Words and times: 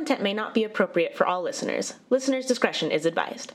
content 0.00 0.22
may 0.22 0.32
not 0.32 0.54
be 0.54 0.64
appropriate 0.64 1.14
for 1.14 1.26
all 1.26 1.42
listeners. 1.42 1.92
Listener's 2.08 2.46
discretion 2.46 2.90
is 2.90 3.04
advised. 3.04 3.52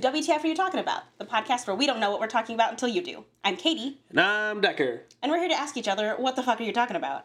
To 0.00 0.12
WTF 0.12 0.44
Are 0.44 0.46
You 0.46 0.54
Talking 0.54 0.78
About, 0.78 1.02
the 1.18 1.24
podcast 1.24 1.66
where 1.66 1.74
we 1.74 1.84
don't 1.84 1.98
know 1.98 2.10
what 2.10 2.20
we're 2.20 2.28
talking 2.28 2.54
about 2.54 2.70
until 2.70 2.88
you 2.88 3.02
do. 3.02 3.24
I'm 3.42 3.56
Katie, 3.56 3.98
And 4.10 4.20
I'm 4.20 4.60
Decker. 4.60 5.02
and 5.22 5.32
we're 5.32 5.40
here 5.40 5.48
to 5.48 5.58
ask 5.58 5.76
each 5.76 5.88
other, 5.88 6.14
what 6.18 6.36
the 6.36 6.42
fuck 6.42 6.60
are 6.60 6.64
you 6.64 6.72
talking 6.72 6.94
about? 6.94 7.24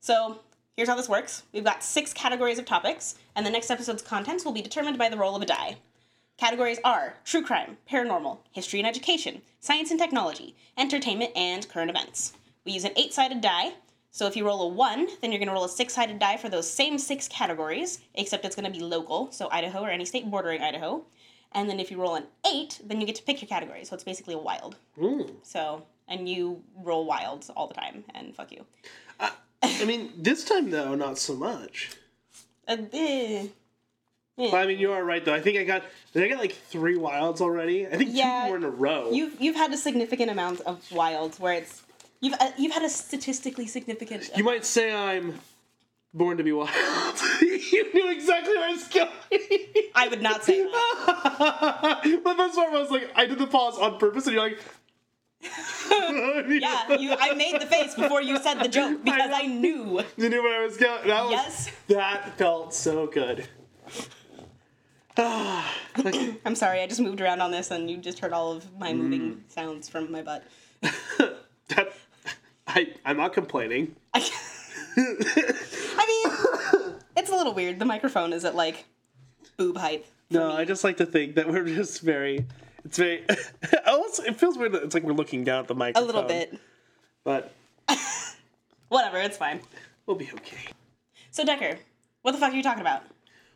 So, 0.00 0.40
here's 0.76 0.88
how 0.88 0.96
this 0.96 1.10
works 1.10 1.42
we've 1.52 1.64
got 1.64 1.82
six 1.82 2.14
categories 2.14 2.58
of 2.58 2.64
topics, 2.64 3.16
and 3.36 3.44
the 3.44 3.50
next 3.50 3.70
episode's 3.70 4.00
contents 4.00 4.46
will 4.46 4.52
be 4.52 4.62
determined 4.62 4.96
by 4.96 5.10
the 5.10 5.16
roll 5.18 5.36
of 5.36 5.42
a 5.42 5.46
die. 5.46 5.76
Categories 6.38 6.78
are 6.84 7.16
true 7.24 7.42
crime, 7.42 7.76
paranormal, 7.90 8.38
history 8.50 8.80
and 8.80 8.88
education, 8.88 9.42
science 9.58 9.90
and 9.90 10.00
technology, 10.00 10.56
entertainment, 10.78 11.32
and 11.36 11.68
current 11.68 11.90
events. 11.90 12.32
We 12.64 12.72
use 12.72 12.84
an 12.84 12.92
eight 12.96 13.12
sided 13.12 13.42
die, 13.42 13.74
so 14.10 14.26
if 14.26 14.36
you 14.36 14.46
roll 14.46 14.62
a 14.62 14.68
one, 14.68 15.06
then 15.20 15.32
you're 15.32 15.38
going 15.38 15.48
to 15.48 15.54
roll 15.54 15.64
a 15.64 15.68
six 15.68 15.94
sided 15.94 16.18
die 16.18 16.38
for 16.38 16.48
those 16.48 16.70
same 16.70 16.98
six 16.98 17.28
categories, 17.28 18.00
except 18.14 18.46
it's 18.46 18.56
going 18.56 18.72
to 18.72 18.78
be 18.78 18.84
local, 18.84 19.30
so 19.32 19.50
Idaho 19.50 19.82
or 19.82 19.90
any 19.90 20.06
state 20.06 20.30
bordering 20.30 20.62
Idaho. 20.62 21.04
And 21.52 21.68
then 21.68 21.80
if 21.80 21.90
you 21.90 22.00
roll 22.00 22.14
an 22.14 22.24
eight, 22.46 22.80
then 22.84 23.00
you 23.00 23.06
get 23.06 23.16
to 23.16 23.22
pick 23.22 23.42
your 23.42 23.48
category, 23.48 23.84
so 23.84 23.94
it's 23.94 24.04
basically 24.04 24.34
a 24.34 24.38
wild. 24.38 24.76
Mm. 24.96 25.32
So, 25.42 25.84
and 26.06 26.28
you 26.28 26.62
roll 26.76 27.06
wilds 27.06 27.50
all 27.50 27.66
the 27.66 27.74
time, 27.74 28.04
and 28.14 28.34
fuck 28.34 28.52
you. 28.52 28.64
I 29.62 29.84
mean, 29.84 30.12
this 30.16 30.44
time 30.44 30.70
though, 30.70 30.94
not 30.94 31.18
so 31.18 31.34
much. 31.34 31.90
Uh, 32.66 32.76
eh. 32.92 33.46
But 34.36 34.54
I 34.54 34.66
mean, 34.66 34.78
you 34.78 34.92
are 34.92 35.04
right 35.04 35.22
though. 35.22 35.34
I 35.34 35.40
think 35.40 35.58
I 35.58 35.64
got, 35.64 35.82
I 36.14 36.28
got 36.28 36.38
like 36.38 36.52
three 36.52 36.96
wilds 36.96 37.42
already. 37.42 37.86
I 37.86 37.96
think 37.96 38.10
Yeah, 38.12 38.44
two 38.44 38.48
more 38.48 38.56
in 38.56 38.64
a 38.64 38.70
row. 38.70 39.10
You've 39.12 39.38
you've 39.40 39.56
had 39.56 39.72
a 39.72 39.76
significant 39.76 40.30
amount 40.30 40.60
of 40.62 40.90
wilds 40.92 41.38
where 41.38 41.54
it's 41.54 41.82
you've 42.20 42.34
uh, 42.40 42.50
you've 42.56 42.72
had 42.72 42.82
a 42.82 42.88
statistically 42.88 43.66
significant. 43.66 44.30
You 44.34 44.44
might 44.44 44.64
say 44.64 44.94
I'm 44.94 45.40
born 46.12 46.36
to 46.36 46.44
be 46.44 46.52
wild. 46.52 46.70
you 47.40 47.92
knew 47.92 48.10
exactly 48.10 48.54
where 48.54 48.68
I 48.68 48.72
was 48.72 48.88
going. 48.88 49.08
I 49.94 50.08
would 50.08 50.22
not 50.22 50.44
say 50.44 50.62
that. 50.62 52.20
but 52.24 52.36
that's 52.36 52.56
why 52.56 52.66
I 52.66 52.78
was 52.80 52.90
like, 52.90 53.10
I 53.14 53.26
did 53.26 53.38
the 53.38 53.46
pause 53.46 53.78
on 53.78 53.98
purpose, 53.98 54.26
and 54.26 54.34
you're 54.34 54.42
like, 54.42 54.58
Yeah, 55.90 56.96
you. 56.96 57.14
I 57.18 57.34
made 57.34 57.60
the 57.60 57.66
face 57.66 57.94
before 57.94 58.20
you 58.20 58.38
said 58.38 58.54
the 58.60 58.68
joke 58.68 59.02
because 59.04 59.30
I, 59.32 59.46
knew. 59.46 60.02
You 60.16 60.28
knew 60.28 60.42
where 60.42 60.60
I 60.62 60.64
was 60.64 60.76
going. 60.76 61.06
That 61.08 61.24
was, 61.24 61.32
Yes. 61.32 61.70
That 61.88 62.36
felt 62.36 62.74
so 62.74 63.06
good. 63.06 63.48
I'm 65.16 66.54
sorry, 66.54 66.80
I 66.80 66.86
just 66.86 67.00
moved 67.00 67.20
around 67.20 67.40
on 67.40 67.50
this, 67.50 67.70
and 67.70 67.90
you 67.90 67.96
just 67.98 68.18
heard 68.20 68.32
all 68.32 68.52
of 68.52 68.78
my 68.78 68.92
mm. 68.92 68.98
moving 68.98 69.44
sounds 69.48 69.88
from 69.88 70.10
my 70.10 70.22
butt. 70.22 70.44
That, 71.68 71.92
I, 72.66 72.94
I'm 73.04 73.16
not 73.16 73.32
complaining. 73.32 73.94
I 74.12 74.28
mean, 76.06 76.94
it's 77.16 77.30
a 77.30 77.36
little 77.36 77.54
weird. 77.54 77.78
The 77.78 77.84
microphone 77.84 78.32
is 78.32 78.44
at 78.44 78.54
like 78.54 78.84
boob 79.56 79.76
height. 79.76 80.06
No, 80.30 80.52
I 80.52 80.64
just 80.64 80.84
like 80.84 80.96
to 80.98 81.06
think 81.06 81.34
that 81.34 81.48
we're 81.48 81.64
just 81.64 82.02
very. 82.02 82.46
It's 82.84 82.98
very. 82.98 83.24
also, 83.86 84.22
it 84.22 84.36
feels 84.38 84.56
weird 84.56 84.72
that 84.72 84.82
it's 84.82 84.94
like 84.94 85.02
we're 85.02 85.12
looking 85.12 85.44
down 85.44 85.60
at 85.60 85.68
the 85.68 85.74
microphone. 85.74 86.02
A 86.02 86.06
little 86.06 86.22
bit. 86.22 86.58
But 87.24 87.52
Whatever, 88.88 89.18
it's 89.18 89.36
fine. 89.36 89.60
we'll 90.06 90.16
be 90.16 90.30
okay. 90.34 90.72
So 91.30 91.44
Decker, 91.44 91.78
what 92.22 92.32
the 92.32 92.38
fuck 92.38 92.52
are 92.52 92.56
you 92.56 92.62
talking 92.62 92.80
about? 92.80 93.02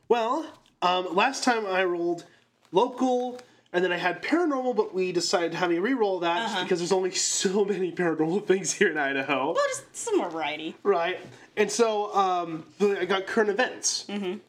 Well, 0.08 0.46
um, 0.82 1.14
last 1.14 1.44
time 1.44 1.66
I 1.66 1.84
rolled 1.84 2.24
local, 2.72 3.40
and 3.74 3.84
then 3.84 3.92
I 3.92 3.96
had 3.98 4.22
paranormal, 4.22 4.74
but 4.76 4.94
we 4.94 5.12
decided 5.12 5.52
to 5.52 5.58
have 5.58 5.68
me 5.68 5.78
re-roll 5.78 6.20
that 6.20 6.42
Uh-huh. 6.46 6.62
because 6.62 6.78
there's 6.78 6.92
only 6.92 7.10
so 7.10 7.64
many 7.74 7.92
paranormal 7.92 8.46
things 8.46 8.72
here 8.72 8.88
in 8.90 8.96
Idaho, 8.96 9.52
Well, 9.52 9.64
just 9.68 9.94
some 9.96 10.16
more 10.16 10.30
variety. 10.30 10.76
right? 10.84 11.18
And 11.56 11.70
so 11.70 12.14
um, 12.14 12.64
I 12.80 13.04
got 13.04 13.26
current 13.26 13.50
events, 13.50 14.06
mm-hmm. 14.08 14.24
and 14.24 14.40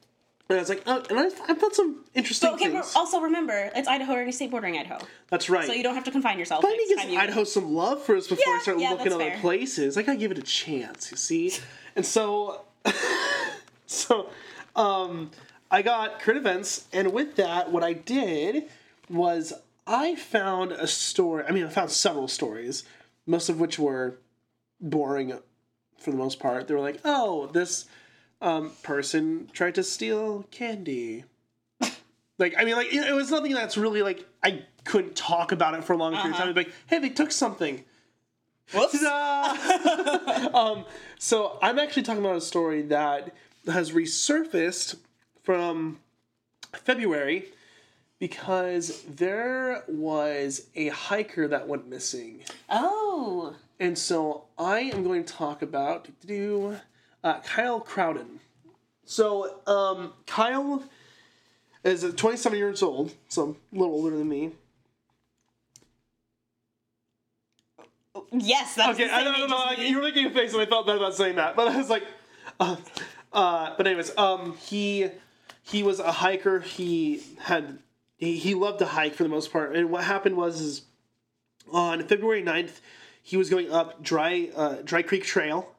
I 0.50 0.56
was 0.56 0.70
like, 0.70 0.84
oh, 0.88 1.04
and 1.10 1.20
I, 1.20 1.26
I 1.52 1.56
found 1.56 1.74
some 1.74 2.06
interesting 2.14 2.50
But 2.52 2.56
okay, 2.62 2.72
things. 2.72 2.94
also 2.96 3.20
remember, 3.20 3.72
it's 3.76 3.88
Idaho 3.88 4.14
or 4.14 4.22
any 4.22 4.32
state 4.32 4.52
bordering 4.52 4.78
Idaho. 4.78 5.00
That's 5.30 5.50
right. 5.50 5.66
So 5.68 5.74
you 5.74 5.84
don't 5.84 5.96
have 5.96 6.04
to 6.06 6.12
confine 6.12 6.38
yourself. 6.40 6.64
I 6.64 6.70
need 6.72 6.88
to 6.88 6.96
give 6.96 7.10
you- 7.10 7.20
Idaho 7.20 7.44
some 7.44 7.74
love 7.74 8.04
first 8.04 8.30
before 8.30 8.46
I 8.48 8.56
Yeah, 8.58 8.62
start 8.62 8.80
yeah, 8.80 8.90
looking 8.92 9.12
other 9.14 9.24
fair. 9.32 9.38
places. 9.40 9.98
I 9.98 10.04
gotta 10.04 10.18
give 10.20 10.32
it 10.32 10.38
a 10.38 10.44
chance, 10.44 11.10
you 11.12 11.18
see? 11.18 11.52
And 11.98 12.06
so, 12.06 12.62
so, 13.88 14.30
um, 14.76 15.32
I 15.72 15.82
got 15.82 16.20
current 16.20 16.38
events, 16.40 16.86
and 16.94 17.12
with 17.14 17.36
that, 17.38 17.72
what 17.72 17.84
I 17.84 17.94
did 17.94 18.66
was 19.10 19.54
I 19.88 20.16
found 20.16 20.72
a 20.72 20.88
story. 20.88 21.44
I 21.48 21.52
mean, 21.52 21.66
I 21.66 21.70
found 21.70 21.92
several 21.92 22.28
stories, 22.28 22.84
most 23.26 23.50
of 23.50 23.60
which 23.60 23.78
were 23.78 24.18
boring 24.82 25.38
for 25.98 26.12
the 26.12 26.18
most 26.18 26.40
part. 26.40 26.68
They 26.68 26.74
were 26.74 26.80
like, 26.80 27.00
oh, 27.06 27.48
this 27.48 27.86
um, 28.42 28.72
person 28.84 29.50
tried 29.54 29.76
to 29.76 29.84
steal 29.84 30.46
candy. 30.52 31.26
Like, 32.38 32.54
I 32.58 32.66
mean, 32.66 32.76
like, 32.76 32.94
it 32.94 33.08
it 33.08 33.14
was 33.14 33.32
nothing 33.32 33.54
that's 33.54 33.78
really 33.78 34.02
like, 34.02 34.26
I 34.44 34.64
couldn't 34.84 35.16
talk 35.16 35.54
about 35.54 35.74
it 35.74 35.86
for 35.86 35.94
a 35.94 35.96
long 35.96 36.12
period 36.12 36.32
of 36.32 36.36
time. 36.36 36.50
I'd 36.50 36.56
be 36.56 36.66
like, 36.66 36.74
hey, 36.88 37.00
they 37.00 37.08
took 37.08 37.32
something. 37.32 37.86
Whoops. 38.74 39.02
Um, 40.54 40.86
so 41.18 41.58
I'm 41.62 41.80
actually 41.80 42.04
talking 42.04 42.24
about 42.24 42.36
a 42.36 42.42
story 42.42 42.82
that 42.84 43.34
has 43.68 43.92
resurfaced 43.92 44.98
from 45.44 46.00
February 46.74 47.46
because 48.20 49.04
there 49.04 49.84
was 49.88 50.68
a 50.76 50.90
hiker 50.90 51.48
that 51.48 51.68
went 51.68 51.88
missing. 51.88 52.42
Oh. 52.70 53.56
And 53.80 53.98
so 53.98 54.46
I 54.58 54.80
am 54.80 55.04
going 55.04 55.24
to 55.24 55.34
talk 55.34 55.62
about 55.62 56.08
do 56.26 56.78
uh, 57.24 57.40
Kyle 57.42 57.80
Crowden. 57.80 58.40
So 59.06 59.60
um, 59.68 60.14
Kyle 60.26 60.84
is 61.84 62.04
27 62.16 62.58
years 62.58 62.82
old, 62.82 63.14
so 63.28 63.56
a 63.74 63.78
little 63.78 63.94
older 63.94 64.18
than 64.18 64.28
me. 64.28 64.52
Yes, 68.32 68.76
that's 68.76 69.00
Okay, 69.00 69.10
I 69.10 69.24
don't 69.24 69.50
know. 69.50 69.56
Like, 69.56 69.80
you 69.80 69.98
were 69.98 70.02
making 70.02 70.26
a 70.26 70.32
face, 70.32 70.54
and 70.54 70.62
I 70.62 70.66
felt 70.66 70.88
bad 70.88 70.98
about 70.98 71.16
saying 71.16 71.36
that, 71.36 71.56
but 71.56 71.68
I 71.68 71.78
was 71.78 71.90
like, 71.90 72.04
uh, 72.60 72.78
uh, 73.34 73.74
but 73.78 73.86
anyways, 73.86 74.18
um, 74.18 74.58
he 74.58 75.10
he 75.64 75.84
was 75.84 76.00
a 76.00 76.12
hiker. 76.12 76.60
He 76.62 77.22
had 77.40 77.80
he, 78.18 78.38
he 78.38 78.54
loved 78.54 78.80
to 78.80 78.86
hike 78.86 79.16
for 79.16 79.24
the 79.24 79.30
most 79.30 79.52
part, 79.52 79.76
and 79.76 79.90
what 79.90 80.04
happened 80.04 80.38
was 80.38 80.62
is 80.62 80.82
on 81.72 82.04
February 82.08 82.44
9th, 82.44 82.80
he 83.22 83.38
was 83.38 83.50
going 83.50 83.72
up 83.72 84.04
Dry 84.04 84.50
uh, 84.56 84.76
Dry 84.84 85.02
Creek 85.02 85.24
Trail, 85.24 85.74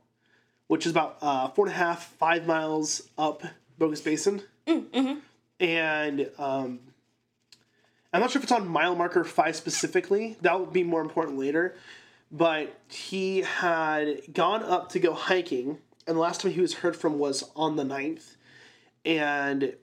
which 0.67 0.85
is 0.87 0.93
about 0.93 1.19
uh, 1.23 1.49
four 1.49 1.67
and 1.67 1.75
a 1.75 1.79
half 1.79 2.05
five 2.19 2.47
miles 2.47 3.03
up 3.17 3.43
Bogus 3.79 4.01
Basin, 4.01 4.43
and 5.61 6.31
um, 6.39 6.81
I'm 8.13 8.21
not 8.21 8.31
sure 8.31 8.41
if 8.41 8.45
it's 8.45 8.53
on 8.53 8.67
mile 8.67 8.95
marker 8.95 9.25
five 9.25 9.57
specifically. 9.57 10.37
That 10.41 10.59
will 10.59 10.67
be 10.67 10.83
more 10.83 11.03
important 11.03 11.39
later. 11.39 11.77
But 12.33 12.77
he 12.89 13.43
had 13.43 14.23
gone 14.33 14.63
up 14.63 14.91
to 14.91 14.99
go 14.99 15.13
hiking, 15.15 15.79
and 16.07 16.17
the 16.17 16.21
last 16.21 16.41
time 16.41 16.53
he 16.53 16.61
was 16.61 16.75
heard 16.75 16.97
from 16.97 17.19
was 17.19 17.45
on 17.55 17.77
the 17.77 17.85
9th. 17.85 18.35
And 19.05 19.75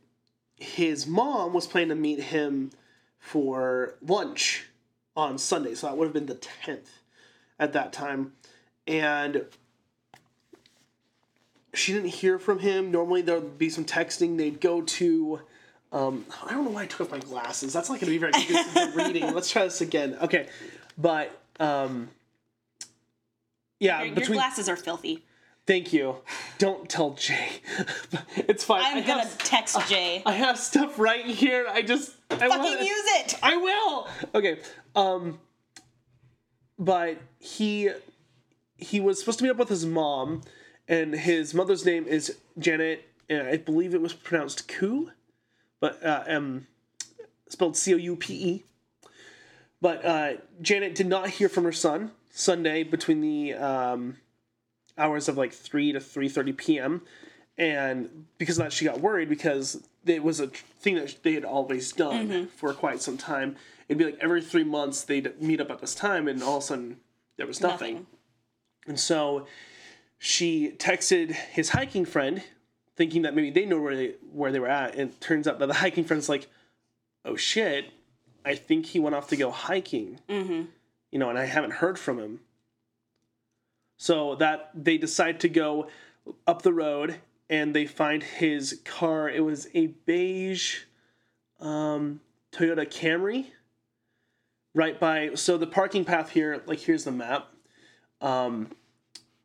his 0.58 1.08
mom 1.08 1.54
was 1.54 1.68
planning 1.68 1.90
to 1.90 1.96
meet 1.96 2.20
him 2.20 2.72
for 3.20 3.96
lunch 4.06 4.66
on 5.16 5.38
Sunday, 5.38 5.76
so 5.76 5.88
that 5.88 5.98
would 5.98 6.06
have 6.06 6.14
been 6.14 6.26
the 6.26 6.36
10th 6.36 6.90
at 7.60 7.74
that 7.74 7.94
time. 7.94 8.34
And 8.86 9.46
she 11.74 11.94
didn't 11.94 12.10
hear 12.10 12.38
from 12.38 12.60
him. 12.60 12.92
Normally 12.92 13.22
there 13.22 13.40
would 13.40 13.58
be 13.58 13.70
some 13.70 13.86
texting. 13.86 14.38
They'd 14.38 14.62
go 14.62 14.82
to 14.82 15.42
um, 15.94 16.26
I 16.44 16.52
don't 16.52 16.66
know 16.66 16.72
why 16.72 16.84
I 16.84 16.86
took 16.88 17.02
off 17.02 17.12
my 17.12 17.20
glasses. 17.20 17.72
That's 17.72 17.88
not 17.88 18.00
going 18.00 18.12
to 18.12 18.12
be 18.12 18.18
very 18.18 18.32
good 18.32 18.96
reading. 18.96 19.32
Let's 19.32 19.52
try 19.52 19.64
this 19.64 19.80
again. 19.80 20.18
Okay, 20.24 20.48
but 20.98 21.40
um, 21.60 22.10
yeah, 23.80 24.00
Your, 24.00 24.08
your 24.08 24.16
between 24.16 24.38
glasses 24.40 24.68
are 24.68 24.76
filthy. 24.76 25.24
Thank 25.66 25.94
you. 25.94 26.18
Don't 26.58 26.90
tell 26.90 27.12
Jay. 27.12 27.50
it's 28.36 28.64
fine. 28.64 28.82
I 28.84 28.90
I'm 29.00 29.06
gonna 29.08 29.24
have, 29.24 29.38
text 29.40 29.78
Jay. 29.90 30.22
I 30.26 30.34
have 30.34 30.58
stuff 30.58 31.00
right 31.00 31.26
here. 31.26 31.66
I 31.70 31.82
just 31.82 32.12
I 32.30 32.36
Fucking 32.38 32.60
wanna- 32.60 32.80
use 32.84 33.06
it. 33.20 33.40
I 33.44 33.58
will. 33.58 34.08
Okay. 34.36 34.60
Um 34.96 35.40
but 36.80 37.18
he 37.40 37.90
he 38.78 39.00
was 39.00 39.20
supposed 39.20 39.40
to 39.40 39.44
meet 39.46 39.52
up 39.52 39.58
with 39.58 39.70
his 39.70 39.86
mom 39.86 40.42
and 40.88 41.14
his 41.14 41.54
mother's 41.54 41.86
name 41.86 42.06
is 42.06 42.38
Janet 42.60 43.08
and 43.30 43.48
I 43.48 43.58
believe 43.58 43.94
it 43.94 44.02
was 44.02 44.14
pronounced 44.14 44.68
Koo, 44.68 45.12
but 45.80 46.04
uh 46.04 46.24
um 46.28 46.68
spelled 47.50 47.78
C 47.78 47.94
O 47.94 47.98
U 47.98 48.16
P 48.16 48.34
E. 48.34 48.64
But 49.82 50.06
uh, 50.06 50.34
Janet 50.62 50.96
did 50.96 51.08
not 51.08 51.28
hear 51.28 51.50
from 51.50 51.66
her 51.66 51.74
son 51.74 52.12
Sunday 52.30 52.84
between 52.84 53.20
the 53.20 53.54
um, 53.54 54.16
hours 54.98 55.28
of 55.28 55.38
like 55.38 55.54
three 55.54 55.92
to 55.92 56.00
three 56.00 56.30
thirty 56.30 56.54
p.m. 56.54 57.02
And 57.58 58.26
because 58.38 58.58
of 58.58 58.64
that, 58.64 58.74
she 58.74 58.86
got 58.86 59.00
worried 59.00 59.30
because 59.30 59.88
it 60.06 60.24
was 60.24 60.40
a 60.40 60.48
thing 60.48 60.96
that 60.96 61.22
they 61.24 61.34
had 61.34 61.46
always 61.46 61.92
done 61.92 62.48
for 62.48 62.74
quite 62.74 63.02
some 63.02 63.18
time. 63.18 63.56
It'd 63.88 64.00
be 64.00 64.06
like 64.06 64.18
every 64.20 64.42
three 64.42 64.64
months 64.64 65.04
they'd 65.04 65.40
meet 65.42 65.62
up 65.62 65.70
at 65.70 65.80
this 65.80 65.94
time, 65.94 66.28
and 66.28 66.42
all 66.42 66.58
of 66.58 66.64
a 66.64 66.66
sudden 66.66 66.98
there 67.38 67.46
was 67.48 67.62
nothing. 67.62 67.94
Nothing. 67.94 68.08
And 68.88 69.00
so 69.00 69.48
she 70.18 70.72
texted 70.78 71.32
his 71.32 71.70
hiking 71.70 72.06
friend, 72.06 72.44
thinking 72.96 73.22
that 73.22 73.36
maybe 73.36 73.52
they 73.52 73.66
know 73.66 73.80
where 73.82 73.96
they 73.96 74.16
where 74.32 74.52
they 74.52 74.60
were 74.60 74.68
at. 74.68 74.96
And 74.96 75.12
it 75.12 75.22
turns 75.22 75.48
out 75.48 75.60
that 75.60 75.68
the 75.68 75.76
hiking 75.76 76.06
friend's 76.06 76.30
like, 76.30 76.48
"Oh 77.24 77.36
shit, 77.36 77.92
I 78.44 78.56
think 78.56 78.88
he 78.88 79.00
went 79.00 79.16
off 79.16 79.28
to 79.30 79.36
go 79.36 79.52
hiking." 79.52 80.20
Mm-hmm. 80.28 80.64
You 81.12 81.20
know, 81.20 81.30
and 81.30 81.38
I 81.38 81.46
haven't 81.46 81.74
heard 81.74 82.00
from 82.00 82.18
him. 82.20 82.40
So 83.98 84.36
that 84.36 84.72
they 84.76 84.98
decide 84.98 85.40
to 85.42 85.50
go 85.50 85.88
up 86.48 86.62
the 86.62 86.74
road 86.74 87.20
and 87.50 87.76
they 87.76 87.86
find 87.86 88.24
his 88.24 88.82
car. 88.86 89.30
It 89.30 89.42
was 89.44 89.68
a 89.74 89.88
beige 89.88 90.80
um, 91.60 92.20
Toyota 92.52 92.86
Camry. 92.86 93.48
Right 94.76 95.00
by 95.00 95.36
so 95.36 95.58
the 95.60 95.68
parking 95.68 96.04
path 96.04 96.32
here, 96.32 96.64
like 96.66 96.80
here's 96.80 97.04
the 97.04 97.12
map. 97.12 97.50
Um, 98.22 98.72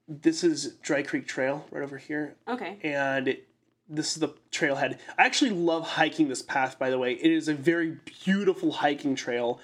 this 0.08 0.42
is 0.42 0.76
Dry 0.80 1.02
Creek 1.02 1.26
Trail 1.26 1.66
right 1.70 1.82
over 1.82 1.98
here, 1.98 2.34
Okay. 2.48 2.78
and 2.82 3.28
it, 3.28 3.46
this 3.90 4.14
is 4.14 4.20
the 4.20 4.28
trailhead. 4.50 4.96
I 5.18 5.26
actually 5.26 5.50
love 5.50 5.86
hiking 5.86 6.28
this 6.28 6.40
path. 6.40 6.78
By 6.78 6.88
the 6.88 6.98
way, 6.98 7.12
it 7.12 7.30
is 7.30 7.48
a 7.48 7.52
very 7.52 7.98
beautiful 8.24 8.72
hiking 8.72 9.14
trail. 9.14 9.60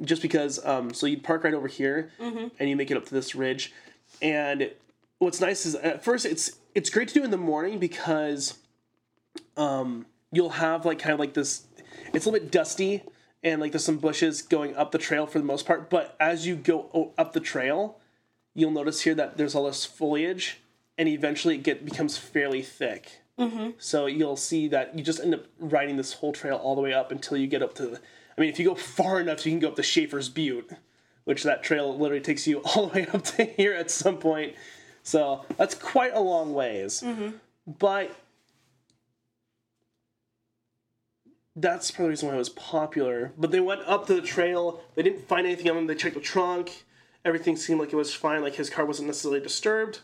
Just 0.00 0.22
because, 0.22 0.64
um, 0.64 0.94
so 0.94 1.06
you'd 1.06 1.24
park 1.24 1.42
right 1.42 1.54
over 1.54 1.66
here, 1.66 2.12
and 2.20 2.68
you 2.68 2.76
make 2.76 2.92
it 2.92 2.96
up 2.96 3.04
to 3.06 3.14
this 3.14 3.34
ridge. 3.34 3.72
And 4.20 4.70
what's 5.18 5.40
nice 5.40 5.66
is 5.66 5.74
at 5.74 6.04
first 6.04 6.26
it's 6.26 6.52
it's 6.74 6.90
great 6.90 7.08
to 7.08 7.14
do 7.14 7.24
in 7.24 7.30
the 7.30 7.36
morning 7.36 7.78
because 7.78 8.58
um, 9.56 10.06
you'll 10.32 10.50
have 10.50 10.84
like 10.84 10.98
kind 10.98 11.12
of 11.12 11.20
like 11.20 11.34
this. 11.34 11.66
It's 12.12 12.26
a 12.26 12.30
little 12.30 12.32
bit 12.32 12.50
dusty 12.50 13.02
and 13.42 13.60
like 13.60 13.72
there's 13.72 13.84
some 13.84 13.98
bushes 13.98 14.42
going 14.42 14.76
up 14.76 14.92
the 14.92 14.98
trail 14.98 15.26
for 15.26 15.38
the 15.38 15.44
most 15.44 15.66
part. 15.66 15.90
But 15.90 16.16
as 16.20 16.46
you 16.46 16.56
go 16.56 17.12
up 17.16 17.32
the 17.32 17.40
trail, 17.40 17.98
you'll 18.54 18.70
notice 18.70 19.02
here 19.02 19.14
that 19.14 19.36
there's 19.36 19.54
all 19.54 19.66
this 19.66 19.84
foliage, 19.84 20.60
and 20.96 21.08
eventually 21.08 21.54
it 21.56 21.62
get 21.62 21.84
becomes 21.84 22.16
fairly 22.16 22.62
thick. 22.62 23.20
Mm-hmm. 23.38 23.70
So 23.78 24.06
you'll 24.06 24.36
see 24.36 24.66
that 24.68 24.98
you 24.98 25.04
just 25.04 25.20
end 25.20 25.34
up 25.34 25.46
riding 25.60 25.96
this 25.96 26.14
whole 26.14 26.32
trail 26.32 26.56
all 26.56 26.74
the 26.74 26.80
way 26.80 26.92
up 26.92 27.12
until 27.12 27.36
you 27.36 27.46
get 27.46 27.62
up 27.62 27.74
to. 27.74 27.86
The, 27.86 28.00
I 28.36 28.40
mean, 28.40 28.50
if 28.50 28.58
you 28.58 28.64
go 28.64 28.74
far 28.74 29.20
enough, 29.20 29.46
you 29.46 29.52
can 29.52 29.60
go 29.60 29.68
up 29.68 29.76
to 29.76 29.82
Shafer's 29.82 30.28
Butte, 30.28 30.70
which 31.28 31.42
that 31.42 31.62
trail 31.62 31.94
literally 31.94 32.22
takes 32.22 32.46
you 32.46 32.58
all 32.64 32.86
the 32.86 33.00
way 33.00 33.06
up 33.12 33.22
to 33.22 33.44
here 33.44 33.74
at 33.74 33.90
some 33.90 34.16
point. 34.16 34.54
So 35.02 35.44
that's 35.58 35.74
quite 35.74 36.14
a 36.14 36.20
long 36.20 36.54
ways. 36.54 37.02
Mm-hmm. 37.04 37.36
But 37.66 38.16
that's 41.54 41.90
part 41.90 42.00
of 42.00 42.06
the 42.06 42.08
reason 42.08 42.28
why 42.28 42.34
it 42.34 42.38
was 42.38 42.48
popular. 42.48 43.32
But 43.36 43.50
they 43.50 43.60
went 43.60 43.82
up 43.82 44.06
to 44.06 44.14
the 44.14 44.22
trail. 44.22 44.80
They 44.94 45.02
didn't 45.02 45.28
find 45.28 45.46
anything 45.46 45.70
on 45.70 45.76
him. 45.76 45.86
They 45.86 45.94
checked 45.94 46.14
the 46.14 46.22
trunk. 46.22 46.86
Everything 47.26 47.56
seemed 47.56 47.78
like 47.78 47.92
it 47.92 47.96
was 47.96 48.14
fine. 48.14 48.40
Like 48.40 48.54
his 48.54 48.70
car 48.70 48.86
wasn't 48.86 49.08
necessarily 49.08 49.40
disturbed. 49.40 50.00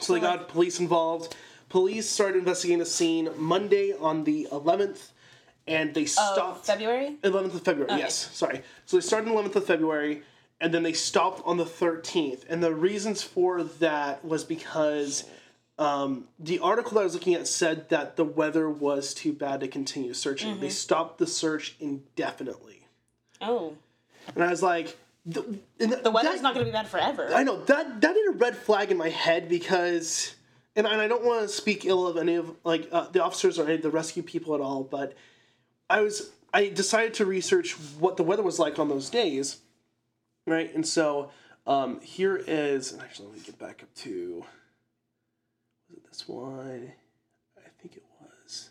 So 0.00 0.14
they 0.14 0.20
got 0.20 0.48
police 0.48 0.80
involved. 0.80 1.36
Police 1.68 2.10
started 2.10 2.38
investigating 2.38 2.80
the 2.80 2.86
scene 2.86 3.28
Monday 3.36 3.92
on 4.00 4.24
the 4.24 4.48
11th, 4.50 5.10
and 5.66 5.94
they 5.94 6.02
Of 6.02 6.08
stopped. 6.08 6.66
February? 6.66 7.16
11th 7.22 7.54
of 7.54 7.62
February, 7.62 7.98
yes. 7.98 8.30
Sorry. 8.34 8.62
So 8.86 8.96
they 8.96 9.00
started 9.00 9.28
on 9.30 9.36
the 9.36 9.42
11th 9.50 9.56
of 9.56 9.66
February, 9.66 10.22
and 10.60 10.72
then 10.72 10.82
they 10.82 10.92
stopped 10.92 11.42
on 11.44 11.56
the 11.56 11.64
13th. 11.64 12.44
And 12.48 12.62
the 12.62 12.74
reasons 12.74 13.22
for 13.22 13.62
that 13.62 14.24
was 14.24 14.44
because 14.44 15.24
um, 15.78 16.28
the 16.38 16.58
article 16.60 16.92
that 16.92 17.00
I 17.00 17.04
was 17.04 17.14
looking 17.14 17.34
at 17.34 17.48
said 17.48 17.88
that 17.88 18.16
the 18.16 18.24
weather 18.24 18.68
was 18.68 19.14
too 19.14 19.32
bad 19.32 19.60
to 19.60 19.68
continue 19.68 20.14
searching. 20.14 20.60
They 20.60 20.70
stopped 20.70 21.18
the 21.18 21.26
search 21.26 21.76
indefinitely. 21.80 22.86
Oh. 23.40 23.74
And 24.34 24.44
I 24.44 24.50
was 24.50 24.62
like, 24.62 24.96
the, 25.26 25.58
The 25.78 26.10
weather's 26.10 26.42
not 26.42 26.54
going 26.54 26.66
to 26.66 26.70
be 26.70 26.74
bad 26.74 26.88
forever. 26.88 27.30
I 27.34 27.42
know 27.42 27.64
that 27.64 28.00
that 28.02 28.14
did 28.14 28.28
a 28.28 28.32
red 28.32 28.56
flag 28.56 28.90
in 28.90 28.98
my 28.98 29.08
head 29.08 29.48
because, 29.48 30.34
and, 30.76 30.86
and 30.86 31.00
I 31.00 31.08
don't 31.08 31.24
want 31.24 31.42
to 31.42 31.48
speak 31.48 31.84
ill 31.86 32.06
of 32.06 32.16
any 32.18 32.34
of 32.34 32.54
like 32.62 32.88
uh, 32.92 33.08
the 33.08 33.24
officers 33.24 33.58
or 33.58 33.64
any 33.64 33.74
of 33.76 33.82
the 33.82 33.90
rescue 33.90 34.22
people 34.22 34.54
at 34.54 34.60
all, 34.60 34.84
but 34.84 35.14
I 35.88 36.00
was 36.00 36.30
I 36.52 36.68
decided 36.68 37.14
to 37.14 37.26
research 37.26 37.72
what 37.98 38.16
the 38.16 38.22
weather 38.22 38.42
was 38.42 38.58
like 38.58 38.78
on 38.78 38.88
those 38.88 39.10
days, 39.10 39.58
right? 40.46 40.72
And 40.74 40.86
so 40.86 41.30
um, 41.66 42.00
here 42.00 42.36
is 42.36 42.92
and 42.92 43.02
actually 43.02 43.28
let 43.28 43.36
me 43.36 43.42
get 43.44 43.58
back 43.58 43.82
up 43.82 43.94
to 43.96 44.44
was 45.88 45.98
it 45.98 46.04
this 46.08 46.28
one? 46.28 46.92
I 47.58 47.68
think 47.80 47.96
it 47.96 48.04
was. 48.20 48.70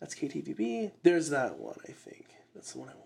That's 0.00 0.14
KTVB. 0.14 0.92
There's 1.02 1.30
that 1.30 1.58
one. 1.58 1.76
I 1.88 1.92
think 1.92 2.26
that's 2.54 2.72
the 2.72 2.78
one 2.78 2.88
I 2.88 2.92
want. 2.92 3.04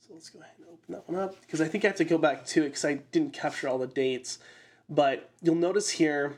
So 0.00 0.12
let's 0.12 0.28
go 0.28 0.40
ahead 0.40 0.52
and 0.58 0.66
open 0.66 0.94
that 0.94 1.08
one 1.08 1.18
up 1.18 1.40
because 1.40 1.60
I 1.60 1.68
think 1.68 1.84
I 1.84 1.88
have 1.88 1.96
to 1.96 2.04
go 2.04 2.18
back 2.18 2.44
to 2.46 2.62
it 2.62 2.66
because 2.66 2.84
I 2.84 2.94
didn't 3.12 3.32
capture 3.32 3.68
all 3.68 3.78
the 3.78 3.86
dates. 3.86 4.38
But 4.88 5.30
you'll 5.40 5.54
notice 5.54 5.88
here, 5.88 6.36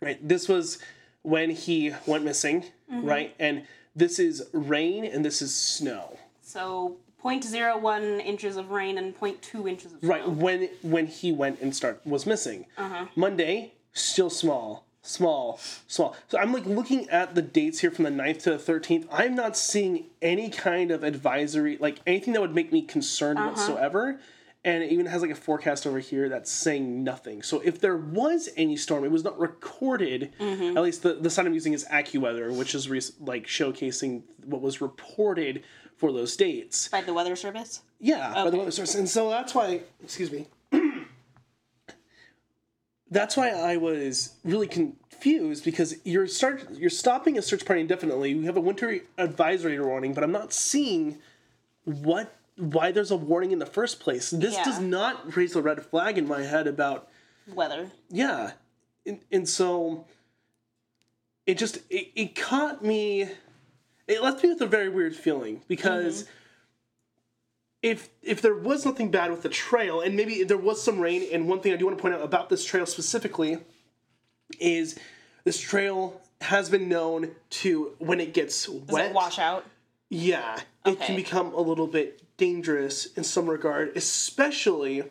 right? 0.00 0.18
This 0.26 0.48
was 0.48 0.78
when 1.22 1.50
he 1.50 1.92
went 2.06 2.24
missing, 2.24 2.64
right? 2.90 3.34
And 3.38 3.64
this 3.94 4.18
is 4.18 4.48
rain 4.52 5.04
and 5.04 5.24
this 5.24 5.42
is 5.42 5.54
snow, 5.54 6.18
So 6.40 6.96
0.01 7.22 8.24
inches 8.24 8.56
of 8.56 8.70
rain 8.70 8.98
and 8.98 9.18
0.2 9.18 9.68
inches 9.68 9.92
of 9.92 10.00
snow. 10.00 10.08
right? 10.08 10.28
When 10.28 10.68
when 10.82 11.06
he 11.06 11.32
went 11.32 11.60
and 11.60 11.74
start 11.74 12.00
was 12.04 12.26
missing. 12.26 12.66
Uh-huh. 12.76 13.06
Monday 13.16 13.72
still 13.92 14.30
small, 14.30 14.84
small, 15.02 15.58
small. 15.86 16.16
So 16.28 16.38
I'm 16.38 16.52
like 16.52 16.66
looking 16.66 17.08
at 17.10 17.34
the 17.34 17.42
dates 17.42 17.80
here 17.80 17.90
from 17.90 18.04
the 18.04 18.10
9th 18.10 18.42
to 18.44 18.50
the 18.50 18.58
13th. 18.58 19.06
I'm 19.10 19.34
not 19.34 19.56
seeing 19.56 20.04
any 20.22 20.50
kind 20.50 20.90
of 20.90 21.02
advisory, 21.02 21.76
like 21.78 21.98
anything 22.06 22.34
that 22.34 22.40
would 22.40 22.54
make 22.54 22.72
me 22.72 22.82
concerned 22.82 23.38
uh-huh. 23.38 23.48
whatsoever. 23.50 24.20
And 24.68 24.82
it 24.82 24.92
even 24.92 25.06
has 25.06 25.22
like 25.22 25.30
a 25.30 25.34
forecast 25.34 25.86
over 25.86 25.98
here 25.98 26.28
that's 26.28 26.50
saying 26.50 27.02
nothing. 27.02 27.42
So 27.42 27.60
if 27.60 27.80
there 27.80 27.96
was 27.96 28.50
any 28.54 28.76
storm, 28.76 29.02
it 29.02 29.10
was 29.10 29.24
not 29.24 29.38
recorded. 29.38 30.30
Mm-hmm. 30.38 30.76
At 30.76 30.82
least 30.82 31.02
the, 31.02 31.14
the 31.14 31.30
sign 31.30 31.46
I'm 31.46 31.54
using 31.54 31.72
is 31.72 31.86
AccuWeather, 31.90 32.54
which 32.54 32.74
is 32.74 32.86
re- 32.90 33.00
like 33.18 33.46
showcasing 33.46 34.24
what 34.44 34.60
was 34.60 34.82
reported 34.82 35.64
for 35.96 36.12
those 36.12 36.36
dates. 36.36 36.88
By 36.88 37.00
the 37.00 37.14
weather 37.14 37.34
service? 37.34 37.80
Yeah, 37.98 38.34
by 38.34 38.50
the 38.50 38.58
weather 38.58 38.70
Service, 38.70 38.94
And 38.94 39.08
so 39.08 39.30
that's 39.30 39.54
why, 39.54 39.80
excuse 40.04 40.30
me, 40.30 40.46
that's 43.10 43.38
why 43.38 43.48
I 43.48 43.78
was 43.78 44.34
really 44.44 44.66
confused 44.66 45.64
because 45.64 45.96
you're 46.04 46.26
start 46.26 46.70
you're 46.72 46.90
stopping 46.90 47.38
a 47.38 47.42
search 47.42 47.64
party 47.64 47.80
indefinitely. 47.80 48.34
We 48.34 48.44
have 48.44 48.58
a 48.58 48.60
winter 48.60 49.00
advisory 49.16 49.80
warning, 49.80 50.12
but 50.12 50.22
I'm 50.22 50.32
not 50.32 50.52
seeing 50.52 51.16
what 51.84 52.37
why 52.58 52.90
there's 52.92 53.10
a 53.10 53.16
warning 53.16 53.52
in 53.52 53.58
the 53.58 53.66
first 53.66 54.00
place. 54.00 54.30
This 54.30 54.54
Yeah. 54.54 54.64
does 54.64 54.80
not 54.80 55.36
raise 55.36 55.54
a 55.54 55.62
red 55.62 55.84
flag 55.84 56.18
in 56.18 56.26
my 56.26 56.42
head 56.42 56.66
about 56.66 57.08
Weather. 57.54 57.90
yeah, 58.10 58.52
and, 59.06 59.20
and 59.30 59.48
so 59.48 60.06
it 61.46 61.56
just 61.56 61.78
it, 61.88 62.08
it 62.14 62.34
caught 62.34 62.84
me. 62.84 63.30
It 64.06 64.22
left 64.22 64.42
me 64.42 64.50
with 64.50 64.60
a 64.60 64.66
very 64.66 64.88
weird 64.88 65.14
feeling 65.14 65.62
because 65.68 66.24
mm-hmm. 66.24 66.32
if 67.82 68.10
if 68.22 68.42
there 68.42 68.54
was 68.54 68.84
nothing 68.84 69.10
bad 69.10 69.30
with 69.30 69.42
the 69.42 69.48
trail, 69.48 70.00
and 70.00 70.16
maybe 70.16 70.42
there 70.44 70.58
was 70.58 70.82
some 70.82 70.98
rain, 70.98 71.26
and 71.32 71.48
one 71.48 71.60
thing 71.60 71.72
I 71.72 71.76
do 71.76 71.86
want 71.86 71.96
to 71.96 72.02
point 72.02 72.14
out 72.14 72.22
about 72.22 72.48
this 72.48 72.64
trail 72.64 72.86
specifically 72.86 73.58
is 74.58 74.98
this 75.44 75.58
trail 75.58 76.20
has 76.40 76.70
been 76.70 76.88
known 76.88 77.32
to 77.50 77.94
when 77.98 78.20
it 78.20 78.34
gets 78.34 78.66
Does 78.66 78.74
wet. 78.88 79.10
it 79.10 79.14
wash 79.14 79.38
out? 79.38 79.64
Yeah, 80.10 80.60
it 80.84 81.00
can 81.00 81.16
become 81.16 81.52
a 81.54 81.60
little 81.60 81.86
bit 81.86 82.22
dangerous 82.38 83.06
in 83.12 83.24
some 83.24 83.48
regard, 83.48 83.94
especially 83.94 85.04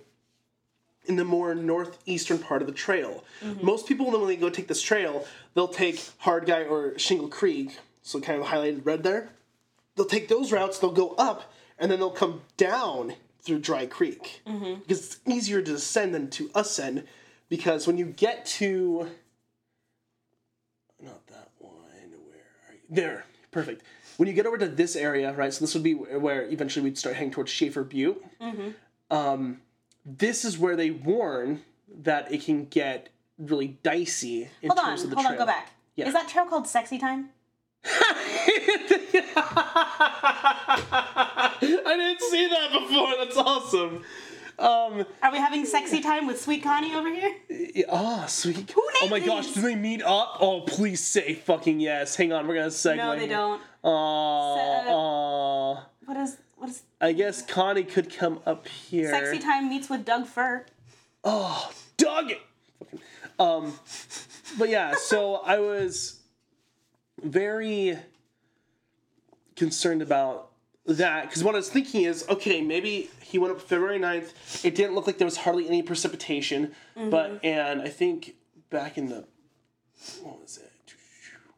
in 1.06 1.16
the 1.16 1.24
more 1.24 1.54
northeastern 1.54 2.40
part 2.40 2.62
of 2.62 2.68
the 2.68 2.74
trail. 2.74 3.24
Mm-hmm. 3.42 3.66
Most 3.66 3.88
people, 3.88 4.10
when 4.10 4.28
they 4.28 4.36
go 4.36 4.50
take 4.50 4.68
this 4.68 4.82
trail, 4.82 5.26
they'll 5.54 5.68
take 5.68 6.04
Hard 6.18 6.46
Guy 6.48 6.64
or 6.64 6.98
Shingle 6.98 7.28
Creek, 7.30 7.78
so 8.02 8.20
kind 8.20 8.42
of 8.42 8.48
highlighted 8.48 8.86
red 8.86 9.04
there. 9.04 9.30
They'll 9.96 10.06
take 10.06 10.28
those 10.28 10.52
routes, 10.52 10.80
they'll 10.80 10.92
go 10.92 11.16
up, 11.18 11.54
and 11.78 11.92
then 11.92 12.00
they'll 12.00 12.10
come 12.10 12.42
down 12.58 13.14
through 13.42 13.60
Dry 13.60 13.86
Creek. 13.86 14.42
Mm-hmm. 14.48 14.82
Because 14.82 15.00
it's 15.00 15.20
easier 15.26 15.62
to 15.62 15.72
descend 15.72 16.14
than 16.14 16.30
to 16.32 16.50
ascend, 16.56 17.04
because 17.48 17.88
when 17.88 17.98
you 17.98 18.06
get 18.06 18.46
to 18.46 19.10
not 21.02 21.26
that 21.28 21.50
one. 21.60 21.74
Where 21.74 22.70
are 22.70 22.74
you? 22.74 22.80
There. 22.90 23.26
Perfect. 23.52 23.84
When 24.18 24.28
you 24.28 24.34
get 24.34 24.46
over 24.46 24.58
to 24.58 24.68
this 24.68 24.96
area, 24.96 25.34
right? 25.34 25.54
So 25.54 25.62
this 25.62 25.74
would 25.74 25.84
be 25.84 25.94
where 25.94 26.44
eventually 26.44 26.84
we'd 26.84 26.98
start 26.98 27.16
heading 27.16 27.32
towards 27.32 27.52
Shafer 27.52 27.84
Butte. 27.84 28.24
Um, 29.10 29.62
this 30.06 30.44
is 30.44 30.58
where 30.58 30.76
they 30.76 30.92
warn 30.92 31.62
that 32.02 32.32
it 32.32 32.44
can 32.44 32.66
get 32.66 33.10
really 33.38 33.78
dicey 33.84 34.50
in 34.62 34.70
Hold 34.70 34.80
on, 34.80 34.94
of 34.94 35.10
the 35.10 35.16
hold 35.16 35.28
on, 35.28 35.38
go 35.38 35.46
back. 35.46 35.72
Yeah. 35.96 36.08
Is 36.08 36.14
that 36.14 36.28
trail 36.28 36.46
called 36.46 36.68
Sexy 36.68 36.98
Time? 36.98 37.30
I 37.86 38.24
didn't 41.86 42.22
see 42.22 42.48
that 42.48 42.72
before. 42.72 43.14
That's 43.18 43.38
awesome. 43.38 44.04
Um, 44.60 45.06
Are 45.22 45.32
we 45.32 45.38
having 45.38 45.66
sexy 45.66 46.02
time 46.02 46.26
with 46.26 46.42
Sweet 46.42 46.64
Connie 46.64 46.96
over 46.96 47.14
here? 47.14 47.36
yeah, 47.48 47.86
oh, 47.90 48.26
sweet. 48.28 48.72
Who 48.72 48.82
oh 48.82 49.08
my 49.08 49.20
named 49.20 49.28
gosh, 49.28 49.52
do 49.52 49.62
they 49.62 49.76
meet 49.76 50.02
up? 50.02 50.38
Oh, 50.40 50.62
please 50.62 51.00
say 51.00 51.36
fucking 51.36 51.80
yes. 51.80 52.16
Hang 52.16 52.34
on, 52.34 52.48
we're 52.48 52.56
gonna 52.56 52.68
segue. 52.68 52.98
No, 52.98 53.16
they 53.16 53.28
don't. 53.28 53.62
Aww, 53.88 55.80
What 56.06 56.18
is 56.18 56.38
what 56.58 56.70
is 56.70 56.82
I 57.00 57.14
guess 57.14 57.42
Connie 57.46 57.84
could 57.84 58.14
come 58.14 58.40
up 58.46 58.68
here. 58.68 59.10
sexy 59.10 59.40
time 59.40 59.70
meets 59.70 59.90
with 59.90 60.04
Doug 60.06 60.26
Fur? 60.28 60.66
Oh, 61.24 61.72
Doug. 61.98 62.32
Fucking- 62.80 63.00
Um, 63.40 63.80
but 64.58 64.70
yeah, 64.70 64.94
so 64.98 65.36
I 65.36 65.60
was 65.60 66.20
very 67.24 67.98
concerned 69.56 70.02
about 70.02 70.52
that 70.86 71.24
because 71.30 71.44
what 71.44 71.54
I 71.56 71.58
was 71.60 71.70
thinking 71.70 72.04
is, 72.04 72.26
okay, 72.30 72.62
maybe 72.62 73.10
he 73.22 73.38
went 73.38 73.54
up 73.56 73.62
February 73.62 74.00
9th. 74.00 74.66
It 74.66 74.76
didn't 74.76 74.96
look 74.96 75.06
like 75.08 75.18
there 75.18 75.26
was 75.26 75.38
hardly 75.38 75.68
any 75.68 75.82
precipitation, 75.84 76.74
but 76.96 77.40
and 77.44 77.82
I 77.82 77.90
think 77.90 78.36
back 78.70 78.98
in 78.98 79.08
the 79.08 79.26
what 80.22 80.42
was 80.42 80.58
it? 80.58 80.72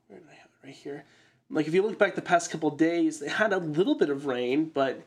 Where 0.08 0.20
did 0.20 0.28
I 0.30 0.34
have 0.36 0.50
it? 0.64 0.68
Right 0.68 0.76
here. 0.76 1.06
Like 1.52 1.68
if 1.68 1.74
you 1.74 1.82
look 1.82 1.98
back 1.98 2.16
the 2.16 2.22
past 2.22 2.52
couple 2.52 2.70
days, 2.72 3.20
they 3.20 3.30
had 3.30 3.54
a 3.54 3.58
little 3.58 3.96
bit 3.96 4.10
of 4.10 4.26
rain, 4.26 4.66
but 4.74 5.02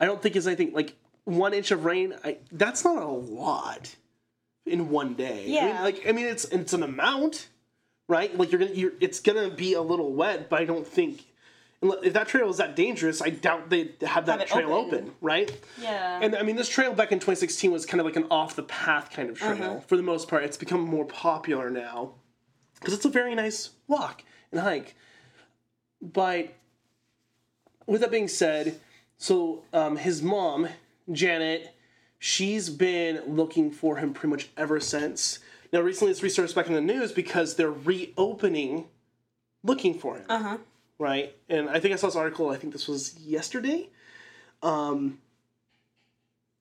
I 0.00 0.06
don't 0.06 0.20
think 0.20 0.34
it's 0.36 0.46
anything 0.46 0.72
like 0.72 0.94
one 1.24 1.54
inch 1.54 1.70
of 1.70 1.84
rain. 1.84 2.14
I 2.24 2.38
that's 2.52 2.84
not 2.84 3.02
a 3.02 3.06
lot 3.06 3.94
in 4.64 4.90
one 4.90 5.14
day. 5.14 5.42
I 5.42 5.44
mean, 5.44 5.54
Yeah. 5.54 5.82
like 5.82 6.02
I 6.08 6.12
mean, 6.12 6.26
it's 6.26 6.44
it's 6.46 6.72
an 6.72 6.82
amount, 6.82 7.48
right? 8.08 8.36
Like 8.36 8.50
you're 8.50 8.58
gonna 8.58 8.72
you're 8.72 8.92
it's 9.00 9.20
gonna 9.20 9.48
be 9.50 9.74
a 9.74 9.82
little 9.82 10.12
wet, 10.12 10.48
but 10.50 10.60
I 10.60 10.64
don't 10.64 10.86
think 10.86 11.24
if 11.82 12.14
that 12.14 12.26
trail 12.26 12.48
is 12.48 12.56
that 12.56 12.74
dangerous, 12.74 13.20
I 13.22 13.30
doubt 13.30 13.70
they 13.70 13.90
have 14.04 14.26
that 14.26 14.48
trail 14.48 14.72
open. 14.72 14.94
open. 14.98 15.12
right? 15.20 15.52
Yeah. 15.80 16.18
And 16.20 16.34
I 16.34 16.42
mean, 16.42 16.56
this 16.56 16.68
trail 16.68 16.94
back 16.94 17.12
in 17.12 17.18
2016 17.18 17.70
was 17.70 17.86
kind 17.86 18.00
of 18.00 18.06
like 18.06 18.16
an 18.16 18.26
off 18.30 18.56
the 18.56 18.62
path 18.64 19.10
kind 19.12 19.30
of 19.30 19.38
trail. 19.38 19.52
Uh-huh. 19.52 19.80
For 19.80 19.96
the 19.96 20.02
most 20.02 20.26
part, 20.26 20.42
it's 20.42 20.56
become 20.56 20.80
more 20.80 21.04
popular 21.04 21.70
now 21.70 22.14
because 22.80 22.92
it's 22.94 23.04
a 23.04 23.08
very 23.10 23.34
nice 23.36 23.70
walk 23.86 24.24
and 24.50 24.60
hike. 24.62 24.96
But 26.00 26.54
with 27.86 28.00
that 28.00 28.10
being 28.10 28.28
said, 28.28 28.80
so 29.18 29.62
um, 29.72 29.96
his 29.96 30.22
mom, 30.22 30.68
Janet, 31.10 31.74
she's 32.18 32.68
been 32.68 33.22
looking 33.26 33.70
for 33.70 33.96
him 33.96 34.12
pretty 34.12 34.30
much 34.30 34.48
ever 34.56 34.80
since. 34.80 35.38
Now, 35.72 35.80
recently 35.80 36.12
it's 36.12 36.20
resurfaced 36.20 36.54
back 36.54 36.66
in 36.68 36.74
the 36.74 36.80
news 36.80 37.12
because 37.12 37.56
they're 37.56 37.70
reopening 37.70 38.86
looking 39.62 39.98
for 39.98 40.16
him. 40.16 40.26
uh 40.28 40.38
huh. 40.38 40.58
Right? 40.98 41.36
And 41.48 41.68
I 41.68 41.80
think 41.80 41.92
I 41.92 41.96
saw 41.96 42.06
this 42.06 42.16
article, 42.16 42.50
I 42.50 42.56
think 42.56 42.72
this 42.72 42.88
was 42.88 43.18
yesterday. 43.18 43.90
Um, 44.62 45.18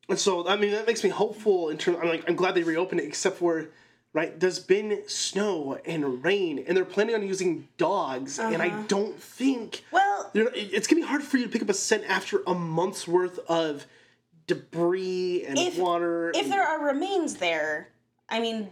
and 0.10 0.20
so, 0.20 0.48
I 0.48 0.58
mean, 0.58 0.72
that 0.72 0.86
makes 0.86 1.04
me 1.04 1.10
hopeful 1.10 1.70
in 1.70 1.77
terms, 1.77 2.00
I'm 2.01 2.10
like, 2.10 2.27
I'm 2.27 2.36
glad 2.36 2.56
they 2.56 2.63
reopened 2.63 3.00
it, 3.00 3.06
except 3.06 3.38
for, 3.38 3.68
right, 4.15 4.39
there's 4.39 4.60
been 4.60 5.03
snow 5.07 5.77
and 5.86 6.24
rain, 6.24 6.63
and 6.65 6.75
they're 6.75 6.86
planning 6.86 7.15
on 7.15 7.27
using 7.27 7.67
dogs, 7.77 8.39
and 8.39 8.62
I 8.63 8.69
uh-huh. 8.69 8.84
don't 8.88 9.22
think 9.22 9.84
Well, 9.91 10.31
you 10.34 10.45
know, 10.45 10.50
it's 10.55 10.88
gonna 10.88 11.01
be 11.01 11.07
hard 11.07 11.22
for 11.22 11.38
you 11.38 11.43
to 11.45 11.51
pick 11.51 11.62
up 11.62 11.69
a 11.69 11.74
scent 11.74 12.05
after 12.07 12.41
a 12.48 12.55
month's 12.55 13.07
worth 13.07 13.39
of 13.50 13.86
debris 14.48 15.43
and 15.45 15.60
If- 15.60 15.77
water. 15.77 16.29
if 16.29 16.43
and- 16.43 16.51
there 16.51 16.63
are 16.63 16.84
remains 16.86 17.36
there, 17.36 17.89
I 18.29 18.39
mean, 18.39 18.69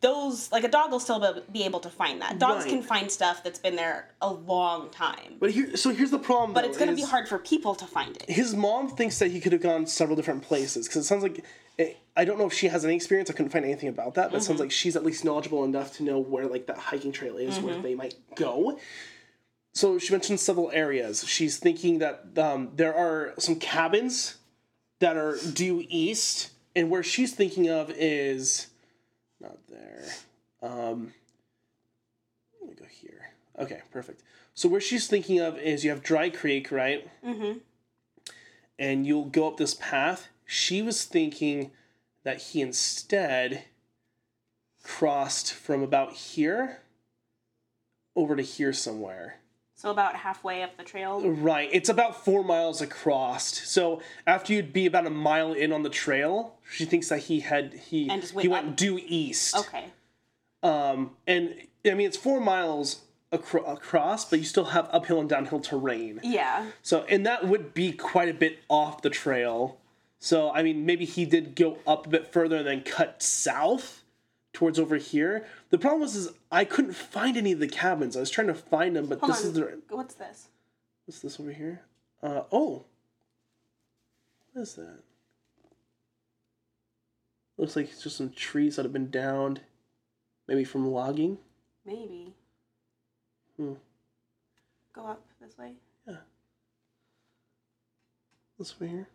those 0.00 0.50
like 0.50 0.64
a 0.64 0.68
dog 0.68 0.90
will 0.90 1.00
still 1.00 1.42
be- 1.52 1.64
able 1.64 1.80
to 1.80 1.90
find 1.90 2.22
that. 2.22 2.38
Dogs 2.38 2.64
Right. 2.64 2.70
can 2.72 2.82
find 2.82 3.10
stuff 3.10 3.44
that's 3.44 3.58
been 3.58 3.76
there 3.76 4.08
a 4.22 4.32
long 4.32 4.88
time, 4.90 5.34
but 5.38 5.50
here, 5.50 5.76
so 5.76 5.90
here's 5.90 6.10
the 6.10 6.18
problem. 6.18 6.54
but 6.54 6.62
though, 6.62 6.68
it's 6.68 6.78
going 6.78 6.88
to 6.90 6.96
be 6.96 7.02
hard 7.02 7.28
for 7.28 7.38
people 7.38 7.74
to 7.74 7.86
find 7.86 8.16
it. 8.16 8.24
His 8.30 8.54
mom 8.54 8.88
thinks 8.88 9.18
that 9.18 9.30
he 9.30 9.40
could 9.40 9.52
have 9.52 9.60
gone 9.60 9.86
several 9.86 10.16
different 10.16 10.42
places 10.42 10.86
because 10.88 11.02
it 11.02 11.06
sounds 11.06 11.22
like 11.22 11.44
it, 11.76 11.98
I 12.16 12.24
don't 12.24 12.38
know 12.38 12.46
if 12.46 12.52
she 12.54 12.68
has 12.68 12.84
any 12.84 12.94
experience. 12.94 13.28
I 13.28 13.34
couldn't 13.34 13.50
find 13.50 13.64
anything 13.64 13.88
about 13.90 14.14
that, 14.14 14.30
but 14.30 14.36
it 14.36 14.38
Mm-hmm. 14.38 14.46
sounds 14.46 14.60
like 14.60 14.70
she's 14.70 14.96
at 14.96 15.04
least 15.04 15.24
knowledgeable 15.24 15.64
enough 15.64 15.92
to 15.96 16.02
know 16.02 16.18
where 16.18 16.46
like 16.46 16.66
that 16.68 16.78
hiking 16.78 17.12
trail 17.12 17.36
is, 17.36 17.56
Mm-hmm. 17.56 17.66
where 17.66 17.78
they 17.82 17.94
might 17.94 18.14
go. 18.36 18.78
So 19.74 19.98
she 19.98 20.12
mentioned 20.12 20.38
several 20.40 20.70
areas. 20.70 21.26
She's 21.26 21.58
thinking 21.58 21.98
that 21.98 22.26
um, 22.38 22.70
there 22.76 22.94
are 22.94 23.34
some 23.38 23.56
cabins 23.56 24.36
that 25.00 25.16
are 25.16 25.36
due 25.52 25.84
east, 25.88 26.52
and 26.76 26.88
where 26.90 27.02
she's 27.02 27.34
thinking 27.34 27.68
of 27.68 27.90
is 27.90 28.68
not 29.44 29.58
there. 29.68 30.04
Um, 30.62 31.12
let 32.60 32.70
me 32.70 32.76
go 32.76 32.86
here. 32.86 33.30
Okay, 33.58 33.82
perfect. 33.92 34.22
So 34.54 34.68
where 34.68 34.80
she's 34.80 35.06
thinking 35.06 35.40
of 35.40 35.58
is 35.58 35.84
you 35.84 35.90
have 35.90 36.02
Dry 36.02 36.30
Creek, 36.30 36.72
right? 36.72 37.08
Mm-hmm. 37.24 37.58
And 38.78 39.06
you'll 39.06 39.26
go 39.26 39.48
up 39.48 39.56
this 39.56 39.74
path. 39.74 40.28
She 40.46 40.82
was 40.82 41.04
thinking 41.04 41.70
that 42.24 42.40
he 42.40 42.60
instead 42.60 43.64
crossed 44.82 45.52
from 45.52 45.82
about 45.82 46.12
here 46.14 46.80
over 48.16 48.36
to 48.36 48.42
here 48.42 48.72
somewhere. 48.72 49.36
So 49.84 49.90
about 49.90 50.16
halfway 50.16 50.62
up 50.62 50.78
the 50.78 50.82
trail. 50.82 51.20
Right. 51.20 51.68
It's 51.70 51.90
about 51.90 52.24
four 52.24 52.42
miles 52.42 52.80
across. 52.80 53.44
So 53.68 54.00
after 54.26 54.54
you'd 54.54 54.72
be 54.72 54.86
about 54.86 55.06
a 55.06 55.10
mile 55.10 55.52
in 55.52 55.72
on 55.74 55.82
the 55.82 55.90
trail, 55.90 56.54
she 56.72 56.86
thinks 56.86 57.10
that 57.10 57.18
he 57.18 57.40
had 57.40 57.74
he 57.74 58.08
And 58.08 58.22
just 58.22 58.32
he 58.32 58.48
went 58.48 58.64
went 58.64 58.68
up. 58.68 58.76
due 58.76 58.98
east. 59.06 59.54
Okay. 59.54 59.84
Um, 60.62 61.10
and 61.26 61.54
I 61.84 61.92
mean 61.92 62.06
it's 62.06 62.16
four 62.16 62.40
miles 62.40 63.02
acro- 63.30 63.64
across, 63.64 64.24
but 64.24 64.38
you 64.38 64.46
still 64.46 64.64
have 64.64 64.88
uphill 64.90 65.20
and 65.20 65.28
downhill 65.28 65.60
terrain. 65.60 66.18
Yeah. 66.22 66.64
So 66.80 67.02
and 67.10 67.26
that 67.26 67.46
would 67.46 67.74
be 67.74 67.92
quite 67.92 68.30
a 68.30 68.34
bit 68.34 68.60
off 68.70 69.02
the 69.02 69.10
trail. 69.10 69.76
So 70.18 70.50
I 70.50 70.62
mean 70.62 70.86
maybe 70.86 71.04
he 71.04 71.26
did 71.26 71.54
go 71.54 71.76
up 71.86 72.06
a 72.06 72.08
bit 72.08 72.32
further 72.32 72.56
and 72.56 72.66
then 72.66 72.80
cut 72.84 73.22
south 73.22 74.02
towards 74.54 74.78
over 74.78 74.96
here. 74.96 75.44
The 75.68 75.76
problem 75.78 76.00
was 76.00 76.16
is 76.16 76.30
I 76.50 76.64
couldn't 76.64 76.94
find 76.94 77.36
any 77.36 77.52
of 77.52 77.58
the 77.58 77.68
cabins. 77.68 78.16
I 78.16 78.20
was 78.20 78.30
trying 78.30 78.46
to 78.46 78.54
find 78.54 78.96
them, 78.96 79.06
but 79.06 79.18
Hold 79.18 79.32
this 79.32 79.42
on. 79.42 79.48
is 79.48 79.52
the 79.54 79.80
What's 79.90 80.14
this? 80.14 80.48
What's 81.04 81.20
this 81.20 81.38
over 81.38 81.52
here? 81.52 81.82
Uh 82.22 82.44
oh. 82.50 82.86
What 84.52 84.62
is 84.62 84.74
that? 84.76 85.00
Looks 87.58 87.76
like 87.76 87.90
it's 87.90 88.02
just 88.02 88.16
some 88.16 88.30
trees 88.30 88.76
that 88.76 88.84
have 88.84 88.92
been 88.92 89.10
downed. 89.10 89.60
Maybe 90.48 90.64
from 90.64 90.90
logging. 90.90 91.38
Maybe. 91.84 92.34
Hmm. 93.56 93.74
Go 94.92 95.06
up 95.06 95.22
this 95.40 95.56
way. 95.58 95.72
Yeah. 96.06 96.16
This 98.58 98.78
way 98.80 98.88
here. 98.88 99.08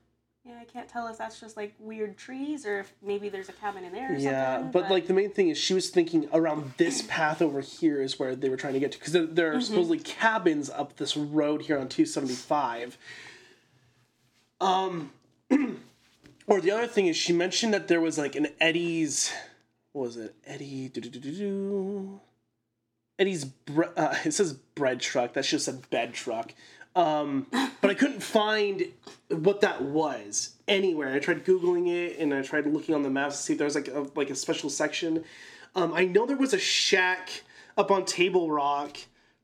Yeah, 0.46 0.56
I 0.60 0.64
can't 0.66 0.88
tell 0.88 1.08
if 1.08 1.18
that's 1.18 1.40
just 1.40 1.58
like 1.58 1.76
weird 1.80 2.18
trees 2.18 2.66
or 2.66 2.80
if 2.80 2.94
maybe 3.04 3.30
there's 3.30 3.50
a 3.50 3.54
cabin 3.54 3.84
in 3.84 3.92
there 3.92 4.14
or 4.14 4.18
Yeah, 4.18 4.56
something. 4.56 4.72
but, 4.72 4.90
like 4.90 5.06
the 5.08 5.14
main 5.14 5.32
thing 5.32 5.50
is 5.50 5.58
she 5.58 5.74
was 5.74 5.90
thinking 5.90 6.28
around 6.34 6.74
this 6.78 7.02
path 7.04 7.42
over 7.42 7.62
here 7.62 8.02
is 8.02 8.18
where 8.18 8.36
they 8.36 8.50
were 8.50 8.58
trying 8.58 8.74
to 8.74 8.80
get 8.80 8.94
to 8.94 8.98
because 9.00 9.14
there, 9.14 9.26
there 9.26 9.54
are 9.56 9.62
supposedly 9.62 10.00
cabins 10.00 10.70
up 10.70 10.96
this 10.96 11.16
road 11.18 11.64
here 11.64 11.78
on 11.78 11.90
275. 11.90 12.98
Um, 14.62 15.12
or 16.48 16.62
the 16.62 16.72
other 16.72 16.88
thing 16.88 17.08
is 17.08 17.18
she 17.18 17.34
mentioned 17.34 17.74
that 17.74 17.88
there 17.88 18.02
was 18.02 18.18
like 18.18 18.36
an 18.36 18.48
Eddie's, 18.62 19.32
what 19.92 20.04
was 20.04 20.18
it? 20.18 20.36
Eddie. 20.46 20.90
Eddie's, 23.20 23.46
bre- 23.46 23.84
uh, 23.98 24.16
it 24.26 24.34
says 24.34 24.54
bread 24.54 25.02
truck. 25.02 25.34
That's 25.34 25.50
just 25.50 25.68
a 25.68 25.74
bed 25.74 26.14
truck. 26.14 26.54
Um, 26.96 27.48
but 27.82 27.90
I 27.92 27.94
couldn't 27.94 28.22
find 28.22 28.84
what 29.30 29.62
that 29.62 29.82
was 29.82 30.54
anywhere. 30.68 31.14
I 31.14 31.20
tried 31.20 31.46
googling 31.46 31.88
it 31.88 32.18
and 32.20 32.34
I 32.34 32.42
tried 32.42 32.66
looking 32.66 32.96
on 32.96 33.04
the 33.04 33.10
maps 33.10 33.38
to 33.38 33.44
see 33.44 33.54
if 33.54 33.60
there 33.60 33.66
was 33.66 33.76
like 33.76 33.88
a, 33.88 34.08
like 34.16 34.30
a 34.30 34.36
special 34.36 34.70
section. 34.70 35.24
Um, 35.76 35.94
I 35.94 36.06
know 36.06 36.26
there 36.26 36.36
was 36.38 36.54
a 36.54 36.60
shack 36.60 37.44
up 37.78 37.92
on 37.92 38.06
Table 38.06 38.52
Rock. 38.52 38.98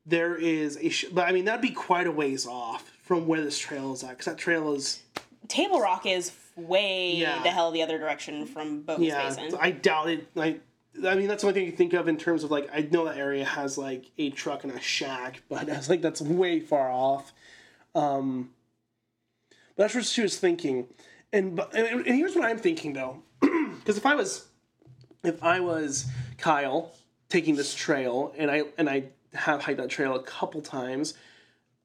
There 0.04 0.36
is 0.36 0.76
a, 0.80 0.88
sh- 0.88 1.06
but 1.12 1.26
I 1.28 1.32
mean 1.32 1.44
that'd 1.46 1.60
be 1.62 1.70
quite 1.70 2.06
a 2.06 2.12
ways 2.12 2.46
off 2.46 2.90
from 3.02 3.26
where 3.26 3.40
this 3.40 3.58
trail 3.58 3.92
is 3.92 4.02
at 4.02 4.10
because 4.10 4.26
that 4.26 4.38
trail 4.38 4.74
is 4.74 5.00
Table 5.48 5.80
Rock 5.80 6.04
is 6.06 6.32
way 6.56 7.14
Yeah. 7.14 7.42
the 7.42 7.50
hell 7.50 7.70
the 7.70 7.82
other 7.82 7.98
direction 7.98 8.44
from 8.46 8.82
Bogus 8.82 9.06
yeah. 9.06 9.28
Basin. 9.28 9.56
I 9.60 9.70
doubt 9.70 10.08
it. 10.10 10.26
Like 10.34 10.60
I 11.04 11.14
mean 11.14 11.28
that's 11.28 11.42
the 11.42 11.48
only 11.48 11.60
thing 11.60 11.70
you 11.70 11.76
think 11.76 11.92
of 11.92 12.08
in 12.08 12.16
terms 12.16 12.44
of 12.44 12.50
like 12.50 12.68
I 12.72 12.88
know 12.90 13.04
that 13.04 13.16
area 13.16 13.44
has 13.44 13.76
like 13.76 14.10
a 14.18 14.30
truck 14.30 14.64
and 14.64 14.72
a 14.72 14.80
shack, 14.80 15.42
but 15.48 15.70
I 15.70 15.76
was 15.76 15.88
like 15.88 16.02
that's 16.02 16.20
way 16.20 16.60
far 16.60 16.90
off. 16.90 17.32
Um, 17.94 18.50
but 19.76 19.84
that's 19.84 19.94
what 19.94 20.04
she 20.04 20.22
was 20.22 20.38
thinking, 20.38 20.86
and 21.32 21.56
but 21.56 21.74
and, 21.74 22.06
and 22.06 22.16
here's 22.16 22.34
what 22.34 22.44
I'm 22.44 22.58
thinking 22.58 22.92
though, 22.92 23.22
because 23.40 23.96
if 23.96 24.06
I 24.06 24.14
was 24.14 24.46
if 25.22 25.42
I 25.42 25.60
was 25.60 26.06
Kyle 26.38 26.92
taking 27.28 27.56
this 27.56 27.74
trail 27.74 28.32
and 28.36 28.50
I 28.50 28.64
and 28.78 28.88
I 28.88 29.04
have 29.34 29.62
hiked 29.62 29.78
that 29.78 29.90
trail 29.90 30.14
a 30.14 30.22
couple 30.22 30.62
times, 30.62 31.14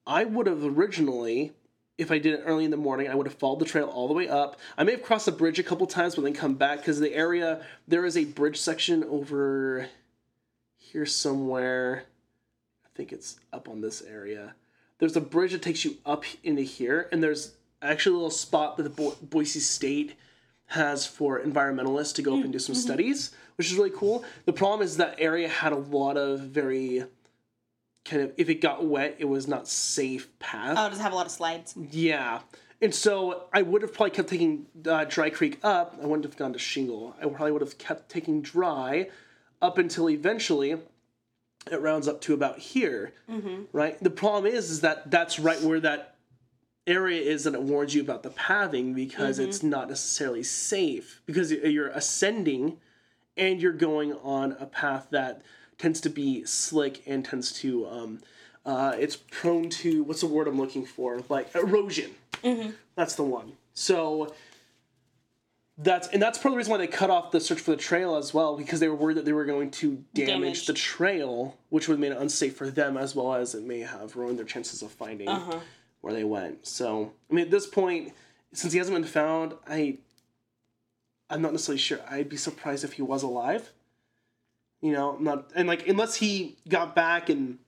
I 0.05 0.23
would 0.23 0.47
have 0.47 0.63
originally, 0.63 1.53
if 2.01 2.09
I 2.11 2.17
did 2.17 2.33
it 2.33 2.43
early 2.45 2.65
in 2.65 2.71
the 2.71 2.77
morning, 2.77 3.07
I 3.07 3.15
would 3.15 3.27
have 3.27 3.35
followed 3.35 3.59
the 3.59 3.65
trail 3.65 3.85
all 3.85 4.07
the 4.07 4.15
way 4.15 4.27
up. 4.27 4.59
I 4.75 4.83
may 4.83 4.93
have 4.93 5.03
crossed 5.03 5.27
the 5.27 5.31
bridge 5.31 5.59
a 5.59 5.63
couple 5.63 5.85
times, 5.85 6.15
but 6.15 6.23
then 6.23 6.33
come 6.33 6.55
back 6.55 6.79
because 6.79 6.99
the 6.99 7.13
area 7.13 7.63
there 7.87 8.05
is 8.05 8.17
a 8.17 8.25
bridge 8.25 8.59
section 8.59 9.03
over 9.03 9.87
here 10.77 11.05
somewhere. 11.05 12.05
I 12.83 12.89
think 12.95 13.13
it's 13.13 13.39
up 13.53 13.69
on 13.69 13.81
this 13.81 14.01
area. 14.01 14.55
There's 14.97 15.15
a 15.15 15.21
bridge 15.21 15.51
that 15.51 15.61
takes 15.61 15.85
you 15.85 15.97
up 16.03 16.25
into 16.43 16.63
here, 16.63 17.07
and 17.11 17.21
there's 17.21 17.53
actually 17.83 18.13
a 18.13 18.17
little 18.17 18.31
spot 18.31 18.77
that 18.77 18.83
the 18.83 18.89
Bo- 18.89 19.17
Boise 19.21 19.59
State 19.59 20.15
has 20.65 21.05
for 21.05 21.39
environmentalists 21.39 22.15
to 22.15 22.23
go 22.23 22.35
up 22.35 22.43
and 22.43 22.51
do 22.51 22.57
some 22.57 22.73
mm-hmm. 22.73 22.79
Mm-hmm. 22.79 22.87
studies, 22.87 23.31
which 23.57 23.67
is 23.67 23.77
really 23.77 23.91
cool. 23.91 24.25
The 24.45 24.53
problem 24.53 24.81
is 24.81 24.97
that 24.97 25.15
area 25.19 25.47
had 25.47 25.71
a 25.71 25.77
lot 25.77 26.17
of 26.17 26.39
very 26.39 27.03
kind 28.05 28.21
of 28.23 28.33
if 28.37 28.49
it 28.49 28.55
got 28.55 28.85
wet, 28.85 29.15
it 29.19 29.25
was 29.25 29.47
not 29.47 29.67
safe 29.67 30.27
path. 30.39 30.75
Oh, 30.77 30.89
does 30.89 30.99
it 30.99 31.01
have 31.01 31.13
a 31.13 31.15
lot 31.15 31.25
of 31.25 31.31
slides? 31.31 31.75
Yeah. 31.91 32.41
And 32.81 32.95
so 32.95 33.43
I 33.53 33.61
would 33.61 33.83
have 33.83 33.93
probably 33.93 34.11
kept 34.11 34.29
taking 34.29 34.65
uh, 34.87 35.05
Dry 35.05 35.29
Creek 35.29 35.59
up. 35.63 35.99
I 36.01 36.05
wouldn't 36.05 36.25
have 36.25 36.35
gone 36.35 36.53
to 36.53 36.59
Shingle. 36.59 37.15
I 37.19 37.27
probably 37.27 37.51
would 37.51 37.61
have 37.61 37.77
kept 37.77 38.09
taking 38.09 38.41
Dry 38.41 39.09
up 39.61 39.77
until 39.77 40.09
eventually 40.09 40.71
it 41.71 41.79
rounds 41.79 42.07
up 42.07 42.21
to 42.21 42.33
about 42.33 42.57
here. 42.57 43.13
Right. 43.71 44.01
The 44.03 44.09
problem 44.09 44.51
is, 44.51 44.71
is 44.71 44.81
that 44.81 45.11
that's 45.11 45.37
right 45.37 45.61
where 45.61 45.79
that 45.81 46.15
area 46.87 47.21
is, 47.21 47.45
and 47.45 47.55
it 47.55 47.61
warns 47.61 47.93
you 47.93 48.01
about 48.01 48.23
the 48.23 48.31
pathing 48.31 48.95
because 48.95 49.37
it's 49.37 49.61
not 49.61 49.87
necessarily 49.87 50.41
safe 50.41 51.21
because 51.27 51.51
you're 51.51 51.89
ascending 51.89 52.79
and 53.37 53.61
you're 53.61 53.71
going 53.73 54.13
on 54.13 54.57
a 54.59 54.65
path 54.65 55.07
that 55.11 55.43
tends 55.81 55.99
to 56.01 56.09
be 56.09 56.45
slick 56.45 57.01
and 57.07 57.25
tends 57.25 57.51
to 57.51 57.87
um, 57.87 58.19
uh, 58.65 58.93
it's 58.99 59.15
prone 59.15 59.69
to 59.69 60.03
what's 60.03 60.21
the 60.21 60.27
word 60.27 60.47
I'm 60.47 60.57
looking 60.59 60.85
for 60.85 61.19
like 61.27 61.53
erosion. 61.55 62.11
That's 62.95 63.15
the 63.15 63.23
one. 63.23 63.53
So 63.73 64.33
that's 65.77 66.07
and 66.09 66.21
that's 66.21 66.37
part 66.37 66.47
of 66.47 66.51
the 66.51 66.57
reason 66.57 66.71
why 66.71 66.77
they 66.77 66.87
cut 66.87 67.09
off 67.09 67.31
the 67.31 67.39
search 67.39 67.59
for 67.59 67.71
the 67.71 67.77
trail 67.77 68.15
as 68.15 68.33
well 68.33 68.55
because 68.55 68.79
they 68.79 68.87
were 68.87 68.95
worried 68.95 69.17
that 69.17 69.25
they 69.25 69.33
were 69.33 69.45
going 69.45 69.71
to 69.71 70.03
damage, 70.13 70.27
Damage. 70.29 70.65
the 70.67 70.73
trail, 70.73 71.57
which 71.69 71.87
would 71.87 71.95
have 71.95 71.99
made 71.99 72.11
it 72.11 72.21
unsafe 72.21 72.55
for 72.55 72.69
them 72.69 72.95
as 72.97 73.15
well 73.15 73.33
as 73.33 73.55
it 73.55 73.63
may 73.63 73.79
have 73.79 74.15
ruined 74.15 74.37
their 74.37 74.45
chances 74.45 74.83
of 74.83 74.91
finding 74.91 75.29
where 76.01 76.13
they 76.13 76.23
went. 76.23 76.67
So 76.67 77.13
I 77.29 77.33
mean, 77.33 77.45
at 77.45 77.51
this 77.51 77.65
point, 77.65 78.13
since 78.53 78.71
he 78.73 78.77
hasn't 78.77 78.95
been 78.95 79.03
found, 79.03 79.55
I 79.67 79.97
I'm 81.31 81.41
not 81.41 81.53
necessarily 81.53 81.79
sure. 81.79 81.99
I'd 82.07 82.29
be 82.29 82.37
surprised 82.37 82.83
if 82.83 82.93
he 82.93 83.01
was 83.01 83.23
alive. 83.23 83.71
You 84.81 84.93
know, 84.93 85.17
not 85.19 85.51
and 85.55 85.67
like 85.67 85.87
unless 85.87 86.15
he 86.15 86.57
got 86.67 86.95
back 86.95 87.29
and 87.29 87.59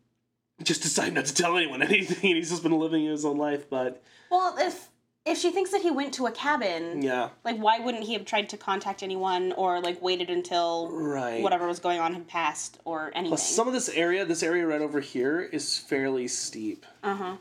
just 0.64 0.82
decided 0.82 1.14
not 1.14 1.26
to 1.26 1.34
tell 1.34 1.58
anyone 1.58 1.82
anything, 1.84 2.32
and 2.32 2.38
he's 2.38 2.50
just 2.50 2.64
been 2.64 2.72
living 2.72 3.06
his 3.06 3.26
own 3.26 3.38
life. 3.38 3.70
But 3.70 4.02
Well, 4.32 4.56
if 4.58 4.90
if 5.26 5.38
she 5.38 5.52
thinks 5.52 5.72
that 5.72 5.82
he 5.82 5.92
went 5.92 6.14
to 6.16 6.26
a 6.26 6.32
cabin, 6.32 7.02
yeah, 7.02 7.30
like 7.46 7.58
why 7.58 7.80
wouldn't 7.80 8.04
he 8.04 8.14
have 8.14 8.26
tried 8.26 8.50
to 8.50 8.58
contact 8.58 9.04
anyone 9.04 9.52
or 9.54 9.80
like 9.80 10.02
waited 10.02 10.30
until 10.30 10.90
right. 10.92 11.42
whatever 11.42 11.68
was 11.68 11.80
going 11.80 12.00
on 12.00 12.14
had 12.14 12.28
passed 12.28 12.80
or 12.84 13.12
anything? 13.14 13.30
Plus, 13.30 13.48
some 13.48 13.68
of 13.68 13.74
this 13.74 13.90
area, 13.90 14.26
this 14.26 14.44
area 14.44 14.66
right 14.66 14.82
over 14.82 15.00
here, 15.00 15.42
is 15.42 15.78
fairly 15.78 16.28
steep. 16.28 16.86
uh 17.04 17.16
huh. 17.16 17.36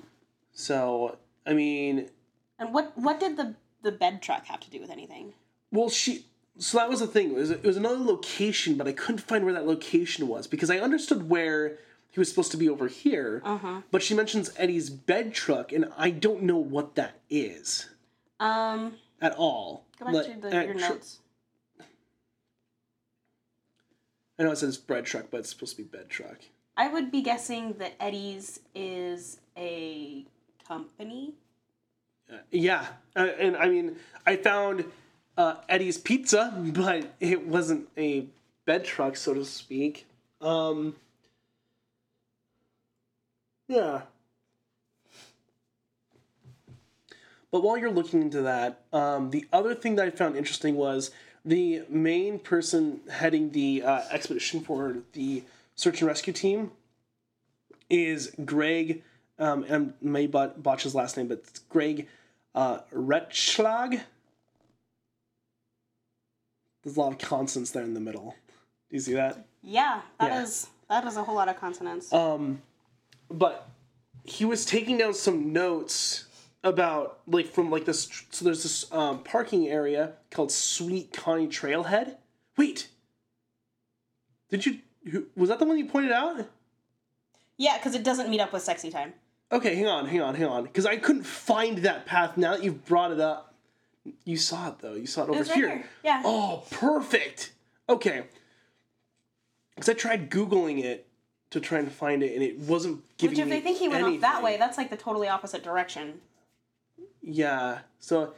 So 0.52 1.17
I 1.47 1.55
mean, 1.55 2.11
And 2.59 2.73
what 2.73 2.93
what 2.97 3.19
did 3.19 3.37
the 3.37 3.55
the 3.83 3.93
bed 3.93 4.23
truck 4.23 4.47
have 4.47 4.61
to 4.61 4.71
do 4.71 4.81
with 4.81 4.91
anything? 4.91 5.33
Well, 5.71 5.88
she. 5.88 6.26
So 6.59 6.78
that 6.78 6.88
was 6.88 7.00
the 7.00 7.06
thing. 7.06 7.30
It 7.30 7.35
was, 7.37 7.50
it 7.50 7.64
was 7.64 7.76
another 7.76 7.99
location, 7.99 8.76
but 8.76 8.87
I 8.87 8.92
couldn't 8.92 9.23
find 9.23 9.44
where 9.44 9.54
that 9.54 9.66
location 9.66 10.28
was 10.28 10.47
because 10.47 10.71
I 10.71 10.78
understood 10.78 11.28
where 11.28 11.78
he 12.11 12.21
was 12.21 12.28
supposed 12.28 12.50
to 12.52 12.56
be 12.59 12.68
over 12.68 12.88
here. 12.88 13.40
Uh-huh. 13.44 13.80
But 13.90 14.02
she 14.02 14.14
mentions 14.14 14.52
Eddie's 14.56 14.90
bed 14.90 15.32
truck, 15.32 15.73
and 15.73 15.87
I 15.97 16.11
don't 16.11 16.42
know 16.42 16.59
what 16.59 16.94
that 16.97 17.21
is 17.30 17.88
Um, 18.38 18.94
at 19.21 19.32
all. 19.35 19.87
go 19.99 20.12
back 20.12 20.26
to 20.26 20.40
the, 20.40 20.50
your 20.64 20.75
tr- 20.75 20.80
notes. 20.80 21.18
I 24.38 24.42
know 24.44 24.50
it 24.50 24.59
says 24.59 24.76
bread 24.76 25.06
truck, 25.06 25.26
but 25.30 25.40
it's 25.40 25.50
supposed 25.50 25.76
to 25.76 25.82
be 25.82 25.88
bed 25.88 26.09
truck. 26.11 26.38
I 26.76 26.88
would 26.88 27.11
be 27.11 27.23
guessing 27.23 27.75
that 27.75 27.92
Eddie's 28.00 28.61
is 28.75 29.38
a 29.56 30.25
company. 30.66 31.35
Uh, 32.30 32.38
yeah, 32.50 32.87
uh, 33.14 33.28
and 33.38 33.56
I 33.56 33.68
mean, 33.68 33.97
I 34.26 34.37
found 34.37 34.85
uh, 35.36 35.56
Eddie's 35.68 35.98
Pizza, 35.98 36.52
but 36.74 37.14
it 37.20 37.46
wasn't 37.46 37.88
a 37.96 38.26
bed 38.64 38.84
truck, 38.84 39.16
so 39.16 39.34
to 39.34 39.45
speak. 39.45 40.06
Um, 40.40 40.97
yeah. 43.68 44.02
But 47.50 47.62
while 47.62 47.76
you're 47.76 47.90
looking 47.90 48.23
into 48.23 48.42
that, 48.42 48.80
um, 48.92 49.30
the 49.30 49.47
other 49.52 49.75
thing 49.75 49.97
that 49.97 50.06
I 50.06 50.10
found 50.10 50.36
interesting 50.36 50.75
was 50.75 51.10
the 51.45 51.82
main 51.88 52.38
person 52.38 53.00
heading 53.10 53.50
the 53.50 53.82
uh, 53.82 54.02
expedition 54.10 54.60
for 54.62 54.99
the 55.12 55.42
search 55.75 56.00
and 56.00 56.08
rescue 56.08 56.32
team 56.32 56.71
is 57.90 58.32
Greg. 58.45 59.02
Um, 59.38 59.64
and 59.68 59.92
I 60.02 60.06
may 60.06 60.26
botch 60.26 60.84
his 60.84 60.95
last 60.95 61.16
name, 61.16 61.28
but 61.28 61.38
it's 61.38 61.58
Greg 61.60 62.08
uh, 62.54 62.80
Retschlag. 62.95 64.00
There's 66.82 66.97
a 66.97 67.00
lot 67.00 67.12
of 67.12 67.18
consonants 67.18 67.71
there 67.71 67.82
in 67.84 67.95
the 67.95 68.00
middle. 68.00 68.34
Do 68.90 68.97
you 68.97 69.00
see 69.00 69.14
that? 69.14 69.47
Yeah, 69.62 70.02
that 70.18 70.42
is 70.42 70.66
Yeah. 70.90 71.00
that 71.00 71.08
is 71.08 71.16
a 71.16 71.25
whole 71.25 71.34
lot 71.36 71.49
of 71.49 71.56
consonants. 71.58 72.12
Um, 72.12 72.62
but 73.30 73.68
he 74.25 74.45
was 74.45 74.64
taking 74.66 74.99
down 74.99 75.14
some 75.14 75.52
notes 75.52 76.26
about 76.64 77.21
like 77.26 77.47
from 77.47 77.71
like 77.71 77.84
this. 77.84 78.08
So 78.30 78.45
there's 78.45 78.62
this 78.62 78.90
um, 78.92 79.23
parking 79.23 79.68
area 79.68 80.12
called 80.30 80.50
Sweet 80.52 81.12
Connie 81.12 81.49
Trailhead. 81.49 82.16
Wait, 82.56 82.88
did 84.50 84.66
you? 84.66 84.78
who- 85.10 85.26
Was 85.36 85.49
that 85.49 85.58
the 85.58 85.64
one 85.64 85.78
you 85.78 85.86
pointed 85.86 86.12
out? 86.12 86.47
yeah, 87.56 87.76
because 87.78 87.95
it 87.95 88.02
doesn't 88.04 88.28
meet 88.30 88.40
up 88.40 88.52
with 88.52 88.62
sexy 88.62 88.90
time. 88.90 89.14
Okay, 89.50 89.75
hang 89.75 89.86
on, 89.86 90.06
hang 90.06 90.21
on, 90.21 90.34
hang 90.34 90.47
on. 90.49 90.62
Because 90.64 90.86
I 90.86 90.97
couldn't 90.97 91.25
find 91.25 91.78
that 91.78 92.06
path. 92.06 92.36
Now 92.36 92.52
that 92.52 92.62
you've 92.64 92.84
brought 92.86 93.10
it 93.12 93.21
up, 93.21 93.51
you 94.25 94.36
saw 94.36 94.69
it 94.69 94.78
though. 94.80 94.95
You 94.95 95.06
saw 95.06 95.25
it 95.25 95.30
over 95.30 95.38
right 95.41 95.50
here. 95.52 95.69
here, 95.69 95.84
yeah. 96.04 96.23
Oh, 96.25 96.65
perfect. 96.71 97.52
Okay. 97.88 98.25
Because 99.75 99.88
I 99.88 99.95
tried 99.95 100.30
googling 100.30 100.82
it 100.82 101.08
to 101.50 101.60
try 101.60 101.78
and 101.78 101.91
find 101.91 102.23
it, 102.23 102.34
and 102.34 102.43
it 102.43 102.58
wasn't 102.58 103.02
giving 103.19 103.36
me 103.36 103.43
Which 103.43 103.47
if 103.47 103.50
they 103.54 103.60
think 103.60 103.78
he 103.78 103.88
went 103.88 104.04
off 104.04 104.21
that 104.21 104.43
way, 104.43 104.56
that's 104.56 104.78
like 104.78 104.91
the 104.91 104.97
totally 104.97 105.28
opposite 105.28 105.62
direction. 105.62 106.21
Yeah. 107.21 107.80
So, 107.99 108.34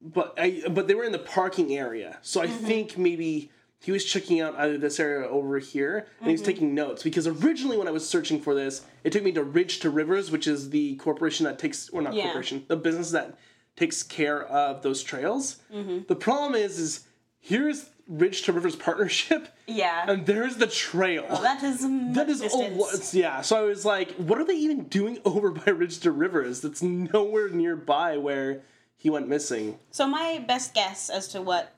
but 0.00 0.34
I 0.38 0.62
but 0.70 0.86
they 0.88 0.94
were 0.94 1.04
in 1.04 1.12
the 1.12 1.18
parking 1.18 1.76
area, 1.76 2.18
so 2.22 2.40
I 2.40 2.46
Mm-hmm. 2.46 2.66
think 2.66 2.98
maybe 2.98 3.50
he 3.82 3.92
was 3.92 4.04
checking 4.04 4.40
out 4.40 4.54
either 4.56 4.76
this 4.76 5.00
area 5.00 5.26
over 5.28 5.58
here, 5.58 5.98
and 5.98 6.06
Mm-hmm. 6.06 6.26
he 6.26 6.32
was 6.32 6.42
taking 6.42 6.74
notes 6.74 7.02
because 7.02 7.26
originally 7.26 7.76
when 7.78 7.88
I 7.88 7.92
was 7.92 8.08
searching 8.08 8.40
for 8.40 8.54
this, 8.54 8.82
it 9.04 9.12
took 9.12 9.22
me 9.22 9.32
to 9.32 9.42
Ridge 9.42 9.80
to 9.80 9.90
Rivers, 9.90 10.30
which 10.30 10.46
is 10.46 10.70
the 10.70 10.96
corporation 10.96 11.44
that 11.44 11.58
takes 11.58 11.88
or 11.90 12.02
not 12.02 12.14
Yeah. 12.14 12.24
corporation, 12.24 12.64
the 12.68 12.76
business 12.76 13.10
that 13.12 13.36
takes 13.80 14.02
care 14.02 14.44
of 14.46 14.82
those 14.82 15.02
trails. 15.02 15.56
Mm-hmm. 15.74 16.00
The 16.06 16.14
problem 16.14 16.54
is, 16.54 16.78
is 16.78 17.06
here's 17.40 17.88
Ridge 18.06 18.42
to 18.42 18.52
Rivers 18.52 18.76
partnership, 18.76 19.48
Yeah. 19.66 20.04
and 20.06 20.26
there's 20.26 20.56
the 20.56 20.66
trail. 20.66 21.24
well, 21.30 21.40
that 21.40 21.62
is 21.62 21.80
That 22.14 22.28
is 22.28 22.42
a 22.42 23.16
Yeah, 23.16 23.40
so 23.40 23.56
I 23.56 23.62
was 23.62 23.86
like, 23.86 24.12
what 24.16 24.38
are 24.38 24.44
they 24.44 24.56
even 24.56 24.84
doing 24.84 25.18
over 25.24 25.50
by 25.50 25.70
Ridge 25.70 25.98
to 26.00 26.12
Rivers? 26.12 26.60
That's 26.60 26.82
nowhere 26.82 27.48
nearby 27.48 28.18
where 28.18 28.60
he 28.98 29.08
went 29.08 29.28
missing. 29.28 29.78
So 29.90 30.06
my 30.06 30.44
best 30.46 30.74
guess 30.74 31.08
as 31.08 31.26
to 31.28 31.40
what 31.40 31.72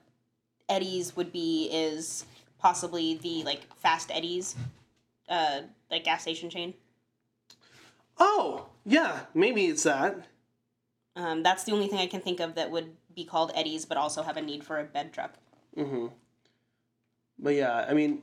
Eddie's 0.68 1.14
would 1.14 1.30
be 1.32 1.68
is 1.72 2.24
possibly 2.58 3.14
the 3.14 3.44
like 3.44 3.60
Fast 3.76 4.10
Eddie's, 4.12 4.56
uh, 5.28 5.60
like 5.88 6.02
gas 6.02 6.22
station 6.22 6.50
chain. 6.50 6.74
Oh, 8.18 8.66
yeah, 8.84 9.20
maybe 9.34 9.66
it's 9.66 9.84
that. 9.84 10.26
Um, 11.14 11.42
that's 11.42 11.64
the 11.64 11.72
only 11.72 11.88
thing 11.88 11.98
I 11.98 12.06
can 12.06 12.20
think 12.20 12.40
of 12.40 12.54
that 12.54 12.70
would 12.70 12.96
be 13.14 13.24
called 13.24 13.52
Eddie's, 13.54 13.84
but 13.84 13.98
also 13.98 14.22
have 14.22 14.36
a 14.36 14.42
need 14.42 14.64
for 14.64 14.78
a 14.78 14.84
bed 14.84 15.12
truck. 15.12 15.34
Mm-hmm. 15.76 16.06
But 17.38 17.54
yeah, 17.54 17.86
I 17.88 17.92
mean, 17.92 18.22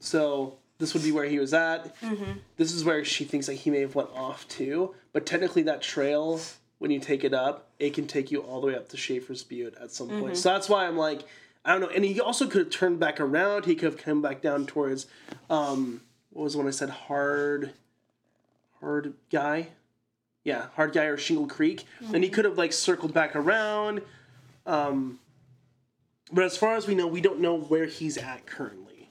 so 0.00 0.58
this 0.78 0.94
would 0.94 1.02
be 1.02 1.12
where 1.12 1.26
he 1.26 1.38
was 1.38 1.54
at. 1.54 1.94
Mm-hmm. 2.00 2.38
This 2.56 2.72
is 2.72 2.84
where 2.84 3.04
she 3.04 3.24
thinks 3.24 3.46
that 3.46 3.54
he 3.54 3.70
may 3.70 3.80
have 3.80 3.94
went 3.94 4.10
off 4.14 4.48
to. 4.48 4.94
But 5.12 5.26
technically, 5.26 5.62
that 5.62 5.82
trail, 5.82 6.40
when 6.78 6.90
you 6.90 6.98
take 6.98 7.22
it 7.22 7.34
up, 7.34 7.68
it 7.78 7.94
can 7.94 8.06
take 8.06 8.30
you 8.30 8.40
all 8.40 8.60
the 8.60 8.68
way 8.68 8.74
up 8.74 8.88
to 8.88 8.96
Shafer's 8.96 9.44
Butte 9.44 9.76
at 9.80 9.92
some 9.92 10.08
point. 10.08 10.36
So 10.36 10.52
that's 10.52 10.68
why 10.68 10.86
I'm 10.86 10.96
like, 10.96 11.22
I 11.64 11.72
don't 11.72 11.82
know. 11.82 11.90
And 11.94 12.04
he 12.04 12.20
also 12.20 12.46
could 12.46 12.62
have 12.62 12.70
turned 12.70 12.98
back 12.98 13.20
around. 13.20 13.66
He 13.66 13.74
could 13.74 13.92
have 13.92 13.98
come 13.98 14.22
back 14.22 14.40
down 14.40 14.66
towards, 14.66 15.06
um, 15.50 16.00
what 16.30 16.44
was 16.44 16.54
the 16.54 16.58
one 16.58 16.66
I 16.66 16.70
said? 16.70 16.90
Hard, 16.90 17.74
hard 18.80 19.12
guy. 19.30 19.68
Yeah, 20.44 20.66
hard 20.74 20.92
guy 20.92 21.04
or 21.04 21.16
Shingle 21.16 21.46
Creek. 21.46 21.84
And 22.14 22.24
he 22.24 22.30
could 22.30 22.44
have 22.44 22.56
like 22.56 22.72
circled 22.72 23.12
back 23.12 23.36
around. 23.36 24.02
Um, 24.66 25.18
but 26.32 26.44
as 26.44 26.56
far 26.56 26.76
as 26.76 26.86
we 26.86 26.94
know, 26.94 27.06
we 27.06 27.20
don't 27.20 27.40
know 27.40 27.56
where 27.58 27.86
he's 27.86 28.16
at 28.16 28.46
currently. 28.46 29.10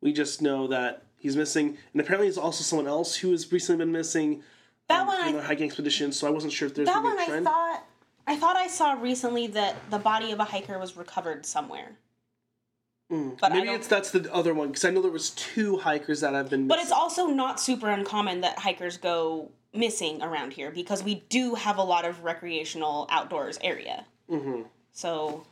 We 0.00 0.12
just 0.12 0.42
know 0.42 0.66
that 0.68 1.02
he's 1.18 1.36
missing, 1.36 1.78
and 1.92 2.00
apparently 2.00 2.26
there's 2.28 2.36
also 2.36 2.62
someone 2.62 2.86
else 2.86 3.16
who 3.16 3.30
has 3.30 3.50
recently 3.50 3.82
been 3.82 3.92
missing. 3.92 4.42
That 4.88 5.00
um, 5.00 5.06
one 5.06 5.20
I- 5.20 5.32
the 5.32 5.42
hiking 5.42 5.66
expedition. 5.66 6.12
So 6.12 6.26
I 6.26 6.30
wasn't 6.30 6.52
sure 6.52 6.68
if 6.68 6.74
there's 6.74 6.86
That 6.86 7.02
one 7.02 7.18
I 7.18 7.40
thought 7.40 7.84
I 8.26 8.36
thought 8.36 8.56
I 8.56 8.68
saw 8.68 8.92
recently 8.92 9.46
that 9.48 9.76
the 9.90 9.98
body 9.98 10.32
of 10.32 10.40
a 10.40 10.44
hiker 10.44 10.78
was 10.78 10.96
recovered 10.96 11.46
somewhere. 11.46 11.92
But 13.10 13.52
Maybe 13.52 13.68
it's 13.68 13.86
that's 13.86 14.10
the 14.10 14.32
other 14.32 14.54
one 14.54 14.68
because 14.68 14.84
I 14.84 14.90
know 14.90 15.00
there 15.00 15.10
was 15.10 15.30
two 15.30 15.76
hikers 15.78 16.20
that 16.22 16.32
have 16.34 16.50
been. 16.50 16.66
But 16.66 16.80
it's 16.80 16.90
also 16.90 17.26
not 17.26 17.60
super 17.60 17.88
uncommon 17.88 18.40
that 18.40 18.58
hikers 18.58 18.96
go 18.96 19.52
missing 19.74 20.22
around 20.22 20.52
here 20.52 20.70
because 20.70 21.02
we 21.02 21.16
do 21.28 21.54
have 21.54 21.78
a 21.78 21.82
lot 21.82 22.04
of 22.04 22.22
recreational 22.24 23.06
outdoors 23.10 23.58
area. 23.62 24.04
Mm-hmm. 24.30 24.62
So, 24.92 25.44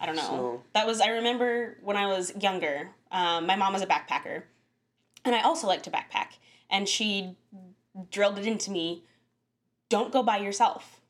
I 0.00 0.06
don't 0.06 0.16
know. 0.16 0.22
So- 0.22 0.62
That 0.74 0.86
was 0.86 1.00
I 1.00 1.08
remember 1.08 1.76
when 1.82 1.96
I 1.96 2.06
was 2.06 2.32
younger. 2.40 2.90
Um, 3.12 3.46
my 3.46 3.56
mom 3.56 3.72
was 3.72 3.82
a 3.82 3.86
backpacker, 3.86 4.42
and 5.24 5.34
I 5.34 5.42
also 5.42 5.66
like 5.66 5.82
to 5.84 5.90
backpack. 5.90 6.36
And 6.70 6.88
she 6.88 7.36
drilled 8.10 8.38
it 8.38 8.46
into 8.46 8.70
me: 8.70 9.02
don't 9.88 10.12
go 10.12 10.22
by 10.22 10.38
yourself. 10.38 11.00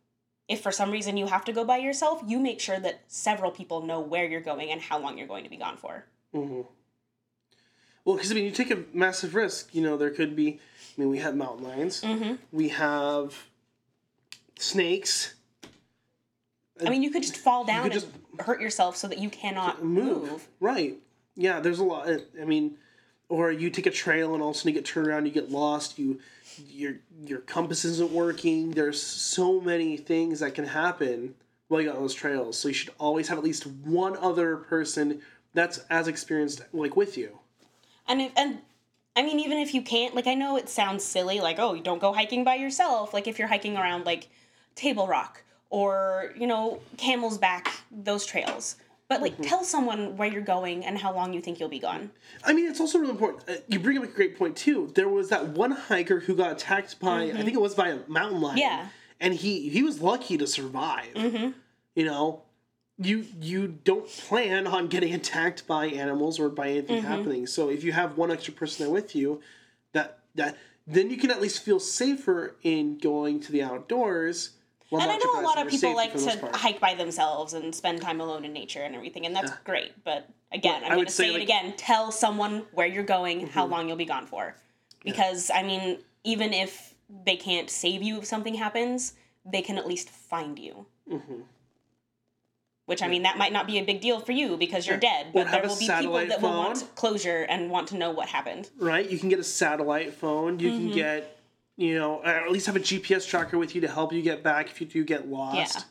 If 0.48 0.62
for 0.62 0.72
some 0.72 0.90
reason 0.90 1.16
you 1.16 1.26
have 1.26 1.44
to 1.44 1.52
go 1.52 1.64
by 1.64 1.76
yourself, 1.76 2.22
you 2.26 2.40
make 2.40 2.58
sure 2.58 2.80
that 2.80 3.02
several 3.06 3.52
people 3.52 3.82
know 3.86 4.00
where 4.00 4.24
you're 4.24 4.40
going 4.40 4.70
and 4.72 4.80
how 4.80 4.98
long 4.98 5.16
you're 5.16 5.28
going 5.28 5.44
to 5.44 5.50
be 5.50 5.56
gone 5.56 5.76
for. 5.76 6.04
Well, 8.04 8.16
because 8.16 8.30
I 8.30 8.34
mean, 8.34 8.44
you 8.44 8.50
take 8.50 8.70
a 8.70 8.82
massive 8.92 9.34
risk. 9.34 9.74
You 9.74 9.82
know, 9.82 9.96
there 9.96 10.10
could 10.10 10.34
be. 10.34 10.58
I 10.96 11.00
mean, 11.00 11.10
we 11.10 11.18
have 11.18 11.36
mountain 11.36 11.64
lions. 11.64 12.02
Mm-hmm. 12.02 12.34
We 12.52 12.68
have 12.70 13.34
snakes. 14.58 15.34
I 16.84 16.88
mean, 16.88 17.02
you 17.02 17.10
could 17.10 17.22
just 17.22 17.36
fall 17.36 17.64
down 17.64 17.84
and 17.84 17.92
just- 17.92 18.08
hurt 18.40 18.60
yourself 18.60 18.96
so 18.96 19.06
that 19.08 19.18
you 19.18 19.28
cannot 19.28 19.84
Move. 19.84 20.30
move. 20.30 20.48
Right. 20.60 20.96
Yeah. 21.36 21.60
There's 21.60 21.78
a 21.78 21.84
lot. 21.84 22.08
I 22.40 22.44
mean, 22.44 22.76
or 23.28 23.52
you 23.52 23.68
take 23.70 23.86
a 23.86 23.90
trail 23.90 24.32
and 24.34 24.42
all 24.42 24.50
of 24.50 24.56
a 24.56 24.58
sudden 24.58 24.70
you 24.70 24.74
get 24.80 24.86
turned 24.86 25.06
around, 25.06 25.26
you 25.26 25.32
get 25.32 25.50
lost. 25.50 25.98
You, 25.98 26.20
your 26.68 26.96
your 27.24 27.40
compass 27.40 27.84
isn't 27.84 28.10
working. 28.12 28.70
There's 28.72 29.00
so 29.02 29.60
many 29.60 29.96
things 29.98 30.40
that 30.40 30.54
can 30.54 30.64
happen 30.66 31.34
while 31.68 31.80
you're 31.82 31.94
on 31.94 32.00
those 32.00 32.14
trails. 32.14 32.58
So 32.58 32.68
you 32.68 32.74
should 32.74 32.92
always 32.98 33.28
have 33.28 33.38
at 33.38 33.44
least 33.44 33.66
one 33.66 34.16
other 34.16 34.56
person 34.56 35.20
that's 35.54 35.78
as 35.90 36.08
experienced 36.08 36.62
like 36.72 36.96
with 36.96 37.16
you. 37.18 37.38
And 38.10 38.20
if, 38.20 38.32
and 38.36 38.58
I 39.16 39.22
mean, 39.22 39.40
even 39.40 39.58
if 39.58 39.72
you 39.72 39.80
can't, 39.80 40.14
like, 40.14 40.26
I 40.26 40.34
know 40.34 40.58
it 40.58 40.68
sounds 40.68 41.02
silly, 41.02 41.40
like, 41.40 41.58
oh, 41.58 41.72
you 41.72 41.82
don't 41.82 42.00
go 42.00 42.12
hiking 42.12 42.44
by 42.44 42.56
yourself. 42.56 43.14
Like, 43.14 43.26
if 43.26 43.38
you're 43.38 43.48
hiking 43.48 43.76
around 43.78 44.04
like 44.04 44.28
Table 44.74 45.06
Rock 45.06 45.42
or 45.70 46.32
you 46.36 46.46
know 46.46 46.80
Camel's 46.98 47.38
Back, 47.38 47.72
those 47.90 48.26
trails. 48.26 48.76
But 49.08 49.22
like, 49.22 49.40
tell 49.42 49.64
someone 49.64 50.16
where 50.16 50.28
you're 50.28 50.40
going 50.40 50.84
and 50.84 50.96
how 50.96 51.12
long 51.12 51.32
you 51.34 51.40
think 51.40 51.58
you'll 51.58 51.68
be 51.68 51.80
gone. 51.80 52.10
I 52.44 52.52
mean, 52.52 52.70
it's 52.70 52.78
also 52.80 52.98
really 52.98 53.10
important. 53.10 53.48
Uh, 53.48 53.60
you 53.66 53.80
bring 53.80 53.98
up 53.98 54.04
a 54.04 54.06
great 54.06 54.38
point 54.38 54.56
too. 54.56 54.92
There 54.94 55.08
was 55.08 55.30
that 55.30 55.48
one 55.48 55.72
hiker 55.72 56.20
who 56.20 56.36
got 56.36 56.52
attacked 56.52 57.00
by, 57.00 57.22
I 57.24 57.42
think 57.42 57.54
it 57.54 57.60
was 57.60 57.74
by 57.74 57.88
a 57.88 57.98
mountain 58.06 58.40
lion. 58.40 58.58
Yeah. 58.58 58.86
and 59.18 59.34
he 59.34 59.68
he 59.68 59.82
was 59.82 60.00
lucky 60.00 60.38
to 60.38 60.46
survive. 60.46 61.12
Mm-hmm. 61.14 61.50
You 61.96 62.04
know, 62.04 62.42
you 63.02 63.24
you 63.40 63.66
don't 63.66 64.06
plan 64.08 64.66
on 64.66 64.86
getting 64.88 65.14
attacked 65.14 65.66
by 65.66 65.86
animals 65.86 66.38
or 66.38 66.48
by 66.50 66.68
anything 66.68 66.98
Mm-hmm. 66.98 67.06
happening. 67.06 67.46
So 67.46 67.70
if 67.70 67.82
you 67.82 67.92
have 67.92 68.16
one 68.18 68.30
extra 68.30 68.52
person 68.52 68.84
there 68.84 68.92
with 68.92 69.16
you, 69.16 69.40
that 69.92 70.18
that 70.34 70.56
then 70.86 71.10
you 71.10 71.16
can 71.16 71.30
at 71.30 71.40
least 71.40 71.62
feel 71.62 71.80
safer 71.80 72.56
in 72.62 72.98
going 72.98 73.40
to 73.40 73.52
the 73.52 73.62
outdoors. 73.62 74.50
while 74.90 75.02
And 75.02 75.10
I 75.10 75.16
know 75.16 75.40
a 75.40 75.42
lot 75.42 75.58
of 75.58 75.68
people 75.68 75.94
like 75.94 76.10
safety 76.12 76.24
for 76.26 76.30
the 76.30 76.36
to 76.36 76.40
part. 76.42 76.56
hike 76.56 76.80
by 76.80 76.94
themselves 76.94 77.54
and 77.54 77.74
spend 77.74 78.02
time 78.02 78.20
alone 78.20 78.44
in 78.44 78.52
nature 78.52 78.82
and 78.82 78.94
everything, 78.94 79.24
and 79.26 79.34
that's 79.34 79.52
great. 79.64 79.92
But 80.04 80.28
again, 80.52 80.82
Well, 80.82 80.90
I'm 80.90 80.96
going 80.96 81.06
to 81.06 81.12
say, 81.12 81.28
say 81.28 81.34
it 81.36 81.42
again: 81.42 81.74
tell 81.76 82.10
someone 82.12 82.64
where 82.72 82.86
you're 82.86 83.02
going, 83.04 83.46
how 83.48 83.62
Mm-hmm. 83.64 83.72
long 83.72 83.88
you'll 83.88 83.96
be 83.96 84.04
gone 84.04 84.26
for, 84.26 84.56
because 85.04 85.50
I 85.54 85.62
mean, 85.62 85.98
even 86.24 86.52
if 86.52 86.94
they 87.24 87.36
can't 87.36 87.70
save 87.70 88.02
you 88.02 88.18
if 88.18 88.24
something 88.26 88.54
happens, 88.54 89.14
they 89.44 89.62
can 89.62 89.78
at 89.78 89.86
least 89.86 90.10
find 90.10 90.58
you. 90.58 90.86
Mm-hmm. 91.10 91.40
Which 92.90 93.02
I 93.02 93.08
mean, 93.08 93.22
that 93.22 93.38
might 93.38 93.52
not 93.52 93.66
be 93.68 93.78
a 93.78 93.84
big 93.84 94.00
deal 94.00 94.18
for 94.18 94.32
you 94.32 94.56
because 94.56 94.84
you're 94.86 94.96
dead, 94.98 95.28
but 95.32 95.46
have 95.46 95.62
there 95.62 95.70
will 95.70 95.78
be 95.78 95.86
people 95.86 96.26
that 96.26 96.42
will 96.42 96.50
want 96.50 96.92
closure 96.96 97.42
and 97.48 97.70
want 97.70 97.86
to 97.88 97.96
know 97.96 98.10
what 98.10 98.28
happened. 98.28 98.68
right? 98.78 99.08
You 99.08 99.16
can 99.18 99.28
get 99.28 99.38
a 99.38 99.44
satellite 99.44 100.12
phone. 100.14 100.58
You 100.58 100.70
Mm-hmm. 100.72 100.86
can 100.88 100.94
get, 100.96 101.38
you 101.76 101.96
know, 101.98 102.16
or 102.16 102.26
at 102.26 102.50
least 102.50 102.66
have 102.66 102.74
a 102.76 102.80
GPS 102.80 103.26
tracker 103.28 103.58
with 103.58 103.74
you 103.76 103.80
to 103.82 103.88
help 103.88 104.12
you 104.12 104.22
get 104.22 104.42
back 104.42 104.70
if 104.70 104.80
you 104.80 104.86
do 104.88 105.04
get 105.04 105.28
lost. 105.28 105.76
Yeah. 105.76 105.82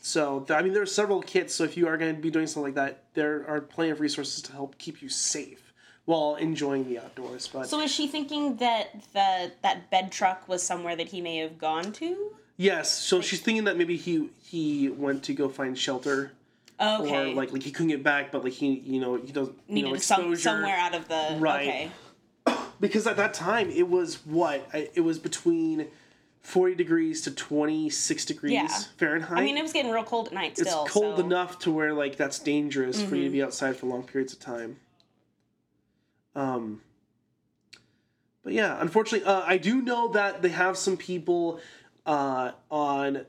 So, 0.00 0.46
I 0.50 0.62
mean, 0.62 0.72
there 0.72 0.82
are 0.82 0.86
several 0.86 1.20
kits. 1.20 1.54
So, 1.54 1.64
if 1.64 1.76
you 1.76 1.86
are 1.88 1.96
going 1.96 2.14
to 2.16 2.20
be 2.22 2.30
doing 2.30 2.46
something 2.46 2.74
like 2.74 2.74
that, 2.76 3.04
there 3.14 3.44
are 3.48 3.60
plenty 3.60 3.90
of 3.90 4.00
resources 4.00 4.40
to 4.42 4.52
help 4.52 4.78
keep 4.78 5.02
you 5.02 5.08
safe 5.08 5.72
while 6.04 6.36
enjoying 6.36 6.88
the 6.88 6.98
outdoors. 7.00 7.48
But 7.48 7.68
So 7.68 7.80
is 7.80 7.90
she 7.92 8.06
thinking 8.06 8.56
that 8.56 9.02
the 9.12 9.52
that 9.62 9.90
bed 9.90 10.12
truck 10.12 10.48
was 10.48 10.62
somewhere 10.62 10.94
that 10.96 11.08
he 11.08 11.20
may 11.20 11.38
have 11.38 11.58
gone 11.58 11.92
to? 11.92 12.36
Yes, 12.56 12.92
so 12.92 13.20
she's 13.20 13.40
thinking 13.40 13.64
that 13.64 13.76
maybe 13.76 13.96
he 13.96 14.30
he 14.42 14.88
went 14.88 15.22
to 15.24 15.34
go 15.34 15.48
find 15.48 15.78
shelter, 15.78 16.32
Okay. 16.80 17.32
or 17.32 17.34
like 17.34 17.52
like 17.52 17.62
he 17.62 17.70
couldn't 17.70 17.88
get 17.88 18.02
back, 18.02 18.30
but 18.32 18.44
like 18.44 18.52
he 18.54 18.74
you 18.84 19.00
know 19.00 19.16
he 19.16 19.32
doesn't 19.32 19.56
you 19.68 19.74
needed 19.76 19.90
know 19.92 19.96
some, 19.98 20.36
somewhere 20.36 20.76
out 20.76 20.94
of 20.94 21.08
the 21.08 21.36
Right. 21.38 21.90
okay. 22.48 22.56
because 22.80 23.06
at 23.06 23.16
that 23.16 23.34
time 23.34 23.70
it 23.70 23.88
was 23.88 24.24
what 24.26 24.68
it 24.94 25.00
was 25.02 25.18
between. 25.18 25.88
40 26.42 26.76
degrees 26.76 27.22
to 27.22 27.32
26 27.32 28.24
degrees 28.24 28.52
Yeah. 28.52 28.68
Fahrenheit. 28.98 29.36
I 29.36 29.42
mean, 29.42 29.56
it 29.56 29.62
was 29.62 29.72
getting 29.72 29.90
real 29.90 30.04
cold 30.04 30.28
at 30.28 30.32
night 30.32 30.56
still. 30.56 30.84
it's 30.84 30.92
cold 30.92 31.16
so- 31.16 31.22
Mm-hmm. 31.22 31.32
enough 31.32 31.58
to 31.58 31.72
where 31.72 31.92
like 31.92 32.14
that's 32.16 32.38
dangerous 32.38 33.02
for 33.02 33.16
you 33.16 33.24
to 33.24 33.30
be 33.30 33.42
outside 33.42 33.74
for 33.76 33.86
long 33.86 34.04
periods 34.04 34.32
of 34.32 34.38
time. 34.38 34.76
Um, 36.36 36.82
but 38.44 38.52
yeah, 38.52 38.80
unfortunately, 38.80 39.26
uh, 39.26 39.42
I 39.44 39.56
do 39.58 39.82
know 39.82 40.06
that 40.12 40.42
they 40.42 40.50
have 40.50 40.76
some 40.76 40.96
people 40.96 41.58
uh, 42.06 42.52
on 42.70 43.26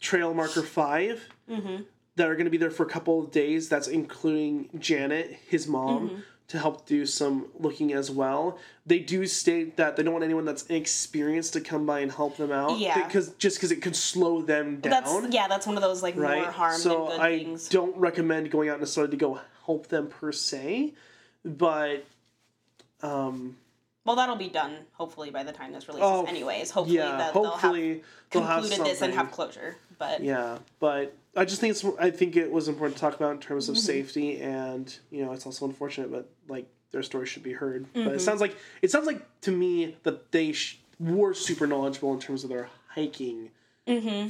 trail 0.00 0.32
marker 0.34 0.62
5 0.62 1.28
Mm-hmm. 1.50 1.82
that 2.16 2.28
are 2.28 2.34
going 2.34 2.44
to 2.46 2.50
be 2.50 2.56
there 2.56 2.70
for 2.72 2.84
a 2.84 2.88
couple 2.88 3.20
of 3.22 3.30
days. 3.30 3.68
That's 3.68 3.86
including 3.88 4.68
Janet, 4.78 5.38
his 5.48 5.66
mom. 5.68 6.08
Mm-hmm. 6.10 6.20
To 6.50 6.60
help 6.60 6.86
do 6.86 7.04
some 7.06 7.46
looking 7.58 7.92
as 7.92 8.08
well, 8.08 8.56
they 8.86 9.00
do 9.00 9.26
state 9.26 9.76
that 9.78 9.96
they 9.96 10.04
don't 10.04 10.12
want 10.12 10.24
anyone 10.24 10.44
that's 10.44 10.64
inexperienced 10.66 11.54
to 11.54 11.60
come 11.60 11.86
by 11.86 11.98
and 11.98 12.12
help 12.12 12.36
them 12.36 12.52
out. 12.52 12.78
Yeah. 12.78 13.04
because 13.04 13.30
just 13.30 13.56
because 13.56 13.72
it 13.72 13.82
could 13.82 13.96
slow 13.96 14.42
them 14.42 14.78
down 14.78 14.90
That's 14.92 15.34
yeah, 15.34 15.48
that's 15.48 15.66
one 15.66 15.74
of 15.76 15.82
those 15.82 16.04
like 16.04 16.14
right? 16.14 16.42
more 16.42 16.52
harm 16.52 16.78
so 16.78 17.06
than 17.08 17.16
good 17.16 17.20
I 17.20 17.38
things. 17.38 17.68
don't 17.68 17.96
recommend 17.96 18.52
going 18.52 18.68
out 18.68 18.78
necessarily 18.78 19.10
to 19.10 19.16
go 19.16 19.40
help 19.66 19.88
them 19.88 20.06
per 20.06 20.30
se, 20.30 20.94
but 21.44 22.04
um, 23.02 23.56
Well, 24.06 24.16
that'll 24.16 24.36
be 24.36 24.48
done 24.48 24.76
hopefully 24.92 25.30
by 25.30 25.42
the 25.42 25.52
time 25.52 25.72
this 25.72 25.88
releases, 25.88 26.08
Oh, 26.08 26.24
anyways. 26.24 26.70
Hopefully 26.70 26.96
yeah, 26.98 27.16
that 27.18 27.32
hopefully 27.32 28.02
they'll 28.30 28.42
they'll 28.42 28.42
have 28.42 28.62
have 28.62 28.70
concluded 28.70 28.92
this 28.92 29.02
and 29.02 29.12
have 29.14 29.30
closure. 29.32 29.76
But 29.98 30.22
yeah, 30.22 30.58
but 30.80 31.14
I 31.36 31.44
just 31.44 31.60
think 31.60 31.72
it's 31.72 31.84
I 31.98 32.10
think 32.10 32.36
it 32.36 32.50
was 32.50 32.68
important 32.68 32.96
to 32.96 33.00
talk 33.00 33.14
about 33.16 33.32
in 33.32 33.38
terms 33.40 33.68
of 33.68 33.74
Mm-hmm. 33.76 33.84
safety, 33.84 34.40
and 34.40 34.94
you 35.10 35.24
know 35.24 35.32
it's 35.32 35.44
also 35.46 35.66
unfortunate, 35.66 36.10
but 36.10 36.28
like 36.48 36.66
their 36.92 37.02
story 37.02 37.26
should 37.26 37.42
be 37.42 37.52
heard. 37.52 37.86
But 37.92 38.00
Mm-hmm. 38.00 38.10
it 38.14 38.20
sounds 38.20 38.40
like 38.40 38.56
it 38.82 38.90
sounds 38.90 39.06
like 39.06 39.22
to 39.42 39.50
me 39.50 39.96
that 40.04 40.30
they 40.32 40.52
sh- 40.52 40.78
were 41.00 41.34
super 41.34 41.66
knowledgeable 41.66 42.12
in 42.14 42.20
terms 42.20 42.44
of 42.44 42.50
their 42.50 42.70
hiking. 42.88 43.50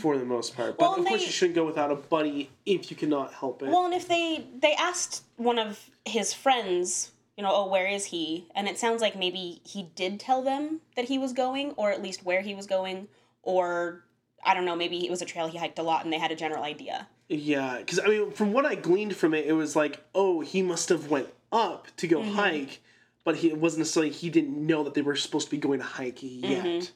For 0.00 0.18
the 0.18 0.24
most 0.26 0.54
part, 0.54 0.76
but 0.76 0.84
Mm-hmm. 0.84 0.92
Well, 0.92 1.00
of 1.00 1.06
course 1.08 1.20
they- 1.22 1.26
you 1.26 1.32
shouldn't 1.32 1.54
go 1.54 1.64
without 1.64 1.90
a 1.90 1.94
buddy 1.96 2.50
if 2.66 2.90
you 2.90 2.96
cannot 2.96 3.32
help 3.32 3.62
it. 3.62 3.68
well, 3.70 3.86
and 3.86 3.94
if 3.94 4.06
they 4.06 4.44
they 4.60 4.74
asked 4.74 5.22
one 5.38 5.58
of 5.58 5.88
his 6.04 6.34
friends, 6.34 7.10
you 7.36 7.42
know, 7.42 7.50
oh, 7.52 7.68
where 7.68 7.86
is 7.86 8.06
he? 8.06 8.48
And 8.54 8.66
it 8.66 8.78
sounds 8.78 9.02
like 9.02 9.16
maybe 9.16 9.60
he 9.64 9.90
did 9.94 10.18
tell 10.18 10.42
them 10.42 10.80
that 10.96 11.06
he 11.06 11.18
was 11.18 11.32
going, 11.32 11.72
or 11.72 11.90
at 11.90 12.02
least 12.02 12.24
where 12.24 12.40
he 12.40 12.54
was 12.54 12.66
going, 12.66 13.08
or 13.42 14.04
I 14.44 14.54
don't 14.54 14.64
know, 14.64 14.76
maybe 14.76 15.04
it 15.04 15.10
was 15.10 15.22
a 15.22 15.26
trail 15.26 15.46
he 15.46 15.58
hiked 15.58 15.78
a 15.78 15.82
lot 15.82 16.04
and 16.04 16.12
they 16.12 16.18
had 16.18 16.32
a 16.32 16.36
general 16.36 16.64
idea. 16.64 17.08
Yeah, 17.28 17.78
because 17.78 17.98
I 17.98 18.06
mean, 18.06 18.30
from 18.30 18.52
what 18.52 18.64
I 18.64 18.74
gleaned 18.74 19.16
from 19.16 19.34
it, 19.34 19.46
it 19.46 19.52
was 19.52 19.76
like, 19.76 20.04
oh, 20.14 20.40
he 20.40 20.62
must 20.62 20.88
have 20.88 21.10
went 21.10 21.28
up 21.52 21.88
to 21.96 22.06
go 22.06 22.20
mm-hmm. 22.20 22.34
hike, 22.34 22.80
but 23.24 23.36
he 23.36 23.48
it 23.48 23.58
wasn't 23.58 23.80
necessarily 23.80 24.12
he 24.12 24.30
didn't 24.30 24.56
know 24.56 24.84
that 24.84 24.94
they 24.94 25.02
were 25.02 25.16
supposed 25.16 25.48
to 25.48 25.50
be 25.50 25.58
going 25.58 25.80
to 25.80 25.84
hike 25.84 26.18
yet. 26.22 26.64
Mm-hmm. 26.64 26.86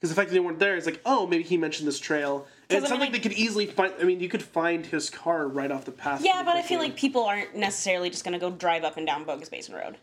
Because 0.00 0.10
the 0.10 0.14
fact 0.14 0.28
that 0.28 0.34
they 0.34 0.40
weren't 0.40 0.58
there, 0.58 0.76
it's 0.76 0.86
like, 0.86 1.00
oh, 1.04 1.26
maybe 1.26 1.42
he 1.42 1.56
mentioned 1.56 1.88
this 1.88 1.98
trail. 1.98 2.46
And 2.70 2.76
it 2.76 2.80
'Cause, 2.80 2.84
I 2.84 2.88
sounds 2.88 3.00
mean, 3.00 3.12
like 3.12 3.22
they 3.22 3.28
could 3.28 3.38
easily 3.38 3.66
find. 3.66 3.94
I 3.98 4.04
mean, 4.04 4.20
you 4.20 4.28
could 4.28 4.42
find 4.42 4.84
his 4.84 5.08
car 5.08 5.48
right 5.48 5.70
off 5.70 5.84
the 5.86 5.90
path. 5.92 6.20
Yeah, 6.22 6.42
but 6.44 6.54
I 6.56 6.62
feel 6.62 6.78
like 6.78 6.96
people 6.96 7.24
aren't 7.24 7.54
necessarily 7.56 8.10
just 8.10 8.24
going 8.24 8.34
to 8.34 8.38
go 8.38 8.50
drive 8.50 8.84
up 8.84 8.96
and 8.98 9.06
down 9.06 9.24
Bogus 9.24 9.48
Basin 9.48 9.74
Road. 9.74 9.96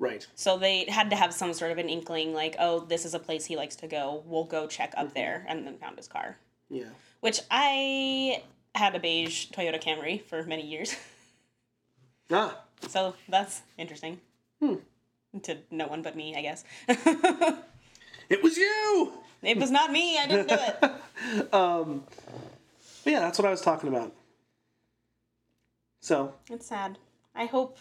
right. 0.00 0.26
So 0.34 0.58
they 0.58 0.84
had 0.88 1.10
to 1.10 1.16
have 1.16 1.32
some 1.32 1.52
sort 1.54 1.70
of 1.72 1.78
an 1.78 1.88
inkling, 1.88 2.32
like, 2.34 2.56
oh, 2.58 2.80
this 2.80 3.04
is 3.04 3.14
a 3.14 3.18
place 3.20 3.44
he 3.46 3.56
likes 3.56 3.76
to 3.76 3.86
go. 3.86 4.22
We'll 4.26 4.44
go 4.44 4.66
check 4.66 4.94
up 4.96 5.14
there, 5.14 5.44
and 5.48 5.64
then 5.66 5.78
found 5.78 5.96
his 5.96 6.08
car. 6.08 6.36
Yeah. 6.68 6.90
Which 7.20 7.40
I 7.50 8.42
had 8.74 8.94
a 8.96 9.00
beige 9.00 9.46
Toyota 9.52 9.80
Camry 9.82 10.22
for 10.24 10.42
many 10.44 10.66
years, 10.66 10.94
Ah, 12.32 12.60
so 12.88 13.14
that's 13.28 13.62
interesting. 13.78 14.20
Hmm. 14.60 14.74
To 15.42 15.56
no 15.70 15.86
one 15.86 16.02
but 16.02 16.14
me, 16.16 16.34
I 16.36 16.42
guess. 16.42 16.64
it 18.28 18.42
was 18.42 18.56
you. 18.56 19.12
It 19.42 19.58
was 19.58 19.70
not 19.70 19.90
me. 19.92 20.18
I 20.18 20.26
didn't 20.26 20.48
do 20.48 20.56
it. 20.58 20.92
Um, 21.52 22.04
but 23.04 23.12
yeah, 23.12 23.20
that's 23.20 23.38
what 23.38 23.46
I 23.46 23.50
was 23.50 23.60
talking 23.60 23.88
about. 23.88 24.14
So 26.00 26.34
It's 26.48 26.66
sad. 26.66 26.98
I 27.34 27.46
hope. 27.46 27.76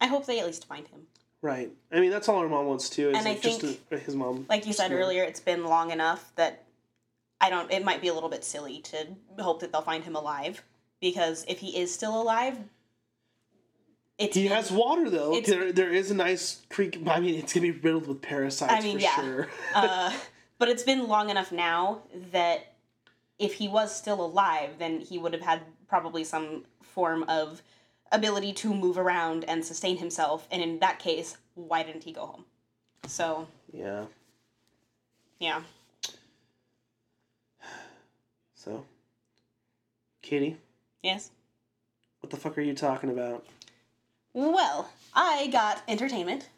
I 0.00 0.06
hope 0.08 0.26
they 0.26 0.40
at 0.40 0.46
least 0.46 0.66
find 0.66 0.86
him. 0.88 1.02
right. 1.42 1.70
I 1.92 2.00
mean, 2.00 2.10
that's 2.10 2.28
all 2.28 2.38
our 2.38 2.48
mom 2.48 2.66
wants 2.66 2.90
too. 2.90 3.10
Is 3.10 3.18
And 3.18 3.28
I 3.28 3.34
think- 3.34 3.60
to- 3.88 3.98
his 3.98 4.16
mom. 4.16 4.46
Like 4.48 4.66
you 4.66 4.72
said 4.72 4.90
earlier, 4.92 5.22
it's 5.22 5.40
been 5.40 5.64
long 5.64 5.90
enough 5.92 6.32
that 6.36 6.64
I 7.40 7.48
don't. 7.50 7.70
It 7.70 7.84
might 7.84 8.00
be 8.00 8.08
a 8.08 8.14
little 8.14 8.28
bit 8.28 8.44
silly 8.44 8.80
to 8.80 9.06
hope 9.38 9.60
that 9.60 9.70
they'll 9.72 9.82
find 9.82 10.02
him 10.04 10.16
alive 10.16 10.62
because 11.00 11.44
if 11.48 11.60
he 11.60 11.76
is 11.78 11.92
still 11.94 12.20
alive, 12.20 12.58
It's 14.22 14.36
He 14.36 14.44
been- 14.44 14.52
has 14.52 14.70
water 14.70 15.10
though. 15.10 15.40
There, 15.40 15.72
there 15.72 15.90
is 15.92 16.10
a 16.10 16.14
nice 16.14 16.62
creek. 16.70 16.98
I 17.06 17.20
mean, 17.20 17.34
it's 17.34 17.52
gonna 17.52 17.62
be 17.64 17.70
riddled 17.72 18.06
with 18.06 18.22
parasites 18.22 18.72
I 18.72 18.80
mean, 18.80 18.96
for 18.98 19.02
yeah. 19.02 19.14
sure. 19.16 19.48
uh, 19.74 20.12
but 20.58 20.68
it's 20.68 20.84
been 20.84 21.08
long 21.08 21.28
enough 21.30 21.50
now 21.50 22.02
that 22.30 22.74
if 23.38 23.54
he 23.54 23.66
was 23.68 23.94
still 23.94 24.24
alive, 24.24 24.70
then 24.78 25.00
he 25.00 25.18
would 25.18 25.32
have 25.32 25.42
had 25.42 25.62
probably 25.88 26.22
some 26.22 26.64
form 26.82 27.24
of 27.24 27.62
ability 28.12 28.52
to 28.52 28.72
move 28.72 28.96
around 28.98 29.44
and 29.44 29.64
sustain 29.64 29.96
himself. 29.96 30.46
And 30.52 30.62
in 30.62 30.78
that 30.80 30.98
case, 31.00 31.36
why 31.54 31.82
didn't 31.82 32.04
he 32.04 32.12
go 32.12 32.26
home? 32.26 32.44
So, 33.08 33.48
yeah. 33.72 34.04
yeah. 35.40 35.62
So, 38.54 38.84
Katie, 40.20 40.56
Yes. 41.02 41.30
what 42.20 42.30
the 42.30 42.36
fuck 42.36 42.56
are 42.56 42.60
you 42.60 42.74
talking 42.74 43.10
about? 43.10 43.44
Well, 44.34 44.90
I 45.14 45.48
got 45.48 45.82
entertainment, 45.88 46.48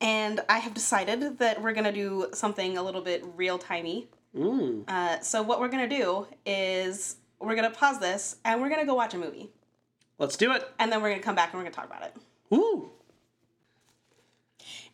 and 0.00 0.40
I 0.48 0.58
have 0.58 0.74
decided 0.74 1.38
that 1.38 1.62
we're 1.62 1.72
gonna 1.72 1.92
do 1.92 2.28
something 2.34 2.76
a 2.76 2.82
little 2.82 3.00
bit 3.00 3.24
real 3.36 3.58
timey. 3.58 4.08
Mm. 4.36 4.84
Uh, 4.88 5.20
so 5.20 5.42
what 5.42 5.60
we're 5.60 5.68
gonna 5.68 5.88
do 5.88 6.26
is 6.44 7.16
we're 7.40 7.56
gonna 7.56 7.70
pause 7.70 7.98
this 7.98 8.36
and 8.44 8.60
we're 8.60 8.68
gonna 8.68 8.84
go 8.84 8.94
watch 8.94 9.14
a 9.14 9.18
movie, 9.18 9.50
Let's 10.18 10.36
do 10.36 10.52
it. 10.52 10.68
and 10.78 10.92
then 10.92 11.00
we're 11.02 11.10
gonna 11.10 11.22
come 11.22 11.34
back 11.34 11.52
and 11.52 11.58
we're 11.58 11.64
gonna 11.64 11.74
talk 11.74 11.86
about 11.86 12.02
it. 12.02 12.14
Woo! 12.50 12.90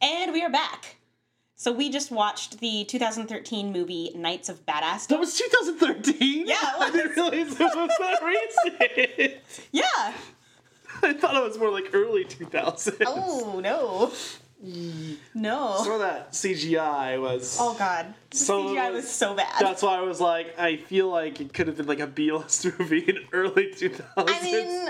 And 0.00 0.32
we 0.32 0.42
are 0.42 0.50
back. 0.50 0.96
So 1.56 1.72
we 1.72 1.88
just 1.88 2.10
watched 2.10 2.60
the 2.60 2.84
2013 2.84 3.72
movie 3.72 4.10
Knights 4.14 4.48
of 4.48 4.66
Badass. 4.66 5.06
That 5.08 5.18
was 5.18 5.37
2013. 5.38 6.46
Yeah, 6.46 6.54
it 6.54 6.58
I 6.78 6.90
didn't 6.90 7.16
realize 7.16 7.52
it 7.52 7.58
was 7.60 7.90
that 7.98 8.22
recent. 8.22 9.34
Yeah. 9.72 10.12
I 11.10 11.12
thought 11.14 11.36
it 11.36 11.42
was 11.42 11.58
more 11.58 11.70
like 11.70 11.90
early 11.92 12.24
2000s. 12.24 13.02
Oh 13.06 13.60
no. 13.62 14.12
No. 15.34 15.76
Some 15.82 15.92
of 15.92 15.98
that 16.00 16.32
CGI 16.32 17.20
was. 17.20 17.58
Oh 17.60 17.74
god. 17.78 18.14
The 18.30 18.36
CGI 18.36 18.92
was- 18.92 19.04
was 19.04 19.10
so 19.12 19.34
bad. 19.34 19.60
That's 19.60 19.82
why 19.82 19.96
I 19.98 20.00
was 20.00 20.20
like, 20.20 20.58
I 20.58 20.76
feel 20.78 21.08
like 21.10 21.40
it 21.40 21.52
could 21.52 21.66
have 21.66 21.76
been 21.76 21.86
like 21.86 22.00
a 22.00 22.06
B-list 22.06 22.64
movie 22.78 23.00
in 23.00 23.18
early 23.32 23.72
2000s. 23.74 24.02
I 24.16 24.42
mean, 24.42 24.88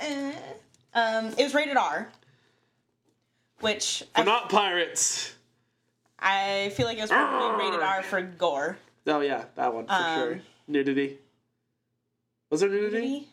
eh. 0.00 0.32
um, 0.94 1.26
it 1.36 1.42
was 1.42 1.54
rated 1.54 1.76
R, 1.76 2.08
which 3.60 4.02
I, 4.14 4.20
We're 4.20 4.26
not 4.26 4.48
pirates. 4.48 5.34
I 6.18 6.70
feel 6.76 6.86
like 6.86 6.98
it 6.98 7.02
was 7.02 7.10
probably 7.10 7.64
rated 7.64 7.80
R 7.80 8.02
for 8.02 8.22
gore. 8.22 8.78
Oh 9.06 9.20
yeah, 9.20 9.44
that 9.56 9.74
one 9.74 9.86
for 9.86 9.92
Um, 9.92 10.18
sure. 10.18 10.40
Nudity. 10.68 11.18
Was 12.50 12.60
there 12.60 12.70
nudity? 12.70 12.96
Maybe? 13.00 13.28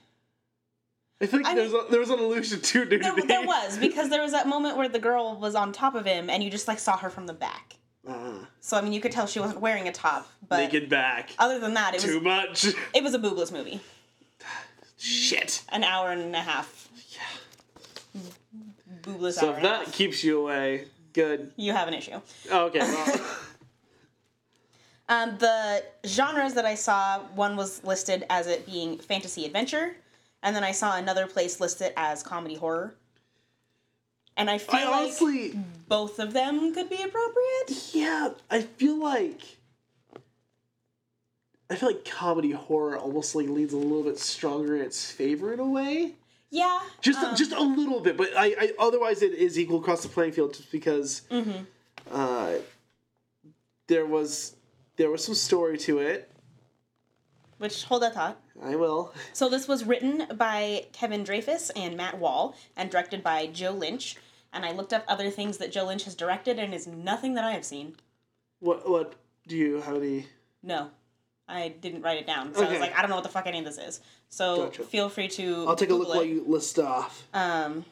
I 1.22 1.26
think 1.26 1.46
I 1.46 1.54
there, 1.56 1.66
was 1.66 1.74
a, 1.74 1.86
there 1.92 2.00
was 2.00 2.10
an 2.10 2.20
allusion 2.20 2.62
to 2.62 2.80
nudity. 2.86 3.04
There, 3.04 3.16
there 3.28 3.46
was 3.46 3.78
because 3.78 4.10
there 4.10 4.22
was 4.22 4.32
that 4.32 4.48
moment 4.48 4.78
where 4.78 4.88
the 4.88 5.00
girl 5.00 5.38
was 5.40 5.54
on 5.56 5.74
top 5.74 5.94
of 5.96 6.06
him 6.06 6.30
and 6.30 6.42
you 6.44 6.50
just 6.50 6.68
like 6.68 6.80
saw 6.80 6.96
her 6.98 7.10
from 7.10 7.26
the 7.28 7.34
back. 7.34 7.76
Ah, 8.08 8.48
So 8.62 8.78
I 8.78 8.82
mean, 8.82 8.94
you 8.94 9.02
could 9.02 9.12
tell 9.12 9.28
she 9.28 9.40
wasn't 9.42 9.60
wearing 9.60 9.88
a 9.88 9.92
top, 9.92 10.30
but 10.48 10.58
naked 10.58 10.88
back. 10.90 11.32
other 11.38 11.60
than 11.60 11.74
that, 11.74 11.94
it 11.94 12.00
Too 12.00 12.08
was 12.08 12.16
too 12.18 12.22
much. 12.74 12.76
it 12.96 13.04
was 13.04 13.14
a 13.14 13.20
boobless 13.20 13.52
movie. 13.52 13.82
Shit. 14.98 15.64
An 15.70 15.84
hour 15.84 16.12
and 16.12 16.34
a 16.36 16.40
half. 16.42 16.88
Yeah. 18.16 18.22
Boobless 19.02 19.34
So 19.34 19.48
hour. 19.48 19.52
if 19.52 19.56
and 19.58 19.66
that 19.66 19.86
half. 19.86 19.94
keeps 19.94 20.24
you 20.24 20.40
away, 20.42 20.86
good. 21.14 21.52
You 21.58 21.74
have 21.74 21.88
an 21.90 21.94
issue. 21.94 22.20
Oh, 22.52 22.66
okay. 22.68 22.80
Well, 22.80 23.22
Um, 25.10 25.38
the 25.40 25.84
genres 26.06 26.54
that 26.54 26.66
I 26.66 26.76
saw, 26.76 27.20
one 27.34 27.56
was 27.56 27.84
listed 27.84 28.26
as 28.30 28.46
it 28.46 28.68
being 28.68 29.00
fantasy 29.00 29.44
adventure, 29.44 29.96
and 30.44 30.56
then 30.56 30.64
I 30.64 30.72
saw 30.72 30.98
another 30.98 31.28
place 31.28 31.60
listed 31.60 31.94
as 31.98 32.24
comedy 32.24 32.56
horror. 32.56 32.96
And 34.38 34.50
I 34.50 34.58
feel 34.58 34.80
I 34.80 34.86
like 34.86 34.96
honestly, 34.96 35.60
both 35.88 36.18
of 36.20 36.32
them 36.32 36.74
could 36.74 36.90
be 36.90 37.02
appropriate. 37.02 37.94
yeah, 37.94 38.30
I 38.50 38.62
feel 38.62 38.98
like. 38.98 39.42
I 41.70 41.76
feel 41.76 41.90
like 41.90 42.06
comedy 42.06 42.52
horror 42.52 42.98
almost 42.98 43.36
like 43.36 43.48
leads 43.48 43.74
a 43.74 43.78
little 43.78 44.04
bit 44.04 44.18
stronger 44.18 44.76
in 44.76 44.82
its 44.82 45.12
favor 45.12 45.54
in 45.54 45.60
a 45.60 45.68
way. 45.68 46.14
Yeah. 46.50 46.80
Just 47.02 47.20
um, 47.20 47.36
just 47.36 47.52
a 47.52 47.62
little 47.62 48.00
bit, 48.00 48.18
but 48.18 48.30
I, 48.36 48.56
I 48.60 48.72
otherwise 48.80 49.22
it 49.22 49.34
is 49.34 49.60
equal 49.60 49.80
across 49.80 50.02
the 50.02 50.10
playing 50.10 50.32
field 50.32 50.54
just 50.56 50.72
because 50.72 51.22
mhm. 51.30 51.68
uh, 52.12 52.54
there 53.88 54.06
was 54.06 54.56
there 54.96 55.12
was 55.12 55.24
some 55.24 55.36
story 55.36 55.78
to 55.80 56.00
it. 56.00 56.32
Which 57.60 57.84
hold 57.84 58.02
that 58.04 58.14
thought. 58.16 58.40
I 58.64 58.76
will. 58.76 59.14
So 59.34 59.50
this 59.50 59.68
was 59.68 59.86
written 59.86 60.28
by 60.36 60.86
Kevin 60.92 61.24
Dreyfuss 61.24 61.72
and 61.76 61.96
Matt 61.96 62.18
Wall, 62.20 62.56
and 62.76 62.90
directed 62.90 63.24
by 63.24 63.48
Joe 63.48 63.72
Lynch. 63.72 64.18
And 64.52 64.66
I 64.66 64.72
looked 64.72 64.94
up 64.94 65.06
other 65.08 65.30
things 65.30 65.58
that 65.58 65.72
Joe 65.72 65.86
Lynch 65.86 66.04
has 66.06 66.16
directed, 66.16 66.60
and 66.60 66.74
is 66.74 66.88
nothing 66.88 67.36
that 67.36 67.44
I 67.44 67.52
have 67.52 67.66
seen. 67.66 67.96
What 68.60 68.90
what 68.90 69.14
do 69.48 69.56
you 69.56 69.82
have 69.82 69.98
any? 69.98 70.28
No, 70.62 70.90
I 71.48 71.70
didn't 71.70 72.02
write 72.02 72.18
it 72.18 72.28
down. 72.28 72.54
So 72.54 72.66
I 72.66 72.70
was 72.70 72.80
like, 72.80 72.96
I 72.98 73.02
don't 73.02 73.10
know 73.10 73.16
what 73.16 73.24
the 73.24 73.30
fuck 73.30 73.48
any 73.48 73.60
of 73.60 73.66
this 73.66 73.78
is. 73.78 74.02
So 74.30 74.66
Gotcha. 74.66 74.84
feel 74.84 75.10
free 75.10 75.28
to. 75.30 75.66
I'll 75.68 75.76
take 75.76 75.90
a 75.90 75.94
look 75.94 76.08
Google 76.08 76.22
while 76.22 76.26
you 76.26 76.44
list 76.46 76.78
off. 76.80 77.26
Um, 77.34 77.86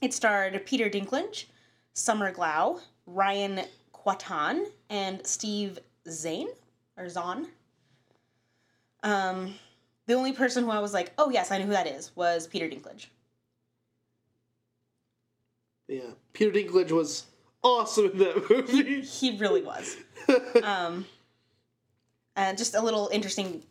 it 0.00 0.12
starred 0.12 0.64
Peter 0.66 0.90
Dinklage, 0.90 1.46
Summer 1.94 2.32
Glau, 2.32 2.80
Ryan 3.06 3.62
Kwanten, 3.94 4.66
and 4.90 5.26
Steve 5.26 5.78
Zane 6.08 6.48
or 6.96 7.08
Zahn. 7.08 7.48
Um, 9.04 9.54
the 10.06 10.14
only 10.14 10.32
person 10.32 10.64
who 10.64 10.70
I 10.70 10.80
was 10.80 10.92
like, 10.92 11.12
oh 11.18 11.30
yes, 11.30 11.52
I 11.52 11.58
know 11.58 11.66
who 11.66 11.72
that 11.72 11.86
is, 11.86 12.10
was 12.16 12.46
Peter 12.48 12.68
Dinklage. 12.68 13.06
Yeah, 15.86 16.10
Peter 16.32 16.50
Dinklage 16.50 16.90
was 16.90 17.26
awesome 17.62 18.10
in 18.10 18.18
that 18.18 18.50
movie. 18.50 19.00
He 19.02 19.36
really 19.38 19.62
was. 19.62 19.96
um, 20.64 21.06
and 22.34 22.58
just 22.58 22.74
a 22.74 22.80
little 22.80 23.08
interesting 23.12 23.62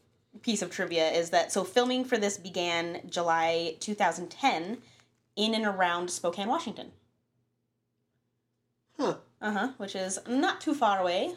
piece 0.41 0.61
of 0.61 0.69
trivia 0.71 1.09
is 1.11 1.31
that 1.31 1.51
so 1.51 1.63
filming 1.63 2.05
for 2.05 2.17
this 2.17 2.37
began 2.37 3.01
July 3.09 3.75
2010 3.79 4.77
in 5.35 5.55
and 5.55 5.65
around 5.65 6.09
Spokane, 6.09 6.47
Washington. 6.47 6.91
huh. 8.99 9.15
Uh 9.41 9.51
huh. 9.51 9.69
Which 9.77 9.95
is 9.95 10.19
not 10.27 10.61
too 10.61 10.73
far 10.73 10.99
away. 10.99 11.33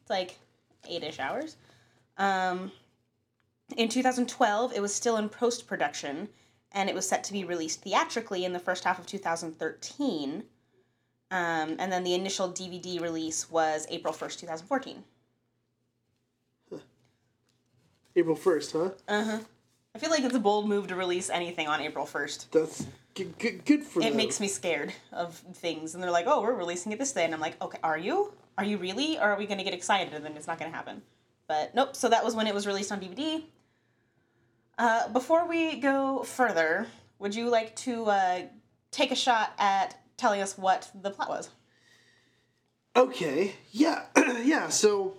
It's 0.00 0.10
like 0.10 0.38
eight 0.88 1.02
ish 1.02 1.18
hours. 1.18 1.56
Um, 2.16 2.72
in 3.76 3.88
2012, 3.88 4.72
it 4.74 4.80
was 4.80 4.94
still 4.94 5.16
in 5.16 5.28
post 5.28 5.66
production, 5.66 6.28
and 6.72 6.88
it 6.88 6.94
was 6.94 7.08
set 7.08 7.24
to 7.24 7.32
be 7.32 7.44
released 7.44 7.82
theatrically 7.82 8.44
in 8.44 8.52
the 8.52 8.58
first 8.58 8.84
half 8.84 8.98
of 8.98 9.06
2013. 9.06 10.44
Um, 11.32 11.76
and 11.78 11.92
then 11.92 12.02
the 12.02 12.14
initial 12.14 12.48
DVD 12.50 13.00
release 13.00 13.50
was 13.50 13.86
April 13.90 14.12
1st, 14.12 14.40
2014. 14.40 15.04
April 18.16 18.34
first, 18.34 18.72
huh? 18.72 18.90
Uh 19.06 19.24
huh. 19.24 19.38
I 19.94 19.98
feel 19.98 20.10
like 20.10 20.24
it's 20.24 20.34
a 20.34 20.40
bold 20.40 20.68
move 20.68 20.88
to 20.88 20.96
release 20.96 21.30
anything 21.30 21.68
on 21.68 21.80
April 21.80 22.04
1st. 22.06 22.50
That's 22.50 22.86
good. 23.14 23.38
Good, 23.38 23.64
good 23.64 23.84
for 23.84 24.00
It 24.00 24.06
them. 24.10 24.16
makes 24.16 24.40
me 24.40 24.48
scared 24.48 24.92
of 25.12 25.34
things. 25.54 25.94
And 25.94 26.02
they're 26.02 26.10
like, 26.10 26.26
oh, 26.26 26.42
we're 26.42 26.54
releasing 26.54 26.92
it 26.92 26.98
this 26.98 27.12
day. 27.12 27.24
And 27.24 27.32
I'm 27.34 27.40
like, 27.40 27.60
okay, 27.62 27.78
are 27.82 27.98
you? 27.98 28.32
Are 28.58 28.64
you 28.64 28.78
really? 28.78 29.18
Or 29.18 29.22
are 29.22 29.38
we 29.38 29.46
going 29.46 29.58
to 29.58 29.64
get 29.64 29.74
excited 29.74 30.12
and 30.12 30.24
then 30.24 30.36
it's 30.36 30.46
not 30.46 30.58
going 30.58 30.70
to 30.70 30.76
happen? 30.76 31.02
But 31.48 31.74
nope. 31.74 31.96
So 31.96 32.08
that 32.08 32.24
was 32.24 32.34
when 32.34 32.46
it 32.46 32.54
was 32.54 32.66
released 32.66 32.92
on 32.92 33.00
DVD. 33.00 33.44
Uh, 34.80 35.06
before 35.08 35.46
we 35.46 35.76
go 35.76 36.22
further, 36.22 36.86
would 37.18 37.34
you 37.34 37.50
like 37.50 37.76
to 37.76 38.06
uh, 38.06 38.40
take 38.90 39.10
a 39.10 39.14
shot 39.14 39.52
at 39.58 40.00
telling 40.16 40.40
us 40.40 40.56
what 40.56 40.90
the 40.94 41.10
plot 41.10 41.28
was? 41.28 41.50
Okay. 42.96 43.56
Yeah. 43.72 44.04
yeah. 44.42 44.70
So. 44.70 45.18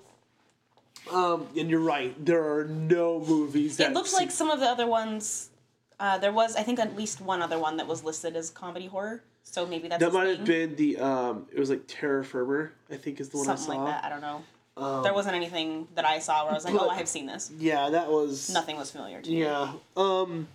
Um, 1.12 1.48
and 1.56 1.70
you're 1.70 1.80
right. 1.80 2.14
There 2.26 2.58
are 2.58 2.66
no 2.66 3.20
movies 3.20 3.78
that 3.78 3.92
It 3.92 3.94
looks 3.94 4.14
like 4.16 4.32
some 4.32 4.50
of 4.50 4.60
the 4.60 4.66
other 4.66 4.88
ones. 4.88 5.52
Uh, 6.00 6.18
there 6.18 6.32
was, 6.32 6.56
I 6.56 6.64
think, 6.64 6.80
at 6.80 6.98
least 6.98 7.22
one 7.22 7.44
other 7.44 7.60
one 7.60 7.78
that 7.78 7.86
was 7.86 8.04
listed 8.04 8.36
as 8.36 8.50
comedy 8.50 8.88
horror. 8.88 9.24
So 9.44 9.68
maybe 9.68 9.88
that's 9.88 10.04
that 10.04 10.12
might 10.12 10.28
have 10.28 10.44
been 10.44 10.76
the 10.76 10.98
um. 10.98 11.46
It 11.52 11.60
was 11.60 11.70
like 11.70 11.84
Terror 11.88 12.24
Firmer. 12.24 12.72
I 12.90 12.96
think 12.96 13.20
is 13.20 13.30
the 13.30 13.38
one 13.38 13.46
something 13.46 13.74
I 13.74 13.76
saw. 13.76 13.84
like 13.84 13.94
that. 13.94 14.06
I 14.06 14.10
don't 14.10 14.22
know. 14.22 14.44
Um, 14.78 15.04
there 15.04 15.14
wasn't 15.14 15.36
anything 15.36 15.88
that 15.96 16.06
I 16.06 16.20
saw 16.20 16.44
where 16.44 16.52
I 16.52 16.56
was 16.56 16.64
like, 16.66 16.74
but- 16.74 16.84
oh, 16.84 16.90
I 16.90 16.98
have 16.98 17.08
seen 17.08 17.26
this. 17.26 17.52
Yeah, 17.58 17.90
that 17.90 18.10
was 18.10 18.50
Nothing 18.50 18.78
was 18.78 18.90
familiar 18.92 19.22
to 19.22 19.30
me. 19.30 19.42
Yeah. 19.42 19.74
Um 19.98 20.48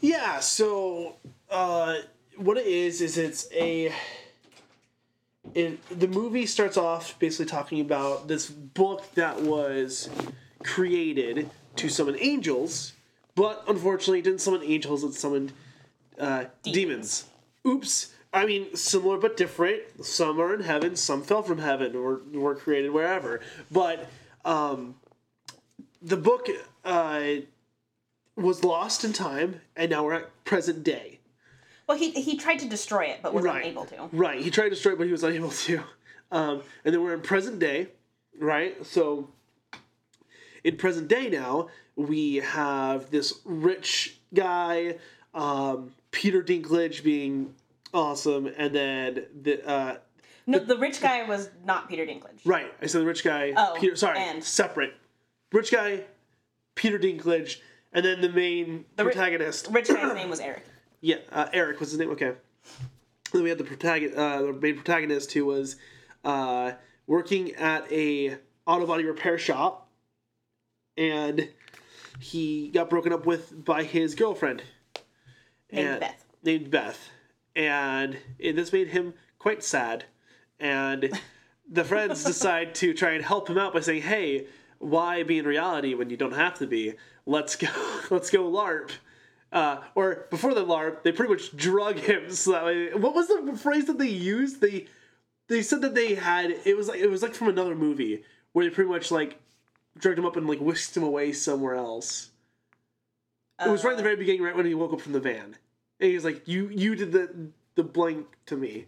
Yeah, 0.00 0.40
so 0.40 1.16
uh 1.50 1.96
what 2.36 2.56
it 2.58 2.66
is 2.66 3.00
is 3.00 3.16
it's 3.16 3.48
a 3.52 3.92
it, 5.54 6.00
the 6.00 6.08
movie 6.08 6.46
starts 6.46 6.76
off 6.76 7.18
basically 7.18 7.46
talking 7.46 7.80
about 7.80 8.26
this 8.28 8.48
book 8.50 9.14
that 9.14 9.42
was 9.42 10.08
created 10.64 11.50
to 11.76 11.88
summon 11.88 12.16
angels, 12.18 12.94
but 13.34 13.62
unfortunately 13.68 14.20
it 14.20 14.24
didn't 14.24 14.40
summon 14.40 14.62
angels, 14.64 15.04
it 15.04 15.12
summoned 15.14 15.52
uh, 16.18 16.46
demons. 16.62 17.26
Oops. 17.66 18.13
I 18.34 18.46
mean, 18.46 18.74
similar 18.74 19.16
but 19.16 19.36
different. 19.36 19.82
Some 20.04 20.40
are 20.40 20.52
in 20.52 20.60
heaven, 20.60 20.96
some 20.96 21.22
fell 21.22 21.42
from 21.42 21.58
heaven 21.58 21.94
or 21.94 22.20
were 22.32 22.56
created 22.56 22.90
wherever. 22.90 23.40
But 23.70 24.10
um, 24.44 24.96
the 26.02 26.16
book 26.16 26.48
uh, 26.84 27.22
was 28.36 28.64
lost 28.64 29.04
in 29.04 29.12
time, 29.12 29.60
and 29.76 29.88
now 29.90 30.04
we're 30.04 30.14
at 30.14 30.44
present 30.44 30.82
day. 30.82 31.20
Well, 31.86 31.96
he 31.96 32.10
he 32.10 32.36
tried 32.36 32.58
to 32.58 32.68
destroy 32.68 33.04
it, 33.04 33.20
but 33.22 33.32
was 33.32 33.44
Right. 33.44 33.62
unable 33.64 33.84
to. 33.86 34.08
Right. 34.12 34.40
He 34.42 34.50
tried 34.50 34.64
to 34.64 34.70
destroy 34.70 34.92
it, 34.92 34.98
but 34.98 35.06
he 35.06 35.12
was 35.12 35.22
unable 35.22 35.50
to. 35.50 35.82
Um, 36.32 36.62
and 36.84 36.92
then 36.92 37.02
we're 37.04 37.14
in 37.14 37.20
present 37.20 37.60
day, 37.60 37.88
right? 38.40 38.84
So 38.84 39.28
in 40.64 40.76
present 40.76 41.06
day 41.06 41.28
now, 41.28 41.68
we 41.94 42.36
have 42.36 43.10
this 43.12 43.34
rich 43.44 44.16
guy, 44.32 44.96
um, 45.34 45.92
Peter 46.10 46.42
Dinklage 46.42 47.04
being 47.04 47.54
awesome, 47.94 48.46
and 48.58 48.74
then 48.74 49.26
the 49.42 49.66
uh, 49.66 49.96
No, 50.46 50.58
the 50.58 50.76
rich 50.76 51.00
guy 51.00 51.22
was 51.26 51.48
not 51.64 51.88
Peter 51.88 52.04
Dinklage. 52.04 52.40
right. 52.44 52.70
I 52.82 52.86
said 52.86 53.00
the 53.00 53.06
rich 53.06 53.24
guy. 53.24 53.54
Oh, 53.56 53.76
Peter. 53.78 53.96
Sorry, 53.96 54.18
and- 54.18 54.42
separate. 54.44 54.92
Rich 55.52 55.70
guy, 55.72 56.02
Peter 56.74 56.98
Dinklage, 56.98 57.60
and 57.92 58.04
then 58.04 58.20
the 58.20 58.28
main 58.28 58.84
ri- 58.98 59.04
protagonist. 59.04 59.68
Rich 59.70 59.88
guy's 59.88 60.14
name 60.14 60.28
was 60.28 60.40
Eric. 60.40 60.64
Yeah, 61.00 61.16
uh, 61.30 61.48
Eric 61.52 61.80
was 61.80 61.90
his 61.90 61.98
name. 61.98 62.08
Okay. 62.12 62.32
Then 63.30 63.42
we 63.42 63.50
had 63.50 63.58
the 63.58 63.64
protagonist, 63.64 64.16
uh, 64.18 64.40
the 64.40 64.52
main 64.54 64.74
protagonist, 64.76 65.32
who 65.32 65.44
was 65.44 65.76
uh, 66.24 66.72
working 67.06 67.52
at 67.56 67.90
a 67.92 68.38
auto 68.66 68.86
body 68.86 69.04
repair 69.04 69.36
shop, 69.36 69.86
and 70.96 71.50
he 72.20 72.70
got 72.70 72.88
broken 72.88 73.12
up 73.12 73.26
with 73.26 73.64
by 73.66 73.82
his 73.82 74.14
girlfriend, 74.14 74.62
Named 75.70 75.88
and- 75.88 76.00
Beth. 76.00 76.24
Named 76.42 76.70
Beth, 76.70 77.10
and 77.56 78.18
it, 78.38 78.56
this 78.56 78.72
made 78.72 78.88
him 78.88 79.14
quite 79.38 79.62
sad, 79.62 80.04
and 80.58 81.20
the 81.70 81.84
friends 81.84 82.24
decide 82.24 82.74
to 82.76 82.94
try 82.94 83.12
and 83.12 83.24
help 83.24 83.48
him 83.48 83.58
out 83.58 83.74
by 83.74 83.80
saying, 83.80 84.02
"Hey, 84.02 84.46
why 84.78 85.22
be 85.22 85.38
in 85.38 85.46
reality 85.46 85.94
when 85.94 86.10
you 86.10 86.16
don't 86.16 86.32
have 86.32 86.58
to 86.58 86.66
be? 86.66 86.94
Let's 87.26 87.56
go, 87.56 87.68
let's 88.10 88.30
go 88.30 88.50
LARP." 88.50 88.90
Uh, 89.52 89.80
or 89.94 90.26
before 90.30 90.52
the 90.52 90.64
LARP, 90.64 91.04
they 91.04 91.12
pretty 91.12 91.32
much 91.32 91.56
drug 91.56 91.96
him. 91.98 92.24
So 92.30 92.52
that 92.52 92.64
way, 92.64 92.92
what 92.92 93.14
was 93.14 93.28
the 93.28 93.56
phrase 93.56 93.86
that 93.86 93.98
they 93.98 94.08
used? 94.08 94.60
They 94.60 94.88
they 95.48 95.62
said 95.62 95.82
that 95.82 95.94
they 95.94 96.14
had 96.14 96.50
it 96.64 96.76
was 96.76 96.88
like 96.88 97.00
it 97.00 97.08
was 97.08 97.22
like 97.22 97.34
from 97.34 97.48
another 97.48 97.74
movie 97.74 98.24
where 98.52 98.64
they 98.64 98.70
pretty 98.70 98.90
much 98.90 99.10
like 99.10 99.40
drugged 99.98 100.18
him 100.18 100.26
up 100.26 100.36
and 100.36 100.46
like 100.46 100.58
whisked 100.58 100.96
him 100.96 101.02
away 101.02 101.32
somewhere 101.32 101.74
else. 101.74 102.30
It 103.64 103.70
was 103.70 103.84
right 103.84 103.92
in 103.92 103.96
the 103.96 104.02
very 104.02 104.16
beginning, 104.16 104.42
right 104.42 104.56
when 104.56 104.66
he 104.66 104.74
woke 104.74 104.92
up 104.92 105.00
from 105.00 105.12
the 105.12 105.20
van, 105.20 105.56
and 106.00 106.08
he 106.08 106.14
was 106.14 106.24
like, 106.24 106.46
"You 106.46 106.68
you 106.68 106.94
did 106.94 107.12
the 107.12 107.50
the 107.74 107.82
blank 107.82 108.26
to 108.46 108.56
me." 108.56 108.86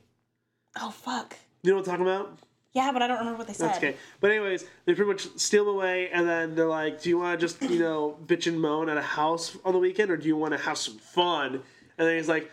Oh 0.80 0.90
fuck. 0.90 1.36
You 1.62 1.70
know 1.70 1.78
what 1.78 1.88
I'm 1.88 1.98
talking 1.98 2.06
about? 2.06 2.38
Yeah, 2.72 2.92
but 2.92 3.00
I 3.00 3.06
don't 3.06 3.18
remember 3.18 3.38
what 3.38 3.46
they 3.46 3.54
said. 3.54 3.68
That's 3.68 3.78
okay. 3.78 3.96
But 4.20 4.32
anyways, 4.32 4.66
they 4.84 4.94
pretty 4.94 5.10
much 5.10 5.26
steal 5.36 5.62
him 5.62 5.76
away, 5.76 6.10
and 6.10 6.28
then 6.28 6.54
they're 6.54 6.68
like, 6.68 7.00
"Do 7.00 7.08
you 7.08 7.18
want 7.18 7.40
to 7.40 7.46
just 7.46 7.62
you 7.62 7.78
know 7.78 8.18
bitch 8.26 8.46
and 8.46 8.60
moan 8.60 8.88
at 8.88 8.96
a 8.96 9.02
house 9.02 9.56
on 9.64 9.72
the 9.72 9.78
weekend, 9.78 10.10
or 10.10 10.16
do 10.16 10.28
you 10.28 10.36
want 10.36 10.52
to 10.52 10.58
have 10.58 10.78
some 10.78 10.98
fun?" 10.98 11.62
And 11.98 12.06
then 12.06 12.16
he's 12.16 12.28
like, 12.28 12.50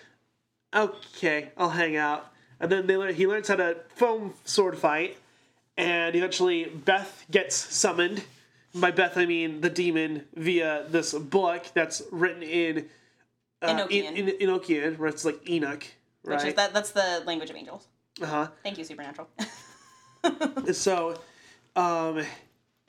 "Okay, 0.74 1.52
I'll 1.58 1.70
hang 1.72 1.98
out." 1.98 2.32
And 2.60 2.72
then 2.72 2.88
they 2.88 2.96
learn, 2.96 3.14
he 3.14 3.28
learns 3.28 3.50
how 3.50 3.58
to 3.58 3.78
foam 3.96 4.34
sword 4.46 4.78
fight, 4.78 5.18
and 5.76 6.16
eventually 6.16 6.66
Beth 6.66 7.26
gets 7.30 7.56
summoned. 7.56 8.24
By 8.74 8.92
Beth, 8.92 9.18
I 9.18 9.26
mean 9.26 9.60
the 9.62 9.70
demon 9.70 10.26
via 10.36 10.86
this 10.90 11.14
book 11.14 11.66
that's 11.74 12.02
written 12.12 12.42
in 12.42 12.90
uh, 13.64 13.88
Enochian. 13.88 14.16
in, 14.16 14.30
in 14.30 14.50
Enochian, 14.50 14.98
where 14.98 15.10
it's 15.10 15.26
like 15.26 15.50
Enoch, 15.50 15.86
Which 16.24 16.38
is 16.38 16.44
right? 16.44 16.56
that 16.56 16.74
that's 16.74 16.92
the 16.92 17.24
language 17.26 17.50
of 17.50 17.56
angels. 17.56 17.88
Uh 18.22 18.26
huh. 18.26 18.48
Thank 18.64 18.78
you, 18.78 18.84
Supernatural. 18.84 19.28
So, 20.72 21.20
um, 21.76 22.24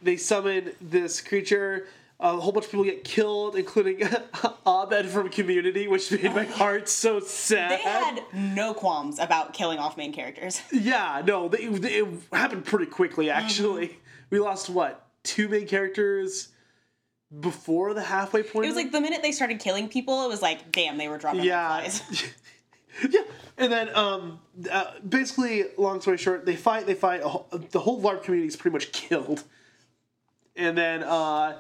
they 0.03 0.17
summon 0.17 0.73
this 0.81 1.21
creature. 1.21 1.87
A 2.21 2.37
whole 2.37 2.53
bunch 2.53 2.67
of 2.67 2.71
people 2.71 2.85
get 2.85 3.03
killed, 3.03 3.57
including 3.57 4.03
Abed 4.67 5.07
from 5.07 5.29
Community, 5.31 5.89
which 5.89 6.11
made 6.13 6.33
my 6.33 6.45
heart 6.61 6.89
so 6.89 7.19
sad. 7.19 7.73
they 7.73 7.77
had 7.83 8.23
no 8.33 8.73
qualms 8.73 9.19
about 9.19 9.53
killing 9.53 9.79
off 9.81 9.97
main 9.97 10.13
characters. 10.13 10.63
yeah, 10.73 11.23
no, 11.27 11.49
they, 11.49 11.67
they, 11.67 11.95
it 11.97 12.07
happened 12.33 12.65
pretty 12.65 12.87
quickly. 12.87 13.31
Actually, 13.31 13.89
Mm-hmm. 13.89 13.99
we 14.31 14.39
lost 14.39 14.71
what 14.71 15.07
two 15.25 15.49
main 15.49 15.67
characters 15.67 16.49
before 17.40 17.94
the 17.94 18.03
halfway 18.03 18.42
point. 18.42 18.66
It 18.66 18.68
was 18.68 18.77
like 18.77 18.92
the 18.92 19.01
minute 19.01 19.23
they 19.23 19.33
started 19.33 19.59
killing 19.59 19.88
people, 19.88 20.25
it 20.25 20.29
was 20.29 20.42
like, 20.42 20.70
damn, 20.73 20.99
they 20.99 21.09
were 21.09 21.18
dropping 21.18 21.42
yeah, 21.42 21.81
flies. 21.81 22.33
yeah. 23.09 23.20
And 23.57 23.73
then, 23.73 23.94
um, 23.94 24.40
uh, 24.70 24.92
basically, 25.09 25.64
long 25.79 26.01
story 26.01 26.16
short, 26.16 26.44
they 26.44 26.57
fight. 26.57 26.87
They 26.87 26.94
fight. 26.94 27.23
Whole, 27.23 27.49
the 27.70 27.81
whole 27.81 28.01
LARP 28.01 28.25
community 28.25 28.49
is 28.49 28.57
pretty 28.57 28.73
much 28.73 28.92
killed. 28.92 29.44
And 30.57 30.77
then, 30.77 31.03
uh, 31.03 31.57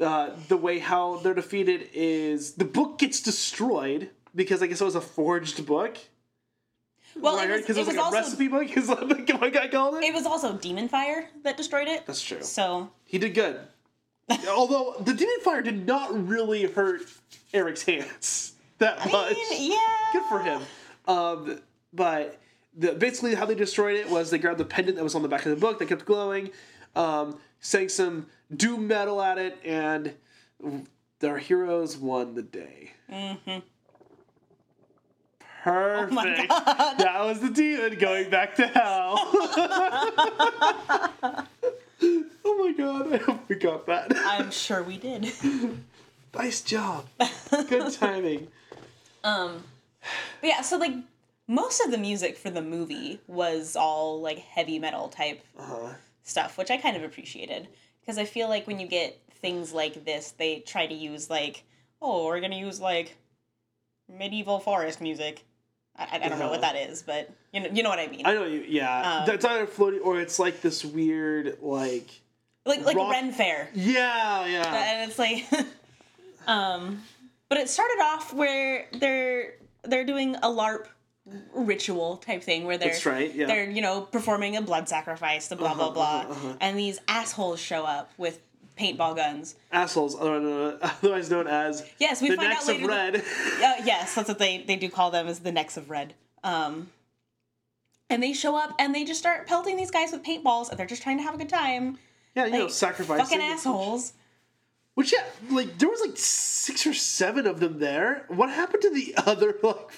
uh, 0.00 0.30
the 0.48 0.56
way 0.56 0.78
how 0.78 1.18
they're 1.18 1.34
defeated 1.34 1.88
is 1.94 2.52
the 2.54 2.64
book 2.64 2.98
gets 2.98 3.20
destroyed 3.20 4.10
because 4.34 4.62
I 4.62 4.66
guess 4.66 4.80
it 4.80 4.84
was 4.84 4.94
a 4.94 5.00
forged 5.00 5.64
book. 5.64 5.98
Well, 7.18 7.36
right? 7.36 7.48
it 7.48 7.52
was, 7.52 7.60
Because 7.62 7.76
it 7.78 7.80
it 7.80 7.86
was 7.86 7.88
like 7.88 7.96
a 7.96 8.02
also 8.02 8.16
recipe 8.16 8.48
book. 8.48 8.70
Is 8.76 8.88
what 8.88 9.26
guy 9.26 9.68
called 9.68 9.94
it. 9.96 10.04
it 10.04 10.12
was 10.12 10.26
also 10.26 10.54
demon 10.54 10.86
fire 10.88 11.30
that 11.44 11.56
destroyed 11.56 11.88
it. 11.88 12.04
That's 12.06 12.20
true. 12.20 12.42
So 12.42 12.90
He 13.04 13.16
did 13.16 13.34
good. 13.34 13.58
Although 14.48 14.96
the 15.00 15.14
demon 15.14 15.40
fire 15.42 15.62
did 15.62 15.86
not 15.86 16.28
really 16.28 16.64
hurt 16.64 17.02
Eric's 17.54 17.82
hands 17.82 18.54
that 18.78 18.98
I 19.00 19.10
much. 19.10 19.34
mean, 19.50 19.72
yeah, 19.72 19.78
good 20.12 20.24
for 20.28 20.40
him. 20.40 20.62
Um, 21.06 21.60
but 21.92 22.38
the, 22.76 22.92
basically, 22.92 23.34
how 23.34 23.46
they 23.46 23.54
destroyed 23.54 23.96
it 23.96 24.10
was 24.10 24.30
they 24.30 24.38
grabbed 24.38 24.58
the 24.58 24.64
pendant 24.64 24.96
that 24.96 25.04
was 25.04 25.14
on 25.14 25.22
the 25.22 25.28
back 25.28 25.46
of 25.46 25.50
the 25.50 25.56
book 25.56 25.78
that 25.78 25.86
kept 25.88 26.04
glowing, 26.04 26.50
um, 26.94 27.38
sang 27.60 27.88
some 27.88 28.26
doom 28.54 28.86
metal 28.88 29.22
at 29.22 29.38
it, 29.38 29.58
and 29.64 30.14
their 31.20 31.38
heroes 31.38 31.96
won 31.96 32.34
the 32.34 32.42
day. 32.42 32.92
Mm-hmm. 33.10 33.58
Perfect. 35.62 36.12
Oh 36.12 36.14
my 36.14 36.46
God. 36.48 36.98
That 36.98 37.24
was 37.24 37.40
the 37.40 37.50
demon 37.50 37.98
going 37.98 38.30
back 38.30 38.54
to 38.56 38.66
hell. 38.66 39.18
oh 42.02 42.24
my 42.44 42.72
god! 42.76 43.12
I 43.12 43.16
hope 43.18 43.48
we 43.48 43.56
got 43.56 43.86
that. 43.86 44.12
I'm 44.16 44.50
sure 44.50 44.82
we 44.82 44.98
did. 44.98 45.32
nice 46.34 46.60
job. 46.62 47.06
Good 47.68 47.92
timing. 47.94 48.48
Um, 49.24 49.64
but 50.40 50.46
yeah, 50.48 50.60
so 50.60 50.76
like 50.76 50.92
most 51.48 51.80
of 51.84 51.90
the 51.90 51.98
music 51.98 52.36
for 52.36 52.50
the 52.50 52.62
movie 52.62 53.20
was 53.26 53.76
all 53.76 54.20
like 54.20 54.38
heavy 54.38 54.78
metal 54.78 55.08
type 55.08 55.42
Uh-huh. 55.58 55.94
stuff, 56.22 56.58
which 56.58 56.70
I 56.70 56.76
kind 56.76 56.96
of 56.96 57.02
appreciated 57.02 57.68
because 58.00 58.18
I 58.18 58.24
feel 58.24 58.48
like 58.48 58.66
when 58.66 58.78
you 58.80 58.86
get 58.86 59.18
things 59.40 59.72
like 59.72 60.04
this, 60.04 60.32
they 60.32 60.60
try 60.60 60.86
to 60.86 60.94
use 60.94 61.28
like, 61.30 61.64
oh, 62.02 62.26
we're 62.26 62.40
gonna 62.40 62.56
use 62.56 62.80
like 62.80 63.16
medieval 64.08 64.58
forest 64.60 65.00
music. 65.00 65.44
I, 65.98 66.20
I 66.22 66.28
don't 66.28 66.38
know 66.38 66.50
what 66.50 66.60
that 66.62 66.76
is, 66.76 67.02
but 67.02 67.30
you 67.52 67.60
know, 67.60 67.68
you 67.72 67.82
know 67.82 67.88
what 67.90 67.98
I 67.98 68.06
mean. 68.08 68.26
I 68.26 68.34
know 68.34 68.44
you. 68.44 68.64
Yeah, 68.66 69.20
Um, 69.20 69.26
that's 69.26 69.44
either 69.44 69.66
floating 69.66 70.00
or 70.00 70.20
it's 70.20 70.38
like 70.38 70.60
this 70.60 70.84
weird, 70.84 71.58
like 71.62 72.08
like 72.64 72.84
like 72.84 72.96
rock- 72.96 73.12
Ren 73.12 73.32
Fair. 73.32 73.70
yeah, 73.74 74.44
yeah. 74.46 74.74
and 75.02 75.10
it's 75.10 75.18
like 75.18 75.46
um 76.46 77.02
but 77.48 77.58
it 77.58 77.68
started 77.68 78.00
off 78.02 78.32
where 78.32 78.86
they're 78.92 79.54
they're 79.84 80.04
doing 80.04 80.34
a 80.36 80.48
larp 80.48 80.86
ritual 81.54 82.18
type 82.18 82.42
thing 82.42 82.64
where 82.64 82.78
they're 82.78 82.94
right, 83.04 83.34
yeah. 83.34 83.46
they're 83.46 83.68
you 83.68 83.82
know 83.82 84.02
performing 84.02 84.56
a 84.56 84.62
blood 84.62 84.88
sacrifice 84.88 85.48
the 85.48 85.56
blah 85.56 85.74
blah 85.74 85.86
Uh-huh, 85.86 85.94
blah 85.94 86.20
uh-huh, 86.20 86.32
uh-huh. 86.32 86.56
and 86.60 86.78
these 86.78 86.98
assholes 87.08 87.58
show 87.60 87.84
up 87.84 88.12
with 88.16 88.40
paintball 88.78 89.16
guns 89.16 89.54
Assholes, 89.72 90.14
otherwise 90.14 90.78
otherwise 90.82 91.30
known 91.30 91.46
as 91.46 91.84
yes 91.98 92.20
we 92.20 92.30
the 92.30 92.36
find 92.36 92.50
necks 92.50 92.68
out 92.68 92.74
of 92.76 92.80
later 92.82 92.88
red. 92.92 93.14
that- 93.14 93.78
uh, 93.80 93.82
yes 93.84 94.14
that's 94.14 94.28
what 94.28 94.38
they 94.38 94.58
they 94.66 94.76
do 94.76 94.88
call 94.90 95.10
them 95.10 95.26
is 95.28 95.38
the 95.40 95.52
necks 95.52 95.76
of 95.76 95.88
red 95.90 96.14
um 96.44 96.88
and 98.10 98.22
they 98.22 98.32
show 98.32 98.56
up 98.56 98.74
and 98.78 98.94
they 98.94 99.04
just 99.04 99.18
start 99.18 99.46
pelting 99.46 99.76
these 99.76 99.90
guys 99.90 100.12
with 100.12 100.22
paintballs 100.22 100.68
and 100.70 100.78
they're 100.78 100.86
just 100.86 101.02
trying 101.02 101.16
to 101.16 101.22
have 101.24 101.34
a 101.34 101.38
good 101.38 101.48
time 101.48 101.98
yeah, 102.34 102.44
you 102.46 102.52
know, 102.52 102.64
Like, 102.64 102.70
sacrificing. 102.70 103.24
fucking 103.24 103.40
assholes 103.40 104.12
Which 104.94 105.12
yeah, 105.12 105.24
like 105.50 105.78
there 105.78 105.88
was 105.88 106.00
like 106.00 106.16
six 106.18 106.86
or 106.86 106.92
seven 106.94 107.46
of 107.46 107.60
them 107.60 107.78
there. 107.78 108.24
What 108.28 108.50
happened 108.50 108.82
to 108.82 108.90
the 108.90 109.14
other 109.26 109.54
like 109.62 109.90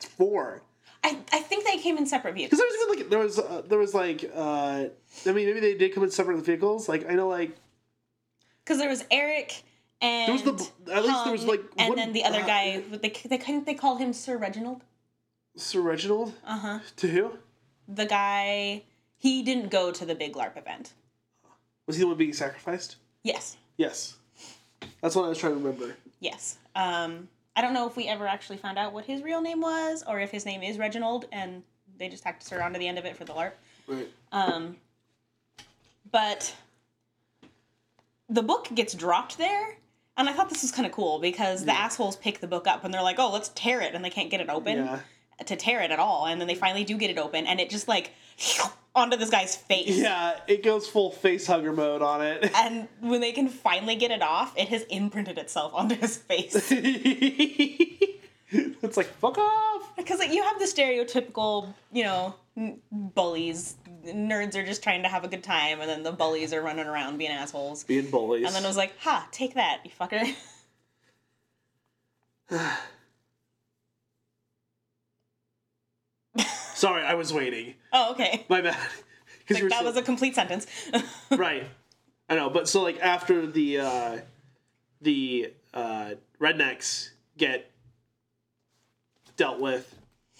four? 0.00 0.62
I, 1.02 1.18
I 1.32 1.40
think 1.40 1.64
they 1.66 1.76
came 1.78 1.98
in 1.98 2.06
separate 2.06 2.34
vehicles 2.34 2.58
Because 2.58 2.58
there 2.58 2.66
was 2.66 2.96
even 2.96 2.98
like 3.02 3.10
there 3.10 3.18
was 3.18 3.38
uh, 3.38 3.62
there 3.68 3.78
was 3.78 3.94
like 3.94 4.30
uh, 4.34 4.84
I 5.26 5.32
mean 5.32 5.46
maybe 5.46 5.60
they 5.60 5.74
did 5.74 5.94
come 5.94 6.02
in 6.02 6.10
separate 6.10 6.38
vehicles. 6.44 6.88
Like 6.88 7.08
I 7.10 7.14
know 7.14 7.28
like 7.28 7.54
because 8.64 8.78
there 8.78 8.88
was 8.88 9.04
Eric 9.10 9.62
and 10.00 10.28
There 10.38 10.52
was 10.54 10.72
the- 10.84 10.92
at 10.92 11.04
least 11.04 11.24
there 11.24 11.32
was, 11.32 11.44
like, 11.44 11.62
and 11.78 11.96
then 11.96 12.12
the 12.12 12.24
other 12.24 12.40
uh, 12.40 12.46
guy 12.46 12.80
they 12.90 13.08
they 13.28 13.38
couldn't 13.38 13.66
they 13.66 13.74
call 13.74 13.96
him 13.96 14.12
Sir 14.12 14.36
Reginald. 14.36 14.82
Sir 15.56 15.80
Reginald? 15.80 16.32
Uh 16.46 16.58
huh 16.58 16.78
to 16.96 17.08
who? 17.08 17.32
The 17.88 18.06
guy 18.06 18.82
he 19.16 19.42
didn't 19.42 19.70
go 19.70 19.90
to 19.92 20.04
the 20.04 20.14
big 20.14 20.34
LARP 20.34 20.56
event. 20.56 20.92
Was 21.86 21.96
he 21.96 22.00
the 22.00 22.08
one 22.08 22.16
being 22.16 22.32
sacrificed? 22.32 22.96
yes. 23.22 23.56
Yes, 23.76 24.14
that's 25.00 25.16
what 25.16 25.24
I 25.24 25.28
was 25.28 25.38
trying 25.38 25.54
to 25.54 25.58
remember. 25.58 25.96
yes. 26.20 26.58
Um 26.76 27.28
I 27.56 27.60
don't 27.62 27.72
know 27.74 27.86
if 27.86 27.96
we 27.96 28.08
ever 28.08 28.26
actually 28.26 28.56
found 28.56 28.78
out 28.78 28.92
what 28.92 29.04
his 29.04 29.22
real 29.22 29.40
name 29.40 29.60
was 29.60 30.02
or 30.08 30.18
if 30.20 30.30
his 30.32 30.44
name 30.44 30.62
is 30.62 30.76
Reginald 30.78 31.26
and 31.30 31.62
they 31.98 32.08
just 32.08 32.22
tacked 32.24 32.42
Sir 32.42 32.60
onto 32.62 32.78
the 32.80 32.88
end 32.88 32.98
of 32.98 33.04
it 33.04 33.16
for 33.16 33.24
the 33.24 33.32
LARP. 33.32 33.52
Right. 33.86 34.08
um 34.32 34.76
but 36.10 36.54
the 38.34 38.42
book 38.42 38.68
gets 38.74 38.92
dropped 38.94 39.38
there 39.38 39.66
And 40.16 40.28
I 40.28 40.32
thought 40.32 40.48
this 40.48 40.62
was 40.62 40.70
kind 40.72 40.86
of 40.86 40.92
cool 40.92 41.18
because 41.18 41.64
the 41.64 41.72
assholes 41.84 42.16
pick 42.16 42.36
the 42.40 42.46
book 42.54 42.66
up 42.72 42.84
and 42.84 42.92
they're 42.94 43.02
like, 43.10 43.18
"Oh, 43.18 43.30
let's 43.32 43.50
tear 43.54 43.80
it," 43.86 43.94
and 43.94 44.04
they 44.04 44.10
can't 44.10 44.30
get 44.30 44.40
it 44.40 44.48
open 44.48 44.76
Yeah. 44.78 45.00
to 45.50 45.56
tear 45.56 45.80
it 45.86 45.90
at 45.90 45.98
all. 45.98 46.26
And 46.28 46.40
then 46.40 46.46
they 46.48 46.54
finally 46.66 46.84
do 46.84 46.96
get 46.96 47.10
it 47.10 47.18
open, 47.18 47.46
and 47.48 47.58
it 47.60 47.68
just 47.70 47.88
like 47.88 48.06
onto 48.94 49.16
this 49.16 49.30
guy's 49.30 49.56
face. 49.56 49.96
Yeah, 50.08 50.38
it 50.46 50.62
goes 50.62 50.86
full 50.94 51.10
face 51.10 51.46
hugger 51.48 51.72
mode 51.72 52.00
on 52.12 52.22
it. 52.22 52.50
And 52.64 52.86
when 53.00 53.20
they 53.20 53.32
can 53.32 53.48
finally 53.48 53.96
get 53.96 54.10
it 54.12 54.22
off, 54.22 54.54
it 54.56 54.68
has 54.68 54.82
imprinted 54.84 55.36
itself 55.38 55.72
onto 55.80 55.96
his 55.96 56.16
face. 56.16 56.54
it's 58.50 58.96
like 58.96 59.06
fuck 59.20 59.36
off. 59.38 59.96
Because 59.96 60.18
like, 60.20 60.32
you 60.32 60.42
have 60.44 60.58
the 60.60 60.66
stereotypical, 60.66 61.74
you 61.92 62.04
know, 62.04 62.34
bullies. 62.92 63.76
Nerds 64.04 64.54
are 64.54 64.64
just 64.64 64.82
trying 64.82 65.02
to 65.02 65.08
have 65.08 65.24
a 65.24 65.28
good 65.28 65.42
time, 65.42 65.80
and 65.80 65.88
then 65.88 66.02
the 66.02 66.12
bullies 66.12 66.52
are 66.52 66.62
running 66.62 66.86
around 66.86 67.18
being 67.18 67.30
assholes. 67.30 67.84
Being 67.84 68.10
bullies. 68.10 68.46
And 68.46 68.54
then 68.54 68.64
it 68.64 68.66
was 68.66 68.76
like, 68.76 68.92
ha, 68.98 69.26
take 69.32 69.54
that, 69.54 69.80
you 69.84 69.90
fucker. 69.98 70.34
Sorry, 76.74 77.04
I 77.04 77.14
was 77.14 77.32
waiting. 77.32 77.74
oh, 77.92 78.12
okay. 78.12 78.44
My 78.48 78.60
bad. 78.60 78.76
Like, 79.48 79.68
that 79.68 79.84
was 79.84 79.96
a 79.96 80.02
complete 80.02 80.34
sentence. 80.34 80.66
right. 81.30 81.68
I 82.28 82.34
know, 82.34 82.50
but 82.50 82.68
so 82.68 82.82
like 82.82 82.98
after 83.00 83.46
the 83.46 83.80
uh, 83.80 84.18
the 85.02 85.52
uh, 85.74 86.12
rednecks 86.40 87.10
get 87.36 87.70
dealt 89.36 89.60
with 89.60 89.94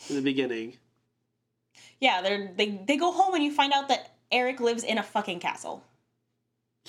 in 0.09 0.17
the 0.17 0.23
beginning. 0.23 0.79
Yeah, 2.01 2.23
they're 2.23 2.51
they 2.57 2.81
they 2.87 2.97
go 2.97 3.13
home 3.13 3.35
and 3.35 3.43
you 3.45 3.53
find 3.53 3.73
out 3.73 3.89
that 3.89 4.13
Eric 4.33 4.61
lives 4.61 4.83
in 4.85 4.99
a 4.99 5.03
fucking 5.03 5.41
castle. 5.41 5.83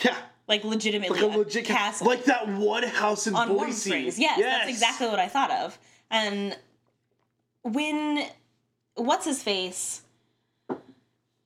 Yeah, 0.03 0.15
Like 0.47 0.63
legitimately 0.63 1.21
like 1.21 1.33
a 1.33 1.37
legit 1.37 1.65
ca- 1.65 1.73
castle. 1.73 2.07
like 2.07 2.25
that 2.25 2.47
one 2.49 2.83
house 2.83 3.27
in 3.27 3.35
on 3.35 3.47
Boise. 3.49 3.71
Springs. 3.71 4.19
Yes, 4.19 4.39
that's 4.39 4.69
exactly 4.69 5.07
what 5.07 5.19
I 5.19 5.27
thought 5.27 5.51
of. 5.51 5.77
And 6.11 6.57
when 7.63 8.25
what's 8.95 9.25
his 9.25 9.41
face? 9.41 10.01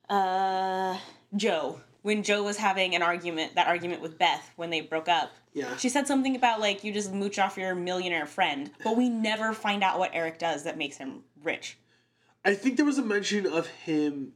Uh 0.09 0.97
Joe. 1.35 1.79
When 2.01 2.23
Joe 2.23 2.43
was 2.43 2.57
having 2.57 2.95
an 2.95 3.01
argument, 3.03 3.55
that 3.55 3.67
argument 3.67 4.01
with 4.01 4.17
Beth 4.17 4.51
when 4.55 4.69
they 4.69 4.81
broke 4.81 5.09
up. 5.09 5.31
Yeah. 5.53 5.75
She 5.77 5.89
said 5.89 6.07
something 6.07 6.35
about 6.35 6.59
like 6.59 6.83
you 6.83 6.93
just 6.93 7.13
mooch 7.13 7.37
off 7.37 7.57
your 7.57 7.75
millionaire 7.75 8.25
friend, 8.25 8.71
but 8.83 8.95
we 8.95 9.09
never 9.09 9.53
find 9.53 9.83
out 9.83 9.99
what 9.99 10.11
Eric 10.13 10.39
does 10.39 10.63
that 10.63 10.77
makes 10.77 10.97
him 10.97 11.23
rich. 11.43 11.77
I 12.45 12.53
think 12.55 12.77
there 12.77 12.85
was 12.85 12.97
a 12.97 13.03
mention 13.03 13.45
of 13.45 13.67
him 13.67 14.33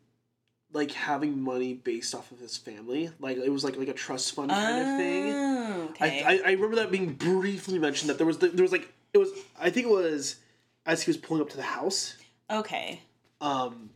like 0.74 0.92
having 0.92 1.40
money 1.40 1.74
based 1.74 2.16
off 2.16 2.32
of 2.32 2.40
his 2.40 2.58
family. 2.58 3.12
Like 3.20 3.38
it 3.38 3.50
was 3.50 3.64
like 3.64 3.78
like 3.78 3.88
a 3.88 3.94
trust 3.94 4.34
fund 4.36 4.50
kind 4.50 4.80
of 4.80 4.98
thing. 4.98 5.34
Oh, 5.34 5.88
okay. 5.92 6.24
I, 6.24 6.34
I, 6.34 6.42
I 6.46 6.52
remember 6.52 6.76
that 6.78 6.92
being 6.92 7.14
briefly 7.14 7.80
mentioned 7.80 8.10
that 8.10 8.18
there 8.18 8.28
was 8.28 8.40
the, 8.40 8.50
there 8.50 8.64
was 8.64 8.72
like 8.72 8.92
it 9.14 9.18
was 9.18 9.30
I 9.60 9.70
think 9.70 9.88
it 9.88 9.92
was 9.92 10.38
as 10.86 11.04
he 11.04 11.10
was 11.10 11.18
pulling 11.18 11.42
up 11.42 11.50
to 11.52 11.58
the 11.58 11.64
house. 11.64 12.18
okay. 12.50 13.02
Um, 13.40 13.90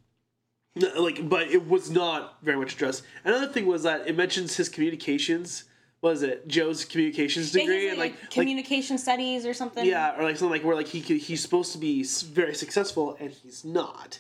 like, 0.76 1.28
but 1.28 1.48
it 1.48 1.68
was 1.68 1.90
not 1.90 2.38
very 2.44 2.58
much 2.58 2.76
addressed. 2.76 3.04
Another 3.24 3.48
thing 3.48 3.66
was 3.66 3.84
that 3.84 4.08
it 4.08 4.16
mentions 4.16 4.58
his 4.58 4.70
communications. 4.70 5.64
What 6.08 6.16
is 6.16 6.24
it? 6.24 6.48
Joe's 6.48 6.86
communications 6.86 7.52
degree 7.52 7.90
and 7.90 7.98
like, 7.98 8.14
like, 8.14 8.22
like 8.22 8.32
communication 8.32 8.98
studies 8.98 9.46
or 9.46 9.54
something. 9.54 9.86
yeah, 9.86 10.18
or 10.18 10.24
like 10.24 10.38
something 10.38 10.52
like 10.52 10.64
where 10.64 10.74
like 10.76 10.88
he 10.88 11.02
could, 11.02 11.18
he's 11.18 11.42
supposed 11.42 11.74
to 11.74 11.78
be 11.78 12.02
very 12.04 12.56
successful 12.56 13.18
and 13.20 13.32
he's 13.32 13.66
not. 13.66 14.20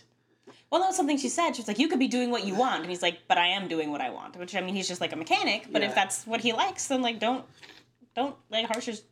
Well, 0.69 0.81
that 0.81 0.88
was 0.88 0.97
something 0.97 1.17
she 1.17 1.29
said. 1.29 1.53
She 1.55 1.61
was 1.61 1.67
like, 1.69 1.79
"You 1.79 1.88
could 1.88 1.99
be 1.99 2.09
doing 2.09 2.29
what 2.29 2.45
you 2.45 2.55
want," 2.55 2.81
and 2.81 2.89
he's 2.89 3.01
like, 3.01 3.19
"But 3.29 3.38
I 3.38 3.47
am 3.47 3.69
doing 3.69 3.89
what 3.89 4.01
I 4.01 4.09
want." 4.09 4.35
Which 4.35 4.53
I 4.53 4.59
mean, 4.59 4.75
he's 4.75 4.89
just 4.89 4.99
like 4.99 5.13
a 5.13 5.15
mechanic. 5.15 5.67
But 5.71 5.81
Yeah. 5.81 5.88
if 5.88 5.95
that's 5.95 6.27
what 6.27 6.41
he 6.41 6.51
likes, 6.51 6.88
then 6.88 7.01
like, 7.01 7.19
don't, 7.19 7.45
don't 8.17 8.35
like 8.49 8.65
harsh 8.65 8.88
his 8.88 9.03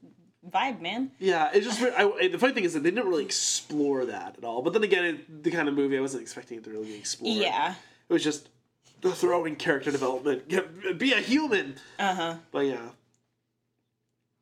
vibe, 0.52 0.82
man. 0.82 1.12
Yeah, 1.18 1.50
it's 1.54 1.66
just. 1.66 1.82
I- 1.82 2.28
the 2.28 2.38
funny 2.38 2.54
thing 2.54 2.66
is 2.66 2.74
that 2.74 2.84
they 2.84 2.92
didn't 2.92 3.08
really 3.08 3.24
explore 3.24 4.04
that 4.06 4.36
at 4.38 4.44
all. 4.44 4.62
But 4.64 4.74
then 4.74 4.84
again, 4.84 5.06
it, 5.06 5.44
the 5.44 5.52
kind 5.52 5.70
of 5.70 5.76
movie 5.76 5.98
I 5.98 6.02
wasn't 6.02 6.24
expecting 6.24 6.58
it 6.58 6.66
to 6.66 6.72
really 6.72 6.94
explore. 6.98 7.34
Yeah. 7.34 7.76
it 8.10 8.14
was 8.14 8.22
just 8.24 8.50
throwing 9.12 9.56
character 9.56 9.92
development. 9.92 10.48
Get- 10.48 10.98
Be 10.98 11.14
a 11.14 11.20
human. 11.22 11.76
Uh 12.00 12.14
huh. 12.16 12.36
But 12.52 12.66
yeah, 12.66 12.90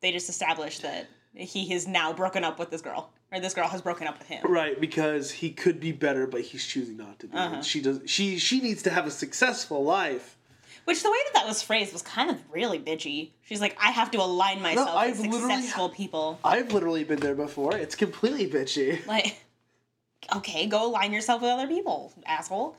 They 0.00 0.12
just 0.12 0.28
established 0.28 0.82
that 0.82 1.06
he 1.34 1.68
has 1.70 1.86
now 1.86 2.12
broken 2.12 2.44
up 2.44 2.58
with 2.58 2.70
this 2.70 2.80
girl, 2.82 3.10
or 3.32 3.40
this 3.40 3.54
girl 3.54 3.68
has 3.68 3.82
broken 3.82 4.06
up 4.06 4.18
with 4.18 4.28
him. 4.28 4.42
right 4.50 4.80
because 4.80 5.30
he 5.30 5.50
could 5.50 5.80
be 5.80 5.92
better, 5.92 6.26
but 6.26 6.42
he's 6.42 6.64
choosing 6.64 6.96
not 6.96 7.18
to 7.20 7.26
be. 7.26 7.36
Uh-huh. 7.36 7.62
She 7.62 7.80
does. 7.80 8.00
She 8.06 8.38
she 8.38 8.60
needs 8.60 8.82
to 8.82 8.90
have 8.90 9.06
a 9.06 9.10
successful 9.10 9.82
life. 9.84 10.36
Which 10.84 11.02
the 11.02 11.10
way 11.10 11.16
that 11.32 11.40
that 11.40 11.46
was 11.48 11.62
phrased 11.62 11.94
was 11.94 12.02
kind 12.02 12.30
of 12.30 12.36
really 12.52 12.78
bitchy. 12.78 13.30
She's 13.46 13.60
like, 13.60 13.76
"I 13.82 13.90
have 13.90 14.10
to 14.10 14.18
align 14.18 14.60
myself 14.60 14.90
I've 14.90 15.18
with 15.18 15.30
literally- 15.30 15.54
successful 15.62 15.88
people." 15.88 16.38
I've 16.44 16.72
literally 16.72 17.04
been 17.04 17.20
there 17.20 17.34
before. 17.34 17.74
It's 17.74 17.94
completely 17.94 18.46
bitchy, 18.48 19.04
Like, 19.06 19.42
okay, 20.36 20.66
go 20.66 20.86
align 20.86 21.12
yourself 21.12 21.40
with 21.40 21.50
other 21.50 21.66
people, 21.66 22.12
asshole. 22.26 22.76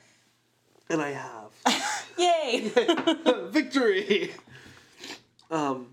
And 0.90 1.02
I 1.02 1.12
have 1.12 1.52
Yay! 2.18 2.72
victory. 3.50 4.32
Um. 5.52 5.88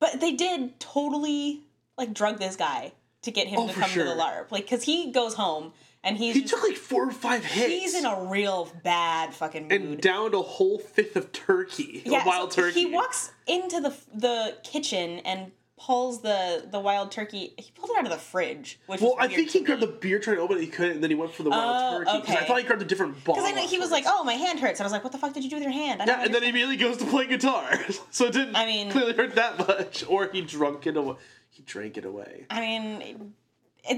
But 0.00 0.20
they 0.20 0.32
did 0.32 0.78
totally 0.80 1.60
like 1.96 2.12
drug 2.12 2.38
this 2.38 2.56
guy 2.56 2.92
to 3.22 3.30
get 3.30 3.46
him 3.46 3.60
Oh, 3.60 3.68
to 3.68 3.72
come 3.74 3.90
to 3.90 4.04
the 4.04 4.10
LARP. 4.10 4.50
Like, 4.50 4.68
cause 4.68 4.82
he 4.82 5.12
goes 5.12 5.34
home 5.34 5.72
and 6.02 6.16
he's 6.16 6.34
He 6.34 6.40
just- 6.42 6.54
took 6.54 6.62
like 6.64 6.76
four 6.76 7.06
or 7.08 7.12
five 7.12 7.44
hits. 7.44 7.68
he's 7.68 7.94
in 7.94 8.04
a 8.04 8.24
real 8.24 8.68
bad 8.82 9.32
fucking 9.32 9.68
mood. 9.68 9.72
and 9.72 10.00
downed 10.00 10.34
a 10.34 10.42
whole 10.42 10.78
fifth 10.78 11.14
of 11.14 11.30
turkey, 11.30 12.02
yeah, 12.04 12.24
a 12.24 12.26
wild 12.26 12.52
so 12.52 12.62
turkey. 12.62 12.80
He 12.80 12.86
walks 12.86 13.30
into 13.46 13.80
the 13.80 13.94
the 14.12 14.56
kitchen 14.64 15.20
and 15.20 15.52
pulls 15.84 16.22
the 16.22 16.66
the 16.70 16.78
wild 16.78 17.10
turkey. 17.10 17.52
He 17.58 17.70
pulled 17.74 17.90
it 17.90 17.98
out 17.98 18.04
of 18.04 18.10
the 18.12 18.16
fridge, 18.18 18.78
which 18.86 19.00
Well, 19.00 19.16
I 19.18 19.26
think 19.26 19.50
he 19.50 19.58
to 19.58 19.64
grabbed 19.64 19.82
the 19.82 19.86
beer 19.88 20.18
trying 20.20 20.36
to 20.36 20.42
open 20.42 20.58
it. 20.58 20.60
He 20.60 20.66
couldn't, 20.68 20.92
and 20.94 21.02
then 21.02 21.10
he 21.10 21.16
went 21.16 21.32
for 21.34 21.42
the 21.42 21.50
wild 21.50 21.94
Oh, 21.94 22.04
turkey. 22.04 22.26
'cause 22.26 22.36
I 22.36 22.44
thought 22.44 22.58
he 22.58 22.64
grabbed 22.64 22.82
a 22.82 22.84
different 22.84 23.24
bottle. 23.24 23.44
Because 23.44 23.70
he 23.70 23.78
was 23.78 23.90
like, 23.90 24.04
"Oh, 24.06 24.22
my 24.24 24.34
hand 24.34 24.60
hurts," 24.60 24.78
and 24.78 24.84
I 24.84 24.86
was 24.86 24.92
like, 24.92 25.02
"What 25.02 25.12
the 25.12 25.18
fuck 25.18 25.32
did 25.32 25.42
you 25.44 25.50
do 25.50 25.56
with 25.56 25.64
your 25.64 25.72
hand?" 25.72 26.00
I 26.02 26.06
Yeah, 26.06 26.22
and 26.24 26.34
then 26.34 26.42
he 26.42 26.48
immediately 26.50 26.76
goes 26.76 26.96
to 26.98 27.04
play 27.06 27.26
guitar. 27.26 27.78
so 28.10 28.26
it 28.26 28.32
didn't 28.32 28.54
I 28.56 28.64
mean- 28.66 28.90
clearly 28.90 29.14
hurt 29.14 29.34
that 29.34 29.58
much. 29.58 30.04
Or 30.08 30.28
he 30.32 30.42
drunk 30.42 30.86
it 30.86 30.96
away. 30.96 31.16
He 31.50 31.62
drank 31.62 31.96
it 31.98 32.04
away. 32.04 32.46
I 32.48 32.60
mean, 32.60 33.02
it, 33.02 33.16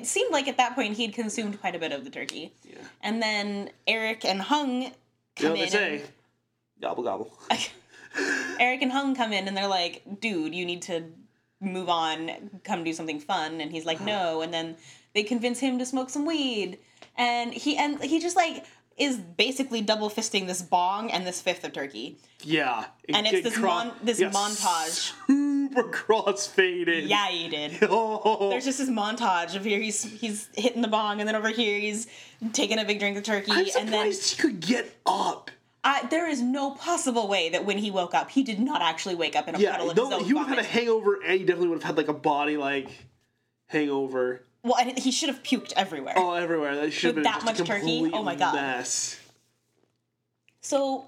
it 0.01 0.07
seemed 0.07 0.33
like 0.33 0.49
at 0.49 0.57
that 0.57 0.75
point 0.75 0.97
he'd 0.97 1.13
consumed 1.13 1.61
quite 1.61 1.75
a 1.77 1.79
bit 1.79 1.93
of 1.93 2.05
the 2.05 2.11
turkey. 2.11 2.53
Yeah. 2.65 2.79
And 3.03 3.23
then 3.23 3.71
Eric 3.87 4.25
and 4.25 4.41
Hung 4.43 4.83
You 4.83 4.91
come 5.37 5.47
know 5.47 5.51
what 5.51 5.59
they 5.59 5.65
in. 5.65 5.71
say? 5.71 5.95
and- 5.97 6.09
Gobble 6.81 7.03
gobble. 7.05 7.31
Eric 8.61 8.83
and 8.83 8.93
Hung 8.93 9.15
come 9.15 9.33
in 9.33 9.49
and 9.49 9.57
they're 9.57 9.69
like, 9.69 10.03
dude, 10.21 10.55
you 10.55 10.65
need 10.65 10.83
to 10.83 11.05
move 11.65 11.89
on, 11.89 12.31
come 12.65 12.85
do 12.85 12.93
something 12.93 13.21
fun. 13.21 13.61
And 13.61 13.71
he's 13.73 13.85
like, 13.85 14.01
no. 14.01 14.43
And 14.43 14.53
then 14.53 14.77
they 15.15 15.23
convince 15.23 15.61
him 15.61 15.79
to 15.79 15.87
smoke 15.87 16.11
some 16.11 16.27
weed. 16.27 16.79
And 17.17 17.53
he 17.53 17.77
and 17.77 18.03
he 18.03 18.21
just 18.21 18.37
like 18.37 18.65
is 18.97 19.17
basically 19.17 19.81
double 19.81 20.09
fisting 20.09 20.47
this 20.47 20.63
bong 20.63 21.11
and 21.11 21.27
this 21.27 21.41
fifth 21.41 21.65
of 21.65 21.73
turkey. 21.73 22.17
Yeah. 22.43 22.85
And 23.09 23.27
it's 23.27 23.43
this 23.43 23.59
mon- 23.59 23.93
this 24.03 24.21
montage. 24.21 25.13
Super 25.27 25.83
crossfaded. 25.91 27.09
Yeah, 27.09 27.29
he 27.29 27.49
did. 27.49 27.79
Oh. 27.91 28.51
There's 28.51 28.65
just 28.65 28.79
this 28.79 28.91
montage 28.91 29.57
of 29.57 29.65
here 29.65 29.81
he's 29.81 30.03
he's 30.03 30.49
hitting 30.55 30.83
the 30.83 30.89
bong 30.89 31.21
and 31.21 31.29
then 31.29 31.37
over 31.37 31.49
here 31.49 31.79
he's 31.79 32.07
taking 32.53 32.79
a 32.79 32.85
big 32.85 32.99
drink 32.99 33.17
of 33.17 33.23
turkey 33.25 33.51
I'm 33.53 33.67
and 33.79 33.93
then 33.93 34.13
surprised 34.13 34.31
he 34.31 34.43
could 34.43 34.61
get 34.61 34.97
up. 35.07 35.51
I, 35.85 36.07
there 36.07 36.29
is 36.29 36.41
no 36.41 36.71
possible 36.71 37.29
way 37.29 37.51
that 37.51 37.67
when 37.67 37.77
he 37.77 37.91
woke 37.91 38.15
up 38.15 38.31
he 38.31 38.43
did 38.43 38.59
not 38.59 38.81
actually 38.81 39.15
wake 39.15 39.37
up 39.37 39.49
in 39.49 39.55
a 39.55 39.59
Yeah, 39.59 39.73
puddle 39.73 39.91
of 39.91 39.97
no, 39.97 40.05
his 40.05 40.13
own 40.15 40.25
he 40.25 40.33
would 40.33 40.47
have 40.47 40.57
had 40.57 40.59
a 40.59 40.69
hangover, 40.69 41.21
and 41.23 41.39
he 41.39 41.45
definitely 41.45 41.69
would 41.69 41.83
have 41.83 41.85
had 41.85 41.97
like 41.97 42.09
a 42.09 42.15
body 42.15 42.57
like 42.57 42.89
hangover. 43.67 44.43
Well, 44.63 44.77
and 44.79 44.99
he 44.99 45.13
should 45.13 45.29
have 45.29 45.43
puked 45.43 45.75
everywhere. 45.77 46.15
Oh, 46.17 46.33
everywhere. 46.33 46.75
That 46.77 46.91
should 46.93 47.09
have 47.09 47.15
been 47.17 47.25
that 47.25 47.45
much 47.45 47.59
turkey? 47.59 48.11
Oh 48.13 48.23
my 48.23 48.35
God. 48.35 48.55
Mess. 48.55 49.21
So 50.63 51.05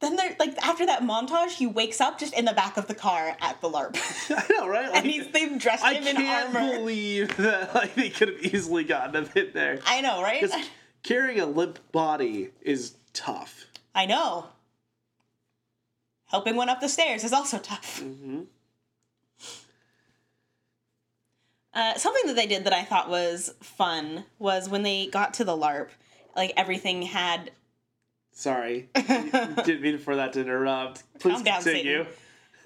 then 0.00 0.16
there 0.16 0.36
like 0.38 0.58
after 0.58 0.84
that 0.86 1.02
montage, 1.02 1.52
he 1.52 1.66
wakes 1.66 2.00
up 2.00 2.18
just 2.18 2.34
in 2.34 2.44
the 2.44 2.52
back 2.52 2.76
of 2.76 2.86
the 2.86 2.94
car 2.94 3.36
at 3.40 3.60
the 3.62 3.70
LARP. 3.70 3.96
I 4.30 4.46
know, 4.58 4.68
right? 4.68 4.88
Like, 4.88 4.96
and 5.04 5.06
he's 5.06 5.26
they've 5.28 5.58
dressed 5.58 5.84
I 5.84 5.94
him 5.94 6.06
in 6.06 6.16
armor. 6.16 6.58
I 6.58 6.62
can't 6.62 6.78
believe 6.78 7.36
that 7.38 7.74
like 7.74 7.94
they 7.94 8.10
could 8.10 8.28
have 8.28 8.42
easily 8.42 8.84
gotten 8.84 9.24
him 9.24 9.30
in 9.34 9.50
there. 9.54 9.80
I 9.86 10.02
know, 10.02 10.22
right? 10.22 10.44
Carrying 11.02 11.40
a 11.40 11.46
limp 11.46 11.78
body 11.92 12.50
is 12.60 12.94
tough. 13.12 13.66
I 13.94 14.06
know. 14.06 14.46
Helping 16.26 16.56
one 16.56 16.68
up 16.68 16.80
the 16.80 16.88
stairs 16.88 17.24
is 17.24 17.32
also 17.32 17.58
tough. 17.58 18.00
Mm-hmm. 18.00 18.42
Uh, 21.72 21.94
something 21.94 22.26
that 22.26 22.34
they 22.36 22.46
did 22.46 22.64
that 22.64 22.72
I 22.72 22.82
thought 22.82 23.08
was 23.08 23.54
fun 23.60 24.24
was 24.38 24.68
when 24.68 24.82
they 24.82 25.06
got 25.06 25.34
to 25.34 25.44
the 25.44 25.56
LARP, 25.56 25.88
like 26.36 26.52
everything 26.56 27.02
had 27.02 27.52
Sorry, 28.32 28.88
didn't 28.94 29.82
mean 29.82 29.98
for 29.98 30.16
that 30.16 30.32
to 30.32 30.40
interrupt. 30.40 31.02
Please 31.18 31.34
Calm 31.34 31.42
down, 31.44 31.62
continue. 31.62 32.04
Satan. 32.04 32.14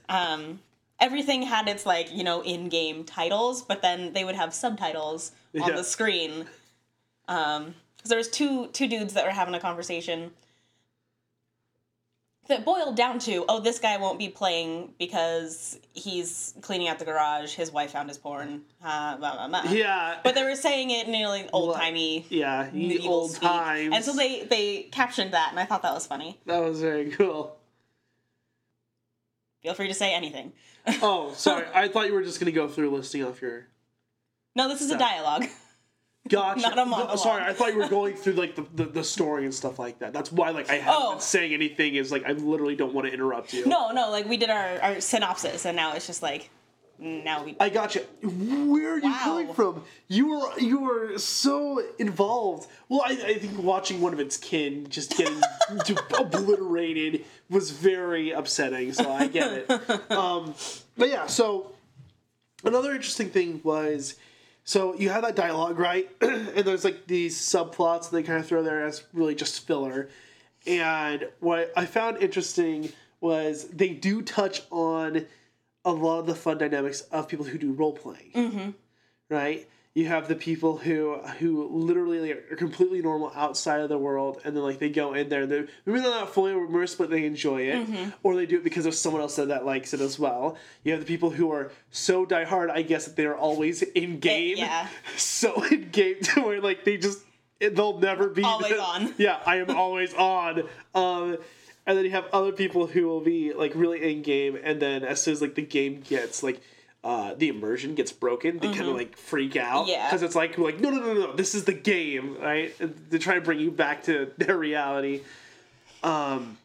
um, 0.08 0.60
everything 1.00 1.42
had 1.42 1.68
its 1.68 1.84
like 1.84 2.12
you 2.14 2.22
know 2.24 2.42
in-game 2.42 3.04
titles, 3.04 3.62
but 3.62 3.82
then 3.82 4.12
they 4.12 4.24
would 4.24 4.36
have 4.36 4.54
subtitles 4.54 5.32
on 5.60 5.68
Yeah. 5.68 5.76
the 5.76 5.84
screen. 5.84 6.46
Um, 7.28 7.74
'cause 8.04 8.10
there 8.10 8.18
was 8.18 8.28
two 8.28 8.66
two 8.68 8.86
dudes 8.86 9.14
that 9.14 9.24
were 9.24 9.30
having 9.32 9.54
a 9.54 9.60
conversation. 9.60 10.32
that 12.46 12.62
boiled 12.62 12.94
down 12.94 13.18
to 13.18 13.42
oh 13.48 13.58
this 13.58 13.78
guy 13.78 13.96
won't 13.96 14.18
be 14.18 14.28
playing 14.28 14.92
because 14.98 15.78
he's 15.94 16.52
cleaning 16.60 16.88
out 16.88 16.98
the 16.98 17.04
garage 17.06 17.54
his 17.54 17.70
wife 17.72 17.92
found 17.92 18.06
his 18.06 18.18
porn 18.18 18.60
uh, 18.84 19.16
blah, 19.16 19.32
blah, 19.34 19.48
blah. 19.48 19.72
Yeah. 19.72 20.18
but 20.22 20.34
they 20.34 20.42
were 20.44 20.54
saying 20.54 20.90
it 20.90 21.08
in 21.08 21.22
like 21.26 21.48
old 21.54 21.74
timey 21.74 22.26
yeah, 22.28 22.68
old 23.06 23.34
times. 23.36 23.94
and 23.94 24.04
so 24.04 24.12
they 24.12 24.44
they 24.44 24.82
captioned 24.92 25.32
that 25.32 25.48
and 25.52 25.58
i 25.58 25.64
thought 25.64 25.80
that 25.80 25.94
was 25.94 26.06
funny 26.06 26.38
that 26.44 26.58
was 26.62 26.82
very 26.82 27.08
cool. 27.12 27.56
feel 29.62 29.72
free 29.72 29.88
to 29.88 29.94
say 29.94 30.12
anything 30.14 30.52
Oh, 31.00 31.32
sorry. 31.32 31.64
I 31.74 31.88
thought 31.88 32.08
you 32.08 32.12
were 32.12 32.22
just 32.22 32.38
gonna 32.40 32.52
go 32.52 32.68
through 32.68 32.90
listing 32.94 33.24
off 33.24 33.40
your. 33.40 33.68
no 34.54 34.68
this 34.68 34.82
is 34.82 34.90
a 34.90 34.98
dialogue 34.98 35.46
Gotcha. 36.28 36.60
Not 36.62 36.78
a 36.78 36.84
No, 36.88 37.16
sorry, 37.16 37.42
I 37.42 37.52
thought 37.52 37.72
you 37.74 37.78
were 37.80 37.88
going 37.88 38.14
through 38.16 38.32
like 38.34 38.54
the, 38.56 38.64
the, 38.74 38.84
the 38.86 39.04
story 39.04 39.44
and 39.44 39.52
stuff 39.54 39.78
like 39.78 39.98
that. 39.98 40.12
That's 40.14 40.32
why 40.32 40.50
like 40.50 40.70
I 40.70 40.76
haven't 40.76 40.94
Oh. 41.02 41.10
been 41.12 41.20
saying 41.20 41.52
anything. 41.52 41.96
Is 41.96 42.10
like 42.10 42.24
I 42.24 42.32
literally 42.32 42.76
don't 42.76 42.94
want 42.94 43.06
to 43.06 43.12
interrupt 43.12 43.52
you. 43.52 43.66
no 43.66 43.90
no 43.90 44.10
like 44.10 44.26
we 44.26 44.36
did 44.38 44.48
our, 44.50 44.80
our 44.80 45.00
synopsis 45.00 45.66
and 45.66 45.76
now 45.76 45.94
it's 45.94 46.06
just 46.06 46.22
like 46.22 46.48
now 46.98 47.44
we 47.44 47.56
I 47.60 47.68
got 47.68 47.94
you. 47.94 48.00
Where 48.22 48.94
are 48.94 48.98
you 48.98 49.10
Wow. 49.10 49.20
coming 49.22 49.52
from? 49.52 49.84
You 50.08 50.30
were 50.30 50.58
you 50.58 50.78
were 50.80 51.18
so 51.18 51.82
involved. 51.98 52.70
Well, 52.88 53.02
I, 53.04 53.10
I 53.12 53.34
think 53.38 53.58
watching 53.62 54.00
one 54.00 54.14
of 54.14 54.20
its 54.20 54.38
kin 54.38 54.86
just 54.88 55.16
getting 55.18 55.40
obliterated 56.18 57.24
was 57.50 57.70
very 57.70 58.30
upsetting. 58.30 58.92
So 58.92 59.10
I 59.12 59.26
get 59.26 59.52
it. 59.52 60.10
Um, 60.10 60.54
but 60.96 61.08
yeah, 61.10 61.26
so 61.26 61.72
another 62.64 62.92
interesting 62.94 63.28
thing 63.28 63.60
was. 63.62 64.14
So 64.64 64.94
you 64.94 65.10
have 65.10 65.22
that 65.22 65.36
dialogue, 65.36 65.78
right? 65.78 66.08
and 66.20 66.64
there's 66.64 66.84
like 66.84 67.06
these 67.06 67.38
subplots 67.38 68.10
that 68.10 68.12
they 68.12 68.22
kind 68.22 68.40
of 68.40 68.46
throw 68.46 68.62
there 68.62 68.86
as 68.86 69.04
really 69.12 69.34
just 69.34 69.66
filler. 69.66 70.08
And 70.66 71.28
what 71.40 71.72
I 71.76 71.84
found 71.84 72.22
interesting 72.22 72.90
was 73.20 73.68
they 73.68 73.90
do 73.90 74.22
touch 74.22 74.62
on 74.70 75.26
a 75.84 75.92
lot 75.92 76.20
of 76.20 76.26
the 76.26 76.34
fun 76.34 76.56
dynamics 76.58 77.02
of 77.12 77.28
people 77.28 77.44
who 77.44 77.58
do 77.58 77.72
role 77.72 77.92
playing. 77.92 78.32
Mm-hmm. 78.34 78.70
Right? 79.28 79.68
You 79.94 80.08
have 80.08 80.26
the 80.26 80.34
people 80.34 80.76
who 80.78 81.18
who 81.38 81.68
literally 81.68 82.32
are 82.32 82.56
completely 82.56 83.00
normal 83.00 83.30
outside 83.36 83.80
of 83.80 83.88
the 83.88 83.96
world, 83.96 84.40
and 84.44 84.56
then 84.56 84.64
like 84.64 84.80
they 84.80 84.90
go 84.90 85.14
in 85.14 85.28
there. 85.28 85.42
and 85.42 85.50
They're 85.52 85.68
maybe 85.86 86.00
they're 86.00 86.10
not 86.10 86.34
fully 86.34 86.50
immersed, 86.50 86.98
but 86.98 87.10
they 87.10 87.24
enjoy 87.24 87.62
it, 87.62 88.12
or 88.24 88.34
they 88.34 88.44
do 88.44 88.56
it 88.56 88.64
because 88.64 88.82
there's 88.82 89.00
someone 89.00 89.22
else 89.22 89.36
that 89.36 89.64
likes 89.64 89.94
it 89.94 90.00
as 90.00 90.18
well. 90.18 90.56
You 90.82 90.90
have 90.92 91.00
the 91.00 91.06
people 91.06 91.30
who 91.30 91.52
are 91.52 91.70
so 91.92 92.26
diehard, 92.26 92.70
I 92.70 92.82
guess, 92.82 93.04
that 93.04 93.14
they're 93.14 93.36
always 93.36 93.82
in 93.82 94.18
game, 94.18 94.56
yeah. 94.56 94.88
so 95.16 95.62
in 95.62 95.90
game 95.90 96.16
to 96.22 96.40
where 96.42 96.60
like 96.60 96.82
they 96.84 96.96
just 96.96 97.20
they'll 97.60 98.00
never 98.00 98.28
be 98.28 98.42
Always 98.42 98.72
on. 98.72 99.14
Yeah, 99.18 99.38
I 99.46 99.58
am 99.58 99.70
always 99.70 100.12
on. 100.14 100.64
Um, 100.94 101.38
and 101.86 101.96
then 101.96 102.04
you 102.04 102.10
have 102.10 102.26
other 102.32 102.50
people 102.50 102.88
who 102.88 103.06
will 103.06 103.20
be 103.20 103.52
like 103.52 103.72
really 103.76 104.10
in 104.10 104.22
game, 104.22 104.58
and 104.60 104.82
then 104.82 105.04
as 105.04 105.22
soon 105.22 105.32
as 105.34 105.40
like 105.40 105.54
the 105.54 105.62
game 105.62 106.00
gets 106.00 106.42
like 106.42 106.60
uh, 107.04 107.34
the 107.34 107.48
immersion 107.50 107.94
gets 107.94 108.10
broken, 108.12 108.58
they 108.58 108.68
kind 108.68 108.88
of 108.88 108.96
like 108.96 109.16
freak 109.16 109.54
out. 109.56 109.82
Mm-hmm. 109.82 109.90
Yeah. 109.90 110.06
because 110.08 110.22
it's 110.22 110.34
like 110.34 110.56
like 110.58 110.80
no 110.80 110.88
no 110.90 110.98
no 111.00 111.12
no 111.12 111.32
this 111.36 111.54
is 111.54 111.64
the 111.64 111.72
game 111.74 112.36
right. 112.40 112.74
They 113.10 113.18
try 113.18 113.34
to 113.34 113.40
bring 113.42 113.60
you 113.60 113.70
back 113.70 114.04
to 114.04 114.32
their 114.38 114.56
reality. 114.56 115.20
Um, 116.02 116.58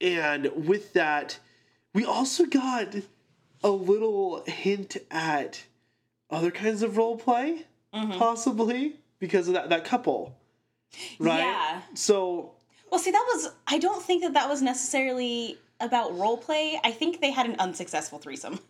and 0.00 0.50
with 0.68 0.92
that, 0.92 1.38
we 1.94 2.04
also 2.04 2.44
got 2.46 2.94
a 3.62 3.70
little 3.70 4.42
hint 4.46 4.96
at 5.10 5.64
other 6.30 6.50
kinds 6.50 6.82
of 6.82 6.96
role 6.96 7.16
play, 7.16 7.64
Mm-hmm. 7.94 8.18
possibly 8.18 8.96
because 9.20 9.46
of 9.48 9.54
that 9.54 9.68
that 9.70 9.84
couple, 9.84 10.36
right? 11.20 11.38
Yeah. 11.38 11.80
So 11.94 12.50
Well, 12.90 12.98
see, 13.00 13.12
that 13.12 13.24
was. 13.32 13.52
I 13.68 13.78
don't 13.78 14.02
think 14.02 14.22
that 14.24 14.32
that 14.34 14.48
was 14.48 14.60
necessarily 14.60 15.58
about 15.80 16.18
role 16.18 16.36
play. 16.36 16.78
I 16.82 16.90
think 16.90 17.20
they 17.20 17.30
had 17.30 17.46
an 17.46 17.56
unsuccessful 17.58 18.18
threesome. 18.18 18.58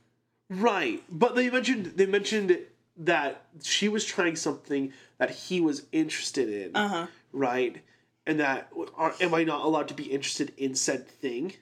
right, 0.50 1.02
but 1.10 1.34
they 1.34 1.50
mentioned 1.50 1.86
they 1.96 2.06
mentioned 2.06 2.58
that 2.96 3.44
she 3.62 3.88
was 3.88 4.04
trying 4.04 4.36
something 4.36 4.92
that 5.18 5.30
he 5.30 5.60
was 5.60 5.86
interested 5.92 6.48
in, 6.48 6.76
Uh-huh. 6.76 7.06
right? 7.32 7.82
And 8.26 8.40
that 8.40 8.70
are, 8.96 9.14
am 9.20 9.34
I 9.34 9.44
not 9.44 9.64
allowed 9.64 9.88
to 9.88 9.94
be 9.94 10.04
interested 10.04 10.52
in 10.56 10.74
said 10.74 11.06
thing? 11.08 11.54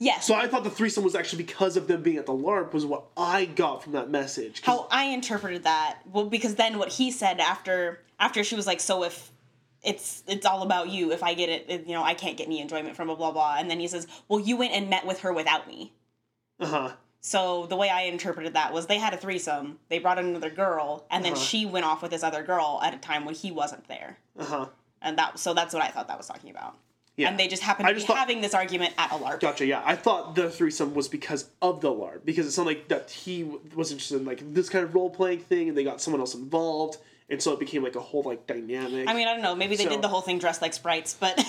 Yes. 0.00 0.26
So 0.26 0.34
I 0.34 0.46
thought 0.48 0.64
the 0.64 0.70
threesome 0.70 1.02
was 1.04 1.14
actually 1.14 1.42
because 1.44 1.76
of 1.76 1.88
them 1.88 2.02
being 2.02 2.16
at 2.18 2.26
the 2.26 2.32
LARP 2.32 2.72
was 2.72 2.84
what 2.84 3.04
I 3.16 3.44
got 3.46 3.82
from 3.82 3.92
that 3.94 4.10
message. 4.10 4.60
how 4.62 4.86
I 4.90 5.04
interpreted 5.04 5.64
that. 5.64 6.00
Well, 6.12 6.28
because 6.28 6.56
then 6.56 6.78
what 6.78 6.88
he 6.90 7.10
said 7.10 7.40
after 7.40 8.00
after 8.20 8.42
she 8.44 8.54
was 8.54 8.66
like, 8.66 8.80
"So 8.80 9.02
if 9.04 9.30
it's 9.82 10.22
it's 10.26 10.44
all 10.46 10.62
about 10.62 10.88
you, 10.90 11.10
if 11.12 11.22
I 11.22 11.34
get 11.34 11.48
it, 11.48 11.66
it, 11.68 11.86
you 11.86 11.94
know, 11.94 12.02
I 12.04 12.14
can't 12.14 12.36
get 12.36 12.46
any 12.48 12.60
enjoyment 12.60 12.96
from 12.96 13.08
a 13.10 13.16
blah 13.16 13.32
blah." 13.32 13.56
And 13.58 13.70
then 13.70 13.80
he 13.80 13.88
says, 13.88 14.06
"Well, 14.28 14.40
you 14.40 14.56
went 14.56 14.72
and 14.72 14.90
met 14.90 15.06
with 15.06 15.20
her 15.20 15.32
without 15.32 15.66
me." 15.68 15.92
uh-huh. 16.60 16.92
So 17.20 17.66
the 17.66 17.76
way 17.76 17.88
I 17.90 18.02
interpreted 18.02 18.54
that 18.54 18.72
was 18.72 18.86
they 18.86 18.98
had 18.98 19.12
a 19.12 19.16
threesome. 19.16 19.78
They 19.88 19.98
brought 19.98 20.18
in 20.18 20.26
another 20.26 20.50
girl, 20.50 21.04
and 21.10 21.24
then 21.24 21.32
Uh-huh. 21.32 21.42
she 21.42 21.66
went 21.66 21.84
off 21.84 22.00
with 22.02 22.10
this 22.10 22.22
other 22.22 22.42
girl 22.42 22.80
at 22.82 22.94
a 22.94 22.98
time 22.98 23.24
when 23.24 23.34
he 23.34 23.50
wasn't 23.50 23.86
there. 23.88 24.18
Uh-huh. 24.38 24.66
And 25.02 25.18
that 25.18 25.38
so 25.38 25.52
that's 25.54 25.74
what 25.74 25.82
I 25.82 25.88
thought 25.88 26.08
that 26.08 26.16
was 26.18 26.26
talking 26.28 26.50
about. 26.50 26.76
Yeah. 27.16 27.28
And 27.30 27.38
they 27.38 27.48
just 27.48 27.64
happened 27.64 27.88
to 27.88 27.94
be 27.94 28.00
thought- 28.00 28.16
having 28.16 28.40
this 28.40 28.54
argument 28.54 28.94
at 28.96 29.10
a 29.10 29.14
LARP. 29.16 29.40
Gotcha. 29.40 29.66
Yeah, 29.66 29.82
I 29.84 29.96
thought 29.96 30.36
the 30.36 30.48
threesome 30.48 30.94
was 30.94 31.08
because 31.08 31.46
of 31.60 31.80
the 31.80 31.90
LARP 31.90 32.24
because 32.24 32.46
it 32.46 32.52
sounded 32.52 32.70
like 32.76 32.88
that 32.88 33.10
he 33.10 33.42
was 33.74 33.90
interested 33.90 34.18
in 34.20 34.24
like 34.24 34.54
this 34.54 34.68
kind 34.68 34.84
of 34.84 34.94
role 34.94 35.10
playing 35.10 35.40
thing, 35.40 35.68
and 35.68 35.76
they 35.76 35.82
got 35.82 36.00
someone 36.00 36.20
else 36.20 36.36
involved, 36.36 36.98
and 37.28 37.42
so 37.42 37.52
it 37.52 37.58
became 37.58 37.82
like 37.82 37.96
a 37.96 38.00
whole 38.00 38.22
like 38.22 38.46
dynamic. 38.46 39.08
I 39.08 39.14
mean, 39.14 39.26
I 39.26 39.32
don't 39.32 39.42
know. 39.42 39.56
Maybe 39.56 39.74
they 39.74 39.84
So- 39.84 39.90
did 39.90 40.02
the 40.02 40.08
whole 40.08 40.20
thing 40.20 40.38
dressed 40.38 40.62
like 40.62 40.72
sprites, 40.74 41.14
but 41.18 41.44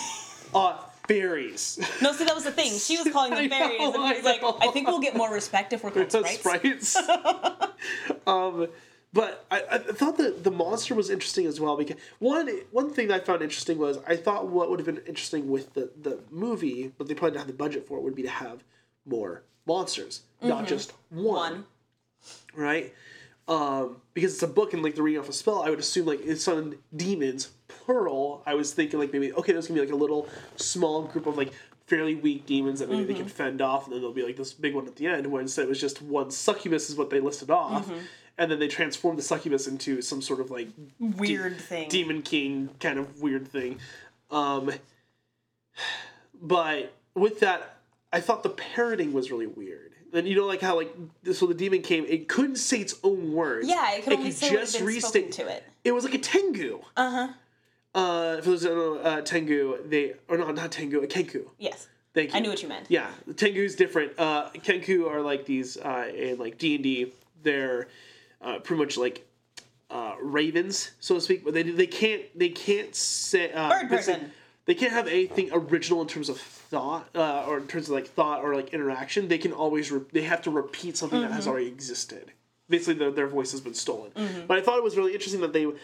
uh, 0.56 0.76
fairies. 1.10 1.80
no. 2.02 2.14
See, 2.14 2.26
that 2.26 2.36
was 2.36 2.44
the 2.46 2.52
thing. 2.52 2.78
She 2.78 2.98
was 2.98 3.08
calling 3.14 3.34
I 3.34 3.42
them 3.42 3.50
fairies, 3.50 3.80
know, 3.80 3.94
and 3.94 4.16
he 4.16 4.22
was 4.22 4.24
like, 4.24 4.42
"I 4.62 4.72
think 4.72 4.88
we'll 4.88 5.00
get 5.00 5.16
more 5.16 5.32
respect 5.34 5.74
if 5.74 5.84
we're 5.84 5.92
called 5.92 6.12
sprites." 6.12 6.90
sprites. 6.90 6.96
um, 8.28 8.68
but 9.12 9.46
I, 9.50 9.64
I 9.72 9.78
thought 9.80 10.18
that 10.18 10.44
the 10.44 10.52
monster 10.52 10.94
was 10.94 11.10
interesting 11.10 11.46
as 11.48 11.60
well 11.60 11.76
because 11.76 11.98
one 12.20 12.48
one 12.72 12.92
thing 12.94 13.08
that 13.08 13.22
I 13.22 13.24
found 13.26 13.42
interesting 13.42 13.78
was 13.78 13.98
I 14.08 14.16
thought 14.16 14.48
what 14.48 14.70
would 14.70 14.80
have 14.80 14.86
been 14.86 15.04
interesting 15.08 15.50
with 15.50 15.74
the 15.74 15.92
the 16.00 16.20
movie, 16.30 16.92
but 16.98 17.08
they 17.08 17.16
probably 17.16 17.32
didn't 17.32 17.42
have 17.42 17.48
the 17.48 17.54
budget 17.64 17.88
for 17.88 17.98
it, 17.98 18.04
would 18.04 18.16
be 18.16 18.24
to 18.24 18.30
have 18.30 18.64
more 19.06 19.44
monsters, 19.66 20.22
not 20.42 20.68
just 20.68 20.94
one, 21.10 21.24
One. 21.26 21.66
right? 22.56 22.94
Um, 23.50 23.98
because 24.14 24.36
it's 24.36 24.44
a 24.44 24.48
book 24.48 24.74
and 24.74 24.84
like 24.84 24.94
the 24.96 25.02
reading 25.02 25.20
off 25.20 25.28
a 25.28 25.34
spell, 25.34 25.64
I 25.64 25.72
would 25.72 25.80
assume 25.80 26.06
like 26.06 26.22
it's 26.24 26.48
on 26.48 26.76
demons 26.96 27.50
plural. 27.68 28.44
I 28.46 28.54
was 28.54 28.74
thinking 28.74 29.00
like 29.00 29.12
maybe 29.12 29.34
okay, 29.34 29.52
there's 29.54 29.68
gonna 29.68 29.82
be 29.82 29.86
like 29.88 29.94
a 29.94 29.98
little 29.98 30.30
small 30.56 31.04
group 31.04 31.26
of 31.26 31.36
like 31.36 31.52
fairly 31.88 32.14
weak 32.14 32.46
demons 32.46 32.80
that 32.80 32.90
maybe 32.92 33.06
they 33.06 33.16
can 33.16 33.28
fend 33.28 33.60
off, 33.62 33.86
and 33.86 33.94
then 33.94 34.02
there'll 34.02 34.14
be 34.14 34.22
like 34.24 34.38
this 34.38 34.54
big 34.54 34.76
one 34.76 34.86
at 34.86 34.96
the 34.98 35.08
end. 35.08 35.26
Where 35.26 35.42
instead 35.42 35.64
it 35.64 35.70
was 35.70 35.82
just 35.82 36.00
one 36.00 36.30
succubus 36.30 36.92
is 36.92 36.96
what 36.96 37.10
they 37.10 37.20
listed 37.20 37.50
off, 37.50 37.90
and 38.38 38.52
then 38.52 38.60
they 38.60 38.68
transformed 38.68 39.18
the 39.18 39.24
succubus 39.24 39.68
into 39.68 40.02
some 40.04 40.22
sort 40.22 40.42
of 40.42 40.52
like 40.52 40.68
Weird 41.00 41.60
thing. 41.60 41.90
demon 41.90 42.22
king 42.22 42.70
kind 42.80 43.00
of 43.00 43.20
weird 43.20 43.48
thing. 43.48 43.80
Um, 44.30 44.72
but 46.40 46.94
with 47.16 47.40
that, 47.40 47.78
I 48.14 48.22
thought 48.22 48.44
the 48.44 48.50
parroting 48.50 49.12
was 49.14 49.32
really 49.32 49.48
weird. 49.48 49.89
And 50.14 50.28
you 50.28 50.36
know, 50.36 50.46
like 50.46 50.62
how 50.62 50.76
like 50.76 50.94
so 51.34 51.46
the 51.46 51.54
demon 51.54 51.82
came, 51.82 52.06
it 52.06 52.28
couldn't 52.28 52.58
say 52.58 52.80
its 52.80 52.96
own 53.04 53.34
words. 53.34 53.68
Yeah, 53.68 53.94
it 53.94 54.04
could 54.04 54.14
only 54.14 54.32
say 54.32 54.50
what 54.56 54.72
had 54.72 54.86
been 54.86 55.02
spoken 55.02 55.32
to 55.32 55.48
it. 55.48 55.64
It 55.84 55.92
was 55.92 56.04
like 56.04 56.14
a 56.14 56.20
tengu. 56.20 56.82
Uh 56.98 57.12
huh. 57.12 57.28
Uh, 57.94 58.42
for 58.42 58.52
those 58.52 58.64
who 58.64 58.70
don't 58.70 59.04
know, 59.04 59.10
uh, 59.10 59.22
tengu, 59.22 59.78
they 59.88 60.14
or 60.28 60.38
no, 60.38 60.52
not 60.52 60.72
tengu, 60.72 61.02
a 61.04 61.08
kenku. 61.08 61.46
Yes. 61.58 61.88
Thank 62.14 62.32
you. 62.32 62.38
I 62.38 62.40
knew 62.40 62.50
what 62.50 62.62
you 62.62 62.68
meant. 62.68 62.88
Yeah, 62.90 63.08
Tengu's 63.30 63.76
different. 63.76 64.14
Uh, 64.18 64.50
Kenku 64.50 65.08
are 65.08 65.22
like 65.22 65.46
these 65.46 65.78
uh, 65.78 66.12
in 66.14 66.40
like 66.40 66.58
D 66.58 66.76
and 66.76 66.84
D. 66.84 67.14
They're 67.44 67.88
uh, 68.42 68.60
pretty 68.60 68.82
much 68.82 68.98
like 68.98 69.28
uh, 69.92 70.16
ravens, 70.22 70.92
so 71.00 71.16
to 71.16 71.22
speak. 71.22 71.46
But 71.46 71.54
they 71.54 71.64
they 71.64 71.88
can't 71.88 72.24
they 72.38 72.50
can't 72.50 72.96
say 72.96 73.52
uh, 73.52 73.70
Bird 73.70 73.90
person. 73.90 74.32
They 74.66 74.74
can't 74.74 74.92
have 74.92 75.08
anything 75.08 75.50
original 75.52 76.02
in 76.02 76.08
terms 76.08 76.30
of 76.30 76.40
thought 76.70 77.10
uh, 77.16 77.46
or 77.48 77.58
in 77.58 77.68
terms 77.68 77.88
of 77.90 77.96
like 77.96 78.08
thought 78.08 78.42
or 78.44 78.56
like 78.56 78.74
interaction. 78.74 79.28
They 79.28 79.38
can 79.38 79.52
always 79.54 79.92
re- 79.92 80.02
they 80.12 80.22
have 80.22 80.42
to 80.44 80.52
repeat 80.52 80.98
something 80.98 81.22
that 81.22 81.32
has 81.32 81.42
Mm-hmm. 81.44 81.50
already 81.52 81.68
existed. 81.68 82.32
Basically, 82.70 82.94
their, 82.96 83.12
their 83.12 83.28
voice 83.28 83.52
has 83.52 83.62
been 83.62 83.74
stolen. 83.74 84.12
But 84.48 84.58
I 84.58 84.62
thought 84.62 84.78
it 84.78 84.84
was 84.84 84.96
really 84.96 85.14
interesting 85.14 85.42
that 85.42 85.54
they 85.54 85.66
went 85.66 85.80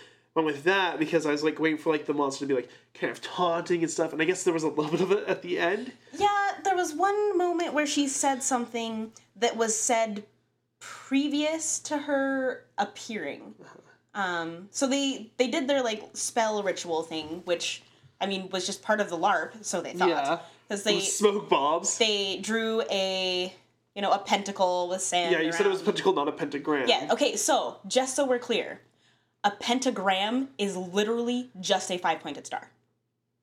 with 0.46 0.64
that 0.66 1.00
because 1.00 1.26
I 1.26 1.32
was 1.32 1.44
like 1.44 1.60
waiting 1.60 1.80
for 1.80 1.92
like 1.92 2.06
the 2.06 2.14
monster 2.14 2.46
to 2.46 2.48
be 2.48 2.54
like 2.54 2.70
kind 2.94 3.10
of 3.12 3.22
taunting 3.22 3.82
and 3.82 3.90
stuff. 3.92 4.14
And 4.14 4.22
I 4.22 4.26
guess 4.26 4.44
there 4.44 4.54
was 4.54 4.64
a 4.64 4.68
little 4.68 4.92
bit 4.92 5.02
of 5.02 5.12
it 5.12 5.28
at 5.28 5.42
the 5.42 5.58
end. 5.58 5.92
Yeah, 6.14 6.52
there 6.64 6.76
was 6.76 6.94
one 6.94 7.38
moment 7.38 7.74
where 7.74 7.88
she 7.88 8.08
said 8.08 8.44
something 8.44 9.12
that 9.38 9.58
was 9.58 9.76
said 9.76 10.26
previous 10.80 11.80
to 11.80 11.98
her 11.98 12.66
appearing. 12.78 13.56
Um, 14.14 14.68
so 14.72 14.88
they 14.88 15.32
they 15.38 15.48
did 15.48 15.68
their 15.68 15.82
like 15.84 16.04
spell 16.14 16.62
ritual 16.64 17.02
thing, 17.04 17.42
which 17.46 17.82
I 18.22 18.28
mean 18.28 18.50
was 18.50 18.66
just 18.66 18.82
part 18.84 19.02
of 19.02 19.10
the 19.10 19.18
LARP, 19.18 19.64
so 19.66 19.82
they 19.82 19.94
thought 19.94 20.10
Yeah. 20.10 20.40
Because 20.68 20.84
they 20.84 21.00
smoke 21.00 21.50
bombs. 21.50 21.98
they 21.98 22.40
drew 22.42 22.82
a 22.92 23.54
you 23.96 24.02
know 24.02 24.12
a 24.12 24.20
pentacle 24.20 24.90
with 24.90 25.02
sand. 25.02 25.32
Yeah, 25.32 25.42
you 25.42 25.52
said 25.52 25.66
it 25.66 25.70
was 25.70 25.82
a 25.82 25.86
pentacle, 25.86 26.14
not 26.14 26.28
a 26.28 26.32
pentagram. 26.32 26.88
Yeah. 26.88 27.10
Okay. 27.12 27.36
So 27.36 27.78
just 27.88 28.16
so 28.16 28.26
we're 28.26 28.40
clear, 28.40 28.82
a 29.44 29.52
pentagram 29.52 30.50
is 30.58 30.76
literally 30.76 31.50
just 31.60 31.90
a 31.92 31.98
five 31.98 32.20
pointed 32.20 32.46
star. 32.46 32.70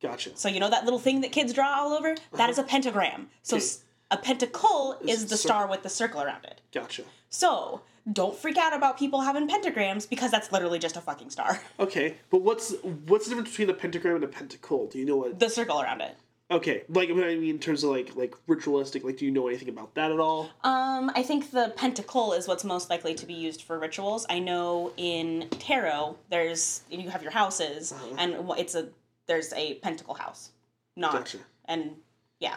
Gotcha. 0.02 0.36
So 0.36 0.48
you 0.48 0.60
know 0.60 0.70
that 0.70 0.84
little 0.84 0.98
thing 0.98 1.20
that 1.20 1.32
kids 1.32 1.52
draw 1.52 1.72
all 1.80 1.92
over? 1.92 2.14
That 2.14 2.40
uh-huh. 2.40 2.50
is 2.50 2.58
a 2.58 2.64
pentagram. 2.64 3.28
So 3.42 3.56
Okay. 3.56 3.66
a 4.10 4.16
pentacle 4.16 4.98
is 5.06 5.26
the 5.26 5.36
cir- 5.36 5.48
star 5.48 5.66
with 5.68 5.82
the 5.82 5.88
circle 5.88 6.20
around 6.20 6.44
it. 6.44 6.60
Gotcha. 6.72 7.04
So 7.28 7.82
don't 8.10 8.36
freak 8.36 8.58
out 8.58 8.74
about 8.74 8.98
people 8.98 9.20
having 9.20 9.48
pentagrams 9.48 10.08
because 10.08 10.32
that's 10.32 10.50
literally 10.50 10.80
just 10.80 10.96
a 10.96 11.00
fucking 11.00 11.30
star. 11.30 11.60
Okay, 11.78 12.16
but 12.30 12.42
what's 12.42 12.74
what's 13.06 13.26
the 13.26 13.30
difference 13.30 13.50
between 13.50 13.70
a 13.70 13.74
pentagram 13.74 14.16
and 14.16 14.24
a 14.24 14.28
pentacle? 14.28 14.88
Do 14.88 14.98
you 14.98 15.04
know 15.04 15.16
what? 15.18 15.38
The 15.38 15.48
circle 15.48 15.80
around 15.80 16.00
it. 16.00 16.16
Okay, 16.52 16.82
like 16.88 17.08
I 17.10 17.12
mean, 17.14 17.44
in 17.44 17.58
terms 17.58 17.82
of 17.82 17.90
like 17.90 18.14
like 18.14 18.34
ritualistic, 18.46 19.04
like 19.04 19.16
do 19.16 19.24
you 19.24 19.30
know 19.30 19.48
anything 19.48 19.68
about 19.70 19.94
that 19.94 20.12
at 20.12 20.20
all? 20.20 20.50
Um, 20.62 21.10
I 21.14 21.22
think 21.22 21.50
the 21.50 21.72
pentacle 21.76 22.34
is 22.34 22.46
what's 22.46 22.62
most 22.64 22.90
likely 22.90 23.14
to 23.14 23.26
be 23.26 23.32
used 23.34 23.62
for 23.62 23.78
rituals. 23.78 24.26
I 24.28 24.38
know 24.38 24.92
in 24.96 25.48
tarot, 25.50 26.16
there's 26.28 26.82
you 26.90 27.08
have 27.10 27.22
your 27.22 27.32
houses, 27.32 27.92
Uh-huh. 27.92 28.16
and 28.18 28.36
it's 28.58 28.74
a 28.74 28.88
there's 29.26 29.52
a 29.54 29.74
pentacle 29.76 30.14
house, 30.14 30.50
not 30.96 31.12
Gotcha. 31.12 31.38
and 31.64 31.92
yeah, 32.38 32.56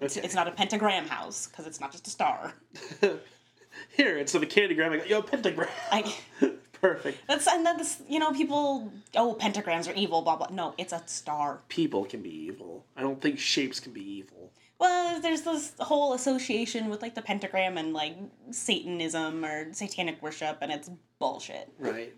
it's, 0.00 0.16
Okay. 0.16 0.24
it's 0.24 0.34
not 0.36 0.46
a 0.46 0.52
pentagram 0.52 1.06
house 1.08 1.48
because 1.48 1.66
it's 1.66 1.80
not 1.80 1.90
just 1.90 2.06
a 2.06 2.10
star. 2.10 2.54
Here, 3.96 4.18
instead 4.18 4.42
of 4.42 4.48
a 4.48 4.52
candygram, 4.52 4.90
I 4.92 4.96
got 4.98 5.08
yo 5.08 5.22
pentagram. 5.22 5.68
I 5.90 6.14
Perfect. 6.82 7.18
that's 7.28 7.46
and 7.46 7.64
then 7.64 7.78
this 7.78 8.02
you 8.08 8.18
know 8.18 8.32
people 8.32 8.92
oh 9.14 9.36
pentagrams 9.40 9.88
are 9.88 9.94
evil 9.94 10.20
blah 10.22 10.34
blah 10.36 10.48
no 10.50 10.74
it's 10.76 10.92
a 10.92 11.00
star. 11.06 11.60
People 11.68 12.04
can 12.04 12.20
be 12.22 12.30
evil. 12.30 12.84
I 12.96 13.00
don't 13.02 13.20
think 13.20 13.38
shapes 13.38 13.78
can 13.80 13.92
be 13.92 14.02
evil. 14.18 14.50
Well, 14.80 15.20
there's 15.20 15.42
this 15.42 15.74
whole 15.78 16.12
association 16.12 16.88
with 16.90 17.00
like 17.02 17.14
the 17.14 17.22
pentagram 17.22 17.78
and 17.78 17.92
like 17.92 18.16
Satanism 18.50 19.44
or 19.44 19.72
satanic 19.72 20.20
worship, 20.20 20.58
and 20.60 20.72
it's 20.72 20.90
bullshit. 21.20 21.68
Right. 21.78 22.12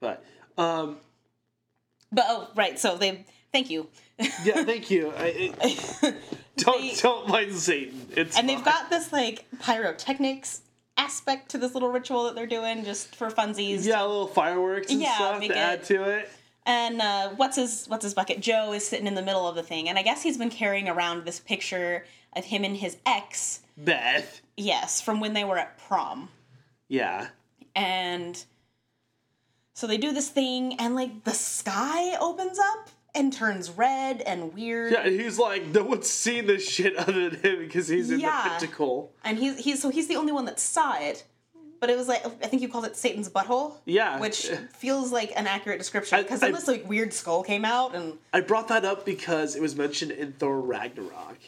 But 0.00 0.24
um, 0.58 0.96
But 2.10 2.24
oh, 2.28 2.48
right. 2.56 2.80
So 2.80 2.96
they 2.96 3.24
thank 3.52 3.70
you. 3.70 3.86
yeah, 4.18 4.64
thank 4.64 4.90
you. 4.90 5.12
I, 5.16 5.52
I- 5.62 6.14
don't 6.56 6.80
They- 6.82 6.94
don't 7.00 7.28
mind 7.28 7.52
Satan. 7.54 8.08
It's 8.16 8.36
and 8.36 8.48
they've 8.48 8.64
got 8.64 8.90
this 8.90 9.12
like 9.12 9.44
pyrotechnics 9.60 10.62
aspect 10.96 11.50
to 11.50 11.58
this 11.58 11.74
little 11.74 11.90
ritual 11.90 12.24
that 12.24 12.34
they're 12.34 12.46
doing 12.46 12.84
just 12.84 13.14
for 13.16 13.30
funsies. 13.30 13.84
yeah, 13.84 14.02
little 14.02 14.26
fireworks 14.26 14.90
and 14.92 15.00
Yeah, 15.00 15.14
stuff 15.14 15.40
make 15.40 15.50
to 15.52 15.56
it- 15.56 15.60
add 15.60 15.84
to 15.84 16.02
it. 16.04 16.30
And 16.64 17.00
uh, 17.02 17.30
what's 17.30 17.56
his 17.56 17.86
what's 17.88 18.04
his 18.04 18.14
bucket? 18.14 18.38
Joe 18.40 18.72
is 18.72 18.86
sitting 18.86 19.08
in 19.08 19.16
the 19.16 19.22
middle 19.22 19.48
of 19.48 19.56
the 19.56 19.64
thing, 19.64 19.88
and 19.88 19.98
I 19.98 20.02
guess 20.02 20.22
he's 20.22 20.38
been 20.38 20.50
carrying 20.50 20.88
around 20.88 21.24
this 21.24 21.40
picture 21.40 22.04
of 22.36 22.44
him 22.44 22.62
and 22.62 22.76
his 22.76 22.96
ex. 23.04 23.62
Beth. 23.76 24.40
Yes, 24.56 25.00
from 25.00 25.18
when 25.18 25.32
they 25.32 25.42
were 25.42 25.58
at 25.58 25.76
prom. 25.78 26.28
Yeah. 26.86 27.28
And 27.74 28.44
so 29.74 29.86
they 29.88 29.96
do 29.96 30.12
this 30.12 30.28
thing, 30.28 30.74
and 30.78 30.94
like 30.94 31.24
the 31.24 31.32
sky 31.34 32.16
opens 32.20 32.58
up 32.60 32.90
and 33.14 33.32
turns 33.32 33.70
red 33.70 34.20
and 34.22 34.54
weird. 34.54 34.92
Yeah, 34.92 35.08
he's 35.08 35.38
like, 35.38 35.66
no 35.66 35.82
one's 35.84 36.08
seen 36.08 36.46
this 36.46 36.66
shit 36.68 36.96
other 36.96 37.28
than 37.30 37.40
him 37.40 37.58
because 37.60 37.88
he's 37.88 38.10
in 38.10 38.20
Yeah. 38.20 38.42
the 38.44 38.50
pentacle. 38.50 39.12
And 39.24 39.38
he's 39.38 39.58
he's 39.58 39.82
so 39.82 39.90
he's 39.90 40.08
the 40.08 40.16
only 40.16 40.32
one 40.32 40.44
that 40.46 40.58
saw 40.60 40.98
it. 40.98 41.24
But 41.80 41.90
it 41.90 41.96
was 41.96 42.06
like 42.08 42.24
I 42.24 42.46
think 42.46 42.62
you 42.62 42.68
called 42.68 42.84
it 42.86 42.96
Satan's 42.96 43.28
butthole. 43.28 43.74
Yeah. 43.84 44.20
Which 44.20 44.48
feels 44.72 45.10
like 45.12 45.32
an 45.36 45.46
accurate 45.46 45.78
description 45.78 46.22
because 46.22 46.40
then 46.40 46.52
this 46.52 46.68
like 46.68 46.88
weird 46.88 47.12
skull 47.12 47.42
came 47.42 47.64
out 47.64 47.94
and 47.94 48.18
I 48.32 48.40
brought 48.40 48.68
that 48.68 48.84
up 48.84 49.04
because 49.04 49.56
it 49.56 49.60
was 49.62 49.74
mentioned 49.76 50.12
in 50.12 50.32
Thor 50.32 50.60
Ragnarok. 50.60 51.38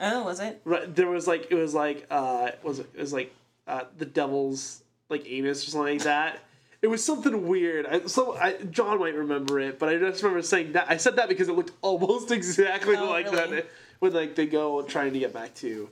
oh 0.00 0.22
was 0.24 0.38
it? 0.40 0.60
Right, 0.64 0.94
there 0.94 1.08
was 1.10 1.26
like 1.26 1.48
it 1.50 1.54
was 1.56 1.74
like 1.74 2.06
uh 2.10 2.52
was 2.62 2.78
it, 2.78 2.88
it 2.94 3.00
was 3.00 3.12
like 3.12 3.34
uh 3.66 3.84
the 3.98 4.06
devil's 4.06 4.82
like 5.08 5.24
anus 5.28 5.66
or 5.66 5.70
something 5.72 5.94
like 5.98 6.04
that. 6.04 6.38
It 6.82 6.86
was 6.88 7.04
something 7.04 7.46
weird. 7.46 7.84
I, 7.86 8.06
so 8.06 8.36
I, 8.36 8.54
John 8.70 8.98
might 9.00 9.14
remember 9.14 9.60
it, 9.60 9.78
but 9.78 9.90
I 9.90 9.98
just 9.98 10.22
remember 10.22 10.42
saying 10.42 10.72
that. 10.72 10.86
I 10.88 10.96
said 10.96 11.16
that 11.16 11.28
because 11.28 11.48
it 11.48 11.54
looked 11.54 11.72
almost 11.82 12.30
exactly 12.38 12.96
Oh, 12.96 13.10
like 13.10 13.30
really? 13.30 13.56
that 13.56 13.66
when 13.98 14.12
like 14.12 14.34
they 14.34 14.46
go 14.46 14.80
trying 14.82 15.12
to 15.12 15.18
get 15.18 15.32
back 15.34 15.54
to, 15.56 15.90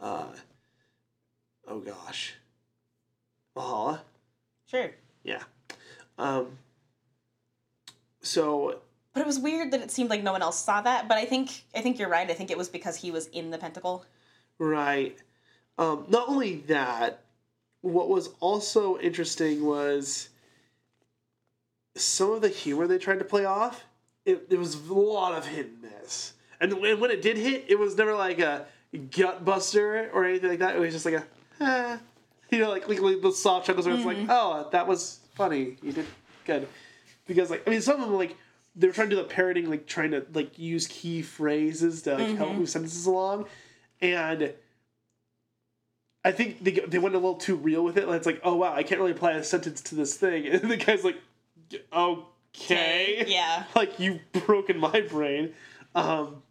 uh, 0.00 0.26
oh 1.66 1.80
gosh, 1.80 2.34
Valhalla. 3.56 4.02
Sure. 4.70 4.90
Yeah. 5.24 5.42
Um. 6.16 6.58
So 8.22 8.80
But 9.14 9.20
it 9.22 9.26
was 9.26 9.38
weird 9.40 9.72
that 9.72 9.80
it 9.80 9.90
seemed 9.90 10.10
like 10.10 10.22
no 10.22 10.32
one 10.32 10.42
else 10.42 10.58
saw 10.62 10.80
that. 10.82 11.08
But 11.08 11.18
I 11.18 11.24
think 11.24 11.64
I 11.74 11.80
think 11.80 11.98
you're 11.98 12.08
right. 12.08 12.30
I 12.30 12.34
think 12.34 12.50
it 12.52 12.58
was 12.58 12.68
because 12.68 12.96
he 12.96 13.10
was 13.10 13.26
in 13.28 13.50
the 13.50 13.58
pentacle. 13.58 14.04
Right. 14.58 15.18
Um, 15.78 16.04
not 16.08 16.28
only 16.28 16.56
that, 16.68 17.24
what 17.82 18.08
was 18.08 18.30
also 18.40 18.98
interesting 18.98 19.64
was 19.64 20.28
some 21.96 22.32
of 22.32 22.42
the 22.42 22.48
humor 22.48 22.86
they 22.86 22.98
tried 22.98 23.18
to 23.18 23.24
play 23.24 23.44
off. 23.44 23.84
It, 24.24 24.50
there 24.50 24.58
was 24.58 24.74
a 24.74 24.92
lot 24.92 25.32
of 25.32 25.46
hit 25.46 25.66
and 25.66 25.82
miss, 25.82 26.34
and 26.60 26.74
when, 26.80 27.10
it 27.10 27.22
did 27.22 27.38
hit, 27.38 27.64
it 27.68 27.78
was 27.78 27.96
never 27.96 28.14
like 28.14 28.38
a 28.38 28.66
gut 29.10 29.44
buster 29.44 30.10
or 30.12 30.24
anything 30.24 30.50
like 30.50 30.58
that. 30.58 30.76
It 30.76 30.78
was 30.78 30.92
just 30.92 31.06
like 31.06 31.14
a, 31.14 31.24
eh. 31.60 31.96
you 32.50 32.58
know, 32.58 32.70
like, 32.70 32.86
like, 32.86 33.00
like 33.00 33.22
the 33.22 33.32
soft 33.32 33.66
chuckles 33.66 33.86
where 33.86 33.96
it's 33.96 34.04
like, 34.04 34.18
oh, 34.28 34.68
that 34.72 34.86
was 34.86 35.20
funny. 35.34 35.76
You 35.82 35.92
did 35.92 36.06
good, 36.44 36.68
because 37.26 37.50
like 37.50 37.66
I 37.66 37.70
mean, 37.70 37.80
some 37.80 38.00
of 38.00 38.08
them 38.08 38.16
like 38.16 38.36
they 38.76 38.86
were 38.86 38.92
trying 38.92 39.08
to 39.08 39.16
do 39.16 39.22
the 39.22 39.28
parroting, 39.28 39.70
like 39.70 39.86
trying 39.86 40.10
to 40.10 40.24
like 40.34 40.58
use 40.58 40.86
key 40.86 41.22
phrases 41.22 42.02
to 42.02 42.16
like, 42.16 42.36
help 42.36 42.54
move 42.54 42.68
sentences 42.68 43.06
along, 43.06 43.46
and 44.02 44.52
I 46.24 46.32
think 46.32 46.62
they 46.62 46.72
they 46.72 46.98
went 46.98 47.14
a 47.14 47.18
little 47.18 47.36
too 47.36 47.56
real 47.56 47.82
with 47.82 47.96
it. 47.96 48.06
Like, 48.06 48.18
it's 48.18 48.26
like, 48.26 48.40
oh 48.44 48.56
wow, 48.56 48.74
I 48.74 48.82
can't 48.82 49.00
really 49.00 49.12
apply 49.12 49.32
a 49.32 49.44
sentence 49.44 49.80
to 49.82 49.94
this 49.94 50.16
thing, 50.16 50.46
and 50.48 50.70
the 50.70 50.76
guy's 50.76 51.04
like, 51.04 51.16
okay, 51.92 53.24
Yeah. 53.26 53.64
like 53.74 53.98
you've 53.98 54.20
broken 54.32 54.78
my 54.78 55.00
brain. 55.00 55.54
Um, 55.94 56.42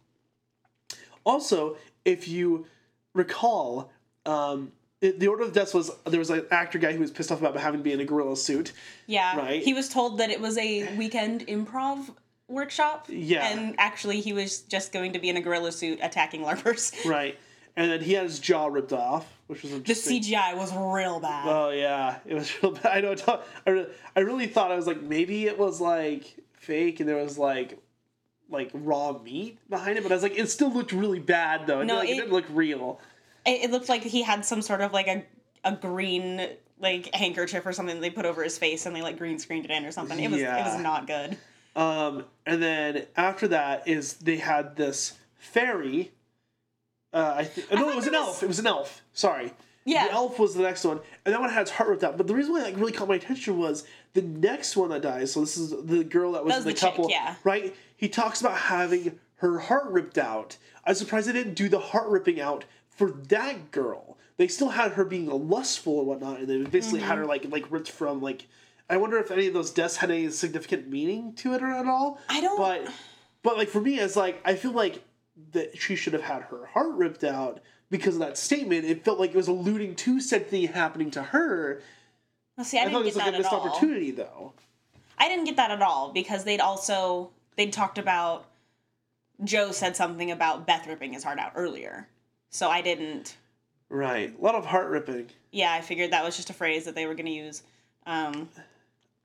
also, 1.24 1.76
if 2.04 2.28
you 2.28 2.66
recall, 3.14 3.90
um, 4.26 4.72
it, 5.00 5.18
the 5.18 5.28
Order 5.28 5.44
of 5.44 5.52
Death 5.52 5.74
was 5.74 5.90
there 6.04 6.18
was 6.18 6.30
an 6.30 6.46
actor 6.50 6.78
guy 6.78 6.92
who 6.92 7.00
was 7.00 7.10
pissed 7.10 7.30
off 7.32 7.40
about 7.40 7.56
having 7.56 7.80
to 7.80 7.84
be 7.84 7.92
in 7.92 8.00
a 8.00 8.04
gorilla 8.04 8.36
suit. 8.36 8.72
Yeah. 9.06 9.36
Right. 9.36 9.62
He 9.62 9.72
was 9.72 9.88
told 9.88 10.18
that 10.18 10.30
it 10.30 10.40
was 10.40 10.58
a 10.58 10.94
weekend 10.96 11.46
improv 11.46 12.10
workshop. 12.48 13.06
Yeah. 13.08 13.48
And 13.48 13.74
actually 13.78 14.20
he 14.20 14.32
was 14.32 14.60
just 14.60 14.92
going 14.92 15.12
to 15.12 15.18
be 15.18 15.28
in 15.28 15.36
a 15.36 15.40
gorilla 15.40 15.72
suit 15.72 16.00
attacking 16.02 16.42
LARPers. 16.42 17.04
Right, 17.08 17.38
and 17.76 17.90
then 17.90 18.00
he 18.00 18.12
had 18.14 18.24
his 18.24 18.38
jaw 18.38 18.66
ripped 18.66 18.92
off, 18.92 19.39
which 19.50 19.62
was 19.64 19.72
The. 19.72 19.92
CGI 19.92 20.56
was 20.56 20.72
real 20.74 21.18
bad. 21.20 21.46
Oh 21.48 21.70
yeah, 21.70 22.18
it 22.24 22.34
was 22.34 22.50
real 22.62 22.72
bad. 22.72 22.86
I 22.86 23.00
know. 23.00 23.40
I 23.66 23.70
really, 23.70 23.86
I 24.14 24.20
really 24.20 24.46
thought 24.46 24.70
I 24.70 24.76
was 24.76 24.86
like 24.86 25.02
maybe 25.02 25.46
it 25.46 25.58
was 25.58 25.80
like 25.80 26.36
fake 26.54 27.00
and 27.00 27.08
there 27.08 27.16
was 27.16 27.36
like 27.36 27.78
like 28.48 28.70
raw 28.72 29.18
meat 29.22 29.58
behind 29.68 29.98
it, 29.98 30.02
but 30.02 30.12
I 30.12 30.14
was 30.14 30.22
like 30.22 30.38
it 30.38 30.48
still 30.50 30.72
looked 30.72 30.92
really 30.92 31.18
bad 31.20 31.66
though. 31.66 31.82
No, 31.82 31.96
like, 31.96 32.08
it, 32.08 32.12
it- 32.12 32.16
didn't 32.16 32.32
look 32.32 32.46
real. 32.50 33.00
it, 33.44 33.64
it 33.64 33.70
looked 33.70 33.88
like 33.88 34.02
he 34.02 34.22
had 34.22 34.44
some 34.44 34.62
sort 34.62 34.80
of 34.80 34.92
like 34.92 35.08
a 35.08 35.24
a 35.64 35.72
green 35.76 36.48
like 36.78 37.14
handkerchief 37.14 37.66
or 37.66 37.72
something 37.72 38.00
they 38.00 38.08
put 38.08 38.24
over 38.24 38.42
his 38.42 38.56
face 38.56 38.86
and 38.86 38.96
they 38.96 39.02
like 39.02 39.18
green 39.18 39.38
screened 39.38 39.64
it 39.66 39.70
in 39.70 39.84
or 39.84 39.90
something. 39.90 40.18
It 40.18 40.30
was 40.30 40.40
it 40.40 40.46
was 40.48 40.80
not 40.80 41.06
good. 41.06 41.36
Um, 41.76 42.24
and 42.46 42.62
then 42.62 43.06
after 43.16 43.48
that 43.48 43.86
is 43.86 44.14
they 44.14 44.36
had 44.38 44.76
this 44.76 45.18
fairy. 45.34 46.12
Uh, 47.12 47.34
I 47.38 47.44
think 47.44 47.72
no, 47.72 47.88
it 47.90 47.96
was 47.96 48.06
an 48.06 48.12
was- 48.12 48.20
elf. 48.20 48.42
It 48.42 48.46
was 48.48 48.58
an 48.58 48.66
elf. 48.66 49.02
Sorry. 49.12 49.52
Yeah. 49.84 50.06
The 50.08 50.12
elf 50.12 50.38
was 50.38 50.54
the 50.54 50.62
next 50.62 50.84
one, 50.84 51.00
and 51.24 51.34
that 51.34 51.40
one 51.40 51.50
had 51.50 51.62
its 51.62 51.70
heart 51.70 51.88
ripped 51.88 52.04
out. 52.04 52.16
But 52.18 52.26
the 52.26 52.34
reason 52.34 52.52
why 52.52 52.60
that 52.60 52.76
really 52.76 52.92
caught 52.92 53.08
my 53.08 53.14
attention 53.16 53.58
was 53.58 53.84
the 54.12 54.20
next 54.22 54.76
one 54.76 54.90
that 54.90 55.00
dies. 55.02 55.32
So 55.32 55.40
this 55.40 55.56
is 55.56 55.70
the 55.70 56.04
girl 56.04 56.32
that 56.32 56.44
was 56.44 56.52
That 56.52 56.60
in 56.60 56.64
was 56.66 56.74
the, 56.74 56.80
the 56.80 56.86
chick, 56.86 56.90
couple, 56.96 57.10
yeah. 57.10 57.34
right? 57.44 57.74
He 57.96 58.08
talks 58.08 58.40
about 58.40 58.56
having 58.56 59.18
her 59.36 59.58
heart 59.58 59.86
ripped 59.86 60.18
out. 60.18 60.58
I'm 60.84 60.94
surprised 60.94 61.28
they 61.28 61.32
didn't 61.32 61.54
do 61.54 61.68
the 61.68 61.78
heart 61.80 62.08
ripping 62.08 62.40
out 62.40 62.64
for 62.90 63.10
that 63.10 63.70
girl. 63.70 64.18
They 64.36 64.48
still 64.48 64.68
had 64.68 64.92
her 64.92 65.04
being 65.04 65.26
lustful 65.26 65.98
and 66.00 66.06
whatnot, 66.08 66.40
and 66.40 66.48
they 66.48 66.58
basically 66.70 67.00
had 67.00 67.16
her 67.16 67.22
Mm-hmm. 67.24 67.30
like 67.30 67.44
like 67.50 67.70
ripped 67.72 67.90
from 67.90 68.20
like. 68.20 68.46
I 68.88 68.96
wonder 68.98 69.18
if 69.18 69.30
any 69.30 69.46
of 69.46 69.54
those 69.54 69.70
deaths 69.70 69.96
had 69.96 70.10
any 70.10 70.28
significant 70.30 70.88
meaning 70.88 71.32
to 71.36 71.54
it 71.54 71.62
or 71.62 71.68
at 71.70 71.86
all. 71.86 72.18
I 72.28 72.40
don't- 72.40 72.58
But 72.58 72.86
but 73.42 73.56
like 73.56 73.68
for 73.68 73.80
me, 73.80 73.98
it's 73.98 74.14
like 74.16 74.40
I 74.44 74.54
feel 74.56 74.72
like 74.72 75.02
that 75.52 75.80
she 75.80 75.96
should 75.96 76.12
have 76.12 76.22
had 76.22 76.42
her 76.42 76.66
heart 76.66 76.92
ripped 76.94 77.24
out 77.24 77.60
because 77.90 78.14
of 78.14 78.20
that 78.20 78.38
statement. 78.38 78.84
It 78.84 79.04
felt 79.04 79.18
like 79.18 79.30
it 79.30 79.36
was 79.36 79.48
alluding 79.48 79.96
to 79.96 80.20
something 80.20 80.66
happening 80.68 81.10
to 81.12 81.22
her. 81.22 81.82
Well, 82.56 82.64
see, 82.64 82.78
I, 82.78 82.82
I, 82.82 82.84
didn't 82.88 83.04
get 83.04 83.16
like 83.16 83.24
that 83.26 83.32
a 83.32 83.36
at 83.36 83.40
missed 83.40 83.52
all. 83.52 83.68
opportunity, 83.68 84.10
though. 84.10 84.52
I 85.18 85.28
didn't 85.28 85.44
get 85.44 85.56
that 85.56 85.70
at 85.70 85.82
all 85.82 86.12
because 86.12 86.44
they'd 86.44 86.60
also 86.60 87.30
they'd 87.56 87.72
talked 87.72 87.98
about 87.98 88.46
Joe 89.44 89.70
said 89.72 89.96
something 89.96 90.30
about 90.30 90.66
Beth 90.66 90.86
ripping 90.86 91.12
his 91.12 91.24
heart 91.24 91.38
out 91.38 91.52
earlier. 91.54 92.08
So 92.50 92.68
I 92.68 92.80
didn't 92.80 93.36
Right, 93.88 94.32
a 94.38 94.42
lot 94.42 94.54
of 94.54 94.66
heart 94.66 94.88
ripping. 94.88 95.30
yeah, 95.50 95.72
I 95.72 95.80
figured 95.80 96.12
that 96.12 96.22
was 96.24 96.36
just 96.36 96.48
a 96.50 96.52
phrase 96.52 96.84
that 96.84 96.94
they 96.94 97.06
were 97.06 97.14
gonna 97.14 97.30
use. 97.30 97.62
Um 98.06 98.48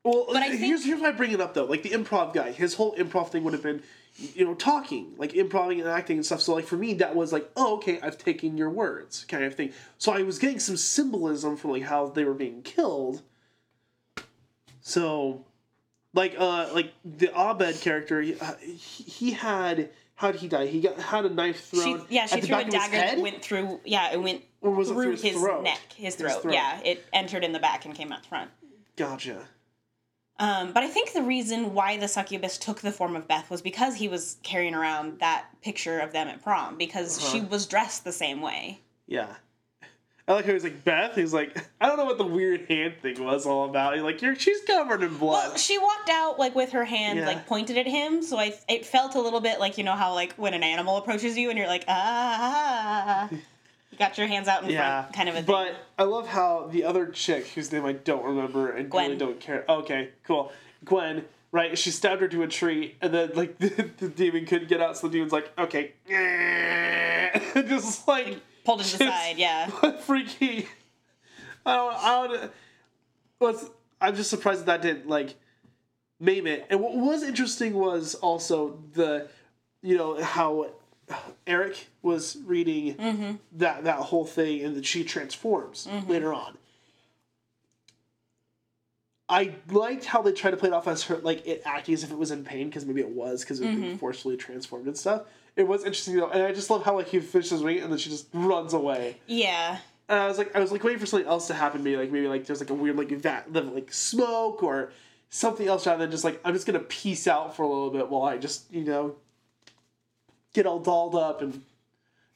Well, 0.06 0.26
But 0.28 0.36
I 0.36 0.46
here's 0.48 0.60
think- 0.60 0.84
here's 0.84 1.00
why 1.00 1.08
I 1.08 1.12
bring 1.12 1.32
it 1.32 1.40
up 1.40 1.54
though. 1.54 1.64
Like 1.64 1.82
the 1.82 1.90
improv 1.90 2.32
guy, 2.32 2.52
his 2.52 2.74
whole 2.74 2.94
improv 2.96 3.30
thing 3.30 3.42
would 3.44 3.52
have 3.54 3.62
been, 3.62 3.82
you 4.34 4.44
know, 4.44 4.54
talking, 4.54 5.14
like 5.18 5.34
improving 5.34 5.80
and 5.80 5.88
acting 5.88 6.16
and 6.18 6.24
stuff. 6.26 6.40
So 6.40 6.54
like 6.54 6.64
for 6.66 6.76
me, 6.76 6.94
that 6.94 7.14
was 7.16 7.32
like, 7.32 7.50
oh, 7.56 7.74
okay, 7.76 7.98
I've 8.02 8.16
taken 8.16 8.56
your 8.56 8.70
words, 8.70 9.24
kind 9.28 9.44
of 9.44 9.54
thing. 9.54 9.72
So 9.98 10.12
I 10.12 10.22
was 10.22 10.38
getting 10.38 10.60
some 10.60 10.76
symbolism 10.76 11.56
from 11.56 11.72
like 11.72 11.82
how 11.82 12.06
they 12.08 12.24
were 12.24 12.34
being 12.34 12.62
killed. 12.62 13.22
So, 14.80 15.44
like 16.14 16.36
uh 16.38 16.68
like 16.72 16.92
the 17.04 17.28
Abed 17.36 17.80
character. 17.80 18.22
He, 18.22 18.38
uh, 18.38 18.54
he, 18.60 18.74
he 19.02 19.30
had 19.32 19.90
how 20.14 20.30
did 20.32 20.40
he 20.40 20.48
die? 20.48 20.66
He 20.66 20.80
got 20.80 20.98
had 20.98 21.24
a 21.26 21.28
knife 21.30 21.70
She, 21.74 21.96
yeah, 22.08 22.26
she 22.26 22.40
threw 22.40 22.56
a 22.58 22.64
dagger 22.64 22.96
that 22.96 23.18
went 23.18 23.42
through. 23.42 23.80
Yeah, 23.84 24.12
it 24.12 24.22
went 24.22 24.42
Or 24.62 24.70
was 24.70 24.88
it 24.88 24.94
through, 24.94 25.02
through 25.02 25.10
his 25.12 25.22
his 25.22 25.32
throat? 25.34 25.64
neck, 25.64 25.80
his 25.96 26.14
throat. 26.14 26.42
throat. 26.42 26.54
Yeah, 26.54 26.80
it 26.84 27.04
entered 27.12 27.42
in 27.44 27.52
the 27.52 27.58
back 27.58 27.84
and 27.84 27.94
came 27.94 28.12
out 28.12 28.22
the 28.22 28.28
front. 28.28 28.50
Gotcha. 28.96 29.46
Um, 30.38 30.72
but 30.72 30.82
I 30.82 30.88
think 30.88 31.12
the 31.12 31.22
reason 31.22 31.72
why 31.72 31.96
the 31.96 32.08
succubus 32.08 32.58
took 32.58 32.80
the 32.80 32.92
form 32.92 33.16
of 33.16 33.26
Beth 33.26 33.48
was 33.50 33.62
because 33.62 33.96
he 33.96 34.06
was 34.08 34.36
carrying 34.42 34.74
around 34.74 35.18
that 35.20 35.46
picture 35.62 35.98
of 35.98 36.12
them 36.12 36.28
at 36.28 36.42
prom 36.42 36.76
because 36.76 37.20
she 37.30 37.38
Uh-huh. 37.38 37.48
was 37.50 37.66
dressed 37.66 38.04
the 38.04 38.12
same 38.12 38.42
way. 38.42 38.80
Yeah. 39.06 39.28
I 40.28 40.32
like 40.32 40.44
how 40.44 40.52
he's 40.54 40.64
like 40.64 40.82
Beth. 40.84 41.14
He's 41.14 41.32
like 41.32 41.56
I 41.80 41.86
don't 41.86 41.96
know 41.96 42.04
what 42.04 42.18
the 42.18 42.26
weird 42.26 42.66
hand 42.68 42.94
thing 43.00 43.22
was 43.24 43.46
all 43.46 43.64
about. 43.70 43.94
He's 43.94 44.02
like 44.02 44.20
you're 44.20 44.34
she's 44.34 44.60
covered 44.66 45.02
in 45.04 45.16
blood. 45.16 45.50
Well, 45.50 45.56
she 45.56 45.78
walked 45.78 46.10
out 46.10 46.36
like 46.38 46.54
with 46.56 46.72
her 46.72 46.84
hand 46.84 47.20
Yeah. 47.20 47.26
like 47.26 47.46
pointed 47.46 47.78
at 47.78 47.86
him, 47.86 48.22
so 48.22 48.36
I 48.36 48.52
it 48.68 48.84
felt 48.84 49.14
a 49.14 49.20
little 49.20 49.40
bit 49.40 49.60
like 49.60 49.78
you 49.78 49.84
know 49.84 49.94
how 49.94 50.12
like 50.14 50.34
when 50.34 50.52
an 50.52 50.64
animal 50.64 50.96
approaches 50.96 51.38
you 51.38 51.48
and 51.48 51.56
you're 51.56 51.68
like 51.68 51.84
ah, 51.86 53.28
you 53.90 53.98
got 53.98 54.18
your 54.18 54.26
hands 54.26 54.48
out 54.48 54.64
in 54.64 54.70
yeah, 54.70 55.02
front, 55.02 55.14
kind 55.14 55.28
of 55.28 55.34
a 55.34 55.38
thing. 55.38 55.46
But 55.46 55.76
I 55.98 56.04
love 56.04 56.26
how 56.28 56.68
the 56.70 56.84
other 56.84 57.06
chick, 57.06 57.46
whose 57.48 57.72
name 57.72 57.84
I 57.84 57.92
don't 57.92 58.24
remember 58.24 58.70
and 58.70 58.90
Gwen. 58.90 59.06
really 59.06 59.18
don't 59.18 59.40
care. 59.40 59.64
Okay, 59.68 60.10
cool. 60.24 60.52
Gwen, 60.84 61.24
right? 61.52 61.78
She 61.78 61.90
stabbed 61.90 62.20
her 62.22 62.28
to 62.28 62.42
a 62.42 62.48
tree, 62.48 62.96
and 63.00 63.12
then 63.14 63.30
like 63.34 63.58
the, 63.58 63.90
the 63.98 64.08
demon 64.08 64.46
couldn't 64.46 64.68
get 64.68 64.80
out, 64.80 64.96
so 64.96 65.08
the 65.08 65.14
demon's 65.14 65.32
like, 65.32 65.50
okay, 65.58 65.92
just 67.68 68.06
like 68.08 68.40
Pulled 68.64 68.80
it 68.80 68.84
to 68.84 68.98
the 68.98 69.04
just- 69.04 69.16
side, 69.22 69.38
yeah. 69.38 69.66
Freaky? 70.00 70.68
I 71.64 71.76
don't. 71.76 71.94
I 71.94 72.26
don't. 72.28 72.52
What's? 73.38 73.70
I'm 74.00 74.14
just 74.14 74.30
surprised 74.30 74.60
that 74.60 74.66
that 74.66 74.82
didn't 74.82 75.08
like 75.08 75.36
maim 76.20 76.46
it. 76.46 76.66
And 76.70 76.80
what 76.80 76.94
was 76.94 77.22
interesting 77.22 77.74
was 77.74 78.14
also 78.16 78.78
the, 78.94 79.28
you 79.82 79.96
know 79.96 80.22
how 80.22 80.70
Eric 81.46 81.88
was 82.02 82.36
reading 82.44 82.94
Mm-hmm. 82.96 83.32
that 83.52 83.84
that 83.84 83.96
whole 83.98 84.24
thing, 84.26 84.62
and 84.64 84.74
then 84.76 84.82
she 84.82 85.04
transforms 85.04 85.86
later 86.08 86.32
on. 86.34 86.56
I 89.28 89.54
liked 89.70 90.04
how 90.04 90.22
they 90.22 90.30
tried 90.32 90.52
to 90.52 90.56
play 90.56 90.68
it 90.68 90.72
off 90.72 90.86
as 90.86 91.02
her 91.04 91.16
like 91.18 91.44
it 91.46 91.62
acting 91.64 91.94
as 91.94 92.04
if 92.04 92.12
it 92.12 92.18
was 92.18 92.30
in 92.30 92.44
pain 92.44 92.68
because 92.68 92.84
maybe 92.86 93.00
it 93.00 93.08
was 93.10 93.40
because 93.42 93.60
it 93.60 93.66
was 93.66 93.72
Mm-hmm. 93.74 93.82
being 93.82 93.98
forcefully 93.98 94.36
transformed 94.36 94.86
and 94.86 94.96
stuff. 94.96 95.22
It 95.56 95.66
was 95.66 95.80
interesting 95.84 96.16
though, 96.16 96.28
and 96.30 96.42
I 96.42 96.52
just 96.52 96.70
love 96.70 96.84
how 96.84 96.94
like 96.94 97.08
he 97.08 97.18
finishes 97.20 97.62
wing 97.62 97.80
and 97.80 97.90
then 97.90 97.98
she 97.98 98.10
just 98.10 98.28
runs 98.32 98.72
away. 98.72 99.18
Yeah. 99.26 99.78
And 100.08 100.20
I 100.20 100.28
was 100.28 100.38
like, 100.38 100.54
I 100.54 100.60
was 100.60 100.70
like 100.70 100.84
waiting 100.84 101.00
for 101.00 101.06
something 101.06 101.28
else 101.28 101.48
to 101.48 101.54
happen. 101.54 101.82
Maybe 101.82 101.96
like 101.96 102.12
maybe 102.12 102.28
like 102.28 102.46
there's 102.46 102.60
like 102.60 102.70
a 102.70 102.74
weird 102.74 102.96
like 102.96 103.22
that 103.22 103.52
like 103.52 103.92
smoke 103.92 104.62
or 104.62 104.92
something 105.30 105.66
else 105.66 105.86
rather 105.88 105.98
than 106.04 106.12
just 106.12 106.22
like 106.22 106.40
I'm 106.44 106.54
just 106.54 106.66
gonna 106.66 106.78
peace 106.78 107.26
out 107.26 107.56
for 107.56 107.64
a 107.64 107.68
little 107.68 107.90
bit 107.90 108.08
while 108.08 108.22
I 108.22 108.36
just 108.38 108.72
you 108.72 108.84
know 108.84 109.16
get 110.56 110.66
all 110.66 110.80
dolled 110.80 111.14
up 111.14 111.42
and 111.42 111.62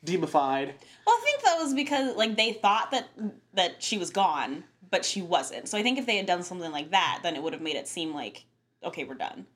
demified. 0.04 0.74
Well, 1.06 1.16
I 1.16 1.20
think 1.24 1.42
that 1.42 1.58
was 1.58 1.74
because 1.74 2.16
like 2.16 2.36
they 2.36 2.52
thought 2.52 2.92
that 2.92 3.08
that 3.54 3.82
she 3.82 3.98
was 3.98 4.10
gone, 4.10 4.64
but 4.90 5.04
she 5.04 5.22
wasn't. 5.22 5.68
So 5.68 5.76
I 5.76 5.82
think 5.82 5.98
if 5.98 6.06
they 6.06 6.16
had 6.16 6.26
done 6.26 6.42
something 6.42 6.70
like 6.70 6.92
that, 6.92 7.20
then 7.22 7.34
it 7.34 7.42
would 7.42 7.52
have 7.52 7.62
made 7.62 7.76
it 7.76 7.88
seem 7.88 8.14
like 8.14 8.44
okay, 8.84 9.04
we're 9.04 9.14
done. 9.14 9.46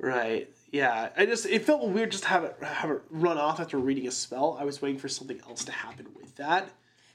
Right. 0.00 0.48
Yeah. 0.70 1.10
I 1.16 1.26
just 1.26 1.46
it 1.46 1.64
felt 1.64 1.88
weird 1.88 2.10
just 2.10 2.24
to 2.24 2.28
have 2.30 2.44
it 2.44 2.56
have 2.62 2.90
it 2.90 3.02
run 3.10 3.38
off 3.38 3.60
after 3.60 3.78
reading 3.78 4.08
a 4.08 4.10
spell. 4.10 4.56
I 4.58 4.64
was 4.64 4.82
waiting 4.82 4.98
for 4.98 5.08
something 5.08 5.40
else 5.48 5.64
to 5.66 5.72
happen 5.72 6.06
with 6.16 6.34
that. 6.36 6.70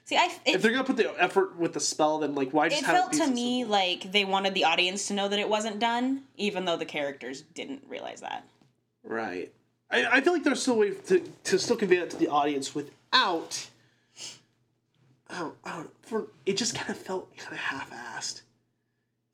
See, 0.05 0.17
I 0.17 0.29
If 0.45 0.61
they're 0.61 0.71
gonna 0.71 0.83
put 0.83 0.97
the 0.97 1.13
effort 1.17 1.57
with 1.57 1.73
the 1.73 1.79
spell, 1.79 2.19
then 2.19 2.35
like 2.35 2.51
why 2.51 2.69
just 2.69 2.81
it 2.81 2.85
have 2.85 2.95
felt 2.95 3.13
to 3.13 3.27
me 3.27 3.63
like 3.63 4.11
they 4.11 4.25
wanted 4.25 4.53
the 4.53 4.65
audience 4.65 5.07
to 5.07 5.13
know 5.13 5.29
that 5.29 5.39
it 5.39 5.47
wasn't 5.47 5.79
done, 5.79 6.23
even 6.35 6.65
though 6.65 6.77
the 6.77 6.85
characters 6.85 7.41
didn't 7.41 7.83
realize 7.87 8.21
that. 8.21 8.45
Right. 9.03 9.53
I, 9.93 10.17
I 10.17 10.21
feel 10.21 10.33
like 10.33 10.43
there's 10.43 10.61
still 10.61 10.75
a 10.75 10.77
way 10.77 10.91
to, 10.91 11.23
to 11.43 11.59
still 11.59 11.75
convey 11.75 11.97
that 11.97 12.09
to 12.09 12.17
the 12.17 12.27
audience 12.27 12.73
without. 12.73 13.67
I 15.29 15.39
don't, 15.39 15.55
I 15.63 15.75
don't. 15.77 15.91
For 16.01 16.27
it 16.45 16.57
just 16.57 16.75
kind 16.75 16.89
of 16.89 16.97
felt 16.97 17.35
kind 17.37 17.53
of 17.53 17.59
half-assed, 17.59 18.41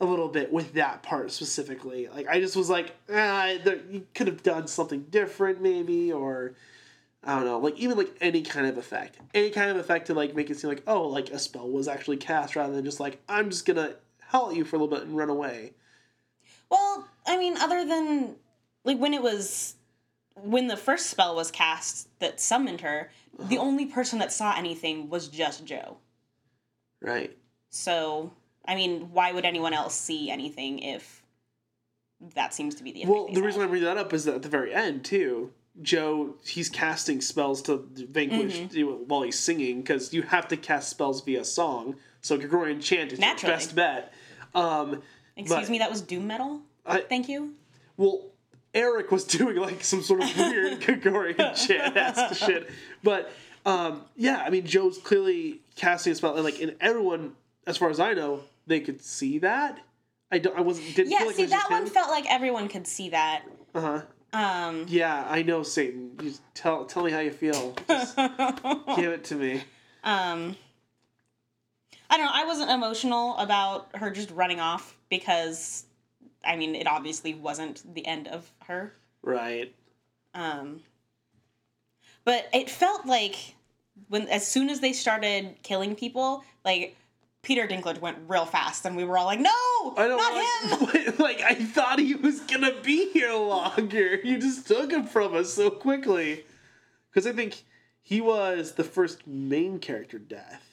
a 0.01 0.05
little 0.05 0.27
bit 0.27 0.51
with 0.51 0.73
that 0.73 1.01
part 1.01 1.31
specifically. 1.31 2.09
Like 2.13 2.27
I 2.27 2.41
just 2.41 2.55
was 2.55 2.69
like, 2.69 2.95
ah, 3.09 3.53
there, 3.63 3.79
you 3.89 4.05
could 4.13 4.27
have 4.27 4.43
done 4.43 4.67
something 4.67 5.03
different 5.09 5.61
maybe, 5.61 6.11
or 6.11 6.53
I 7.23 7.35
don't 7.35 7.45
know. 7.45 7.59
Like 7.59 7.77
even 7.77 7.97
like 7.97 8.15
any 8.19 8.41
kind 8.41 8.67
of 8.67 8.77
effect, 8.77 9.17
any 9.33 9.51
kind 9.51 9.71
of 9.71 9.77
effect 9.77 10.07
to 10.07 10.13
like 10.13 10.35
make 10.35 10.49
it 10.49 10.57
seem 10.59 10.69
like 10.69 10.83
oh, 10.87 11.07
like 11.07 11.29
a 11.29 11.39
spell 11.39 11.69
was 11.69 11.87
actually 11.87 12.17
cast 12.17 12.57
rather 12.57 12.73
than 12.73 12.83
just 12.83 12.99
like 12.99 13.21
I'm 13.29 13.49
just 13.49 13.65
gonna 13.65 13.95
howl 14.19 14.49
at 14.49 14.57
you 14.57 14.65
for 14.65 14.75
a 14.75 14.79
little 14.79 14.95
bit 14.95 15.07
and 15.07 15.15
run 15.15 15.29
away. 15.29 15.71
Well, 16.69 17.07
I 17.25 17.37
mean, 17.37 17.57
other 17.57 17.85
than 17.85 18.35
like 18.83 18.99
when 18.99 19.13
it 19.13 19.23
was 19.23 19.75
when 20.43 20.67
the 20.67 20.77
first 20.77 21.09
spell 21.09 21.35
was 21.35 21.51
cast 21.51 22.07
that 22.19 22.39
summoned 22.39 22.81
her, 22.81 23.11
the 23.39 23.57
only 23.57 23.85
person 23.85 24.19
that 24.19 24.31
saw 24.31 24.55
anything 24.57 25.09
was 25.09 25.27
just 25.27 25.65
Joe. 25.65 25.97
Right. 27.01 27.37
So, 27.69 28.33
I 28.67 28.75
mean, 28.75 29.11
why 29.13 29.31
would 29.31 29.45
anyone 29.45 29.73
else 29.73 29.95
see 29.95 30.29
anything 30.29 30.79
if 30.79 31.23
that 32.35 32.53
seems 32.53 32.75
to 32.75 32.83
be 32.83 32.91
the 32.91 33.05
Well, 33.05 33.29
the 33.31 33.41
reason 33.41 33.61
I 33.61 33.67
bring 33.67 33.83
that 33.83 33.97
up 33.97 34.13
is 34.13 34.25
that 34.25 34.35
at 34.35 34.41
the 34.41 34.49
very 34.49 34.73
end 34.73 35.05
too, 35.05 35.51
Joe 35.81 36.35
he's 36.45 36.67
casting 36.67 37.21
spells 37.21 37.61
to 37.63 37.87
vanquish 38.09 38.57
Mm-hmm. 38.59 39.05
while 39.07 39.21
he's 39.21 39.39
singing 39.39 39.77
because 39.81 40.13
you 40.13 40.23
have 40.23 40.47
to 40.49 40.57
cast 40.57 40.89
spells 40.89 41.21
via 41.23 41.45
song. 41.45 41.95
So 42.21 42.37
Gregorian 42.37 42.81
chant 42.81 43.13
is 43.13 43.19
Naturally. 43.19 43.51
your 43.51 43.57
best 43.57 43.75
bet. 43.75 44.13
Um, 44.53 45.01
Excuse 45.37 45.61
but- 45.67 45.69
me, 45.69 45.77
that 45.79 45.89
was 45.89 46.01
doom 46.01 46.27
metal. 46.27 46.61
I- 46.85 47.01
Thank 47.01 47.29
you. 47.29 47.53
well, 47.95 48.28
Eric 48.73 49.11
was 49.11 49.23
doing 49.37 49.57
like 49.57 49.83
some 49.83 50.01
sort 50.01 50.21
of 50.23 50.37
weird 50.37 50.81
Gregorian 50.85 51.55
chant 51.55 52.35
shit, 52.35 52.69
but 53.03 53.31
um, 53.65 54.03
yeah, 54.15 54.43
I 54.45 54.49
mean 54.49 54.65
Joe's 54.65 54.97
clearly 54.97 55.61
casting 55.75 56.13
a 56.13 56.15
spell, 56.15 56.35
and 56.35 56.43
like 56.43 56.61
and 56.61 56.75
everyone, 56.79 57.33
as 57.67 57.77
far 57.77 57.89
as 57.89 57.99
I 57.99 58.13
know, 58.13 58.41
they 58.67 58.79
could 58.79 59.01
see 59.01 59.39
that. 59.39 59.79
I 60.31 60.37
don't. 60.37 60.57
I 60.57 60.61
wasn't. 60.61 60.95
Didn't 60.95 61.11
Yeah, 61.11 61.19
feel 61.19 61.27
like 61.27 61.35
see, 61.37 61.45
that 61.45 61.67
one 61.71 61.83
him. 61.83 61.89
felt 61.89 62.09
like 62.11 62.25
everyone 62.31 62.67
could 62.67 62.85
see 62.87 63.09
that. 63.09 63.43
Uh 63.73 63.81
huh. 63.81 64.01
Um, 64.31 64.85
Yeah, 64.87 65.25
I 65.27 65.41
know, 65.41 65.63
Satan. 65.63 66.11
You 66.21 66.33
tell 66.53 66.85
tell 66.85 67.03
me 67.03 67.11
how 67.11 67.19
you 67.19 67.31
feel. 67.31 67.73
Just 67.87 68.15
give 68.95 69.11
it 69.11 69.23
to 69.25 69.35
me. 69.35 69.63
um, 70.03 70.55
I 72.11 72.17
don't 72.17 72.25
know. 72.27 72.31
I 72.33 72.45
wasn't 72.45 72.69
emotional 72.71 73.35
about 73.37 73.89
her 73.95 74.11
just 74.11 74.29
running 74.31 74.59
off 74.59 74.95
because, 75.09 75.85
I 76.43 76.55
mean, 76.55 76.75
it 76.75 76.87
obviously 76.87 77.33
wasn't 77.33 77.93
the 77.93 78.05
end 78.05 78.27
of 78.27 78.49
her. 78.65 78.93
Right. 79.21 79.73
Um, 80.33 80.81
but 82.23 82.47
it 82.53 82.69
felt 82.69 83.05
like 83.05 83.55
when 84.07 84.27
as 84.27 84.47
soon 84.47 84.69
as 84.69 84.79
they 84.79 84.93
started 84.93 85.55
killing 85.63 85.95
people, 85.95 86.43
like 86.63 86.95
Peter 87.41 87.67
Dinklage 87.67 88.01
went 88.01 88.17
real 88.27 88.45
fast, 88.45 88.85
and 88.85 88.95
we 88.95 89.03
were 89.03 89.17
all 89.17 89.25
like, 89.25 89.39
"No, 89.39 89.49
I 89.97 90.07
know. 90.07 90.17
not 90.17 90.79
him!" 90.81 90.87
like, 90.93 91.19
like 91.19 91.41
I 91.41 91.55
thought 91.55 91.99
he 91.99 92.15
was 92.15 92.41
gonna 92.41 92.79
be 92.81 93.11
here 93.11 93.33
longer. 93.33 94.15
You 94.23 94.39
just 94.39 94.67
took 94.67 94.91
him 94.91 95.05
from 95.05 95.35
us 95.35 95.53
so 95.53 95.69
quickly. 95.69 96.45
Because 97.09 97.25
I 97.25 97.33
think 97.33 97.63
he 98.01 98.21
was 98.21 98.73
the 98.73 98.83
first 98.83 99.25
main 99.25 99.79
character 99.79 100.19
death. 100.19 100.63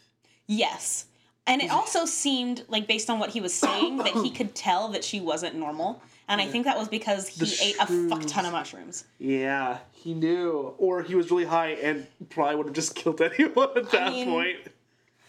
Yes. 0.47 1.07
And 1.47 1.63
it 1.63 1.71
also 1.71 2.05
seemed 2.07 2.65
like 2.69 2.87
based 2.89 3.09
on 3.09 3.19
what 3.19 3.31
he 3.31 3.41
was 3.41 3.55
saying 3.55 3.99
that 3.99 4.09
he 4.15 4.31
could 4.31 4.55
tell 4.67 4.89
that 4.89 5.05
she 5.05 5.21
wasn't 5.21 5.55
normal. 5.55 6.03
And 6.29 6.41
I 6.41 6.47
think 6.47 6.65
that 6.65 6.77
was 6.77 6.89
because 6.89 7.29
he 7.29 7.45
The 7.45 7.59
ate 7.63 7.77
a 7.79 8.09
fuck 8.09 8.27
ton 8.27 8.45
of 8.47 8.53
mushrooms. 8.53 9.05
Yeah, 9.19 9.79
he 9.93 10.13
knew, 10.13 10.75
or 10.79 11.03
he 11.03 11.15
was 11.15 11.31
really 11.31 11.45
high 11.45 11.71
and 11.71 12.07
probably 12.31 12.57
would 12.57 12.67
have 12.67 12.75
just 12.75 12.97
killed 12.97 13.21
anyone 13.21 13.69
at 13.77 13.91
that 13.91 14.13
mean- 14.13 14.29
point. 14.29 14.57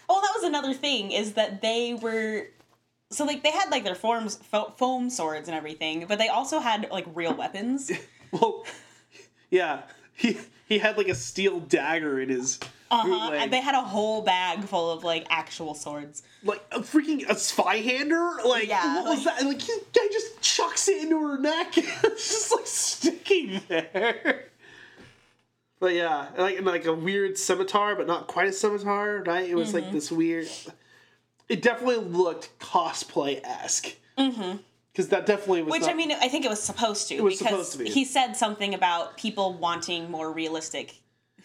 Oh, 0.09 0.21
that 0.21 0.31
was 0.35 0.43
another 0.45 0.73
thing 0.73 1.11
is 1.11 1.33
that 1.33 1.61
they 1.61 1.93
were 1.93 2.47
so 3.09 3.25
like 3.25 3.43
they 3.43 3.51
had 3.51 3.69
like 3.69 3.83
their 3.83 3.93
forms 3.95 4.37
fo- 4.37 4.73
foam 4.77 5.09
swords 5.09 5.47
and 5.49 5.55
everything, 5.57 6.05
but 6.07 6.17
they 6.17 6.29
also 6.29 6.59
had 6.59 6.87
like 6.91 7.05
real 7.13 7.33
weapons. 7.33 7.91
Well, 8.31 8.65
yeah, 9.49 9.83
he 10.13 10.37
he 10.67 10.79
had 10.79 10.97
like 10.97 11.07
a 11.07 11.15
steel 11.15 11.59
dagger 11.61 12.19
in 12.19 12.27
his 12.29 12.59
Uh-huh. 12.89 13.31
And 13.33 13.51
they 13.51 13.59
had 13.61 13.75
a 13.75 13.81
whole 13.81 14.21
bag 14.21 14.63
full 14.63 14.91
of 14.91 15.03
like 15.03 15.25
actual 15.29 15.73
swords. 15.73 16.23
like 16.43 16.63
a 16.71 16.79
freaking 16.79 17.27
a 17.29 17.35
spy 17.35 17.77
hander 17.77 18.29
like 18.45 18.67
Yeah, 18.69 19.01
what 19.03 19.17
was 19.17 19.25
like- 19.25 19.37
that 19.39 19.45
like 19.45 19.59
the 19.59 19.81
guy 19.93 20.07
just 20.11 20.41
chucks 20.41 20.87
it 20.87 21.03
into 21.03 21.19
her 21.19 21.37
neck 21.39 21.77
it's 21.77 22.29
just 22.29 22.51
like 22.51 22.65
sticking 22.67 23.61
there 23.67 24.45
but 25.79 25.93
yeah 25.93 26.27
like 26.37 26.61
like 26.61 26.85
a 26.85 26.93
weird 26.93 27.37
scimitar 27.37 27.95
but 27.95 28.07
not 28.07 28.27
quite 28.27 28.47
a 28.47 28.53
scimitar 28.53 29.23
right 29.27 29.49
it 29.49 29.55
was 29.55 29.69
Mm-hmm. 29.73 29.77
like 29.83 29.91
this 29.91 30.11
weird 30.11 30.47
it 31.49 31.61
definitely 31.61 31.97
looked 32.05 32.57
cosplay-esque 32.59 33.95
mm-hmm 34.17 34.57
because 34.93 35.09
that 35.09 35.27
definitely 35.27 35.61
was. 35.61 35.73
Which 35.73 35.81
not- 35.83 35.91
I 35.91 35.93
mean, 35.93 36.11
I 36.11 36.27
think 36.27 36.43
it 36.43 36.49
was 36.49 36.59
supposed 36.63 37.07
to 37.09 37.15
It 37.15 37.23
was 37.23 37.37
because 37.37 37.51
supposed 37.51 37.71
to 37.73 37.77
be. 37.77 37.89
he 37.91 38.03
said 38.03 38.33
something 38.35 38.73
about 38.73 39.15
people 39.15 39.53
wanting 39.53 40.09
more 40.09 40.31
realistic 40.31 40.95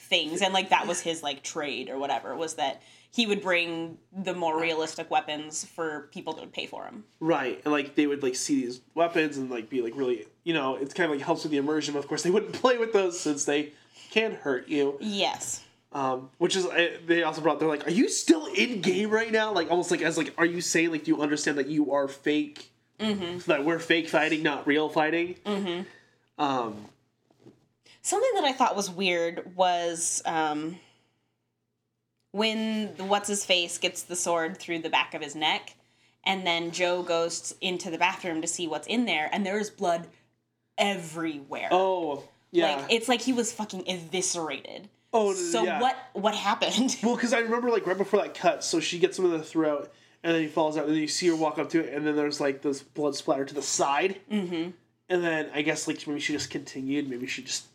things 0.03 0.43
and 0.43 0.53
like 0.53 0.71
that 0.71 0.87
was 0.87 1.01
his 1.01 1.23
like 1.23 1.43
trade 1.43 1.89
or 1.89 1.99
whatever 1.99 2.37
was 2.37 2.55
that 2.55 2.83
he 3.13 3.27
would 3.27 3.43
bring 3.43 3.99
the 4.13 4.35
more 4.35 4.59
realistic 4.59 5.11
weapons 5.11 5.65
for 5.65 6.09
people 6.13 6.33
that 6.33 6.41
would 6.41 6.53
pay 6.53 6.67
for 6.67 6.85
him. 6.85 7.05
Right, 7.21 7.61
and 7.65 7.73
like 7.73 7.95
they 7.95 8.07
would 8.07 8.23
like 8.23 8.35
see 8.35 8.63
these 8.63 8.81
weapons 8.95 9.37
and 9.37 9.51
like 9.51 9.69
be 9.69 9.83
like 9.83 9.95
really, 9.95 10.27
you 10.45 10.55
know, 10.55 10.77
it's 10.77 10.95
kind 10.95 11.11
of 11.11 11.17
like 11.17 11.25
helps 11.25 11.43
with 11.43 11.53
the 11.53 11.59
immersion. 11.59 11.95
Of 11.97 12.09
course, 12.09 12.23
they 12.23 12.31
wouldn't 12.31 12.53
play 12.63 12.79
with 12.79 12.93
those 12.93 13.21
since 13.21 13.45
they 13.45 13.73
can 14.11 14.33
hurt 14.33 14.69
you. 14.69 14.97
Yes. 15.01 15.63
Um, 15.93 16.31
which 16.39 16.57
is 16.57 16.67
they 17.07 17.23
also 17.23 17.43
brought. 17.43 17.61
They're 17.61 17.69
like, 17.69 17.87
are 17.87 17.91
you 17.91 18.09
still 18.09 18.47
in 18.47 18.81
game 18.81 19.11
right 19.11 19.31
now? 19.31 19.53
Like 19.53 19.71
almost 19.71 19.91
like 19.91 20.01
as 20.01 20.17
like, 20.17 20.33
are 20.39 20.47
you 20.47 20.63
saying 20.63 20.91
like 20.91 21.05
do 21.05 21.11
you 21.11 21.21
understand 21.21 21.59
that 21.59 21.69
you 21.69 21.93
are 21.93 22.09
fake? 22.09 22.71
Mm-hmm. 22.99 23.51
that 23.51 23.65
we're 23.65 23.81
fake 23.81 24.09
fighting, 24.09 24.45
not 24.45 24.65
real 24.65 24.89
fighting. 24.89 25.35
Mm-hmm. 25.45 25.83
Um, 26.39 26.77
Something 28.03 28.31
that 28.35 28.45
I 28.45 28.53
thought 28.53 28.75
was 28.75 28.91
weird 28.91 29.55
was 29.57 30.23
um, 30.27 30.79
when 32.33 32.89
what's 32.99 33.29
his 33.29 33.45
face 33.45 33.79
gets 33.79 34.03
the 34.03 34.17
sword 34.17 34.57
through 34.59 34.81
the 34.81 34.91
back 34.91 35.15
of 35.15 35.23
his 35.23 35.37
neck, 35.37 35.77
and 36.25 36.47
then 36.47 36.73
Joe 36.73 37.03
goes 37.03 37.55
into 37.61 37.91
the 37.91 37.99
bathroom 37.99 38.43
to 38.43 38.49
see 38.49 38.67
what's 38.67 38.89
in 38.89 39.05
there, 39.05 39.31
and 39.33 39.47
there's 39.47 39.71
blood 39.71 40.09
everywhere. 40.77 41.69
oh 41.71 42.25
yeah. 42.51 42.77
Like 42.77 42.87
it's 42.91 43.09
like 43.09 43.23
he 43.23 43.33
was 43.33 43.53
fucking 43.53 43.85
eviscerated. 43.87 44.89
oh 45.13 45.33
So 45.35 45.63
yeah. 45.63 45.81
what 45.81 45.97
what 46.13 46.35
happened? 46.35 46.97
Well, 47.03 47.15
because 47.15 47.33
I 47.33 47.39
remember 47.39 47.71
like 47.71 47.87
right 47.87 47.97
before 47.97 48.21
that 48.21 48.35
cut, 48.35 48.63
so 48.63 48.81
she 48.81 48.99
gets 48.99 49.19
him 49.19 49.25
in 49.27 49.31
the 49.33 49.43
throat, 49.43 49.93
and 50.23 50.35
then 50.35 50.43
he 50.43 50.49
falls 50.49 50.77
out, 50.77 50.85
and 50.85 50.93
then 50.93 51.01
you 51.01 51.09
see 51.09 51.29
her 51.29 51.37
walk 51.37 51.59
up 51.59 51.71
to 51.71 51.81
it, 51.81 51.95
and 51.95 52.07
then 52.07 52.15
there's 52.17 52.41
like 52.41 52.63
this 52.63 52.83
blood 52.83 53.15
splatter 53.15 53.45
to 53.45 53.55
the 53.55 53.63
side, 53.63 54.21
mm-hmm. 54.31 54.71
and 55.09 55.25
then 55.25 55.51
I 55.55 55.63
guess 55.63 55.89
like 55.89 56.07
maybe 56.07 56.21
she 56.21 56.33
just 56.33 56.51
continued, 56.51 57.09
maybe 57.09 57.27
she 57.27 57.43
just 57.43 57.67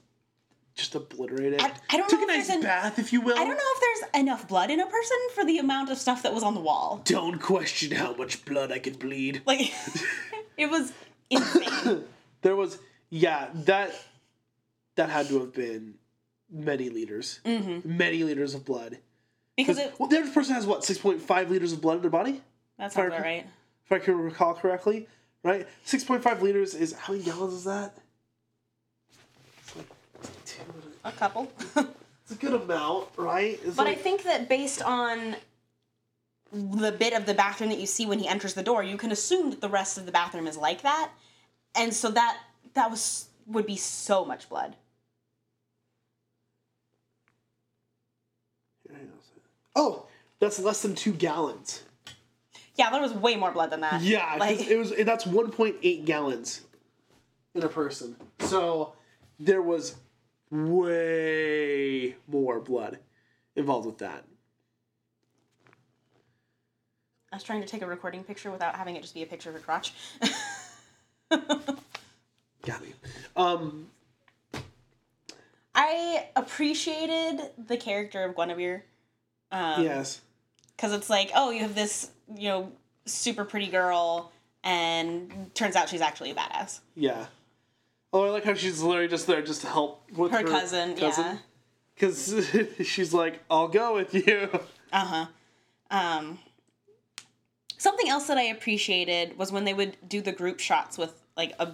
just 0.78 0.96
obliterated. 0.96 1.60
I- 1.62 1.74
I 1.90 1.98
don't 1.98 2.10
Took 2.10 2.20
know 2.22 2.28
a 2.28 2.30
if 2.32 2.38
nice 2.38 2.48
there's 2.48 2.58
an- 2.58 2.62
bath, 2.64 3.00
if 3.00 3.12
you 3.12 3.22
will. 3.22 3.36
I 3.38 3.44
don't 3.44 3.50
know 3.50 3.58
if 3.58 3.82
there's 3.82 4.22
enough 4.24 4.48
blood 4.48 4.70
in 4.72 4.80
a 4.80 4.86
person 4.86 5.18
for 5.36 5.44
the 5.44 5.58
amount 5.58 5.90
of 5.90 5.98
stuff 5.98 6.24
that 6.24 6.34
was 6.34 6.44
on 6.44 6.54
the 6.54 6.60
wall. 6.62 7.02
Don't 7.04 7.40
question 7.42 7.92
how 7.92 8.14
much 8.16 8.46
blood 8.46 8.72
I 8.72 8.80
could 8.80 9.00
bleed. 9.00 9.42
Like 9.46 9.74
it 10.58 10.70
was 10.70 10.94
insane. 11.30 12.04
There 12.44 12.56
was 12.56 12.78
yeah 13.10 13.50
that 13.66 13.94
that 14.96 15.10
had 15.10 15.28
to 15.30 15.40
have 15.40 15.54
been 15.54 15.96
many 16.50 16.90
liters, 16.90 17.40
mm-hmm. 17.44 17.98
many 17.98 18.24
liters 18.24 18.54
of 18.54 18.64
blood. 18.64 19.00
Because 19.58 19.80
it 19.80 19.96
Well, 20.00 20.08
the 20.08 20.18
average 20.20 20.34
person 20.36 20.54
has 20.54 20.66
what 20.68 20.86
six 20.86 21.00
point 21.00 21.20
five 21.22 21.50
liters 21.50 21.74
of 21.74 21.82
blood 21.82 21.96
in 21.96 22.02
their 22.02 22.12
body, 22.12 22.42
That's 22.78 22.96
about 22.96 23.20
right. 23.20 23.46
if 23.86 23.92
I 23.92 23.98
can 24.00 24.18
recall 24.20 24.54
correctly. 24.54 25.08
Right, 25.44 25.68
six 25.84 26.04
point 26.04 26.22
five 26.24 26.42
liters 26.44 26.76
is 26.76 26.94
how 26.94 27.14
many 27.14 27.26
gallons 27.26 27.54
is 27.54 27.64
that? 27.64 27.98
It's 29.62 29.76
like 29.76 29.88
two. 30.46 30.62
A 31.08 31.12
couple. 31.14 31.52
It's 32.30 32.34
a 32.34 32.36
good 32.36 32.62
amount, 32.62 33.08
right? 33.16 33.58
It's 33.64 33.78
But 33.78 33.88
I 33.88 33.96
think 33.96 34.24
that 34.24 34.50
based 34.50 34.82
on 34.82 35.38
the 36.52 36.92
bit 36.92 37.14
of 37.14 37.26
the 37.26 37.34
bathroom 37.34 37.70
that 37.70 37.80
you 37.80 37.86
see 37.86 38.06
when 38.06 38.20
he 38.20 38.28
enters 38.28 38.54
the 38.54 38.64
door, 38.64 38.84
you 38.84 38.98
can 38.98 39.14
assume 39.14 39.50
that 39.52 39.62
the 39.62 39.70
rest 39.70 39.98
of 39.98 40.06
the 40.06 40.12
bathroom 40.12 40.46
is 40.46 40.58
like 40.58 40.82
that. 40.82 41.12
And 41.74 41.94
so 41.94 42.12
that 42.12 42.38
that 42.74 42.92
was 42.92 43.30
would 43.46 43.66
be 43.66 43.78
so 43.78 44.26
much 44.26 44.50
blood. 44.50 44.76
oh, 49.78 50.08
that's 50.40 50.60
less 50.60 50.82
than 50.82 50.96
two 50.96 51.14
gallons. 51.14 51.84
Yeah, 52.76 52.90
there 52.90 53.02
was 53.02 53.14
way 53.14 53.38
more 53.38 53.52
blood 53.52 53.70
than 53.70 53.82
that. 53.82 54.02
Yeah, 54.02 54.36
like 54.38 54.68
it 54.68 54.78
was 54.78 54.94
that's 55.06 55.24
1.8 55.24 56.06
gallons 56.06 56.62
in 57.56 57.64
a 57.64 57.70
person. 57.70 58.18
So 58.40 58.94
there 59.40 59.62
was 59.62 59.96
way 60.52 62.16
more 62.28 62.60
blood 62.60 63.00
involved 63.56 63.86
with 63.86 63.98
that. 64.00 64.24
I 67.32 67.36
was 67.36 67.44
trying 67.44 67.62
to 67.62 67.68
take 67.68 67.82
a 67.82 67.86
recording 67.88 68.24
picture 68.24 68.50
without 68.52 68.76
having 68.76 68.96
it 68.96 69.02
just 69.02 69.14
be 69.14 69.22
a 69.24 69.26
picture 69.26 69.50
of 69.50 69.56
a 69.58 69.60
crotch. 69.60 69.94
Got 71.30 72.82
me. 72.82 72.94
Um, 73.36 73.88
I 75.76 76.28
appreciated 76.36 77.52
the 77.68 77.78
character 77.78 78.24
of 78.24 78.36
Guinevere. 78.36 78.82
Um, 79.52 79.84
yes. 79.84 80.20
because 80.76 80.92
it's 80.92 81.10
like 81.10 81.32
oh 81.34 81.52
you 81.52 81.62
have 81.62 81.74
this 81.74 82.10
you 82.36 82.50
know 82.50 82.72
super 83.06 83.46
pretty 83.46 83.68
girl 83.68 84.34
and 84.62 85.50
turns 85.54 85.78
out 85.78 85.88
she's 85.88 86.02
actually 86.02 86.32
a 86.32 86.36
badass 86.36 86.80
Yeah. 86.96 87.28
Oh, 88.18 88.26
I 88.26 88.30
like 88.32 88.46
how 88.46 88.56
she's 88.56 88.82
literally 88.82 89.08
just 89.08 89.28
there 89.28 89.44
just 89.44 89.62
to 89.62 89.68
help 89.68 90.02
with 90.12 90.32
her, 90.32 90.40
her, 90.40 90.44
cousin, 90.44 90.96
yeah. 90.98 91.38
Because 91.94 92.68
she's 92.84 93.14
like, 93.14 93.44
I'll 93.48 93.68
go 93.68 93.94
with 93.94 94.12
you. 94.16 94.50
uh-huh. 94.92 95.28
Um 95.92 96.40
something 97.78 98.10
else 98.10 98.26
that 98.26 98.40
i 98.40 98.42
appreciated 98.42 99.38
was 99.38 99.52
when 99.52 99.64
they 99.64 99.74
would 99.74 99.96
do 100.10 100.20
the 100.20 100.32
group 100.32 100.60
shots 100.60 100.98
with 100.98 101.14
like 101.38 101.54
a, 101.60 101.74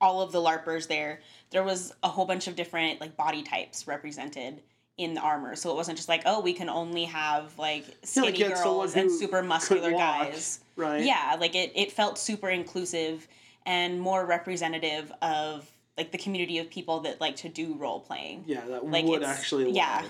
all 0.00 0.20
of 0.20 0.32
the 0.32 0.40
larpers 0.40 0.88
there. 0.88 1.20
There 1.50 1.62
was 1.62 1.94
a 2.02 2.08
whole 2.08 2.26
bunch 2.26 2.48
of 2.48 2.56
different 2.56 3.00
like 3.00 3.16
body 3.16 3.44
types 3.44 3.86
represented 3.86 4.60
in 4.98 5.14
the 5.14 5.20
armor. 5.20 5.54
So 5.54 5.70
it 5.70 5.76
wasn't 5.76 5.98
just 5.98 6.08
like 6.08 6.22
oh 6.26 6.40
we 6.40 6.52
can 6.52 6.68
only 6.68 7.04
have 7.04 7.56
like 7.58 7.84
skinny 8.02 8.42
had 8.42 8.58
someone 8.58 8.78
girls 8.88 8.96
and 8.96 9.08
super 9.08 9.40
muscular 9.40 9.92
guys. 9.92 10.58
right? 10.74 11.04
yeah 11.04 11.36
like 11.38 11.54
it, 11.54 11.70
it 11.76 11.92
felt 11.92 12.18
super 12.18 12.48
inclusive 12.48 13.28
and 13.66 14.00
more 14.00 14.24
representative 14.26 15.12
of 15.22 15.68
like 15.96 16.12
the 16.12 16.18
community 16.18 16.58
of 16.58 16.70
people 16.70 17.00
that 17.00 17.20
like 17.20 17.36
to 17.36 17.48
do 17.48 17.74
role 17.74 18.00
playing 18.00 18.44
Yeah, 18.46 18.64
that 18.66 18.86
Like, 18.86 19.04
would 19.04 19.22
it's- 19.22 19.38
actually. 19.38 19.70
yeah. 19.72 20.04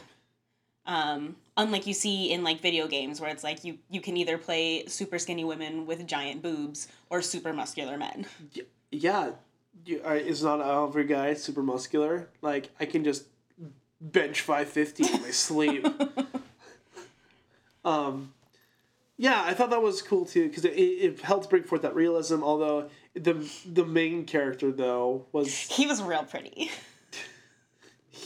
um 0.86 1.36
unlike 1.56 1.86
you 1.86 1.92
see 1.94 2.32
in 2.32 2.42
like 2.42 2.60
video 2.62 2.86
games 2.86 3.20
where 3.20 3.30
it's 3.30 3.44
like 3.44 3.64
you 3.64 3.78
you 3.90 4.00
can 4.00 4.16
either 4.16 4.38
play 4.38 4.84
super 4.86 5.18
skinny 5.18 5.44
women 5.44 5.84
with 5.86 6.06
giant 6.06 6.42
boobs 6.42 6.88
or 7.10 7.20
super 7.22 7.52
muscular 7.52 7.96
men 7.98 8.24
Yeah, 8.90 9.32
you, 9.84 10.00
uh, 10.04 10.14
is 10.14 10.42
not 10.42 10.60
every 10.60 11.04
guy 11.04 11.34
super 11.34 11.62
muscular. 11.62 12.28
Like 12.42 12.70
I 12.80 12.86
can 12.86 13.04
just 13.04 13.24
bench 14.00 14.40
five 14.40 14.68
fifty 14.68 15.04
in 15.12 15.22
my 15.22 15.30
sleep. 15.30 15.86
um, 17.84 18.32
yeah, 19.16 19.42
I 19.44 19.54
thought 19.54 19.70
that 19.70 19.82
was 19.82 20.02
cool 20.02 20.24
too 20.24 20.48
because 20.48 20.64
it, 20.64 20.70
it 20.76 21.20
helped 21.20 21.50
bring 21.50 21.62
forth 21.62 21.82
that 21.82 21.94
realism. 21.94 22.42
Although 22.42 22.88
the 23.14 23.34
the 23.66 23.84
main 23.84 24.24
character 24.24 24.70
though 24.72 25.26
was 25.32 25.52
he 25.52 25.86
was 25.86 26.02
real 26.02 26.24
pretty 26.24 26.70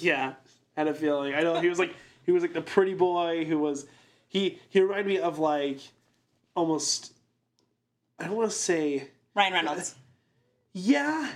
yeah 0.01 0.35
had 0.77 0.89
a 0.89 0.95
feeling. 0.95 1.35
I 1.35 1.43
know 1.43 1.61
he 1.61 1.69
was 1.69 1.79
like 1.79 1.95
he 2.27 2.33
was 2.33 2.43
like 2.43 2.53
the 2.53 2.61
pretty 2.61 2.95
boy 2.95 3.45
who 3.45 3.59
was 3.59 3.87
he 4.29 4.59
he 4.69 4.81
reminded 4.81 5.07
me 5.07 5.19
of 5.19 5.39
like 5.39 5.79
almost 6.55 7.13
I 8.19 8.27
don't 8.27 8.37
want 8.37 8.51
to 8.51 8.57
say 8.57 9.09
ryan 9.35 9.53
reynolds 9.53 9.95
Yeah, 10.73 11.31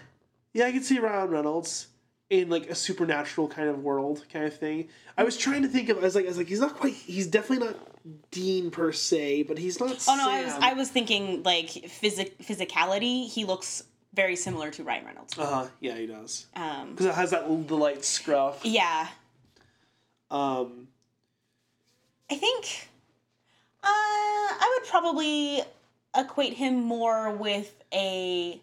yeah, 0.53 0.67
I 0.67 0.73
can 0.73 0.83
see 0.83 0.99
Ryan 0.99 1.31
Reynolds 1.31 1.87
in 2.29 2.51
like 2.51 2.69
a 2.69 2.75
supernatural 2.75 3.47
kind 3.49 3.69
of 3.69 3.85
world, 3.85 4.25
kind 4.33 4.45
of 4.45 4.57
thing. 4.57 4.89
I 5.17 5.23
was 5.23 5.37
trying 5.37 5.63
to 5.63 5.69
think 5.69 5.89
of. 5.89 5.99
I 5.99 6.01
was 6.01 6.15
like, 6.17 6.25
I 6.25 6.29
was 6.29 6.39
like, 6.39 6.49
he's 6.49 6.61
not 6.61 6.75
quite. 6.75 6.95
He's 6.95 7.29
definitely 7.29 7.67
not 7.67 7.77
Dean 8.31 8.71
per 8.71 8.93
se, 8.93 9.43
but 9.45 9.59
he's 9.59 9.81
not. 9.81 9.91
oh 10.09 10.17
no 10.17 10.29
i 10.31 10.45
was 10.45 10.55
i 10.61 10.73
was 10.75 10.89
thinking 10.91 11.43
like 11.43 11.69
physic 11.69 12.39
physicality 12.39 13.29
he 13.29 13.45
looks 13.45 13.85
very 14.15 14.37
similar 14.37 14.71
to 14.71 14.83
ryan 14.83 15.05
reynolds 15.05 15.39
Uh 15.39 15.47
huh. 15.47 15.67
Yeah, 15.81 15.97
he 15.97 16.07
does. 16.07 16.47
um 16.57 16.91
Because 16.91 17.07
it 17.07 17.15
has 17.15 17.31
that 17.31 17.47
the 17.69 17.77
light 17.77 18.05
scruff. 18.05 18.61
yeah 18.65 19.09
Um. 20.31 20.89
I 22.31 22.35
think 22.37 22.89
uh, 23.83 23.87
I 23.87 24.79
would 24.79 24.89
probably 24.89 25.63
equate 26.17 26.53
him 26.55 26.83
more 26.83 27.31
with 27.31 27.73
a 27.93 28.61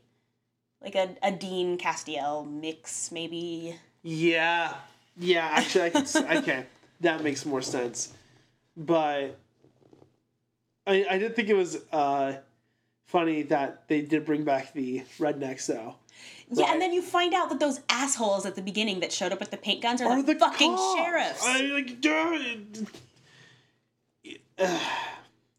like 0.83 0.93
a, 0.95 1.15
a 1.23 1.31
Dean 1.31 1.77
Castiel 1.79 2.45
mix, 2.47 3.11
maybe. 3.11 3.75
Yeah. 4.03 4.73
Yeah. 5.17 5.49
Actually, 5.51 5.81
I 5.85 5.89
can. 5.89 6.37
okay, 6.37 6.65
that 7.01 7.23
makes 7.23 7.43
more 7.45 7.61
sense. 7.63 8.13
But 8.77 9.37
I 10.87 11.05
I 11.09 11.17
did 11.17 11.35
think 11.35 11.49
it 11.49 11.55
was 11.55 11.77
uh 11.91 12.37
funny 13.07 13.43
that 13.43 13.87
they 13.87 14.01
did 14.01 14.25
bring 14.25 14.43
back 14.43 14.73
the 14.73 15.03
rednecks 15.19 15.67
though. 15.67 15.95
Yeah, 16.51 16.63
Right. 16.65 16.73
and 16.73 16.81
then 16.81 16.93
you 16.93 17.01
find 17.01 17.33
out 17.33 17.49
that 17.49 17.59
those 17.59 17.81
assholes 17.89 18.45
at 18.45 18.55
the 18.55 18.61
beginning 18.61 18.99
that 19.01 19.11
showed 19.11 19.31
up 19.31 19.39
with 19.39 19.51
the 19.51 19.57
paint 19.57 19.81
guns 19.81 20.01
are, 20.01 20.07
Or 20.11 20.21
the, 20.21 20.33
the 20.33 20.39
fucking 20.39 20.75
cops. 20.75 20.99
sheriffs. 20.99 21.41
I 21.43 21.61
like, 21.61 22.01
dude. 22.01 22.87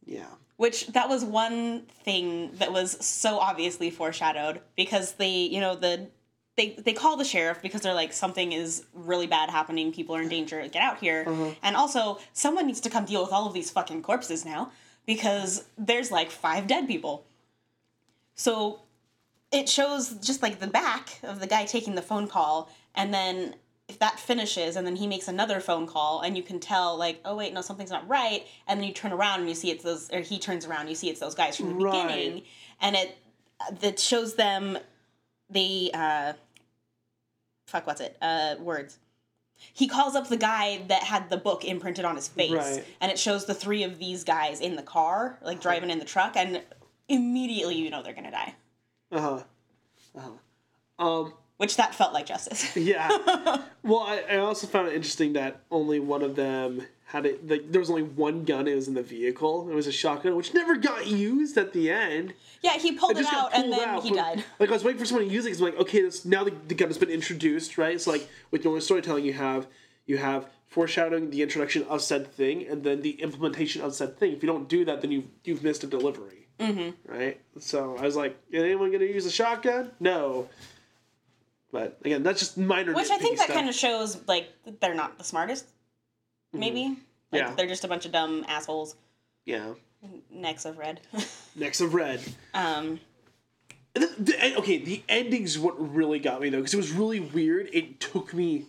yeah. 0.06 0.26
Which 0.56 0.86
that 0.88 1.08
was 1.08 1.24
one 1.24 1.82
thing 2.04 2.52
that 2.54 2.72
was 2.72 3.04
so 3.04 3.38
obviously 3.38 3.90
foreshadowed 3.90 4.60
because 4.76 5.12
they, 5.14 5.30
you 5.30 5.60
know, 5.60 5.74
the 5.74 6.08
they 6.56 6.70
they 6.78 6.92
call 6.92 7.16
the 7.16 7.24
sheriff 7.24 7.60
because 7.62 7.82
they're 7.82 7.94
like 7.94 8.12
something 8.12 8.52
is 8.52 8.84
really 8.94 9.26
bad 9.26 9.50
happening, 9.50 9.92
people 9.92 10.16
are 10.16 10.22
in 10.22 10.28
danger, 10.28 10.60
get 10.68 10.82
out 10.82 10.98
here. 10.98 11.24
And 11.62 11.76
also 11.76 12.18
someone 12.32 12.66
needs 12.66 12.80
to 12.82 12.90
come 12.90 13.04
deal 13.04 13.22
with 13.22 13.32
all 13.32 13.46
of 13.46 13.52
these 13.52 13.70
fucking 13.70 14.02
corpses 14.02 14.44
now 14.44 14.72
because 15.06 15.64
there's 15.78 16.10
like 16.10 16.30
five 16.30 16.66
dead 16.66 16.86
people. 16.88 17.24
So 18.34 18.80
it 19.52 19.68
shows 19.68 20.10
just 20.14 20.42
like 20.42 20.58
the 20.60 20.66
back 20.66 21.18
of 21.22 21.40
the 21.40 21.46
guy 21.46 21.64
taking 21.64 21.94
the 21.94 22.02
phone 22.02 22.26
call 22.26 22.70
and 22.94 23.12
then 23.14 23.54
if 23.88 23.98
that 24.00 24.18
finishes 24.18 24.74
and 24.74 24.84
then 24.86 24.96
he 24.96 25.06
makes 25.06 25.28
another 25.28 25.60
phone 25.60 25.86
call 25.86 26.20
and 26.22 26.36
you 26.36 26.42
can 26.42 26.58
tell 26.58 26.96
like 26.96 27.20
oh 27.24 27.36
wait 27.36 27.52
no 27.54 27.60
something's 27.60 27.90
not 27.90 28.06
right 28.08 28.44
and 28.66 28.80
then 28.80 28.86
you 28.88 28.92
turn 28.92 29.12
around 29.12 29.40
and 29.40 29.48
you 29.48 29.54
see 29.54 29.70
it's 29.70 29.84
those 29.84 30.10
or 30.12 30.20
he 30.20 30.38
turns 30.40 30.66
around 30.66 30.80
and 30.80 30.88
you 30.88 30.96
see 30.96 31.08
it's 31.08 31.20
those 31.20 31.36
guys 31.36 31.56
from 31.56 31.68
the 31.68 31.84
Right. 31.84 32.08
beginning 32.08 32.42
and 32.80 32.96
it 32.96 33.16
that 33.80 34.00
shows 34.00 34.34
them 34.34 34.76
the 35.48 35.92
uh 35.94 36.32
fuck 37.66 37.86
what's 37.86 38.00
it 38.00 38.16
uh 38.22 38.54
words 38.60 38.98
he 39.72 39.88
calls 39.88 40.14
up 40.14 40.28
the 40.28 40.36
guy 40.36 40.82
that 40.88 41.02
had 41.02 41.30
the 41.30 41.36
book 41.36 41.64
imprinted 41.64 42.04
on 42.04 42.14
his 42.16 42.28
face 42.28 42.52
Right. 42.52 42.84
and 43.00 43.10
it 43.10 43.18
shows 43.18 43.46
the 43.46 43.54
three 43.54 43.82
of 43.84 43.98
these 43.98 44.22
guys 44.24 44.60
in 44.60 44.76
the 44.76 44.82
car 44.82 45.38
like 45.42 45.60
driving 45.60 45.90
in 45.90 45.98
the 45.98 46.04
truck 46.04 46.36
and 46.36 46.62
immediately 47.08 47.74
you 47.76 47.90
know 47.90 48.02
they're 48.02 48.12
gonna 48.14 48.30
die 48.30 48.54
Uh 49.12 49.20
huh. 49.20 49.42
Uh 50.16 50.20
huh. 50.20 51.04
Um. 51.06 51.32
which 51.56 51.76
that 51.76 51.94
felt 51.94 52.12
like 52.12 52.26
justice 52.26 52.76
Yeah. 52.76 53.08
well, 53.82 54.00
I, 54.00 54.24
I 54.30 54.36
also 54.38 54.66
found 54.66 54.88
it 54.88 54.94
interesting 54.94 55.32
that 55.34 55.60
only 55.70 56.00
one 56.00 56.22
of 56.22 56.36
them 56.36 56.82
had 57.06 57.24
it. 57.24 57.48
Like, 57.48 57.70
there 57.70 57.80
was 57.80 57.88
only 57.88 58.02
one 58.02 58.44
gun. 58.44 58.66
It 58.66 58.74
was 58.74 58.88
in 58.88 58.94
the 58.94 59.02
vehicle. 59.02 59.68
It 59.70 59.74
was 59.74 59.86
a 59.86 59.92
shotgun, 59.92 60.34
which 60.34 60.52
never 60.52 60.76
got 60.76 61.06
used 61.06 61.56
at 61.56 61.72
the 61.72 61.88
end. 61.90 62.34
yeah 62.62 62.72
he 62.72 62.92
pulled 62.92 63.16
It 63.16 63.20
it, 63.20 63.32
out 63.32 63.54
and 63.54 63.72
then 63.72 63.88
out, 63.88 64.02
he 64.02 64.10
but, 64.10 64.16
died 64.16 64.44
Like 64.58 64.70
I 64.70 64.72
was 64.72 64.82
waiting 64.82 64.98
for 64.98 65.06
someone 65.06 65.28
to 65.28 65.32
use 65.32 65.44
it 65.44 65.50
because 65.50 65.60
I'm 65.60 65.66
like, 65.66 65.80
okay, 65.80 66.02
this 66.02 66.24
now 66.24 66.42
the, 66.42 66.52
the 66.66 66.74
gun 66.74 66.88
has 66.88 66.98
been 66.98 67.10
introduced, 67.10 67.78
right? 67.78 67.94
It's 67.94 68.06
like 68.08 68.28
with 68.50 68.64
normal 68.64 68.80
storytelling, 68.80 69.24
you 69.24 69.34
have 69.34 69.68
you 70.04 70.18
have 70.18 70.48
foreshadowing 70.66 71.30
the 71.30 71.42
introduction 71.42 71.84
of 71.84 72.02
said 72.02 72.32
thing 72.32 72.66
and 72.66 72.82
then 72.82 73.02
the 73.02 73.12
implementation 73.22 73.82
of 73.82 73.94
said 73.94 74.18
thing. 74.18 74.32
If 74.32 74.42
you 74.42 74.48
don't 74.48 74.68
do 74.68 74.84
that, 74.84 75.00
then 75.00 75.12
you've 75.12 75.26
you've 75.44 75.62
missed 75.62 75.84
a 75.84 75.86
delivery, 75.86 76.48
mm-hmm. 76.58 76.90
right? 77.12 77.40
So 77.60 77.96
I 77.96 78.02
was 78.02 78.16
like, 78.16 78.36
is 78.50 78.64
anyone 78.64 78.90
gonna 78.90 79.04
use 79.04 79.26
a 79.26 79.30
shotgun? 79.30 79.92
No. 80.00 80.48
But 81.70 81.98
again, 82.04 82.22
that's 82.22 82.40
just 82.40 82.58
minor. 82.58 82.94
Which 82.94 83.10
I 83.10 83.18
think 83.18 83.38
that 83.38 83.44
stuff. 83.44 83.56
kind 83.56 83.68
of 83.68 83.74
shows 83.74 84.20
like 84.26 84.48
they're 84.80 84.94
not 84.94 85.18
the 85.18 85.24
smartest. 85.24 85.66
Maybe. 86.52 86.96
Like 87.32 87.42
Yeah. 87.42 87.54
they're 87.56 87.66
just 87.66 87.84
a 87.84 87.88
bunch 87.88 88.06
of 88.06 88.12
dumb 88.12 88.44
assholes. 88.48 88.96
yeah. 89.44 89.74
Necks 90.30 90.64
of 90.66 90.78
red. 90.78 91.00
Next 91.56 91.80
of 91.80 91.92
red. 91.94 92.20
um 92.54 93.00
And 93.94 94.04
the, 94.18 94.54
okay, 94.58 94.78
the 94.78 95.02
ending's 95.08 95.58
what 95.58 95.74
really 95.94 96.18
got 96.18 96.40
me 96.40 96.48
though, 96.50 96.58
because 96.58 96.74
it 96.74 96.76
was 96.76 96.92
really 96.92 97.18
weird. 97.18 97.70
It 97.72 97.98
took 97.98 98.32
me, 98.34 98.66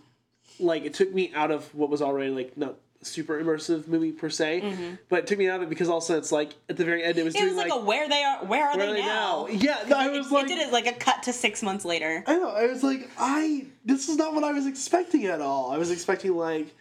like, 0.58 0.84
it 0.84 0.94
took 0.94 1.12
me 1.12 1.30
out 1.34 1.50
of 1.50 1.72
what 1.74 1.90
was 1.90 2.02
already 2.02 2.30
like 2.30 2.56
not 2.56 2.76
super 3.02 3.40
immersive 3.40 3.86
movie 3.86 4.10
per 4.10 4.28
se, 4.30 4.98
but 5.08 5.20
it 5.20 5.26
took 5.28 5.38
me 5.38 5.48
out 5.48 5.58
of 5.58 5.62
it 5.64 5.68
because 5.68 5.88
also 5.88 6.18
it's 6.18 6.32
like 6.32 6.54
at 6.68 6.76
the 6.76 6.84
very 6.84 7.04
end 7.04 7.16
it 7.18 7.24
was 7.24 7.34
Mm-hmm. 7.34 7.42
it 7.44 7.46
doing 7.46 7.56
was 7.56 7.62
like, 7.64 7.70
like, 7.70 7.80
a 7.82 7.84
where 7.84 8.08
they 8.08 8.24
are 8.24 8.44
where 8.46 8.66
are 8.66 8.76
where 8.76 8.86
they, 8.86 8.92
are 8.92 8.94
they 8.94 9.00
now? 9.02 9.46
now? 9.48 9.52
Yeah, 9.52 9.84
I 9.94 10.08
was 10.08 10.26
it, 10.26 10.32
like, 10.32 10.44
it 10.46 10.48
did 10.48 10.58
it 10.66 10.72
like 10.72 10.86
a 10.88 10.94
cut 10.94 11.22
to 11.24 11.32
six 11.32 11.62
months 11.62 11.84
later. 11.84 12.24
I 12.26 12.36
know, 12.38 12.48
I 12.48 12.66
was 12.66 12.82
like, 12.82 13.08
I 13.18 13.66
this 13.84 14.08
is 14.08 14.16
not 14.16 14.34
what 14.34 14.42
I 14.42 14.52
was 14.52 14.66
expecting 14.66 15.26
at 15.26 15.40
all. 15.40 15.70
I 15.70 15.76
was 15.78 15.92
expecting 15.92 16.34
like 16.34 16.74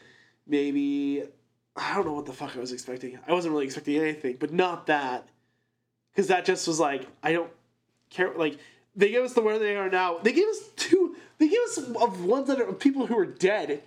maybe 0.48 1.24
I 1.76 1.95
don't 1.95 2.06
know 2.06 2.14
what 2.14 2.26
the 2.26 2.34
fuck 2.34 2.56
I 2.56 2.60
was 2.60 2.72
expecting. 2.72 3.20
I 3.28 3.34
wasn't 3.34 3.54
really 3.54 3.66
expecting 3.66 3.98
anything, 3.98 4.38
but 4.39 4.52
not 4.52 4.88
that, 4.88 5.28
because 6.12 6.28
that 6.28 6.45
just 6.45 6.68
was 6.68 6.80
like 6.80 7.08
I 7.24 7.34
don't 7.34 7.52
care. 8.10 8.34
Like 8.36 8.58
they 8.95 9.10
gave 9.12 9.24
us 9.24 9.34
the 9.34 9.41
where 9.41 9.60
they 9.60 9.76
are 9.76 9.89
now. 9.89 10.18
They 10.20 10.32
gave 10.34 10.48
us 10.48 10.60
two. 10.76 11.16
They 11.38 11.48
gave 11.50 11.60
us 11.66 11.78
of 11.78 12.26
ones 12.26 12.48
that 12.48 12.60
are 12.60 12.74
people 12.74 13.06
who 13.06 13.18
are 13.18 13.26
dead. 13.26 13.84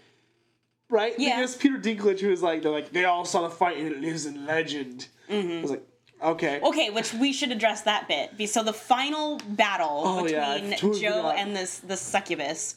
Right? 0.89 1.17
They 1.17 1.25
Yeah. 1.27 1.37
gave 1.37 1.45
us 1.45 1.57
Peter 1.57 1.79
Dinklage, 1.79 2.21
who 2.21 2.31
was 2.31 2.43
like, 2.43 2.63
they're 2.63 2.71
like, 2.73 2.91
they 2.93 3.05
all 3.05 3.25
saw 3.25 3.43
the 3.43 3.51
fight 3.55 3.77
and 3.79 3.87
it 3.93 4.01
lives 4.01 4.27
in 4.27 4.45
legend. 4.47 5.07
Mm-hmm. 5.29 5.59
I 5.59 5.63
was 5.63 5.71
like, 5.71 5.87
okay. 6.21 6.61
Okay, 6.61 6.91
which 6.91 7.13
we 7.15 7.33
should 7.33 7.53
address 7.53 7.83
that 7.83 8.09
bit. 8.09 8.49
So 8.51 8.63
the 8.65 8.73
final 8.73 9.39
battle 9.51 10.03
Oh, 10.05 10.27
yeah, 10.27 10.55
between 10.55 10.71
totally 10.79 11.01
Joe 11.01 11.31
and 11.31 11.55
this 11.57 11.79
the 11.79 11.97
succubus 11.97 12.75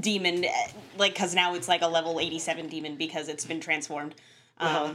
demon, 0.00 0.44
eh, 0.44 0.50
like 0.98 1.14
because 1.14 1.34
now 1.34 1.54
it's 1.54 1.68
like 1.68 1.82
a 1.82 1.86
level 1.88 2.18
eighty 2.20 2.38
seven 2.38 2.68
demon 2.68 2.96
because 2.96 3.28
it's 3.28 3.44
been 3.44 3.60
transformed. 3.60 4.14
Um, 4.58 4.68
Uh-huh. 4.68 4.92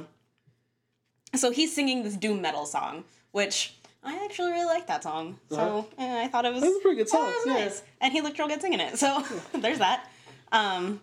So 1.35 1.51
he's 1.51 1.73
singing 1.75 2.03
this 2.03 2.15
doom 2.15 2.41
metal 2.41 2.65
song, 2.65 3.03
which 3.31 3.73
I 4.03 4.23
actually 4.25 4.51
really 4.51 4.65
like 4.65 4.87
that 4.87 5.03
song. 5.03 5.37
So 5.49 5.87
eh, 5.97 6.23
I 6.23 6.27
thought 6.27 6.45
it 6.45 6.53
was, 6.53 6.63
Uh-huh. 6.63 6.77
A 6.77 6.81
pretty 6.81 6.97
good 6.97 7.09
song, 7.09 7.27
it 7.29 7.35
yeah. 7.47 7.53
nice, 7.53 7.83
and 8.01 8.13
he 8.13 8.21
looked 8.21 8.39
real 8.39 8.47
good 8.47 8.61
singing 8.61 8.79
it. 8.79 8.97
So 8.97 9.23
there's 9.53 9.79
that. 9.79 10.09
Um, 10.51 11.01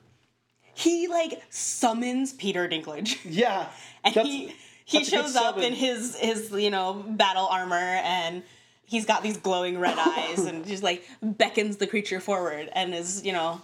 he 0.75 1.07
like 1.09 1.43
summons 1.51 2.33
Peter 2.33 2.69
Dinklage. 2.69 3.19
Yeah. 3.25 3.69
and 4.03 4.15
he 4.15 4.55
he 4.87 4.99
that's 4.99 5.09
a 5.09 5.11
good 5.13 5.23
shows 5.23 5.37
up 5.37 5.59
in 5.59 5.73
his 5.75 6.17
his 6.19 6.51
you 6.51 6.71
know 6.71 7.05
battle 7.07 7.47
armor 7.47 7.77
and 7.77 8.43
he's 8.87 9.07
got 9.07 9.23
these 9.23 9.37
glowing 9.37 9.79
red 9.79 9.97
eyes 9.99 10.41
and 10.41 10.67
just 10.67 10.83
like 10.83 11.05
beckons 11.23 11.77
the 11.77 11.87
creature 11.87 12.21
forward 12.21 12.69
and 12.73 12.95
is 12.95 13.25
you 13.25 13.33
know 13.33 13.61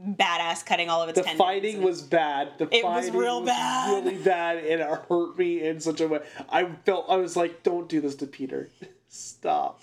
badass 0.00 0.64
cutting 0.66 0.88
all 0.88 1.02
of 1.02 1.08
its 1.08 1.18
The 1.18 1.22
tendons 1.24 1.38
fighting 1.38 1.82
was 1.82 2.02
bad. 2.02 2.58
The 2.58 2.68
It 2.74 2.84
was 2.84 3.10
real 3.10 3.40
bad. 3.42 4.04
really 4.04 4.16
bad, 4.22 4.58
and 4.58 4.80
it 4.80 4.88
hurt 5.08 5.38
me 5.38 5.62
in 5.66 5.80
such 5.80 6.00
a 6.00 6.08
way. 6.08 6.20
I 6.48 6.66
felt 6.84 7.06
I 7.08 7.16
was 7.16 7.36
like, 7.36 7.62
"Don't 7.62 7.88
do 7.88 8.00
this 8.00 8.14
to 8.16 8.26
Peter, 8.26 8.68
stop," 9.08 9.82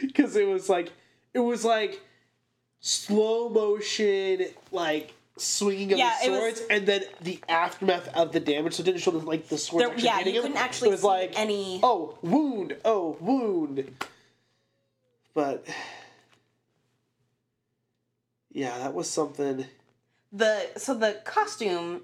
because 0.00 0.36
it 0.36 0.46
was 0.48 0.68
like 0.68 0.92
it 1.34 1.40
was 1.40 1.64
like 1.64 2.00
slow 2.80 3.48
motion, 3.50 4.46
like 4.70 5.12
swinging 5.36 5.92
of 5.92 5.98
Yeah, 5.98 6.14
the 6.22 6.26
it 6.26 6.30
was- 6.30 6.38
swords, 6.40 6.62
and 6.70 6.86
then 6.86 7.04
the 7.20 7.38
aftermath 7.48 8.08
of 8.14 8.32
the 8.32 8.40
damage. 8.40 8.74
So 8.74 8.82
it 8.82 8.86
didn't 8.86 9.00
show 9.02 9.10
the, 9.12 9.18
like 9.18 9.48
the 9.48 9.58
swords. 9.58 9.84
There- 9.84 9.92
actually 9.92 10.04
yeah, 10.06 10.18
hitting 10.18 10.34
you 10.34 10.40
him. 10.40 10.46
couldn't 10.52 10.62
actually 10.64 10.88
It 10.88 10.92
was 10.92 11.00
see 11.02 11.06
like 11.06 11.38
any- 11.38 11.80
Oh, 11.82 12.18
wound! 12.22 12.76
Oh, 12.84 13.16
wound! 13.20 13.96
But 15.34 15.66
yeah, 18.52 18.78
that 18.78 18.94
was 18.94 19.08
something. 19.08 19.66
the 20.32 20.66
so 20.76 20.94
the 20.94 21.20
costume 21.24 22.02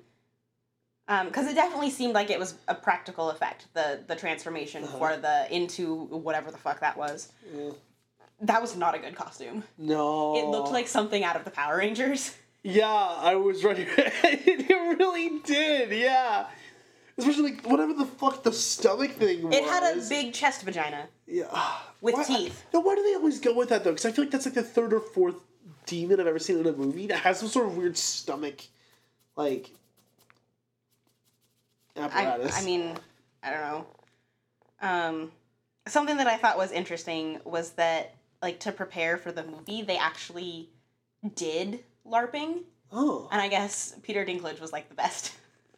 because 1.24 1.46
it 1.46 1.54
definitely 1.54 1.88
seemed 1.90 2.12
like 2.12 2.28
it 2.30 2.38
was 2.38 2.54
a 2.68 2.74
practical 2.74 3.30
effect 3.30 3.66
the 3.74 4.00
the 4.06 4.14
transformation 4.16 4.84
Uh-huh. 4.84 4.98
for 4.98 5.16
the 5.16 5.46
into 5.54 6.04
whatever 6.06 6.50
the 6.50 6.58
fuck 6.58 6.80
that 6.80 6.96
was 6.98 7.32
that 8.42 8.60
was 8.60 8.76
not 8.76 8.94
a 8.94 8.98
good 8.98 9.16
costume 9.16 9.64
No, 9.78 10.36
it 10.36 10.46
looked 10.46 10.70
like 10.72 10.86
something 10.88 11.24
out 11.24 11.36
of 11.36 11.44
the 11.44 11.50
power 11.50 11.78
rangers 11.78 12.34
Yeah, 12.64 12.92
I 12.92 13.36
was 13.36 13.62
ready. 13.64 13.86
it 13.96 14.98
really 14.98 15.38
did. 15.44 15.92
Yeah, 15.92 16.46
especially 17.16 17.52
like 17.52 17.64
whatever 17.64 17.94
the 17.94 18.04
fuck 18.04 18.42
the 18.42 18.52
stomach 18.52 19.12
thing 19.12 19.42
was. 19.44 19.54
it 19.54 19.62
had 19.64 19.96
a 19.96 20.00
big 20.08 20.34
chest 20.34 20.62
vagina 20.64 21.06
yeah 21.26 21.46
with 22.02 22.16
Why- 22.16 22.24
teeth. 22.24 22.64
No, 22.74 22.80
why 22.80 22.96
do 22.96 23.02
they 23.04 23.14
always 23.14 23.38
go 23.40 23.54
with 23.54 23.68
that 23.70 23.84
though? 23.84 23.92
Because 23.92 24.06
I 24.06 24.12
feel 24.12 24.24
like 24.24 24.32
that's 24.32 24.44
like 24.44 24.56
the 24.56 24.62
third 24.64 24.92
or 24.92 25.00
fourth 25.00 25.36
demon 25.88 26.20
I've 26.20 26.26
ever 26.26 26.38
seen 26.38 26.58
in 26.58 26.66
a 26.66 26.72
movie 26.72 27.06
that 27.08 27.18
has 27.20 27.40
some 27.40 27.48
sort 27.48 27.66
of 27.66 27.76
weird 27.76 27.96
stomach, 27.96 28.60
like 29.36 29.70
I, 31.96 32.02
apparatus. 32.02 32.60
I 32.60 32.64
mean, 32.64 32.94
I 33.42 33.50
don't 33.50 33.60
know. 33.60 33.86
Um, 34.80 35.32
something 35.86 36.16
that 36.18 36.26
I 36.26 36.36
thought 36.36 36.56
was 36.58 36.70
interesting 36.70 37.40
was 37.44 37.70
that, 37.72 38.14
like, 38.42 38.60
to 38.60 38.72
prepare 38.72 39.16
for 39.16 39.32
the 39.32 39.42
movie, 39.44 39.82
they 39.82 39.98
actually 39.98 40.68
did 41.34 41.80
LARPing, 42.06 42.62
oh, 42.92 43.28
and 43.32 43.40
I 43.40 43.48
guess 43.48 43.96
Peter 44.02 44.24
Dinklage 44.24 44.60
was 44.60 44.72
like 44.72 44.88
the 44.88 44.94
best. 44.94 45.32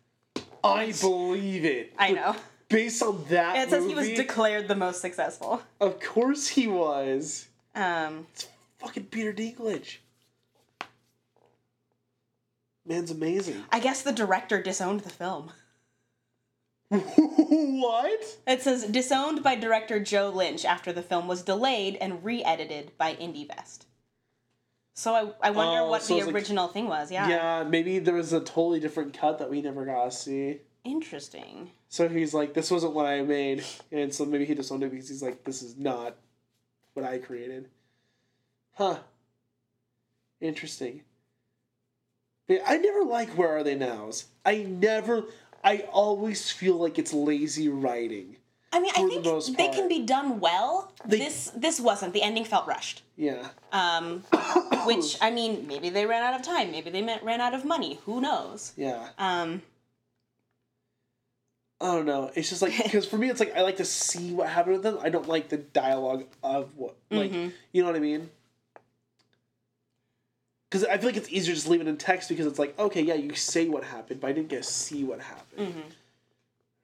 I 0.64 0.92
believe 1.00 1.64
it. 1.64 1.94
I 1.98 2.12
know. 2.12 2.36
Based 2.68 3.02
on 3.02 3.24
that, 3.30 3.56
It 3.56 3.70
says 3.70 3.84
he 3.84 3.94
was 3.94 4.08
declared 4.10 4.68
the 4.68 4.76
most 4.76 5.00
successful. 5.00 5.62
of 5.80 5.98
course 6.00 6.46
he 6.48 6.68
was. 6.68 7.48
Um, 7.74 8.26
It's 8.32 8.46
fucking 8.80 9.04
Peter 9.06 9.32
Dinklage. 9.32 9.98
Man's 12.86 13.10
amazing. 13.10 13.62
I 13.70 13.78
guess 13.80 14.02
the 14.02 14.12
director 14.12 14.62
disowned 14.62 15.00
the 15.00 15.10
film. 15.10 15.52
what? 16.88 18.20
It 18.46 18.62
says 18.62 18.84
disowned 18.84 19.42
by 19.44 19.54
director 19.54 20.00
Joe 20.00 20.30
Lynch 20.34 20.64
after 20.64 20.92
the 20.92 21.02
film 21.02 21.28
was 21.28 21.42
delayed 21.42 21.96
and 22.00 22.24
re-edited 22.24 22.92
by 22.98 23.14
IndieVest. 23.14 23.84
So 24.94 25.14
I, 25.14 25.48
I 25.48 25.50
wonder 25.50 25.82
Oh, 25.82 25.90
what 25.90 26.02
so 26.02 26.14
the 26.14 26.18
it's 26.18 26.26
like- 26.26 26.34
original 26.34 26.68
thing 26.68 26.88
was. 26.88 27.12
Yeah. 27.12 27.28
Yeah, 27.28 27.64
maybe 27.64 28.00
there 28.00 28.14
was 28.14 28.32
a 28.32 28.40
totally 28.40 28.80
different 28.80 29.16
cut 29.16 29.38
that 29.38 29.50
we 29.50 29.62
never 29.62 29.84
got 29.84 30.04
to 30.06 30.10
see. 30.10 30.58
Interesting. 30.82 31.70
So 31.90 32.08
he's 32.08 32.34
like, 32.34 32.54
this 32.54 32.70
wasn't 32.70 32.94
what 32.94 33.06
I 33.06 33.22
made. 33.22 33.62
And 33.92 34.12
so 34.12 34.24
maybe 34.24 34.46
he 34.46 34.54
disowned 34.54 34.82
it 34.82 34.90
because 34.90 35.08
he's 35.08 35.22
like, 35.22 35.44
this 35.44 35.62
is 35.62 35.76
not 35.76 36.16
what 36.94 37.04
I 37.06 37.18
created. 37.18 37.68
Huh. 38.80 38.96
Interesting. 40.40 41.02
But 42.48 42.62
I 42.66 42.78
never 42.78 43.04
like 43.04 43.28
Where 43.36 43.58
Are 43.58 43.62
They 43.62 43.74
Nows. 43.74 44.24
I 44.46 44.62
never, 44.62 45.24
I 45.62 45.84
always 45.92 46.50
feel 46.50 46.76
like 46.76 46.98
it's 46.98 47.12
lazy 47.12 47.68
writing. 47.68 48.36
I 48.72 48.80
mean, 48.80 48.92
I 48.96 49.02
For 49.02 49.08
the 49.20 49.40
think 49.42 49.58
they 49.58 49.68
can 49.68 49.86
be 49.88 50.00
done 50.06 50.40
well. 50.40 50.92
They- 51.04 51.18
this 51.18 51.52
this 51.54 51.78
wasn't. 51.80 52.14
The 52.14 52.22
ending 52.22 52.44
felt 52.44 52.66
rushed. 52.66 53.02
Yeah. 53.16 53.48
Um, 53.72 54.20
which 54.86 55.18
I 55.20 55.30
mean, 55.30 55.66
maybe 55.66 55.90
they 55.90 56.06
ran 56.06 56.22
out 56.22 56.38
of 56.38 56.46
time. 56.46 56.70
Maybe 56.70 56.88
they 56.88 57.02
meant 57.02 57.22
ran 57.22 57.40
out 57.42 57.52
of 57.52 57.64
money. 57.66 57.98
Who 58.06 58.20
knows? 58.20 58.72
Yeah. 58.76 59.08
Um, 59.18 59.60
I 61.80 61.86
don't 61.96 62.06
know. 62.06 62.30
It's 62.34 62.48
just 62.48 62.62
like 62.62 62.76
because 62.82 63.04
for 63.06 63.18
me, 63.18 63.28
it's 63.28 63.40
like 63.40 63.54
I 63.56 63.62
like 63.62 63.76
to 63.78 63.84
see 63.84 64.32
what 64.32 64.48
happened 64.48 64.74
with 64.74 64.82
them. 64.84 64.98
I 65.02 65.10
don't 65.10 65.28
like 65.28 65.48
the 65.50 65.58
dialogue 65.58 66.24
of 66.42 66.74
what, 66.76 66.94
like 67.10 67.32
Mhm. 67.32 67.52
you 67.72 67.82
know 67.82 67.88
what 67.88 67.96
I 67.96 68.00
mean. 68.00 68.30
Because 70.70 70.84
I 70.86 70.96
feel 70.98 71.06
like 71.08 71.16
it's 71.16 71.28
easier 71.30 71.52
just 71.54 71.68
leave 71.68 71.80
it 71.80 71.88
in 71.88 71.96
text 71.96 72.28
because 72.28 72.46
it's 72.46 72.58
like 72.58 72.78
okay 72.78 73.02
yeah 73.02 73.14
you 73.14 73.34
say 73.34 73.68
what 73.68 73.82
happened 73.84 74.20
but 74.20 74.28
I 74.28 74.32
didn't 74.32 74.48
get 74.48 74.62
to 74.62 74.68
see 74.68 75.04
what 75.04 75.20
happened 75.20 75.74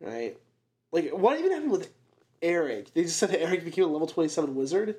right 0.01 0.37
like 0.93 1.11
what 1.11 1.39
even 1.39 1.53
happened 1.53 1.71
with 1.71 1.91
Eric 2.43 2.93
they 2.95 3.03
just 3.03 3.19
said 3.19 3.31
that 3.31 3.41
Eric 3.43 3.65
became 3.65 3.85
a 3.85 3.89
level 3.89 4.07
twenty 4.07 4.29
seven 4.29 4.55
wizard 4.55 4.97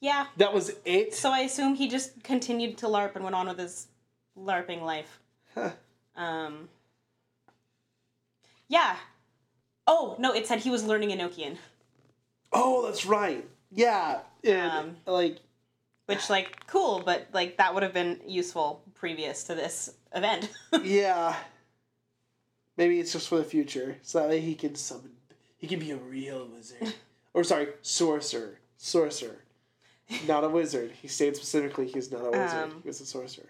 Yeah. 0.00 0.26
that 0.38 0.52
was 0.52 0.72
it 0.84 1.14
So 1.14 1.30
I 1.30 1.40
assume 1.40 1.74
he 1.74 1.88
just 1.88 2.22
continued 2.24 2.78
to 2.78 2.86
LARP 2.86 3.14
and 3.14 3.24
went 3.24 3.36
on 3.36 3.46
with 3.48 3.58
his 3.58 3.86
LARPing 4.38 4.82
life. 4.82 5.20
Huh. 5.54 5.72
Um. 6.16 6.68
Yeah. 8.68 8.96
Oh 9.86 10.16
no! 10.18 10.32
It 10.32 10.46
said 10.46 10.60
he 10.60 10.70
was 10.70 10.84
learning 10.84 11.10
Enochian, 11.10 11.58
oh 12.52 12.86
that's 12.86 13.04
right 13.04 13.44
yeah 13.70 14.20
and 14.44 14.70
Um, 14.72 14.96
like 15.06 15.38
which 16.06 16.30
like 16.30 16.66
cool, 16.66 17.02
but 17.04 17.28
like 17.32 17.56
that 17.58 17.74
would 17.74 17.82
have 17.82 17.92
been 17.92 18.20
useful 18.26 18.82
previous 18.94 19.44
to 19.44 19.54
this 19.54 19.90
event. 20.14 20.50
yeah. 20.82 21.36
Maybe 22.76 22.98
it's 23.00 23.12
just 23.12 23.28
for 23.28 23.36
the 23.36 23.44
future 23.44 23.98
so 24.02 24.20
that 24.20 24.28
way 24.28 24.40
he 24.40 24.54
can 24.54 24.74
summon 24.74 25.12
he 25.58 25.66
can 25.66 25.78
be 25.78 25.92
a 25.92 25.96
real 25.96 26.46
wizard. 26.46 26.94
Or 27.34 27.44
sorry 27.44 27.68
sorcerer. 27.80 28.58
Sorcerer. 28.76 29.38
Not 30.28 30.44
a 30.44 30.50
wizard. 30.50 30.92
He 31.00 31.08
stated 31.08 31.36
specifically 31.36 31.86
he's 31.86 32.12
not 32.12 32.26
a 32.26 32.30
wizard. 32.30 32.64
Um, 32.64 32.80
he 32.82 32.88
was 32.88 33.00
a 33.00 33.06
sorcerer. 33.06 33.48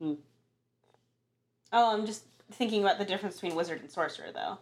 Oh, 0.00 0.16
I'm 1.72 2.06
just 2.06 2.24
thinking 2.52 2.82
about 2.82 2.98
the 2.98 3.04
difference 3.04 3.34
between 3.34 3.54
wizard 3.54 3.80
and 3.80 3.90
sorcerer 3.90 4.32
though, 4.32 4.58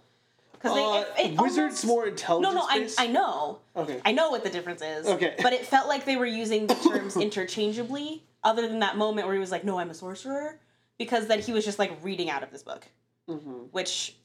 because 0.58 0.76
Uh, 0.76 1.04
it, 1.18 1.32
it 1.32 1.40
wizard's 1.40 1.84
almost- 1.84 1.86
more 1.86 2.06
intelligent. 2.06 2.54
No, 2.54 2.60
no, 2.60 2.66
I. 2.68 2.88
I 2.98 3.06
know. 3.06 3.58
okay 3.76 4.00
I 4.04 4.12
know 4.12 4.30
what 4.30 4.42
the 4.44 4.50
difference 4.50 4.82
is. 4.82 5.06
Okay. 5.06 5.34
But 5.42 5.52
it 5.52 5.66
felt 5.66 5.88
like 5.88 6.04
they 6.04 6.16
were 6.16 6.26
using 6.26 6.66
the 6.66 6.74
terms 6.74 7.16
interchangeably, 7.26 8.22
other 8.44 8.66
than 8.68 8.80
that 8.80 8.96
moment 8.96 9.26
where 9.26 9.34
he 9.34 9.40
was 9.40 9.50
like, 9.50 9.64
no, 9.64 9.78
I'm 9.78 9.90
a 9.90 9.94
sorcerer. 9.94 10.58
Because 10.98 11.26
then 11.26 11.40
he 11.40 11.52
was 11.52 11.64
just 11.64 11.78
like 11.78 11.92
reading 12.02 12.30
out 12.30 12.42
of 12.42 12.50
this 12.50 12.62
book, 12.62 12.86
Mhm. 13.28 13.68
which 13.72 14.16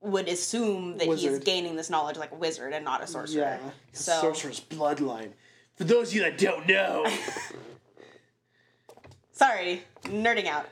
would 0.00 0.28
assume 0.28 0.98
that 0.98 1.08
he's 1.08 1.38
gaining 1.40 1.74
this 1.76 1.88
knowledge 1.90 2.16
like 2.16 2.32
a 2.32 2.34
wizard 2.36 2.72
and 2.72 2.84
not 2.84 3.02
a 3.02 3.06
sorcerer. 3.06 3.42
yeah 3.42 3.70
So- 3.92 4.20
sorcerer's 4.20 4.60
bloodline 4.60 5.32
for 5.74 5.84
those 5.84 6.08
of 6.10 6.14
you 6.16 6.22
that 6.22 6.36
don't 6.38 6.66
know 6.68 7.06
Sorry, 9.32 9.82
nerding 10.04 10.46
out. 10.46 10.66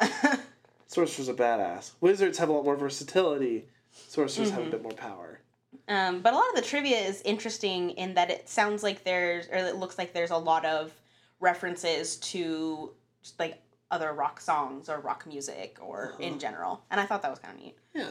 sorcerer's 0.86 1.28
a 1.28 1.34
badass 1.34 1.92
wizards 2.00 2.38
have 2.38 2.48
a 2.48 2.52
lot 2.52 2.64
more 2.64 2.76
versatility 2.76 3.66
sorcerers 3.92 4.50
have 4.50 4.58
a 4.58 4.62
Mm-hmm. 4.62 4.70
bit 4.70 4.82
more 4.82 4.92
power 4.92 5.40
Um, 5.88 6.20
but 6.20 6.32
a 6.32 6.36
lot 6.36 6.48
of 6.50 6.56
the 6.56 6.62
trivia 6.62 6.98
is 6.98 7.22
interesting 7.22 7.90
in 7.90 8.14
that 8.14 8.30
it 8.30 8.48
sounds 8.48 8.82
like 8.82 9.04
there's, 9.04 9.46
or 9.48 9.56
it 9.56 9.76
looks 9.76 9.96
like 9.98 10.12
there's 10.12 10.30
a 10.30 10.36
lot 10.36 10.64
of 10.64 10.92
references 11.40 12.16
to 12.16 12.90
just 13.22 13.38
like 13.38 13.60
other 13.90 14.12
rock 14.12 14.40
songs 14.40 14.88
or 14.88 15.00
rock 15.00 15.26
music 15.26 15.78
or 15.80 16.14
in 16.18 16.38
general. 16.38 16.82
And 16.90 17.00
I 17.00 17.06
thought 17.06 17.22
that 17.22 17.30
was 17.30 17.38
kind 17.40 17.56
of 17.58 17.62
neat. 17.64 17.76
yeah 17.94 18.10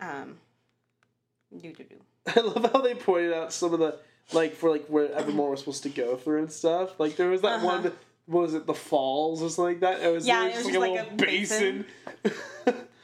Um, 0.00 0.38
do 1.60 1.72
do 1.72 1.84
do. 1.84 1.96
I 2.36 2.40
love 2.40 2.72
how 2.72 2.80
they 2.80 2.94
pointed 2.94 3.32
out 3.32 3.52
some 3.52 3.72
of 3.74 3.78
the 3.80 3.98
like 4.32 4.54
for 4.54 4.70
like 4.70 4.86
where 4.86 5.12
Evermore 5.12 5.50
was 5.50 5.60
supposed 5.60 5.82
to 5.84 5.88
go 5.88 6.16
through 6.16 6.40
and 6.40 6.50
stuff. 6.52 6.98
Like 6.98 7.16
there 7.16 7.28
was 7.28 7.42
that 7.42 7.56
Uh-huh. 7.56 7.66
one. 7.66 7.92
What 8.26 8.42
was 8.42 8.54
it? 8.54 8.66
The 8.66 8.74
falls 8.74 9.40
or 9.42 9.48
something 9.50 9.74
like 9.74 9.80
that. 9.80 10.02
It 10.02 10.12
was 10.12 10.26
Yeah, 10.26 10.46
it 10.46 10.56
was 10.56 10.66
just 10.66 10.78
like 10.78 10.90
a 10.90 10.94
just 10.96 11.10
like 11.10 11.12
a 11.12 11.24
basin. 11.24 11.84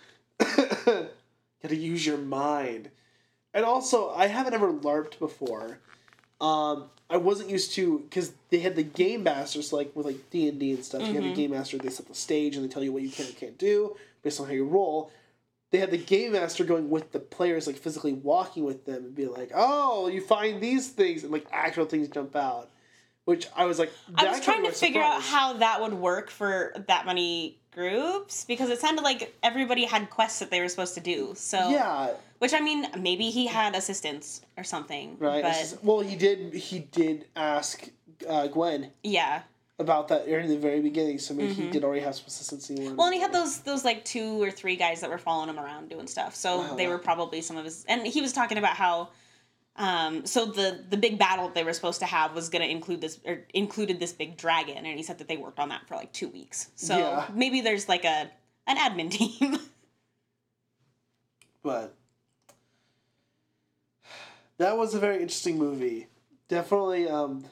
Gotta 1.62 1.76
use 1.76 2.04
your 2.04 2.18
mind. 2.18 2.90
And 3.54 3.64
also, 3.64 4.10
I 4.10 4.26
haven't 4.26 4.54
ever 4.54 4.72
LARPed 4.72 5.18
before. 5.18 5.78
Um, 6.40 6.86
I 7.08 7.18
wasn't 7.18 7.50
used 7.50 7.72
to 7.74 8.00
because 8.00 8.32
they 8.50 8.58
had 8.58 8.74
the 8.74 8.82
game 8.82 9.22
masters 9.22 9.72
like 9.72 9.94
with 9.94 10.06
like 10.06 10.30
D 10.30 10.48
and 10.48 10.58
D 10.58 10.72
and 10.72 10.84
stuff. 10.84 11.02
You 11.02 11.06
Mm-hmm. 11.08 11.14
have 11.16 11.24
the 11.24 11.34
game 11.34 11.50
master. 11.52 11.78
They 11.78 11.90
set 11.90 12.08
the 12.08 12.14
stage 12.14 12.56
and 12.56 12.64
they 12.64 12.72
tell 12.72 12.82
you 12.82 12.92
what 12.92 13.02
you 13.02 13.10
can 13.10 13.26
and 13.26 13.36
can't 13.36 13.58
do 13.58 13.96
based 14.22 14.40
on 14.40 14.46
how 14.46 14.52
you 14.52 14.64
roll 14.64 15.10
they 15.70 15.78
had 15.78 15.90
the 15.90 15.96
game 15.96 16.32
master 16.32 16.64
going 16.64 16.90
with 16.90 17.12
the 17.12 17.18
players, 17.18 17.66
like 17.66 17.76
physically 17.78 18.12
walking 18.12 18.62
with 18.62 18.84
them 18.84 19.04
and 19.04 19.14
be 19.14 19.24
like, 19.26 19.50
"Oh, 19.54 20.06
you 20.06 20.20
find 20.20 20.60
these 20.60 20.90
things," 20.90 21.22
and 21.22 21.32
like 21.32 21.46
actual 21.50 21.86
things 21.86 22.08
jump 22.08 22.36
out. 22.36 22.68
Which 23.24 23.48
I 23.56 23.64
was 23.64 23.78
like, 23.78 23.90
I 24.14 24.26
was 24.26 24.40
trying 24.42 24.64
to 24.64 24.70
figure 24.72 25.00
out 25.00 25.22
how 25.22 25.54
that 25.54 25.80
would 25.80 25.94
work 25.94 26.28
for 26.28 26.74
that 26.88 27.06
many 27.06 27.58
groups 27.72 28.44
because 28.44 28.70
it 28.70 28.78
sounded 28.80 29.02
like 29.02 29.34
everybody 29.42 29.84
had 29.84 30.10
quests 30.10 30.38
that 30.38 30.50
they 30.50 30.60
were 30.60 30.68
supposed 30.68 30.94
to 30.94 31.00
do. 31.00 31.32
So 31.36 31.70
Yeah, 31.70 32.10
which 32.38 32.54
I 32.54 32.60
mean, 32.60 32.86
maybe 32.98 33.30
he 33.30 33.46
had 33.46 33.74
assistants 33.74 34.42
or 34.56 34.64
something. 34.64 35.16
right. 35.18 35.42
But 35.42 35.54
just- 35.54 35.82
well, 35.82 36.00
he 36.00 36.16
did. 36.16 36.54
He 36.54 36.80
did 36.80 37.26
ask 37.34 37.88
uh, 38.28 38.46
Gwen 38.48 38.90
yeah. 39.02 39.42
about 39.78 40.08
that 40.08 40.26
in 40.28 40.48
the 40.48 40.56
very 40.58 40.80
beginning, 40.80 41.18
so 41.18 41.34
maybe 41.34 41.52
he 41.54 41.68
did 41.70 41.82
already 41.82 42.02
have 42.02 42.14
some 42.14 42.24
consistency. 42.24 42.76
Mm-hmm. 42.76 42.96
Well, 42.96 43.06
and 43.08 43.14
he 43.14 43.20
had 43.20 43.32
those 43.32 43.60
those 43.60 43.84
like 43.84 44.04
two 44.04 44.40
or 44.42 44.50
three 44.50 44.76
guys 44.76 45.00
that 45.00 45.10
were 45.10 45.18
following 45.18 45.48
him 45.48 45.58
around 45.58 45.88
doing 45.88 46.06
stuff. 46.06 46.36
So 46.36 46.60
Uh-huh. 46.60 46.76
they 46.76 46.86
were 46.86 46.98
probably 46.98 47.40
some 47.40 47.56
of 47.56 47.64
his. 47.64 47.84
And 47.88 48.06
he 48.06 48.20
was 48.20 48.32
talking 48.32 48.58
about 48.58 48.76
how, 48.76 49.08
um, 49.76 50.26
so 50.26 50.46
the 50.46 50.84
the 50.90 50.96
big 50.96 51.18
battle 51.18 51.48
they 51.48 51.64
were 51.64 51.72
supposed 51.72 52.00
to 52.00 52.06
have 52.06 52.34
was 52.34 52.48
going 52.50 52.62
to 52.62 52.70
include 52.70 53.00
this 53.00 53.18
or 53.24 53.46
included 53.54 53.98
this 54.00 54.12
big 54.12 54.36
dragon, 54.36 54.84
and 54.84 54.96
he 54.98 55.02
said 55.02 55.18
that 55.18 55.28
they 55.28 55.36
worked 55.38 55.58
on 55.58 55.70
that 55.70 55.86
for 55.88 55.94
like 55.96 56.12
two 56.12 56.28
weeks. 56.28 56.70
So 56.76 56.98
Yeah. 56.98 57.26
maybe 57.34 57.60
there's 57.62 57.88
like 57.88 58.04
a 58.04 58.30
an 58.66 58.76
admin 58.76 59.10
team. 59.40 59.58
but 61.62 61.94
that 64.58 64.76
was 64.76 64.94
a 64.94 64.98
very 64.98 65.16
interesting 65.16 65.58
movie. 65.58 66.08
Definitely, 66.48 67.08
um, 67.08 67.44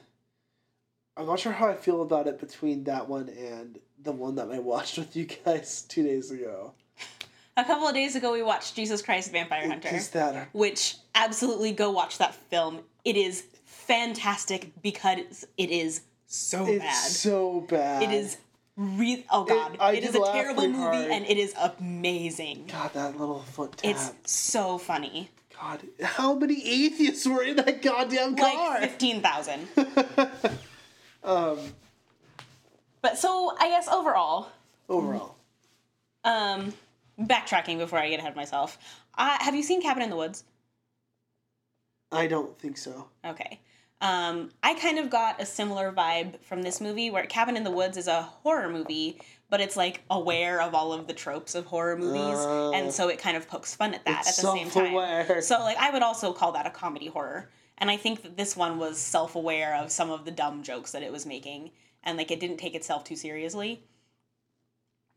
I'm 1.17 1.25
not 1.25 1.39
sure 1.39 1.51
how 1.51 1.67
I 1.69 1.75
feel 1.75 2.03
about 2.03 2.27
it 2.27 2.39
between 2.39 2.83
that 2.85 3.09
one 3.09 3.29
and 3.29 3.79
the 4.01 4.11
one 4.11 4.35
that 4.35 4.51
I 4.51 4.59
watched 4.71 4.97
with 4.99 5.15
you 5.15 5.25
guys 5.25 5.81
two 5.83 6.03
days 6.03 6.29
ago. 6.29 6.73
A 7.57 7.63
couple 7.65 7.87
of 7.87 7.93
days 7.93 8.15
ago, 8.15 8.31
we 8.33 8.41
watched 8.43 8.75
Jesus 8.75 9.01
Christ 9.01 9.31
Vampire 9.31 9.67
Hunter, 9.67 10.47
which 10.53 10.95
absolutely 11.15 11.71
go 11.71 11.91
watch 11.91 12.17
that 12.17 12.33
film. 12.33 12.79
It 13.05 13.17
is 13.17 13.43
fantastic 13.65 14.71
because 14.81 15.45
it 15.57 15.69
is 15.69 16.01
so 16.27 16.65
it's 16.65 16.79
bad. 16.83 16.95
so 17.11 17.61
bad. 17.61 18.03
It 18.03 18.11
is 18.11 18.37
re- 18.77 19.25
oh 19.29 19.43
god, 19.43 19.77
I 19.79 19.93
it 19.93 20.03
is 20.03 20.15
a 20.15 20.23
terrible 20.31 20.67
movie 20.67 20.77
hard. 20.77 21.11
and 21.11 21.25
it 21.25 21.37
is 21.37 21.53
amazing. 21.79 22.69
God, 22.71 22.93
that 22.93 23.19
little 23.19 23.39
foot 23.41 23.77
tap. 23.77 23.91
It's 23.91 24.11
so 24.31 24.77
funny. 24.77 25.29
God, 25.59 25.81
how 26.01 26.33
many 26.33 26.65
atheists 26.65 27.27
were 27.27 27.43
in 27.43 27.57
that 27.57 27.81
goddamn 27.81 28.35
car? 28.35 28.79
Like 28.79 28.81
fifteen 28.89 29.21
thousand. 29.21 29.67
um, 31.23 31.59
But 33.01 33.17
so 33.17 33.55
I 33.59 33.67
guess 33.69 33.87
overall, 33.87 34.49
overall, 34.89 35.35
um, 36.23 36.73
backtracking 37.19 37.77
before 37.77 37.99
I 37.99 38.09
get 38.09 38.19
ahead 38.19 38.31
of 38.31 38.35
myself. 38.35 38.77
Uh, 39.17 39.37
have 39.39 39.55
you 39.55 39.63
seen 39.63 39.81
Cabin 39.81 40.03
in 40.03 40.09
the 40.09 40.15
Woods? 40.15 40.43
I 42.11 42.27
don't 42.27 42.57
think 42.59 42.77
so. 42.77 43.07
Okay. 43.25 43.59
Um, 44.01 44.49
I 44.63 44.73
kind 44.73 44.97
of 44.97 45.09
got 45.09 45.41
a 45.41 45.45
similar 45.45 45.91
vibe 45.91 46.41
from 46.41 46.63
this 46.63 46.81
movie 46.81 47.11
where 47.11 47.25
Cabin 47.25 47.55
in 47.55 47.63
the 47.63 47.71
Woods 47.71 47.97
is 47.97 48.07
a 48.07 48.23
horror 48.23 48.67
movie, 48.69 49.21
but 49.49 49.61
it's 49.61 49.77
like 49.77 50.01
aware 50.09 50.59
of 50.59 50.73
all 50.73 50.91
of 50.91 51.05
the 51.07 51.13
tropes 51.13 51.53
of 51.53 51.65
horror 51.67 51.95
movies, 51.95 52.37
Oh. 52.39 52.73
and 52.73 52.91
so 52.91 53.09
it 53.09 53.19
kind 53.19 53.37
of 53.37 53.47
pokes 53.47 53.75
fun 53.75 53.93
at 53.93 54.03
that 54.05 54.19
at 54.21 54.25
the 54.25 54.31
same 54.31 54.69
time. 54.71 55.41
So 55.43 55.59
like 55.59 55.77
I 55.77 55.91
would 55.91 56.01
also 56.01 56.33
call 56.33 56.51
that 56.53 56.65
a 56.65 56.71
comedy 56.71 57.07
horror. 57.07 57.49
And 57.77 57.89
I 57.89 57.97
think 57.97 58.21
that 58.23 58.37
this 58.37 58.55
one 58.55 58.77
was 58.77 58.97
self-aware 58.99 59.75
of 59.75 59.91
some 59.91 60.11
of 60.11 60.25
the 60.25 60.31
dumb 60.31 60.61
jokes 60.63 60.91
that 60.91 61.01
it 61.03 61.11
was 61.11 61.25
making 61.25 61.71
and 62.03 62.17
like 62.17 62.31
it 62.31 62.39
didn't 62.39 62.57
take 62.57 62.75
itself 62.75 63.03
too 63.03 63.15
seriously, 63.15 63.83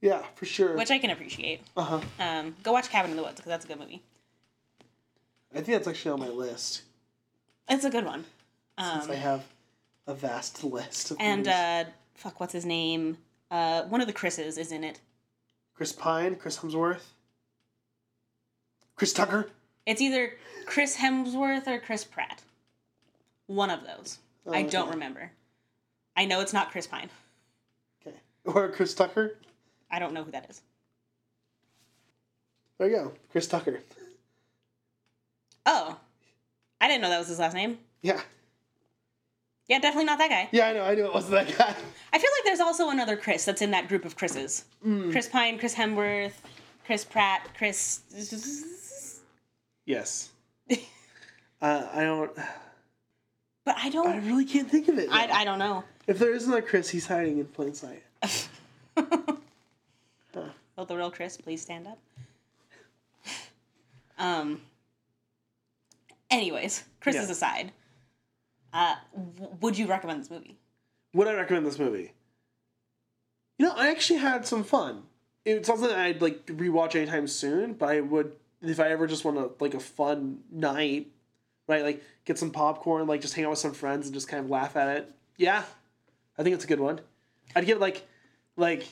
Yeah, 0.04 0.22
for 0.34 0.44
sure. 0.44 0.76
which 0.76 0.90
I 0.90 0.98
can 0.98 1.08
appreciate. 1.08 1.62
uh 1.78 1.82
huh. 1.82 2.00
Um, 2.20 2.56
go 2.62 2.72
watch 2.72 2.90
Cabin 2.90 3.10
in 3.12 3.16
the 3.16 3.22
Woods 3.22 3.36
because 3.36 3.48
that's 3.48 3.64
a 3.64 3.68
good 3.68 3.78
movie. 3.80 4.02
I 5.52 5.56
think 5.62 5.68
that's 5.68 5.88
actually 5.88 6.10
on 6.10 6.20
my 6.20 6.28
list 6.28 6.82
It's 7.68 7.84
a 7.84 7.90
good 7.90 8.04
one. 8.04 8.24
since 8.78 9.04
Um, 9.06 9.10
I 9.10 9.14
have 9.14 9.44
a 10.06 10.12
vast 10.14 10.62
list 10.62 11.10
of 11.12 11.16
and 11.20 11.48
uh, 11.48 11.84
fuck, 12.14 12.38
what's 12.38 12.52
his 12.52 12.66
name? 12.66 13.16
Uh, 13.50 13.84
one 13.84 14.02
of 14.02 14.06
the 14.06 14.12
Chris's 14.12 14.58
is 14.58 14.70
in 14.72 14.84
it. 14.84 15.00
Chris 15.74 15.92
Pine, 15.92 16.36
Chris 16.36 16.58
Hemsworth, 16.58 17.04
Chris 18.96 19.12
Tucker. 19.12 19.48
It's 19.86 20.00
either 20.00 20.34
Chris 20.66 20.96
Hemsworth 20.98 21.66
or 21.66 21.78
Chris 21.80 22.04
Pratt. 22.04 22.42
One 23.46 23.70
of 23.70 23.80
those. 23.84 24.18
I 24.50 24.64
Oh, 24.64 24.68
don't 24.68 24.82
okay. 24.88 24.90
remember. 24.90 25.30
I 26.16 26.26
know 26.26 26.40
it's 26.40 26.52
not 26.52 26.70
Chris 26.70 26.86
Pine. 26.86 27.10
Okay, 28.06 28.16
or 28.44 28.68
Chris 28.70 28.94
Tucker. 28.94 29.36
I 29.94 30.00
don't 30.00 30.12
know 30.12 30.24
who 30.24 30.32
that 30.32 30.50
is. 30.50 30.60
There 32.78 32.88
you 32.88 32.96
go, 32.96 33.12
Chris 33.30 33.46
Tucker. 33.46 33.80
Oh, 35.66 35.96
I 36.78 36.88
didn't 36.88 37.00
know 37.00 37.08
that 37.08 37.18
was 37.18 37.28
his 37.28 37.38
last 37.38 37.54
name. 37.54 37.78
Yeah, 38.02 38.20
Yeah, 39.66 39.78
definitely 39.78 40.04
not 40.04 40.18
that 40.18 40.28
guy. 40.28 40.50
yeah, 40.52 40.66
I 40.68 40.72
know. 40.74 40.82
I 40.84 40.94
knew 40.94 41.06
it 41.06 41.14
wasn't 41.14 41.32
that 41.32 41.56
guy. 41.56 41.74
I 42.12 42.18
feel 42.18 42.30
like 42.36 42.44
there's 42.44 42.60
also 42.60 42.90
another 42.90 43.16
Chris 43.16 43.46
that's 43.46 43.62
in 43.62 43.70
that 43.70 43.88
group 43.88 44.04
of 44.04 44.14
Chris's. 44.14 44.66
Chris 44.82 45.26
Pine, 45.26 45.58
Chris 45.58 45.74
Hemsworth, 45.74 46.34
Chris 46.84 47.02
Pratt, 47.02 47.48
Chris. 47.56 48.00
Yes. 49.86 50.30
uh, 50.70 50.76
I 51.62 52.02
don't. 52.04 52.30
But 53.64 53.76
I 53.78 53.88
don't. 53.88 54.06
I 54.08 54.18
really 54.18 54.44
can't 54.44 54.70
think 54.70 54.88
of 54.88 54.98
it. 54.98 55.08
I. 55.10 55.28
I 55.28 55.44
don't 55.46 55.58
know. 55.58 55.84
if 56.06 56.18
there 56.18 56.34
isn't 56.34 56.52
a 56.52 56.60
Chris, 56.60 56.90
he's 56.90 57.06
hiding 57.06 57.38
in 57.38 57.46
plain 57.46 57.72
sight. 57.74 58.02
Will 60.76 60.84
the 60.84 60.96
real 60.96 61.10
Chris 61.10 61.36
please 61.36 61.62
stand 61.62 61.86
up? 61.86 61.98
Um. 64.18 64.60
Anyways, 66.30 66.84
Chris's 67.00 67.26
Yeah. 67.26 67.32
aside, 67.32 67.72
uh, 68.72 68.94
w- 69.12 69.56
would 69.60 69.76
you 69.78 69.86
recommend 69.86 70.20
this 70.22 70.30
movie? 70.30 70.56
Would 71.14 71.26
I 71.28 71.34
recommend 71.34 71.66
this 71.66 71.78
movie? 71.78 72.12
You 73.58 73.66
know, 73.66 73.72
I 73.76 73.90
actually 73.90 74.20
had 74.20 74.46
some 74.46 74.62
fun. 74.64 75.04
It's 75.44 75.66
something 75.66 75.90
I'd 75.90 76.22
like 76.22 76.46
rewatch 76.46 76.94
anytime 76.94 77.26
soon, 77.26 77.74
but 77.74 77.88
I 77.88 78.00
would 78.00 78.32
if 78.62 78.78
I 78.80 78.88
ever 78.90 79.06
just 79.06 79.24
want 79.24 79.36
to 79.36 79.50
like 79.62 79.74
a 79.74 79.80
fun 79.80 80.40
night, 80.50 81.08
right? 81.68 81.82
Like 81.82 82.02
get 82.24 82.38
some 82.38 82.50
popcorn, 82.50 83.06
like 83.08 83.20
just 83.20 83.34
hang 83.34 83.44
out 83.44 83.50
with 83.50 83.58
some 83.58 83.74
friends 83.74 84.06
and 84.06 84.14
just 84.14 84.28
kind 84.28 84.42
of 84.44 84.48
laugh 84.50 84.76
at 84.76 84.96
it. 84.96 85.12
Yeah, 85.36 85.64
I 86.38 86.42
think 86.44 86.54
it's 86.54 86.64
a 86.64 86.68
good 86.68 86.80
one. 86.80 87.00
I'd 87.54 87.66
give 87.66 87.78
it 87.78 87.80
like, 87.80 88.06
like, 88.56 88.86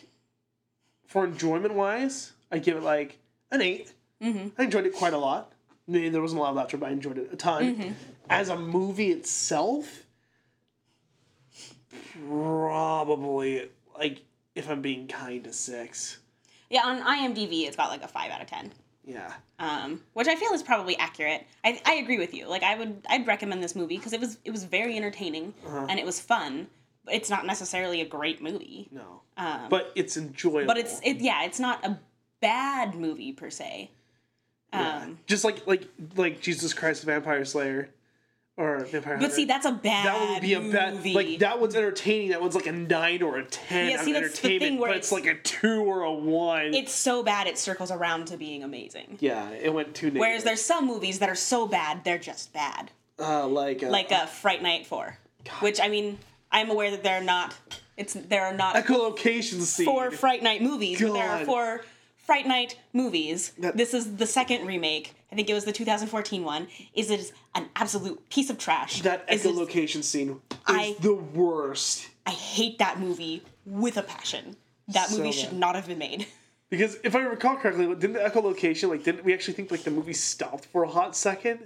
for 1.13 1.27
enjoyment 1.27 1.75
wise, 1.75 2.33
I'd 2.51 2.63
give 2.65 2.77
it 2.79 2.83
like 2.83 3.19
an 3.51 3.61
8 3.61 3.93
Mm-hmm. 4.23 4.49
I 4.57 4.63
enjoyed 4.65 4.87
it 4.87 4.95
quite 4.95 5.13
a 5.15 5.19
lot. 5.19 5.53
I 5.89 5.91
mean, 5.91 6.13
there 6.13 6.23
wasn't 6.23 6.39
a 6.39 6.43
lot 6.45 6.51
of 6.51 6.57
laughter, 6.57 6.77
but 6.77 6.89
I 6.89 6.93
enjoyed 6.93 7.19
it 7.19 7.29
a 7.33 7.37
ton. 7.37 7.75
Mm-hmm. 7.77 7.93
As 8.31 8.49
a 8.51 8.57
movie 8.57 9.11
itself, 9.11 10.05
probably 12.29 13.69
like 13.99 14.23
if 14.55 14.71
I'm 14.71 14.81
being 14.81 15.09
kind 15.09 15.43
to 15.45 15.53
six. 15.53 16.19
Yeah, 16.71 16.83
on 16.87 17.03
IMDb, 17.03 17.67
it's 17.67 17.77
got 17.77 17.91
like 17.91 18.03
a 18.05 18.09
five 18.09 18.31
out 18.31 18.41
of 18.41 18.47
ten. 18.47 18.73
Yeah. 19.05 19.33
um, 19.59 20.01
which 20.13 20.29
I 20.29 20.37
feel 20.37 20.53
is 20.53 20.63
probably 20.63 20.97
accurate. 20.97 21.45
I, 21.65 21.81
I 21.85 21.95
agree 21.95 22.19
with 22.19 22.33
you. 22.33 22.47
Like 22.49 22.63
I 22.63 22.77
would 22.77 23.05
I'd 23.11 23.27
recommend 23.27 23.61
this 23.63 23.75
movie 23.75 23.97
because 23.97 24.13
it 24.13 24.21
was 24.21 24.39
it 24.45 24.53
was 24.53 24.63
very 24.65 24.97
entertaining 24.97 25.53
Uh-huh. 25.67 25.87
and 25.89 25.99
it 25.99 26.07
was 26.07 26.21
fun. 26.21 26.69
It's 27.11 27.29
not 27.31 27.47
necessarily 27.47 28.01
a 28.01 28.05
great 28.07 28.41
movie. 28.43 28.89
No. 28.93 29.23
Um, 29.37 29.69
But 29.69 29.93
it's 29.95 30.17
enjoyable. 30.17 30.67
but 30.67 30.79
it's 30.79 31.01
it 31.03 31.19
yeah 31.21 31.45
it's 31.45 31.59
not 31.61 31.85
a 31.85 31.99
bad 32.41 32.95
movie 32.95 33.33
per 33.33 33.51
se. 33.51 33.91
Yeah. 34.73 34.99
Um, 35.03 35.19
just 35.27 35.45
like 35.45 35.67
like 35.67 35.89
like 36.17 36.41
Jesus 36.41 36.73
Christ 36.75 37.03
Vampire 37.05 37.45
Slayer 37.45 37.91
or 38.57 38.79
Vampire 38.85 39.15
but 39.17 39.23
Hunter. 39.23 39.35
see 39.35 39.45
that's 39.47 39.65
a 39.67 39.73
bad 39.73 40.07
that 40.07 40.31
would 40.35 40.43
be 40.43 40.53
a 40.55 40.61
bad 40.61 40.95
movie. 40.95 41.15
like 41.15 41.39
that 41.41 41.59
one's 41.61 41.75
entertaining. 41.75 42.31
That 42.31 42.41
one's 42.41 42.55
like 42.55 42.67
a 42.67 42.73
nine 42.73 43.23
or 43.23 43.39
a 43.39 43.45
ten 43.47 43.91
Yeah, 43.91 44.03
see, 44.03 44.13
that's 44.13 44.39
the 44.41 44.59
thing 44.59 44.79
where 44.79 44.91
but 44.91 44.99
it's, 44.99 45.11
it's- 45.11 45.25
like 45.27 45.35
a 45.35 45.41
two 45.43 45.83
or 45.83 46.03
a 46.03 46.13
one. 46.13 46.73
It's 46.75 46.93
so 46.93 47.23
bad 47.23 47.47
it 47.49 47.59
circles 47.59 47.91
around 47.91 48.27
to 48.29 48.37
being 48.37 48.63
amazing. 48.63 49.17
yeah, 49.21 49.51
it 49.51 49.73
went 49.75 49.95
too. 49.95 50.11
Whereas 50.11 50.45
there's 50.45 50.63
some 50.63 50.87
movies 50.87 51.19
that 51.19 51.29
are 51.29 51.35
so 51.35 51.67
bad 51.67 52.05
they're 52.05 52.19
just 52.19 52.53
bad. 52.53 52.91
uh, 53.19 53.47
like 53.47 53.83
uh, 53.83 53.89
Like 53.89 54.13
uh, 54.13 54.27
Fright 54.27 54.63
Night 54.63 54.87
Four, 54.87 55.19
which 55.61 55.81
I 55.81 55.89
mean 55.89 56.19
I'm 56.53 56.71
aware 56.71 56.91
that 56.91 57.03
they're 57.03 57.23
not. 57.23 57.55
It's 57.97 58.15
there 58.15 58.45
are 58.45 58.55
not 58.55 58.75
echolocation 58.77 59.61
scene. 59.63 59.87
four 59.87 60.11
Fright 60.11 60.43
Night 60.43 60.63
movies, 60.63 61.01
but 61.01 61.13
there 61.13 61.29
are 61.29 61.39
God. 61.39 61.47
four 61.47 61.81
Fright 62.19 62.47
Night 62.47 62.79
movies. 62.93 63.53
That- 63.59 63.77
this 63.77 63.95
is 63.95 64.17
the 64.17 64.27
second 64.27 64.67
remake. 64.67 65.15
I 65.31 65.35
think 65.35 65.49
it 65.49 65.55
was 65.55 65.65
the 65.65 65.73
2014 65.73 66.45
one. 66.45 66.69
Is 66.95 67.11
it 67.11 67.33
an 67.55 67.69
absolute 67.77 68.29
piece 68.29 68.51
of 68.51 68.59
trash? 68.59 69.03
that 69.03 69.25
Is 69.31 69.45
it- 69.45 69.55
echolocation 69.55 70.05
scene 70.05 70.41
is 70.51 70.57
I- 70.67 70.97
the 71.01 71.15
worst. 71.15 72.09
I 72.27 72.31
hate 72.31 72.79
that 72.79 73.01
movie 73.01 73.43
with 73.67 73.97
a 73.97 74.03
passion. 74.03 74.57
That 74.89 75.09
So 75.09 75.19
movie 75.19 75.33
should 75.33 75.51
bad. 75.51 75.59
not 75.59 75.75
have 75.75 75.87
been 75.87 75.99
made. 75.99 76.27
Because 76.73 76.97
if 77.05 77.15
I 77.15 77.21
recall 77.21 77.57
correctly, 77.57 77.85
didn't 77.97 78.15
the 78.15 78.21
echolocation 78.21 78.89
like 78.89 79.05
didn't 79.05 79.25
we 79.27 79.35
actually 79.35 79.53
think 79.53 79.71
like 79.71 79.83
the 79.85 79.91
movie 79.91 80.15
stopped 80.15 80.65
for 80.65 80.85
a 80.85 80.89
hot 80.89 81.15
second? 81.15 81.59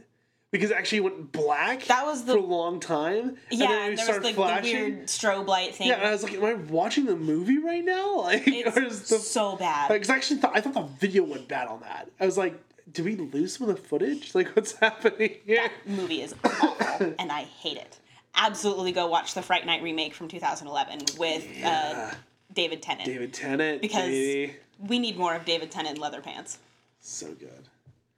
Because 0.53 0.71
it 0.71 0.77
actually 0.77 1.01
went 1.01 1.33
black 1.33 1.85
That 1.87 2.07
was 2.07 2.25
the- 2.25 2.33
for 2.35 2.39
a 2.39 2.43
long 2.43 2.79
time. 2.81 3.37
and 3.51 3.61
yeah, 3.61 3.67
then 3.67 3.89
and 3.91 3.99
there 3.99 4.21
was 4.21 4.31
flashing. 4.33 4.75
the 4.75 4.81
weird 4.95 5.07
strobe 5.09 5.47
light 5.49 5.75
thing. 5.75 5.89
Yeah, 5.89 5.95
and 5.97 6.07
I 6.07 6.13
was 6.13 6.23
like, 6.23 6.35
am 6.35 6.45
I 6.45 6.55
watching 6.55 7.05
the 7.05 7.17
movie 7.17 7.59
right 7.59 7.85
now? 7.85 8.17
Like, 8.23 8.45
it's 8.47 9.09
the 9.11 9.19
so 9.19 9.57
bad. 9.57 9.89
Because 9.89 10.09
I 10.09 10.15
actually 10.17 10.39
thought 10.41 10.57
I 10.57 10.61
thought 10.61 10.75
the 10.75 10.83
video 11.01 11.25
went 11.25 11.49
bad 11.49 11.67
on 11.69 11.81
that. 11.81 12.09
I 12.21 12.27
was 12.27 12.39
like, 12.39 12.55
"Do 12.93 13.03
we 13.05 13.17
lose 13.17 13.57
some 13.57 13.69
of 13.69 13.77
the 13.77 13.83
footage? 13.83 14.35
Like, 14.35 14.55
what's 14.55 14.73
happening 14.79 15.35
here? 15.45 15.69
movie 15.85 16.23
is 16.23 16.35
awful, 16.45 17.15
and 17.19 17.33
I 17.33 17.43
hate 17.43 17.77
it. 17.77 17.99
Absolutely, 18.37 18.93
go 18.93 19.07
watch 19.09 19.35
the 19.35 19.43
Fright 19.43 19.67
Night 19.67 19.83
remake 19.83 20.15
from 20.15 20.29
2011 20.29 21.01
with 21.19 21.45
uh, 21.65 22.13
David 22.55 22.83
Tennant. 22.83 23.07
David 23.07 23.33
Tennant, 23.35 23.83
Because- 23.83 24.05
baby. 24.07 24.57
We 24.79 24.99
need 24.99 25.17
more 25.17 25.35
of 25.35 25.45
David 25.47 25.71
Tennant 25.71 25.97
in 25.97 26.03
leather 26.03 26.21
pants. 26.21 26.59
so 27.01 27.29
good. 27.33 27.69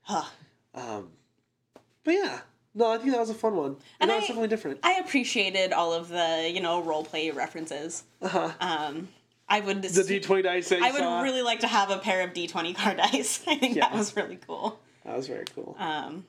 Huh. 0.03 0.25
Um, 0.75 1.09
but 2.05 2.15
yeah, 2.15 2.41
no, 2.75 2.93
I 2.93 2.99
think 2.99 3.11
that 3.13 3.21
was 3.21 3.31
a 3.31 3.35
fun 3.35 3.57
one, 3.57 3.67
and, 3.67 3.79
And 4.01 4.11
that 4.11 4.17
was 4.17 4.27
definitely 4.27 4.49
different. 4.49 4.81
I 4.83 4.95
appreciated 4.95 5.73
all 5.73 5.93
of 5.93 6.09
the 6.09 6.51
you 6.53 6.61
know 6.61 6.83
role 6.83 7.05
play 7.05 7.31
references. 7.31 8.05
Uh-huh. 8.23 8.53
Um, 8.61 9.09
I 9.49 9.61
would 9.61 9.83
The 9.83 10.05
D 10.05 10.21
twenty 10.21 10.43
dice. 10.43 10.71
I 10.73 10.91
would 10.91 10.99
saw, 10.99 11.23
really 11.23 11.43
like 11.43 11.61
to 11.61 11.67
have 11.69 11.91
a 11.91 11.99
pair 11.99 12.23
of 12.23 12.35
D 12.35 12.47
twenty 12.47 12.75
card 12.75 12.97
dice. 13.13 13.43
I 13.47 13.57
think 13.57 13.79
that 13.79 13.93
was 13.93 14.15
really 14.17 14.39
cool. 14.47 14.79
That 15.05 15.17
was 15.17 15.27
very 15.27 15.47
cool. 15.55 15.75
Um, 15.79 16.27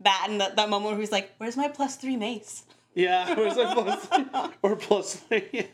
that 0.00 0.26
and 0.28 0.40
that, 0.40 0.56
that 0.56 0.68
moment 0.70 0.92
where 0.92 1.00
he's 1.00 1.12
like, 1.12 1.30
"Where's 1.38 1.56
my 1.56 1.68
plus 1.68 1.96
three 1.96 2.16
mace?" 2.16 2.64
yeah, 2.94 3.34
was 3.38 3.56
it 3.56 3.68
plus 3.68 4.52
or 4.62 4.76
plus 4.76 5.16
three? 5.16 5.68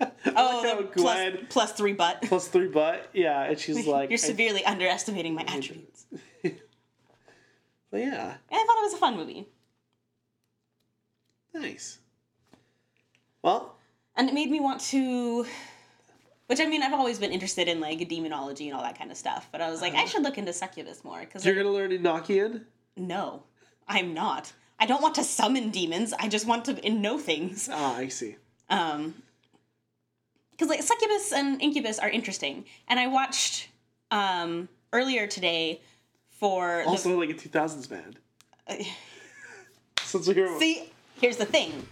Oh, 0.00 0.62
how 0.62 0.82
plus, 0.82 1.36
plus 1.48 1.72
three 1.72 1.92
butt. 1.92 2.22
plus 2.22 2.48
three 2.48 2.68
butt. 2.68 3.08
Yeah, 3.12 3.42
and 3.42 3.58
she's 3.58 3.86
like, 3.86 4.10
You're 4.10 4.18
severely 4.18 4.64
underestimating 4.64 5.34
my 5.34 5.42
attributes. 5.42 6.06
But 7.90 8.00
yeah, 8.00 8.34
And 8.50 8.60
I 8.60 8.64
thought 8.66 8.78
it 8.78 8.84
was 8.84 8.94
a 8.94 8.98
fun 8.98 9.16
movie, 9.16 9.46
nice. 11.54 11.98
Well, 13.42 13.76
and 14.16 14.28
it 14.28 14.34
made 14.34 14.50
me 14.50 14.60
want 14.60 14.80
to. 14.92 15.46
Which 16.46 16.60
I 16.60 16.66
mean, 16.66 16.82
I've 16.82 16.94
always 16.94 17.18
been 17.18 17.30
interested 17.30 17.68
in 17.68 17.78
like 17.78 18.08
demonology 18.08 18.68
and 18.68 18.76
all 18.76 18.82
that 18.82 18.98
kind 18.98 19.10
of 19.10 19.16
stuff, 19.18 19.48
but 19.52 19.60
I 19.60 19.70
was 19.70 19.82
like, 19.82 19.94
I 19.94 20.06
should 20.06 20.22
look 20.22 20.38
into 20.38 20.52
succubus 20.52 21.04
more 21.04 21.20
because 21.20 21.44
you're 21.44 21.54
gonna 21.54 21.70
learn 21.70 21.90
Enochian. 21.90 22.64
no, 22.96 23.42
I'm 23.86 24.14
not. 24.14 24.52
I 24.80 24.86
don't 24.86 25.02
want 25.02 25.16
to 25.16 25.24
summon 25.24 25.70
demons. 25.70 26.14
I 26.18 26.28
just 26.28 26.46
want 26.46 26.64
to 26.66 26.90
know 26.90 27.18
things. 27.18 27.68
Ah, 27.70 27.96
I 27.96 28.08
see. 28.08 28.36
Um, 28.70 29.14
because 30.52 30.68
like 30.68 30.82
succubus 30.82 31.32
and 31.32 31.60
incubus 31.62 31.98
are 31.98 32.08
interesting, 32.08 32.64
and 32.88 32.98
I 32.98 33.06
watched 33.08 33.68
um 34.10 34.68
earlier 34.92 35.26
today 35.26 35.82
for 36.38 36.82
the- 36.84 36.90
Also, 36.90 37.18
like 37.18 37.30
a 37.30 37.34
two 37.34 37.48
thousands 37.48 37.86
band. 37.86 38.18
Since 40.02 40.26
we're 40.28 40.58
See, 40.58 40.90
here's 41.20 41.36
the 41.36 41.44
thing. 41.44 41.86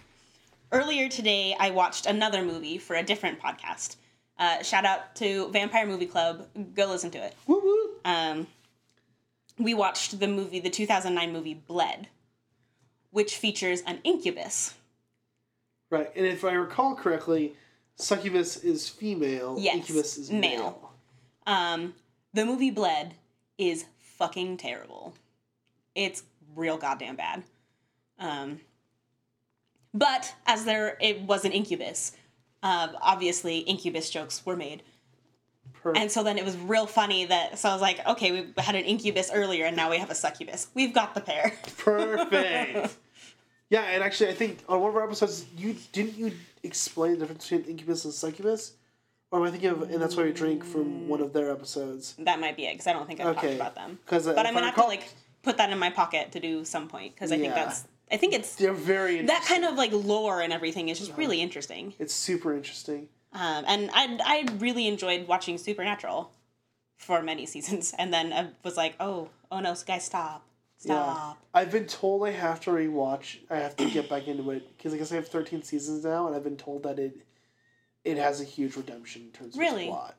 Earlier 0.71 1.07
today, 1.07 1.55
I 1.59 1.69
watched 1.69 2.05
another 2.05 2.43
movie 2.43 2.77
for 2.77 2.95
a 2.95 3.03
different 3.03 3.39
podcast. 3.39 3.95
Uh, 4.39 4.61
shout 4.63 4.85
out 4.85 5.15
to 5.15 5.49
Vampire 5.51 5.85
Movie 5.87 6.05
Club. 6.07 6.47
Go 6.75 6.87
listen 6.87 7.11
to 7.11 7.17
it. 7.23 7.35
woo 7.47 7.59
woo. 7.63 7.89
Um, 8.05 8.47
we 9.57 9.73
watched 9.73 10.19
the 10.19 10.27
movie, 10.27 10.59
the 10.59 10.69
2009 10.69 11.31
movie 11.33 11.53
Bled, 11.55 12.07
which 13.11 13.37
features 13.37 13.81
an 13.81 13.99
incubus. 14.03 14.73
Right, 15.89 16.11
and 16.15 16.25
if 16.25 16.43
I 16.43 16.51
recall 16.53 16.95
correctly, 16.95 17.53
succubus 17.95 18.57
is 18.57 18.89
female. 18.89 19.55
Yes, 19.59 19.75
incubus 19.77 20.17
is 20.17 20.31
male. 20.31 20.39
male. 20.41 20.93
Um, 21.47 21.93
the 22.33 22.45
movie 22.45 22.71
Bled 22.71 23.13
is 23.57 23.85
fucking 24.17 24.57
terrible. 24.57 25.13
It's 25.95 26.23
real 26.55 26.77
goddamn 26.77 27.15
bad. 27.15 27.43
Um, 28.19 28.59
but 29.93 30.33
as 30.45 30.65
there 30.65 30.97
it 30.99 31.21
was 31.21 31.45
an 31.45 31.51
incubus, 31.51 32.11
uh, 32.63 32.89
obviously 33.01 33.59
incubus 33.59 34.09
jokes 34.09 34.45
were 34.45 34.55
made, 34.55 34.83
Per- 35.81 35.93
and 35.93 36.11
so 36.11 36.23
then 36.23 36.37
it 36.37 36.45
was 36.45 36.57
real 36.57 36.87
funny 36.87 37.25
that 37.25 37.59
so 37.59 37.69
I 37.69 37.73
was 37.73 37.81
like, 37.81 38.05
okay, 38.07 38.31
we 38.31 38.53
had 38.57 38.75
an 38.75 38.83
incubus 38.83 39.31
earlier, 39.33 39.65
and 39.65 39.75
now 39.75 39.89
we 39.89 39.97
have 39.97 40.09
a 40.09 40.15
succubus. 40.15 40.67
We've 40.73 40.93
got 40.93 41.13
the 41.13 41.21
pair. 41.21 41.53
Perfect. 41.77 42.95
yeah, 43.69 43.81
and 43.83 44.03
actually, 44.03 44.29
I 44.29 44.33
think 44.33 44.59
on 44.67 44.81
one 44.81 44.89
of 44.89 44.95
our 44.95 45.03
episodes, 45.03 45.45
you 45.55 45.75
didn't 45.93 46.17
you 46.17 46.31
explain 46.63 47.13
the 47.13 47.19
difference 47.19 47.49
between 47.49 47.69
incubus 47.69 48.05
and 48.05 48.13
succubus, 48.13 48.73
or 49.31 49.39
am 49.39 49.45
I 49.45 49.51
thinking 49.51 49.69
of? 49.69 49.81
And 49.83 50.01
that's 50.01 50.15
why 50.15 50.23
we 50.23 50.31
drink 50.31 50.63
from 50.63 51.07
one 51.07 51.21
of 51.21 51.33
their 51.33 51.51
episodes. 51.51 52.15
that 52.19 52.39
might 52.39 52.55
be 52.55 52.65
it 52.65 52.73
because 52.73 52.87
I 52.87 52.93
don't 52.93 53.07
think 53.07 53.19
I've 53.19 53.27
Okay. 53.37 53.41
talked 53.49 53.55
about 53.55 53.75
them. 53.75 53.99
'Cause, 54.05 54.27
uh, 54.27 54.33
but 54.33 54.45
I'm 54.45 54.51
I 54.55 54.59
gonna 54.59 54.65
have 54.67 54.75
recall- 54.75 54.85
to 54.91 54.97
like 54.97 55.09
put 55.43 55.57
that 55.57 55.69
in 55.69 55.79
my 55.79 55.89
pocket 55.89 56.31
to 56.33 56.39
do 56.39 56.63
some 56.65 56.87
point 56.87 57.13
because 57.15 57.31
I 57.31 57.37
think 57.37 57.53
that's 57.53 57.85
I 58.09 58.15
think 58.15 58.33
it's 58.33 58.55
They're 58.55 58.71
very 58.73 59.21
that 59.23 59.43
kind 59.43 59.65
of 59.65 59.75
like 59.75 59.91
lore 59.91 60.41
and 60.41 60.53
everything 60.53 60.87
is 60.89 60.97
just 60.99 61.11
Uh-huh. 61.11 61.19
really 61.19 61.41
interesting. 61.41 61.93
It's 61.99 62.13
super 62.13 62.53
interesting. 62.55 63.09
Um, 63.33 63.65
and 63.67 63.91
I 63.93 64.17
I 64.23 64.45
really 64.59 64.87
enjoyed 64.87 65.27
watching 65.27 65.57
Supernatural 65.57 66.31
for 66.95 67.21
many 67.21 67.45
seasons, 67.45 67.93
and 67.97 68.13
then 68.13 68.31
I 68.33 68.47
was 68.63 68.77
like, 68.77 68.95
oh 68.99 69.29
oh 69.51 69.59
no, 69.59 69.75
guys, 69.85 70.05
stop, 70.05 70.43
stop. 70.77 71.37
Yeah, 71.53 71.61
I've 71.61 71.71
been 71.71 71.85
told 71.85 72.25
I 72.27 72.31
have 72.31 72.59
to 72.61 72.71
rewatch. 72.71 73.39
I 73.49 73.57
have 73.57 73.75
to 73.75 73.89
get 73.89 74.09
back 74.09 74.27
into 74.27 74.49
it 74.51 74.75
because 74.77 74.93
I 74.93 74.97
guess 74.97 75.11
I 75.11 75.15
have 75.15 75.27
thirteen 75.27 75.61
seasons 75.61 76.05
now, 76.05 76.27
and 76.27 76.35
I've 76.35 76.43
been 76.45 76.57
told 76.57 76.83
that 76.83 76.97
it 76.99 77.17
it 78.07 78.17
has 78.17 78.41
a 78.41 78.43
huge 78.45 78.75
redemption 78.75 79.23
in 79.23 79.31
terms 79.31 79.53
of 79.55 79.59
Really? 79.59 79.85
its 79.85 79.91
plot. 79.95 80.15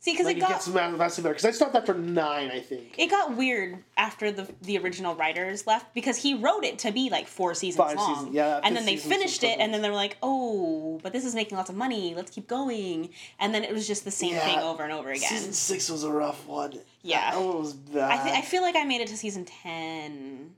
See, 0.00 0.12
because 0.12 0.26
Like 0.26 0.36
it 0.36 0.40
it, 0.40 0.42
got 0.42 0.48
gets 0.50 0.68
ma- 0.68 0.90
massively 0.90 1.30
better. 1.30 1.34
Because 1.34 1.46
I 1.46 1.50
stopped 1.52 1.74
after 1.74 1.94
nine, 1.94 2.50
I 2.50 2.60
think. 2.60 2.94
it 2.98 3.06
got 3.10 3.36
weird 3.38 3.78
after 3.96 4.30
the 4.30 4.46
the 4.60 4.76
original 4.76 5.14
writers 5.14 5.66
left 5.66 5.94
because 5.94 6.18
he 6.18 6.34
wrote 6.34 6.62
it 6.62 6.78
to 6.80 6.92
be 6.92 7.08
like 7.08 7.26
four 7.26 7.54
seasons 7.54 7.78
Five 7.88 7.96
long. 7.96 8.14
seasons, 8.16 8.34
yeah, 8.34 8.60
and 8.62 8.76
then 8.76 8.84
they 8.84 8.98
finished 8.98 9.42
it, 9.42 9.58
and 9.60 9.72
then 9.72 9.80
they 9.80 9.88
were 9.88 9.94
like, 9.96 10.18
"Oh, 10.22 11.00
but 11.02 11.14
this 11.14 11.24
is 11.24 11.34
making 11.34 11.56
lots 11.56 11.70
of 11.70 11.76
money. 11.76 12.14
Let's 12.14 12.30
keep 12.30 12.46
going." 12.46 13.08
And 13.40 13.54
then 13.54 13.64
it 13.64 13.72
was 13.72 13.86
just 13.86 14.04
the 14.04 14.10
same 14.10 14.34
thing 14.34 14.58
over 14.58 14.82
and 14.82 14.92
over 14.92 15.08
again. 15.10 15.26
Season 15.30 15.54
six 15.54 15.88
was 15.88 16.04
a 16.04 16.10
rough 16.12 16.46
one. 16.46 16.78
Yeah. 17.00 17.30
that 17.30 17.40
one 17.40 17.58
was 17.60 17.72
bad. 17.72 18.10
I 18.10 18.22
th- 18.22 18.36
I 18.36 18.42
feel 18.42 18.60
like 18.60 18.76
I 18.76 18.84
made 18.84 19.00
it 19.00 19.08
to 19.08 19.16
season 19.16 19.46
ten, 19.46 20.54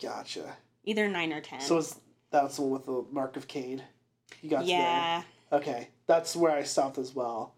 gotcha. 0.00 0.56
either 0.82 1.06
nine 1.08 1.32
or 1.32 1.40
ten. 1.40 1.60
So 1.60 1.80
that's 2.32 2.56
the 2.56 2.62
one 2.62 2.70
with 2.72 2.86
the 2.86 3.04
Mark 3.12 3.36
of 3.36 3.46
Cain? 3.46 3.82
You 4.42 4.50
got 4.50 4.66
yeah, 4.66 5.22
Okay, 5.52 5.88
that's 6.06 6.34
where 6.34 6.52
I 6.52 6.64
stopped 6.64 6.98
as 6.98 7.14
well. 7.14 7.54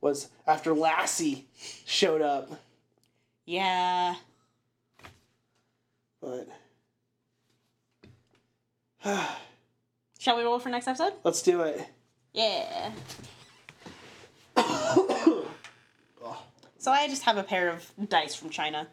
Was 0.00 0.30
after 0.46 0.74
Lassie 0.74 1.46
showed 1.84 2.22
up, 2.22 2.50
yeah. 3.44 4.16
but 6.20 6.48
Shall 10.18 10.36
we 10.36 10.42
roll 10.44 10.58
for 10.58 10.68
next 10.70 10.88
episode? 10.88 11.12
let's 11.24 11.42
do 11.42 11.62
it. 11.62 11.86
Yeah. 12.32 12.92
so 16.78 16.90
I 16.90 17.08
just 17.08 17.24
have 17.24 17.36
a 17.36 17.42
pair 17.42 17.68
of 17.68 18.08
dice 18.08 18.34
from 18.34 18.50
China. 18.50 18.88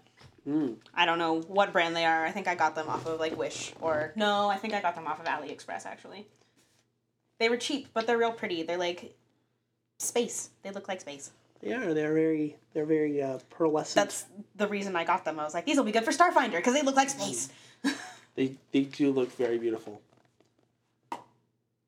Mm. 0.48 0.78
I 0.94 1.06
don't 1.06 1.20
know 1.20 1.42
what 1.42 1.72
brand 1.72 1.96
they 1.96 2.06
are. 2.06 2.26
I 2.26 2.32
think 2.32 2.48
I 2.48 2.56
got 2.56 2.76
them 2.76 2.90
off 2.90 3.06
of 3.06 3.20
like 3.20 3.38
Wish 3.38 3.74
or 3.82 4.14
no, 4.16 4.50
I 4.50 4.58
think 4.58 4.74
I 4.74 4.82
got 4.82 4.96
them 4.96 5.08
off 5.08 5.20
of 5.20 5.26
AliExpress 5.26 5.86
actually. 5.86 6.28
They 7.40 7.50
were 7.50 7.58
cheap, 7.58 7.88
but 7.94 8.06
they're 8.06 8.18
real 8.18 8.32
pretty. 8.32 8.64
They're 8.64 8.78
like 8.78 9.16
space. 9.98 10.50
They 10.64 10.72
look 10.72 10.88
like 10.88 11.02
space. 11.02 11.32
Yeah, 11.62 11.94
they're 11.94 12.14
very 12.14 12.58
they're 12.74 12.86
very 12.86 13.22
uh, 13.22 13.40
pearlescent. 13.50 13.96
That's 13.96 14.26
the 14.56 14.68
reason 14.68 14.96
I 14.96 15.04
got 15.04 15.26
them. 15.26 15.40
I 15.40 15.44
was 15.44 15.54
like, 15.54 15.66
these 15.66 15.78
will 15.78 15.84
be 15.84 15.92
good 15.92 16.06
for 16.06 16.12
Starfinder 16.12 16.58
because 16.58 16.74
they 16.74 16.82
look 16.82 16.96
like 16.96 17.10
space. 17.10 17.50
they 18.36 18.56
they 18.72 18.82
do 18.82 19.12
look 19.12 19.36
very 19.36 19.58
beautiful. 19.58 20.02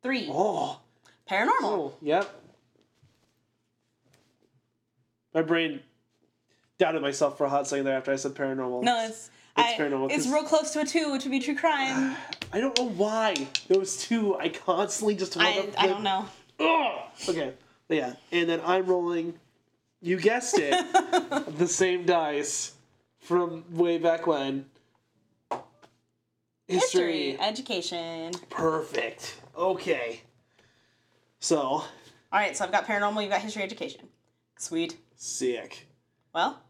Three. 0.03 0.27
Oh, 0.31 0.79
Paranormal. 1.29 1.47
oh, 1.61 1.93
yep. 2.01 2.29
My 5.33 5.41
brain 5.43 5.81
doubted 6.77 7.01
myself 7.01 7.37
for 7.37 7.45
a 7.45 7.49
hot 7.49 7.67
second 7.67 7.85
there 7.85 7.95
after 7.95 8.11
I 8.11 8.15
said 8.15 8.33
paranormal. 8.33 8.83
No, 8.83 9.05
it's 9.05 9.29
It's 9.57 9.79
I, 9.79 9.83
paranormal, 9.83 10.11
It's 10.11 10.27
real 10.27 10.43
close 10.43 10.71
to 10.71 10.81
a 10.81 10.85
two, 10.85 11.11
which 11.11 11.23
would 11.23 11.31
be 11.31 11.39
true 11.39 11.55
crime. 11.55 12.15
I 12.53 12.59
don't 12.59 12.77
know 12.77 12.87
why 12.89 13.47
those 13.67 13.97
two. 13.97 14.37
I 14.37 14.49
constantly 14.49 15.15
just 15.15 15.37
I, 15.37 15.59
up 15.59 15.65
I 15.77 15.87
don't 15.87 16.03
know. 16.03 16.25
Ugh! 16.59 17.01
Okay, 17.29 17.53
but 17.87 17.97
yeah, 17.97 18.13
and 18.31 18.49
then 18.49 18.61
I'm 18.65 18.85
rolling. 18.85 19.33
You 20.01 20.17
guessed 20.17 20.57
it, 20.57 20.73
the 21.57 21.67
same 21.67 22.05
dice 22.05 22.73
from 23.19 23.63
way 23.71 23.97
back 23.97 24.25
when. 24.25 24.65
History, 26.67 27.37
education. 27.39 28.31
Perfect. 28.49 29.35
Okay. 29.57 30.21
So 31.39 31.57
All 31.59 31.85
right, 32.31 32.55
so 32.55 32.63
I've 32.63 32.71
got 32.71 32.85
paranormal. 32.87 33.21
You've 33.21 33.31
got 33.31 33.41
history, 33.41 33.63
education. 33.63 34.07
Sweet. 34.57 34.97
sick. 35.15 35.87
Well, 36.33 36.61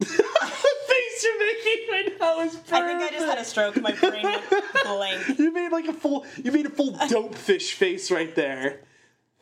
the 0.00 0.06
face 0.06 1.24
you're 1.24 1.38
making 1.38 1.86
right 1.90 2.16
now 2.20 2.40
is 2.40 2.56
perfect. 2.56 2.72
I 2.72 2.86
think 2.98 3.02
I 3.02 3.10
just 3.14 3.26
had 3.26 3.38
a 3.38 3.44
stroke. 3.44 3.80
My 3.80 3.92
brain 3.92 4.24
went 4.24 4.42
blank. 4.84 5.20
You 5.38 5.52
made 5.52 5.70
like 5.72 5.86
a 5.88 5.92
full. 5.92 6.26
You 6.42 6.52
made 6.52 6.66
a 6.66 6.70
full 6.70 6.96
dope 7.08 7.34
fish 7.34 7.74
face 7.74 8.10
right 8.10 8.34
there. 8.34 8.80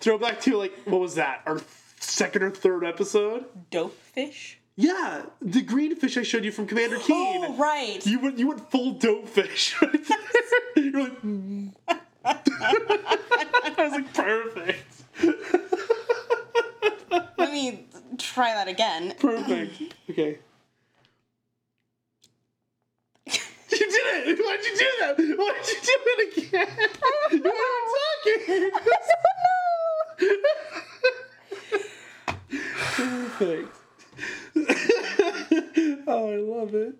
Throw 0.00 0.18
back 0.18 0.40
to 0.42 0.56
like 0.56 0.74
what 0.84 1.00
was 1.00 1.14
that? 1.16 1.42
Our 1.46 1.60
second 2.00 2.42
or 2.42 2.50
third 2.50 2.84
episode. 2.84 3.46
Dope 3.70 3.96
fish. 4.00 4.58
Yeah, 4.76 5.22
the 5.42 5.60
green 5.62 5.96
fish 5.96 6.16
I 6.16 6.22
showed 6.22 6.44
you 6.44 6.52
from 6.52 6.66
Commander 6.68 6.98
Keen. 6.98 7.44
Oh 7.44 7.56
right. 7.56 8.04
You 8.06 8.20
went, 8.20 8.38
you 8.38 8.46
went 8.46 8.70
full 8.70 8.92
dope 8.92 9.28
fish 9.28 9.74
right 9.82 10.04
there. 10.06 10.84
You're 10.84 11.00
like, 11.02 11.20
mm. 11.22 11.72
I 12.24 13.74
was 13.78 13.92
like, 13.92 14.14
perfect, 14.14 15.02
Let 17.38 17.52
me 17.52 17.86
try 18.18 18.54
that 18.54 18.68
again. 18.68 19.14
perfect. 19.18 19.82
Okay. 20.10 20.38
You 23.90 24.24
did 24.24 24.28
it! 24.28 24.38
Why'd 24.44 24.64
you 24.64 24.76
do 24.76 24.90
that? 25.00 25.14
Why'd 25.18 25.68
you 25.68 25.76
do 25.82 25.96
it 26.06 26.20
again? 26.38 26.68
You 27.32 27.42
weren't 27.42 27.88
talking. 28.24 28.70
perfect. 33.38 33.74
oh, 36.06 36.30
I 36.30 36.36
love 36.36 36.74
it. 36.74 36.94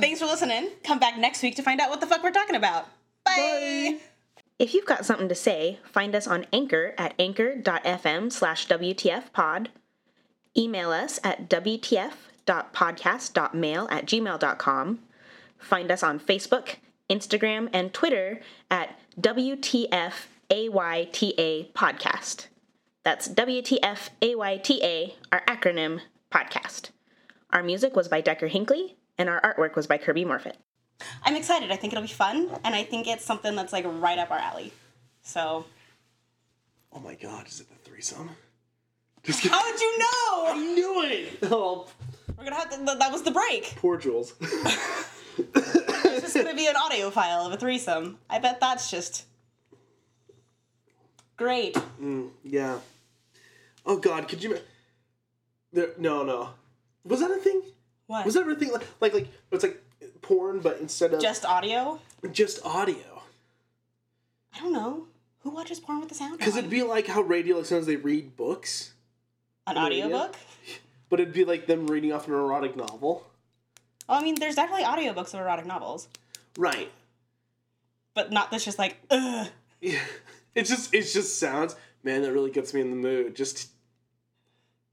Thanks 0.00 0.20
for 0.20 0.26
listening. 0.26 0.70
Come 0.84 0.98
back 0.98 1.16
next 1.18 1.42
week 1.42 1.56
to 1.56 1.62
find 1.62 1.80
out 1.80 1.90
what 1.90 2.00
the 2.00 2.06
fuck 2.06 2.22
we're 2.22 2.30
talking 2.30 2.56
about. 2.56 2.86
Bye. 3.24 3.36
Bye. 3.36 3.98
If 4.58 4.72
you've 4.72 4.86
got 4.86 5.04
something 5.04 5.28
to 5.28 5.34
say, 5.34 5.80
find 5.84 6.14
us 6.14 6.28
on 6.28 6.46
Anchor 6.52 6.94
at 6.96 7.12
anchor.fm 7.18 8.30
slash 8.30 8.68
WTFpod. 8.68 9.66
Email 10.56 10.92
us 10.92 11.18
at 11.24 11.50
WTF.podcast.mail 11.50 13.88
at 13.90 14.06
gmail.com. 14.06 15.00
Find 15.64 15.90
us 15.90 16.02
on 16.02 16.20
Facebook, 16.20 16.76
Instagram, 17.10 17.70
and 17.72 17.92
Twitter 17.94 18.40
at 18.70 18.98
WTFAYTA 19.20 20.12
Podcast. 21.72 22.46
That's 23.02 23.28
WTFAYTA, 23.28 25.14
our 25.32 25.42
acronym, 25.46 26.00
podcast. 26.30 26.90
Our 27.50 27.62
music 27.62 27.96
was 27.96 28.08
by 28.08 28.20
Decker 28.20 28.48
Hinckley, 28.48 28.96
and 29.18 29.28
our 29.28 29.40
artwork 29.40 29.74
was 29.76 29.86
by 29.86 29.96
Kirby 29.98 30.24
Morfitt. 30.24 30.56
I'm 31.22 31.36
excited. 31.36 31.70
I 31.70 31.76
think 31.76 31.92
it'll 31.92 32.02
be 32.02 32.08
fun, 32.08 32.50
and 32.64 32.74
I 32.74 32.82
think 32.84 33.06
it's 33.06 33.24
something 33.24 33.54
that's 33.56 33.72
like 33.72 33.84
right 33.86 34.18
up 34.18 34.30
our 34.30 34.38
alley. 34.38 34.72
So, 35.22 35.64
Oh 36.92 37.00
my 37.00 37.14
god, 37.14 37.46
is 37.48 37.60
it 37.60 37.68
the 37.68 37.74
threesome? 37.90 38.30
Just 39.22 39.40
kidding. 39.42 39.56
how 39.56 39.64
did 39.70 39.80
you 39.80 39.98
know? 39.98 40.46
I 40.46 40.56
knew 40.74 41.02
it! 41.04 41.38
Oh, 41.50 41.88
We're 42.38 42.44
gonna 42.44 42.56
have 42.56 42.70
to. 42.70 42.76
That 42.98 43.10
was 43.12 43.22
the 43.22 43.30
break. 43.30 43.74
poor 43.76 43.96
Jules. 43.96 44.34
It's 45.38 46.36
is 46.36 46.42
gonna 46.42 46.56
be 46.56 46.66
an 46.66 46.76
audio 46.76 47.10
file 47.10 47.46
of 47.46 47.52
a 47.52 47.56
threesome. 47.56 48.18
I 48.30 48.38
bet 48.38 48.60
that's 48.60 48.90
just 48.90 49.24
great. 51.36 51.74
Mm, 52.00 52.30
yeah. 52.42 52.78
Oh 53.86 53.96
god, 53.96 54.28
could 54.28 54.42
you. 54.42 54.58
There, 55.72 55.90
no, 55.98 56.22
no. 56.22 56.50
Was 57.04 57.20
that 57.20 57.30
a 57.30 57.36
thing? 57.36 57.62
What? 58.06 58.24
Was 58.24 58.34
that 58.34 58.48
a 58.48 58.54
thing? 58.54 58.72
Like, 58.72 58.86
like, 59.00 59.14
like 59.14 59.28
it's 59.50 59.64
like 59.64 59.82
porn, 60.22 60.60
but 60.60 60.78
instead 60.80 61.12
of 61.14 61.20
just 61.20 61.44
audio? 61.44 62.00
just 62.32 62.64
audio. 62.64 63.22
I 64.54 64.60
don't 64.60 64.72
know. 64.72 65.06
Who 65.40 65.50
watches 65.50 65.80
porn 65.80 66.00
with 66.00 66.08
the 66.08 66.14
sound? 66.14 66.38
Because 66.38 66.56
it'd 66.56 66.70
be 66.70 66.82
like 66.82 67.06
how 67.06 67.20
radio 67.20 67.56
listeners 67.56 67.86
they 67.86 67.96
read 67.96 68.36
books, 68.36 68.92
an 69.66 69.76
radio? 69.76 70.06
audiobook. 70.06 70.36
but 71.10 71.20
it'd 71.20 71.34
be 71.34 71.44
like 71.44 71.66
them 71.66 71.86
reading 71.86 72.12
off 72.12 72.26
an 72.26 72.34
erotic 72.34 72.76
novel. 72.76 73.26
Well, 74.08 74.20
I 74.20 74.22
mean, 74.22 74.34
there's 74.38 74.54
definitely 74.56 74.84
audiobooks 74.84 75.32
of 75.34 75.40
erotic 75.40 75.66
novels, 75.66 76.08
Right. 76.56 76.90
but 78.14 78.30
not 78.32 78.50
this 78.50 78.64
just 78.64 78.78
like 78.78 78.96
ugh. 79.10 79.48
Yeah. 79.80 80.00
It's 80.54 80.70
just 80.70 80.94
it's 80.94 81.12
just 81.12 81.40
sounds. 81.40 81.74
Man, 82.04 82.22
that 82.22 82.32
really 82.32 82.52
gets 82.52 82.72
me 82.72 82.80
in 82.80 82.90
the 82.90 82.96
mood. 82.96 83.34
Just 83.34 83.70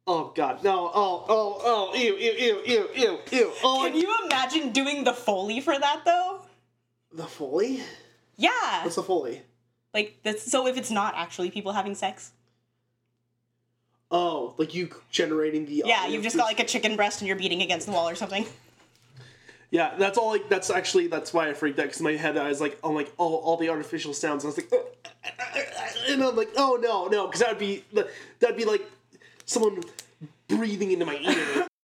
Oh 0.07 0.31
god. 0.35 0.63
No. 0.63 0.89
Oh, 0.91 1.23
oh, 1.29 1.61
oh, 1.63 1.95
ew, 1.95 2.15
ew, 2.17 2.31
ew, 2.33 2.61
ew, 2.65 2.89
ew, 2.95 3.19
ew. 3.31 3.51
Oh 3.63 3.83
Can 3.87 3.95
you 3.95 4.11
imagine 4.25 4.71
doing 4.71 5.03
the 5.03 5.13
foley 5.13 5.61
for 5.61 5.77
that 5.77 6.01
though? 6.03 6.41
the 7.13 7.27
Foley? 7.27 7.83
Yeah. 8.37 8.83
What's 8.83 8.95
the 8.95 9.03
Foley? 9.03 9.43
Like 9.93 10.17
that's 10.23 10.49
so 10.51 10.65
if 10.65 10.77
it's 10.77 10.89
not 10.89 11.13
actually 11.15 11.51
people 11.51 11.73
having 11.73 11.93
sex. 11.93 12.31
Oh, 14.09 14.55
like 14.57 14.73
you 14.73 14.89
generating 15.11 15.67
the 15.67 15.83
Yeah, 15.85 15.99
audio 16.01 16.13
you've 16.15 16.23
just 16.23 16.35
got 16.37 16.45
like 16.45 16.59
a 16.59 16.65
chicken 16.65 16.95
breast 16.95 17.21
and 17.21 17.27
you're 17.27 17.37
beating 17.37 17.61
against 17.61 17.85
the 17.85 17.93
wall 17.93 18.09
or 18.09 18.15
something. 18.15 18.45
Yeah, 19.71 19.95
that's 19.97 20.17
all 20.17 20.31
like 20.31 20.49
that's 20.49 20.69
actually 20.69 21.07
that's 21.07 21.33
why 21.33 21.49
I 21.49 21.53
freaked 21.53 21.79
out 21.79 21.85
because 21.85 22.01
my 22.01 22.11
head 22.11 22.37
I 22.37 22.49
was 22.49 22.59
like 22.59 22.77
oh 22.83 22.91
like 22.91 23.11
all, 23.17 23.35
all 23.37 23.55
the 23.55 23.69
artificial 23.69 24.13
sounds. 24.13 24.43
I 24.43 24.47
was 24.47 24.57
like 24.57 24.71
uh, 24.71 24.75
uh, 24.75 25.29
uh, 25.39 25.87
and 26.09 26.21
I'm 26.21 26.35
like, 26.35 26.49
oh 26.57 26.77
no, 26.81 27.07
no, 27.07 27.27
because 27.27 27.39
that'd 27.39 27.57
be 27.57 27.85
that'd 28.39 28.57
be 28.57 28.65
like 28.65 28.85
someone 29.45 29.81
breathing 30.49 30.91
into 30.91 31.05
my 31.05 31.15
ear. 31.15 31.67